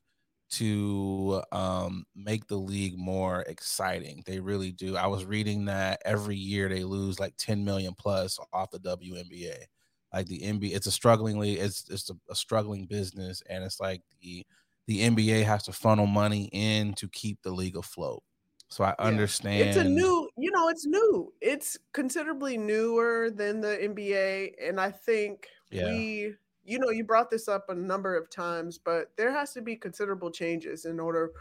to 0.50 1.42
um 1.52 2.04
make 2.14 2.46
the 2.48 2.56
league 2.58 2.98
more 2.98 3.42
exciting. 3.42 4.22
They 4.26 4.40
really 4.40 4.72
do. 4.72 4.96
I 4.96 5.06
was 5.06 5.24
reading 5.24 5.66
that 5.66 6.02
every 6.04 6.36
year 6.36 6.68
they 6.68 6.84
lose 6.84 7.20
like 7.20 7.34
10 7.38 7.64
million 7.64 7.94
plus 7.98 8.38
off 8.52 8.70
the 8.70 8.78
WNBA. 8.80 9.66
Like 10.12 10.26
the 10.26 10.42
NBA, 10.42 10.76
it's 10.76 10.86
a 10.88 10.90
struggling 10.92 11.38
league, 11.38 11.58
it's 11.60 11.88
it's 11.90 12.10
a, 12.10 12.14
a 12.30 12.34
struggling 12.34 12.86
business, 12.86 13.42
and 13.48 13.62
it's 13.64 13.80
like 13.80 14.02
the 14.20 14.46
the 14.86 15.02
NBA 15.02 15.42
has 15.44 15.62
to 15.64 15.72
funnel 15.72 16.06
money 16.06 16.48
in 16.52 16.94
to 16.94 17.08
keep 17.08 17.42
the 17.42 17.52
league 17.52 17.76
afloat. 17.76 18.22
So 18.70 18.84
I 18.84 18.94
Yeah. 19.02 19.18
understand 19.18 19.56
It's 19.56 19.76
a 19.76 19.84
new, 19.84 20.30
you 20.36 20.50
know, 20.50 20.68
it's 20.68 20.86
new. 20.86 21.34
It's 21.40 21.76
considerably 21.92 22.56
newer 22.56 23.30
than 23.30 23.60
the 23.60 23.82
NBA. 23.82 24.54
And 24.60 24.80
I 24.80 24.90
think 24.90 25.48
Yeah. 25.70 26.02
we, 26.02 26.36
you 26.64 26.78
know, 26.78 26.90
you 26.90 27.04
brought 27.04 27.30
this 27.30 27.48
up 27.48 27.68
a 27.68 27.74
number 27.74 28.16
of 28.16 28.30
times, 28.30 28.78
but 28.78 29.10
there 29.16 29.32
has 29.32 29.52
to 29.54 29.62
be 29.62 29.76
considerable 29.76 30.30
changes 30.30 30.84
in 30.84 31.00
order 31.00 31.32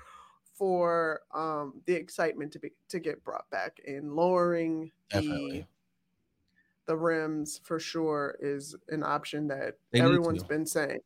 for 0.53 1.21
um, 1.33 1.81
the 1.85 1.93
excitement 1.93 2.51
to 2.51 2.59
be 2.59 2.71
to 2.89 2.99
get 2.99 3.23
brought 3.23 3.49
back 3.49 3.79
and 3.87 4.13
lowering 4.13 4.91
the 5.11 5.21
definitely. 5.21 5.67
the 6.85 6.97
rims 6.97 7.61
for 7.63 7.79
sure 7.79 8.37
is 8.41 8.75
an 8.89 9.03
option 9.03 9.47
that 9.47 9.77
They 9.91 10.01
everyone's 10.01 10.43
been 10.43 10.65
saying. 10.65 10.99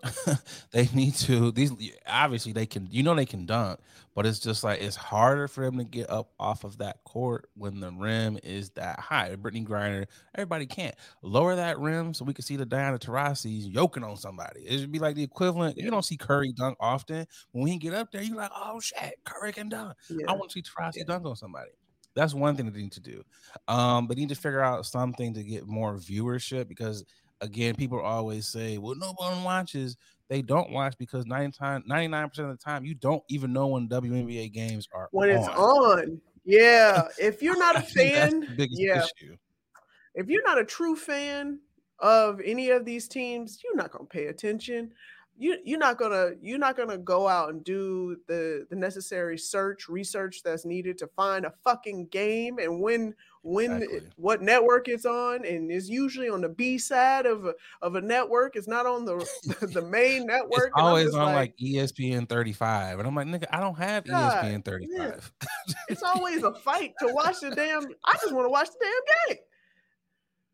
they 0.72 0.86
need 0.94 1.14
to 1.14 1.50
these 1.52 1.72
obviously 2.06 2.52
they 2.52 2.66
can 2.66 2.88
you 2.90 3.02
know 3.02 3.14
they 3.14 3.26
can 3.26 3.46
dunk 3.46 3.78
but 4.14 4.26
it's 4.26 4.38
just 4.38 4.62
like 4.62 4.80
it's 4.82 4.96
harder 4.96 5.48
for 5.48 5.64
them 5.64 5.78
to 5.78 5.84
get 5.84 6.08
up 6.10 6.30
off 6.38 6.64
of 6.64 6.78
that 6.78 7.02
court 7.04 7.48
when 7.56 7.80
the 7.80 7.90
rim 7.90 8.38
is 8.42 8.68
that 8.70 9.00
high. 9.00 9.34
Brittney 9.36 9.66
Griner 9.66 10.06
everybody 10.34 10.66
can't 10.66 10.94
lower 11.22 11.54
that 11.56 11.78
rim 11.78 12.12
so 12.14 12.24
we 12.24 12.34
can 12.34 12.44
see 12.44 12.56
the 12.56 12.66
diana 12.66 12.98
Taurasi's 12.98 13.66
yoking 13.68 14.04
on 14.04 14.16
somebody. 14.16 14.60
It 14.60 14.78
should 14.80 14.92
be 14.92 14.98
like 14.98 15.14
the 15.16 15.22
equivalent 15.22 15.78
you 15.78 15.90
don't 15.90 16.04
see 16.04 16.16
curry 16.16 16.52
dunk 16.52 16.76
often. 16.80 17.26
When 17.52 17.66
he 17.68 17.78
get 17.78 17.94
up 17.94 18.12
there 18.12 18.22
you're 18.22 18.36
like 18.36 18.52
oh 18.54 18.80
shit 18.80 19.14
curry 19.24 19.52
can 19.52 19.68
dunk. 19.68 19.96
I 20.28 20.32
want 20.32 20.50
to 20.50 20.54
see 20.54 20.62
Taurasi 20.62 20.96
Yeah. 20.96 21.04
dunk 21.06 21.24
on 21.26 21.36
somebody. 21.36 21.70
That's 22.14 22.34
one 22.34 22.56
thing 22.56 22.70
they 22.70 22.82
need 22.82 22.92
to 22.92 23.00
do. 23.00 23.22
Um 23.68 24.06
they 24.08 24.14
need 24.14 24.28
to 24.28 24.34
figure 24.34 24.60
out 24.62 24.84
something 24.84 25.32
to 25.34 25.42
get 25.42 25.66
more 25.66 25.94
viewership 25.96 26.68
because 26.68 27.04
again, 27.42 27.74
people 27.74 28.00
always 28.00 28.46
say, 28.48 28.78
well, 28.78 28.94
no 28.94 29.12
one 29.16 29.44
watches. 29.44 29.96
They 30.28 30.40
don't 30.40 30.70
watch 30.70 30.94
because 30.98 31.26
99, 31.26 31.82
99% 31.88 32.38
of 32.38 32.48
the 32.48 32.56
time, 32.56 32.86
you 32.86 32.94
don't 32.94 33.22
even 33.28 33.52
know 33.52 33.66
when 33.66 33.88
WNBA 33.88 34.50
games 34.52 34.88
are 34.94 35.02
on 35.02 35.08
When 35.10 35.28
it's 35.28 35.46
on. 35.48 35.56
on. 35.56 36.20
Yeah. 36.44 37.08
If 37.18 37.42
you're 37.42 37.58
not 37.58 37.76
a 37.76 37.80
fan, 37.94 38.46
yeah. 38.70 39.04
issue. 39.04 39.36
if 40.14 40.28
you're 40.28 40.44
not 40.44 40.58
a 40.58 40.64
true 40.64 40.96
fan 40.96 41.58
of 41.98 42.40
any 42.44 42.70
of 42.70 42.84
these 42.86 43.08
teams, 43.08 43.60
you're 43.62 43.76
not 43.76 43.90
gonna 43.92 44.06
pay 44.06 44.26
attention. 44.26 44.92
You 45.42 45.58
you're 45.64 45.78
not 45.78 45.98
gonna 45.98 46.32
you're 46.40 46.58
not 46.58 46.76
gonna 46.76 46.98
go 46.98 47.26
out 47.26 47.50
and 47.50 47.64
do 47.64 48.16
the 48.28 48.64
the 48.70 48.76
necessary 48.76 49.36
search 49.36 49.88
research 49.88 50.42
that's 50.44 50.64
needed 50.64 50.98
to 50.98 51.08
find 51.08 51.44
a 51.44 51.52
fucking 51.64 52.06
game 52.12 52.58
and 52.60 52.80
when 52.80 53.12
when 53.42 53.82
it- 53.82 54.12
what 54.14 54.40
network 54.40 54.86
it's 54.86 55.04
on 55.04 55.44
and 55.44 55.72
is 55.72 55.90
usually 55.90 56.28
on 56.28 56.42
the 56.42 56.48
B 56.48 56.78
side 56.78 57.26
of 57.26 57.44
a, 57.44 57.54
of 57.80 57.96
a 57.96 58.00
network. 58.00 58.54
It's 58.54 58.68
not 58.68 58.86
on 58.86 59.04
the 59.04 59.16
the 59.72 59.82
main 59.82 60.26
network. 60.32 60.66
It's 60.68 60.72
always 60.76 61.12
on 61.12 61.34
like, 61.34 61.54
E 61.60 61.74
ESPN 61.74 62.28
35. 62.28 63.00
And 63.00 63.08
I'm 63.08 63.14
like, 63.16 63.26
nigga, 63.26 63.46
I 63.50 63.58
don't 63.58 63.76
have 63.76 64.04
God, 64.04 64.44
ESPN 64.44 64.64
35. 64.64 65.32
it's 65.88 66.04
always 66.04 66.44
a 66.44 66.54
fight 66.54 66.92
to 67.00 67.12
watch 67.12 67.40
the 67.40 67.50
damn. 67.50 67.82
I 68.04 68.12
just 68.22 68.32
want 68.32 68.44
to 68.46 68.50
watch 68.50 68.68
the 68.68 68.78
damn 68.80 69.36
game. 69.36 69.42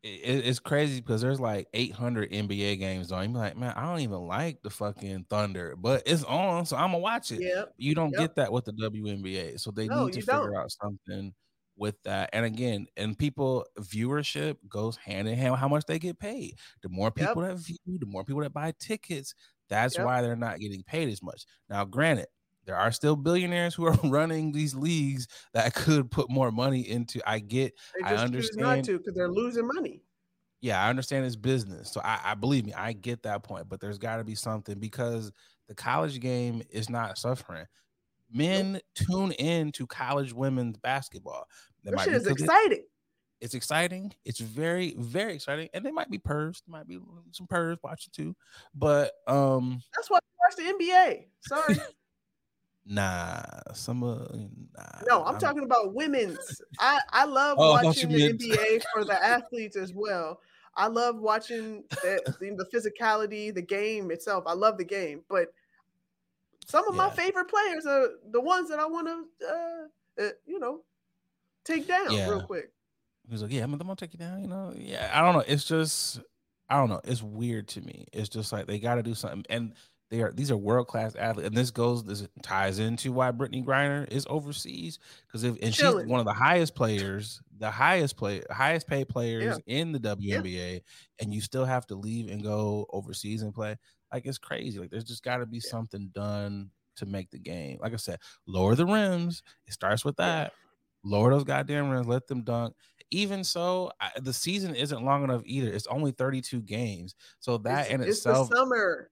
It, 0.03 0.45
it's 0.45 0.59
crazy 0.59 1.01
because 1.01 1.21
there's 1.21 1.39
like 1.39 1.67
800 1.73 2.31
NBA 2.31 2.75
games 2.77 3.11
on. 3.11 3.31
You're 3.31 3.39
like, 3.39 3.57
man, 3.57 3.73
I 3.75 3.83
don't 3.83 4.01
even 4.01 4.27
like 4.27 4.61
the 4.63 4.69
fucking 4.69 5.25
Thunder, 5.29 5.75
but 5.75 6.03
it's 6.05 6.23
on, 6.23 6.65
so 6.65 6.77
I'm 6.77 6.87
gonna 6.91 6.99
watch 6.99 7.31
it. 7.31 7.43
Yep. 7.43 7.75
You 7.77 7.95
don't 7.95 8.13
Yep. 8.13 8.15
get 8.15 8.35
that 8.35 8.51
with 8.51 8.65
the 8.65 8.73
WNBA, 8.73 9.57
so 9.57 9.71
they 9.71 9.89
No, 9.89 10.09
need 10.09 10.13
to 10.13 10.21
figure 10.21 10.55
don't. 10.55 10.55
out 10.55 10.71
something 10.71 11.33
with 11.75 12.01
that. 12.03 12.29
And 12.33 12.45
again, 12.45 12.87
and 12.97 13.17
people 13.17 13.65
viewership 13.79 14.57
goes 14.67 14.97
hand 14.97 15.27
in 15.27 15.37
hand 15.37 15.51
with 15.53 15.59
how 15.61 15.67
much 15.69 15.85
they 15.85 15.99
get 15.99 16.19
paid. 16.19 16.59
The 16.81 16.89
more 16.89 17.11
Yep. 17.15 17.37
people 17.37 17.41
that 17.41 17.57
view, 17.57 17.77
the 17.85 18.05
more 18.05 18.23
people 18.25 18.41
that 18.41 18.53
buy 18.53 18.73
tickets. 18.79 19.33
That's 19.69 19.97
Yep. 19.97 19.99
why 19.99 20.21
they're 20.23 20.35
not 20.35 20.59
getting 20.59 20.81
paid 20.83 21.09
as 21.09 21.21
much. 21.21 21.45
Now, 21.69 21.85
granted, 21.85 22.27
there 22.69 22.77
are 22.77 22.91
still 22.91 23.15
billionaires 23.15 23.73
who 23.73 23.87
are 23.87 23.93
running 24.03 24.51
these 24.51 24.75
leagues 24.75 25.27
that 25.55 25.73
could 25.73 26.11
put 26.11 26.29
more 26.29 26.51
money 26.51 26.87
into. 26.87 27.19
I 27.27 27.39
get 27.39 27.73
I 28.05 28.09
choose 28.09 28.17
not 28.17 28.25
understand- 28.25 28.85
to 28.85 28.97
because 28.99 29.15
they're 29.15 29.27
losing 29.27 29.65
money. 29.65 30.03
yeah, 30.61 30.79
I 30.83 30.87
understand 30.87 31.25
it's 31.25 31.35
business. 31.35 31.91
So 31.91 31.99
I, 32.03 32.19
I 32.23 32.35
believe 32.35 32.67
me, 32.67 32.73
I 32.73 32.93
get 32.93 33.23
that 33.23 33.41
point, 33.41 33.67
but 33.67 33.79
there's 33.79 33.97
got 33.97 34.17
to 34.17 34.23
be 34.23 34.35
something 34.35 34.77
because 34.77 35.31
the 35.67 35.73
college 35.73 36.19
game 36.19 36.61
is 36.69 36.91
not 36.91 37.17
suffering. 37.17 37.65
Men 38.31 38.79
tune 38.93 39.31
in 39.31 39.71
to 39.71 39.87
college 39.87 40.31
women's 40.31 40.77
basketball. 40.77 41.47
That 41.83 41.99
shit 42.01 42.13
is 42.13 42.27
exciting. 42.27 42.83
it's 43.41 43.55
exciting. 43.55 44.13
It's 44.25 44.39
very, 44.39 44.93
very 44.99 45.33
exciting. 45.33 45.69
And 45.73 45.83
they 45.83 45.91
might 45.91 46.11
be 46.11 46.19
purrs, 46.19 46.61
there 46.67 46.77
might 46.77 46.87
be 46.87 46.99
some 47.31 47.47
purrs 47.47 47.79
watching 47.83 48.11
too. 48.15 48.35
But 48.75 49.13
um 49.27 49.81
That's 49.95 50.11
why 50.11 50.17
I 50.17 50.21
watch 50.37 50.55
the 50.55 50.85
NBA. 50.85 51.25
Sorry. 51.41 51.79
nah, 52.89 53.41
some 53.73 54.03
uh, 54.03 54.15
nah. 54.75 55.01
No, 55.07 55.23
I'm 55.23 55.37
talking 55.39 55.63
about 55.63 55.93
women's. 55.93 56.61
I 56.79 56.99
I 57.11 57.23
love 57.25 57.57
Oh, 57.59 57.71
watching 57.71 58.09
you 58.11 58.17
the 58.17 58.27
meant- 58.27 58.41
NBA 58.41 58.83
for 58.93 59.05
the 59.05 59.23
athletes 59.23 59.77
as 59.77 59.93
well. 59.93 60.41
I 60.75 60.87
love 60.87 61.17
watching 61.19 61.83
the, 62.03 62.21
the 62.39 62.55
the 62.55 62.65
physicality, 62.73 63.53
the 63.53 63.61
game 63.61 64.11
itself. 64.11 64.43
I 64.47 64.53
love 64.53 64.77
the 64.77 64.83
game, 64.85 65.21
but 65.29 65.53
some 66.65 66.87
of 66.87 66.95
my 66.95 67.09
favorite 67.09 67.47
players 67.49 67.85
are 67.85 68.09
the 68.31 68.39
ones 68.41 68.69
that 68.69 68.79
I 68.79 68.85
want 68.85 69.07
to, 69.07 69.47
uh, 69.47 70.23
uh, 70.25 70.29
you 70.45 70.59
know, 70.59 70.81
take 71.65 71.87
down 71.87 72.11
Yeah. 72.11 72.29
real 72.29 72.41
quick. 72.41 72.71
He 73.27 73.31
was 73.33 73.41
like, 73.41 73.51
"Yeah, 73.51 73.63
I'm, 73.63 73.73
I'm 73.73 73.79
gonna 73.79 73.95
take 73.95 74.13
you 74.13 74.19
down." 74.19 74.41
You 74.41 74.47
know, 74.47 74.73
yeah. 74.75 75.09
I 75.13 75.21
don't 75.21 75.33
know. 75.33 75.43
It's 75.47 75.63
just, 75.65 76.19
I 76.69 76.77
don't 76.77 76.89
know. 76.89 77.01
It's 77.03 77.21
weird 77.23 77.67
to 77.69 77.81
me. 77.81 78.05
It's 78.13 78.29
just 78.29 78.51
like 78.51 78.67
they 78.67 78.79
got 78.79 78.95
to 78.95 79.03
do 79.03 79.13
something, 79.15 79.45
and 79.49 79.73
they 80.09 80.21
are 80.21 80.31
these 80.31 80.51
are 80.51 80.57
world 80.57 80.87
class 80.87 81.15
athletes, 81.15 81.47
and 81.47 81.55
this 81.57 81.71
goes 81.71 82.03
this 82.03 82.27
ties 82.41 82.79
into 82.79 83.11
why 83.11 83.31
Brittney 83.31 83.63
Griner 83.63 84.07
is 84.11 84.25
overseas 84.29 84.99
because 85.27 85.43
if 85.43 85.55
and 85.61 85.73
Chilling. 85.73 86.05
she's 86.05 86.09
one 86.09 86.19
of 86.19 86.25
the 86.25 86.33
highest 86.33 86.75
players, 86.75 87.41
the 87.57 87.69
highest 87.69 88.17
play, 88.17 88.41
highest 88.49 88.87
paid 88.87 89.07
players 89.07 89.59
in 89.67 89.91
the 89.91 89.99
WNBA, 89.99 90.81
and 91.19 91.33
you 91.33 91.41
still 91.41 91.65
have 91.65 91.85
to 91.87 91.95
leave 91.95 92.29
and 92.29 92.43
go 92.43 92.87
overseas 92.91 93.43
and 93.43 93.53
play. 93.53 93.77
Like 94.11 94.25
it's 94.25 94.39
crazy. 94.39 94.79
Like 94.79 94.89
there's 94.89 95.03
just 95.03 95.23
got 95.23 95.37
to 95.37 95.45
be 95.45 95.59
something 95.59 96.09
done 96.13 96.71
to 96.95 97.05
make 97.05 97.29
the 97.29 97.39
game. 97.39 97.77
Like 97.81 97.93
I 97.93 97.97
said, 97.97 98.19
lower 98.47 98.75
the 98.75 98.85
rims. 98.85 99.43
It 99.67 99.73
starts 99.73 100.03
with 100.03 100.15
Yeah. 100.17 100.25
that. 100.25 100.53
Lower 101.03 101.29
those 101.31 101.43
goddamn 101.45 101.89
rims. 101.89 102.07
Let 102.07 102.27
them 102.27 102.43
dunk 102.43 102.75
even 103.11 103.43
so, 103.43 103.91
I, 103.99 104.11
the 104.19 104.33
season 104.33 104.75
isn't 104.75 105.03
long 105.03 105.23
enough 105.23 105.41
either. 105.45 105.71
It's 105.71 105.87
only 105.87 106.11
32 106.11 106.61
games. 106.61 107.15
So 107.39 107.57
that 107.59 107.85
it's, 107.85 107.89
in 107.89 108.01
it's 108.01 108.17
itself, 108.17 108.49
the 108.49 108.57
summer. 108.57 109.09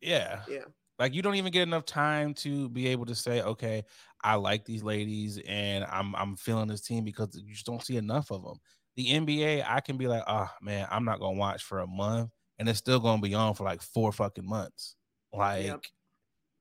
Yeah. 0.00 0.40
Yeah. 0.48 0.64
Like 0.98 1.14
you 1.14 1.22
don't 1.22 1.34
even 1.34 1.52
get 1.52 1.62
enough 1.62 1.84
time 1.84 2.34
to 2.34 2.68
be 2.70 2.88
able 2.88 3.06
to 3.06 3.14
say, 3.14 3.42
okay, 3.42 3.84
I 4.22 4.36
like 4.36 4.64
these 4.64 4.82
ladies 4.82 5.38
and 5.46 5.84
I'm 5.84 6.14
I'm 6.16 6.36
feeling 6.36 6.68
this 6.68 6.80
team 6.80 7.04
because 7.04 7.36
you 7.36 7.52
just 7.52 7.66
don't 7.66 7.82
see 7.82 7.96
enough 7.96 8.30
of 8.30 8.42
them. 8.42 8.58
The 8.96 9.08
NBA, 9.08 9.64
I 9.68 9.80
can 9.80 9.98
be 9.98 10.08
like, 10.08 10.22
oh 10.26 10.48
man, 10.62 10.88
I'm 10.90 11.04
not 11.04 11.20
gonna 11.20 11.36
watch 11.36 11.62
for 11.62 11.80
a 11.80 11.86
month, 11.86 12.30
and 12.58 12.66
it's 12.66 12.78
still 12.78 12.98
gonna 12.98 13.20
be 13.20 13.34
on 13.34 13.54
for 13.54 13.64
like 13.64 13.82
four 13.82 14.10
fucking 14.10 14.48
months. 14.48 14.96
Like 15.34 15.90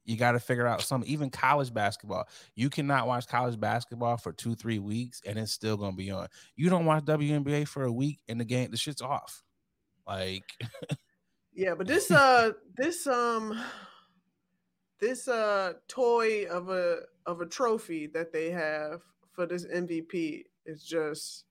you 0.05 0.17
got 0.17 0.33
to 0.33 0.39
figure 0.39 0.67
out 0.67 0.81
something. 0.81 1.09
Even 1.09 1.29
college 1.29 1.73
basketball, 1.73 2.27
you 2.55 2.69
cannot 2.69 3.07
watch 3.07 3.27
college 3.27 3.59
basketball 3.59 4.17
for 4.17 4.31
two, 4.31 4.55
three 4.55 4.79
weeks, 4.79 5.21
and 5.25 5.37
it's 5.37 5.51
still 5.51 5.77
gonna 5.77 5.95
be 5.95 6.11
on. 6.11 6.27
You 6.55 6.69
don't 6.69 6.85
watch 6.85 7.05
WNBA 7.05 7.67
for 7.67 7.83
a 7.83 7.91
week, 7.91 8.19
and 8.27 8.39
the 8.39 8.45
game, 8.45 8.69
the 8.69 8.77
shit's 8.77 9.01
off. 9.01 9.43
Like, 10.07 10.43
Yeah, 11.55 11.73
but 11.75 11.87
this 11.87 12.11
uh 12.11 12.51
this 12.75 13.07
um 13.07 13.59
this 14.99 15.27
uh 15.27 15.73
toy 15.87 16.45
of 16.45 16.69
a 16.69 16.99
of 17.25 17.41
a 17.41 17.45
trophy 17.45 18.07
that 18.07 18.31
they 18.31 18.51
have 18.51 19.01
for 19.31 19.45
this 19.45 19.65
MVP 19.65 20.43
is 20.65 20.83
just 20.83 21.45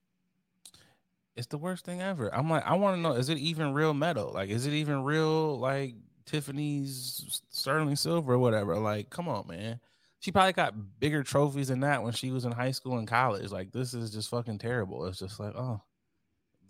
it's 1.36 1.48
the 1.48 1.58
worst 1.58 1.84
thing 1.84 2.00
ever. 2.00 2.32
I'm 2.32 2.48
like, 2.48 2.64
I 2.64 2.74
want 2.74 2.96
to 2.96 3.00
know, 3.00 3.12
is 3.12 3.28
it 3.28 3.38
even 3.38 3.72
real 3.72 3.92
metal? 3.92 4.30
Like, 4.32 4.50
is 4.50 4.66
it 4.66 4.72
even 4.72 5.02
real 5.02 5.58
like 5.58 5.94
Tiffany's 6.26 7.42
sterling 7.50 7.96
silver 7.96 8.34
or 8.34 8.38
whatever? 8.38 8.76
Like, 8.78 9.10
come 9.10 9.28
on, 9.28 9.48
man. 9.48 9.80
She 10.20 10.30
probably 10.30 10.52
got 10.52 11.00
bigger 11.00 11.22
trophies 11.22 11.68
than 11.68 11.80
that 11.80 12.02
when 12.02 12.12
she 12.12 12.30
was 12.30 12.44
in 12.44 12.52
high 12.52 12.70
school 12.70 12.98
and 12.98 13.08
college. 13.08 13.50
Like, 13.50 13.72
this 13.72 13.94
is 13.94 14.12
just 14.12 14.30
fucking 14.30 14.58
terrible. 14.58 15.04
It's 15.06 15.18
just 15.18 15.40
like, 15.40 15.54
oh, 15.56 15.82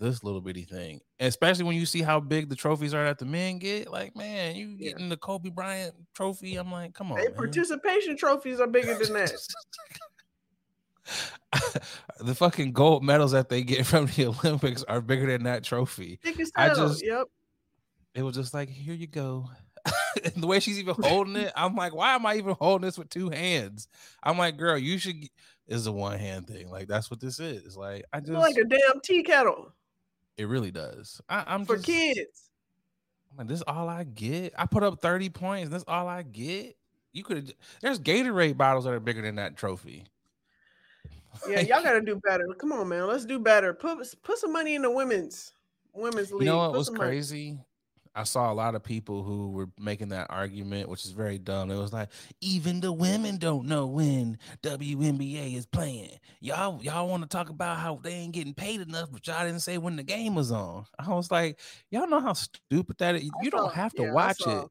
this 0.05 0.23
little 0.23 0.41
bitty 0.41 0.63
thing. 0.65 1.01
Especially 1.19 1.65
when 1.65 1.77
you 1.77 1.87
see 1.87 2.03
how 2.03 2.21
big 2.21 2.49
the 2.49 2.57
trophies 2.57 2.95
are 2.95 3.05
that 3.05 3.19
the 3.19 3.25
men 3.25 3.59
get. 3.59 3.91
Like, 3.91 4.15
man, 4.15 4.55
you 4.57 4.77
Yeah. 4.79 4.91
getting 4.93 5.09
the 5.09 5.17
Kobe 5.17 5.51
Bryant 5.51 5.95
trophy. 6.15 6.57
I'm 6.57 6.71
like, 6.71 6.95
come 6.95 7.11
on. 7.13 7.33
participation 7.35 8.17
trophies 8.17 8.61
are 8.61 8.67
bigger 8.67 8.95
than 8.95 9.13
that. 9.15 9.33
the 12.21 12.35
fucking 12.35 12.73
gold 12.73 13.05
medals 13.05 13.33
that 13.33 13.49
they 13.49 13.63
get 13.63 13.87
from 13.87 14.07
the 14.07 14.27
Olympics 14.27 14.83
are 14.85 15.01
bigger 15.01 15.27
than 15.27 15.45
that 15.45 15.65
trophy. 15.65 16.19
I 16.57 16.69
just- 16.69 17.05
yep. 17.05 17.27
It 18.15 18.23
was 18.23 18.37
just 18.37 18.55
like, 18.55 18.69
here 18.69 18.95
you 18.95 19.09
go. 19.09 19.51
and 20.25 20.41
the 20.43 20.47
way 20.47 20.61
she's 20.61 20.79
even 20.79 20.95
holding 20.99 21.35
it, 21.37 21.53
I'm 21.57 21.75
like, 21.75 21.93
why 21.95 22.15
am 22.15 22.25
I 22.25 22.37
even 22.37 22.55
holding 22.61 22.87
this 22.87 22.97
with 22.97 23.11
two 23.11 23.29
hands? 23.29 23.89
I'm 24.23 24.39
like, 24.39 24.57
girl, 24.57 24.79
you 24.79 24.99
should. 24.99 25.17
Is 25.67 25.87
a 25.87 25.93
one 25.93 26.19
hand 26.19 26.47
thing. 26.47 26.69
Like 26.69 26.89
that's 26.89 27.11
what 27.11 27.21
this 27.21 27.41
is. 27.41 27.75
Like 27.75 28.05
I 28.13 28.21
just, 28.21 28.33
like 28.33 28.57
a 28.59 28.65
damn 28.65 29.01
tea 29.03 29.23
kettle 29.23 29.73
it 30.37 30.49
really 30.49 30.71
does. 30.71 31.21
I, 31.29 31.45
I'm 31.47 31.65
for 31.65 31.77
just, 31.77 31.87
kids. 31.87 32.51
I'm 33.33 33.39
like, 33.39 33.49
this 33.49 33.59
is 33.59 33.65
all 33.67 33.89
I 33.89 34.05
get. 34.05 34.53
I 34.57 34.67
put 34.67 34.83
up 34.83 35.01
30 35.01 35.31
points. 35.31 35.71
That's 35.71 35.85
all 35.89 36.09
I 36.09 36.23
get. 36.23 36.77
You 37.13 37.25
could. 37.25 37.55
There's 37.81 38.01
Gatorade 38.01 38.57
bottles 38.57 38.85
that 38.85 38.93
are 38.93 39.01
bigger 39.01 39.23
than 39.23 39.37
that 39.37 39.57
trophy. 39.57 40.05
Yeah, 41.49 41.61
y'all 41.63 41.83
gotta 41.83 42.01
do 42.01 42.21
better. 42.25 42.47
Come 42.57 42.71
on, 42.71 42.89
man. 42.89 43.09
Let's 43.09 43.25
do 43.25 43.41
better. 43.41 43.75
Put 43.75 43.99
put 44.23 44.39
some 44.39 44.53
money 44.53 44.77
in 44.77 44.83
the 44.83 44.91
women's 44.91 45.53
women's 45.93 46.31
league. 46.31 46.43
You 46.43 46.47
know 46.47 46.59
what 46.59 46.71
Put 46.71 46.79
was 46.79 46.89
crazy? 46.91 47.51
money. 47.51 47.65
I 48.17 48.23
saw 48.23 48.53
a 48.53 48.55
lot 48.55 48.77
of 48.77 48.85
people 48.85 49.25
who 49.25 49.51
were 49.51 49.69
making 49.79 50.11
that 50.11 50.29
argument, 50.31 50.89
which 50.89 51.05
is 51.05 51.11
very 51.11 51.37
dumb. 51.39 51.71
It 51.71 51.77
was 51.77 51.93
like, 51.93 52.11
even 52.41 52.81
the 52.81 52.93
women 52.93 53.39
don't 53.39 53.67
know 53.67 53.87
when 53.87 54.39
WNBA 54.63 55.57
is 55.57 55.67
playing. 55.67 56.19
Y'all, 56.41 56.81
y'all 56.83 57.09
want 57.09 57.25
to 57.25 57.29
talk 57.29 57.49
about 57.49 57.79
how 57.79 57.99
they 58.03 58.13
ain't 58.13 58.33
getting 58.33 58.55
paid 58.55 58.81
enough, 58.81 59.11
but 59.11 59.27
y'all 59.27 59.45
didn't 59.45 59.63
say 59.63 59.79
when 59.79 59.97
the 59.97 60.05
game 60.05 60.37
was 60.37 60.53
on. 60.53 60.85
I 60.97 61.13
was 61.13 61.31
like, 61.33 61.59
y'all 61.91 62.07
know 62.07 62.21
how 62.21 62.35
stupid 62.35 62.99
that 62.99 63.17
is. 63.17 63.29
You 63.43 63.51
don't 63.51 63.73
have 63.75 63.93
to 63.95 64.03
yeah, 64.05 64.13
watch 64.13 64.47
it. 64.47 64.69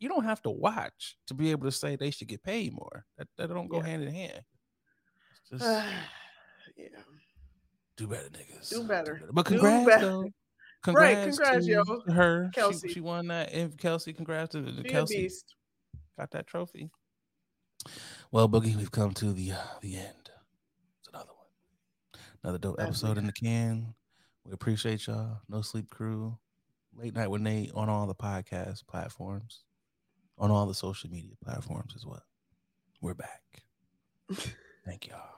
You 0.00 0.08
don't 0.08 0.24
have 0.24 0.42
to 0.42 0.50
watch 0.50 1.16
to 1.28 1.34
be 1.34 1.52
able 1.52 1.66
to 1.66 1.72
say 1.72 1.94
they 1.94 2.10
should 2.10 2.28
get 2.28 2.42
paid 2.42 2.72
more. 2.72 3.04
That, 3.18 3.28
that 3.36 3.48
don't 3.50 3.68
go 3.68 3.76
Yeah. 3.78 3.86
hand 3.86 4.02
in 4.02 4.12
hand. 4.12 4.42
It's 5.52 5.62
just 5.62 5.64
yeah. 6.76 6.88
do 7.96 8.08
better, 8.08 8.28
niggas. 8.30 8.70
Do 8.70 8.82
better. 8.82 9.22
But 9.32 9.46
Do 9.46 9.52
congrats, 9.54 9.86
better. 9.86 10.06
though. 10.06 10.30
Right, 10.86 11.14
Congrats, 11.14 11.38
congrats, 11.38 11.66
to 11.66 11.72
yo. 11.72 12.12
Her, 12.12 12.50
Kelsey. 12.54 12.88
She, 12.88 12.94
she 12.94 13.00
won 13.00 13.26
that. 13.28 13.52
And 13.52 13.76
Kelsey, 13.76 14.12
congrats 14.12 14.52
to, 14.52 14.62
to 14.62 14.82
Be 14.82 14.88
a 14.88 14.92
Kelsey. 14.92 15.22
beast. 15.22 15.54
Got 16.16 16.30
that 16.32 16.46
trophy. 16.46 16.90
Well, 18.30 18.48
Boogie, 18.48 18.76
we've 18.76 18.90
come 18.90 19.12
to 19.14 19.32
the 19.32 19.52
uh, 19.52 19.56
the 19.80 19.96
end. 19.96 20.30
It's 21.00 21.08
another 21.08 21.30
one. 21.34 22.20
Another 22.42 22.58
dope 22.58 22.76
That's 22.76 22.88
episode 22.88 23.18
in 23.18 23.26
the 23.26 23.32
can. 23.32 23.94
We 24.44 24.52
appreciate 24.52 25.06
y'all. 25.06 25.40
No 25.48 25.62
Sleep 25.62 25.90
Crew. 25.90 26.38
Late 26.96 27.14
Night 27.14 27.30
with 27.30 27.42
Nate 27.42 27.70
on 27.74 27.88
all 27.88 28.06
the 28.06 28.14
podcast 28.14 28.86
platforms, 28.86 29.62
on 30.36 30.50
all 30.50 30.66
the 30.66 30.74
social 30.74 31.10
media 31.10 31.34
platforms 31.44 31.92
as 31.94 32.04
well. 32.04 32.24
We're 33.00 33.14
back. 33.14 33.42
Thank 34.84 35.06
y'all. 35.06 35.37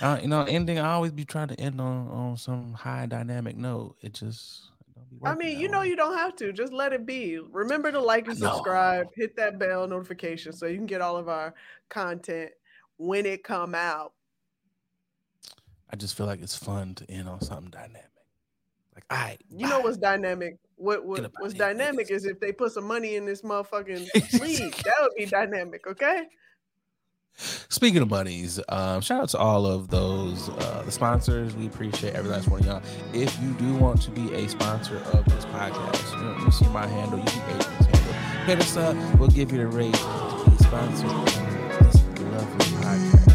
Uh, 0.00 0.18
you 0.20 0.28
know, 0.28 0.42
ending. 0.44 0.78
I 0.78 0.92
always 0.92 1.12
be 1.12 1.24
trying 1.24 1.48
to 1.48 1.60
end 1.60 1.80
on 1.80 2.08
on 2.08 2.36
some 2.36 2.72
high 2.72 3.06
dynamic 3.06 3.56
note. 3.56 3.96
It 4.00 4.14
just. 4.14 4.70
it 4.96 5.26
I 5.26 5.34
mean, 5.34 5.58
you 5.58 5.68
know, 5.68 5.80
way. 5.80 5.88
you 5.88 5.96
don't 5.96 6.16
have 6.16 6.36
to. 6.36 6.52
Just 6.52 6.72
let 6.72 6.92
it 6.92 7.06
be. 7.06 7.38
Remember 7.38 7.90
to 7.92 8.00
like 8.00 8.28
and 8.28 8.38
subscribe. 8.38 9.06
Hit 9.14 9.36
that 9.36 9.58
bell 9.58 9.86
notification 9.86 10.52
so 10.52 10.66
you 10.66 10.76
can 10.76 10.86
get 10.86 11.00
all 11.00 11.16
of 11.16 11.28
our 11.28 11.54
content 11.88 12.52
when 12.96 13.26
it 13.26 13.44
come 13.44 13.74
out. 13.74 14.12
I 15.90 15.96
just 15.96 16.16
feel 16.16 16.26
like 16.26 16.42
it's 16.42 16.56
fun 16.56 16.94
to 16.96 17.10
end 17.10 17.28
on 17.28 17.40
something 17.40 17.70
dynamic. 17.70 18.04
Like, 18.94 19.04
all 19.10 19.16
right, 19.16 19.40
You 19.48 19.68
know 19.68 19.80
what's 19.80 19.96
dynamic? 19.96 20.56
What 20.76 21.04
what 21.04 21.30
what's 21.38 21.54
dynamic 21.54 22.10
is 22.10 22.24
if 22.24 22.40
they 22.40 22.52
put 22.52 22.72
some 22.72 22.84
money 22.84 23.16
in 23.16 23.24
this 23.24 23.42
motherfucking 23.42 24.12
league. 24.40 24.74
That 24.74 24.94
would 25.00 25.12
be 25.16 25.26
dynamic, 25.26 25.86
okay? 25.86 26.24
Speaking 27.38 28.02
of 28.02 28.10
monies, 28.10 28.60
um, 28.68 29.00
shout 29.00 29.22
out 29.22 29.28
to 29.30 29.38
all 29.38 29.64
of 29.66 29.88
those 29.88 30.48
uh, 30.48 30.82
the 30.84 30.90
sponsors. 30.90 31.54
We 31.54 31.66
appreciate 31.66 32.14
every 32.14 32.30
last 32.30 32.48
one 32.48 32.60
of 32.60 32.66
y'all. 32.66 32.82
If 33.12 33.40
you 33.40 33.52
do 33.54 33.74
want 33.76 34.02
to 34.02 34.10
be 34.10 34.32
a 34.34 34.48
sponsor 34.48 34.96
of 35.12 35.24
this 35.26 35.44
podcast, 35.46 36.12
you, 36.16 36.24
know, 36.24 36.44
you 36.44 36.50
see 36.50 36.66
my 36.68 36.86
handle, 36.86 37.20
you 37.20 37.26
see 37.28 37.40
Adrian's 37.40 37.86
handle. 37.86 38.12
Hit 38.44 38.60
us 38.60 38.76
up. 38.76 38.96
We'll 39.18 39.28
give 39.28 39.52
you 39.52 39.58
the 39.58 39.68
rate 39.68 39.94
to 39.94 40.44
be 40.46 40.56
a 40.56 40.58
sponsor 40.58 41.06
of 41.06 41.24
this 41.84 42.02
lovely 42.18 42.66
podcast. 42.82 43.27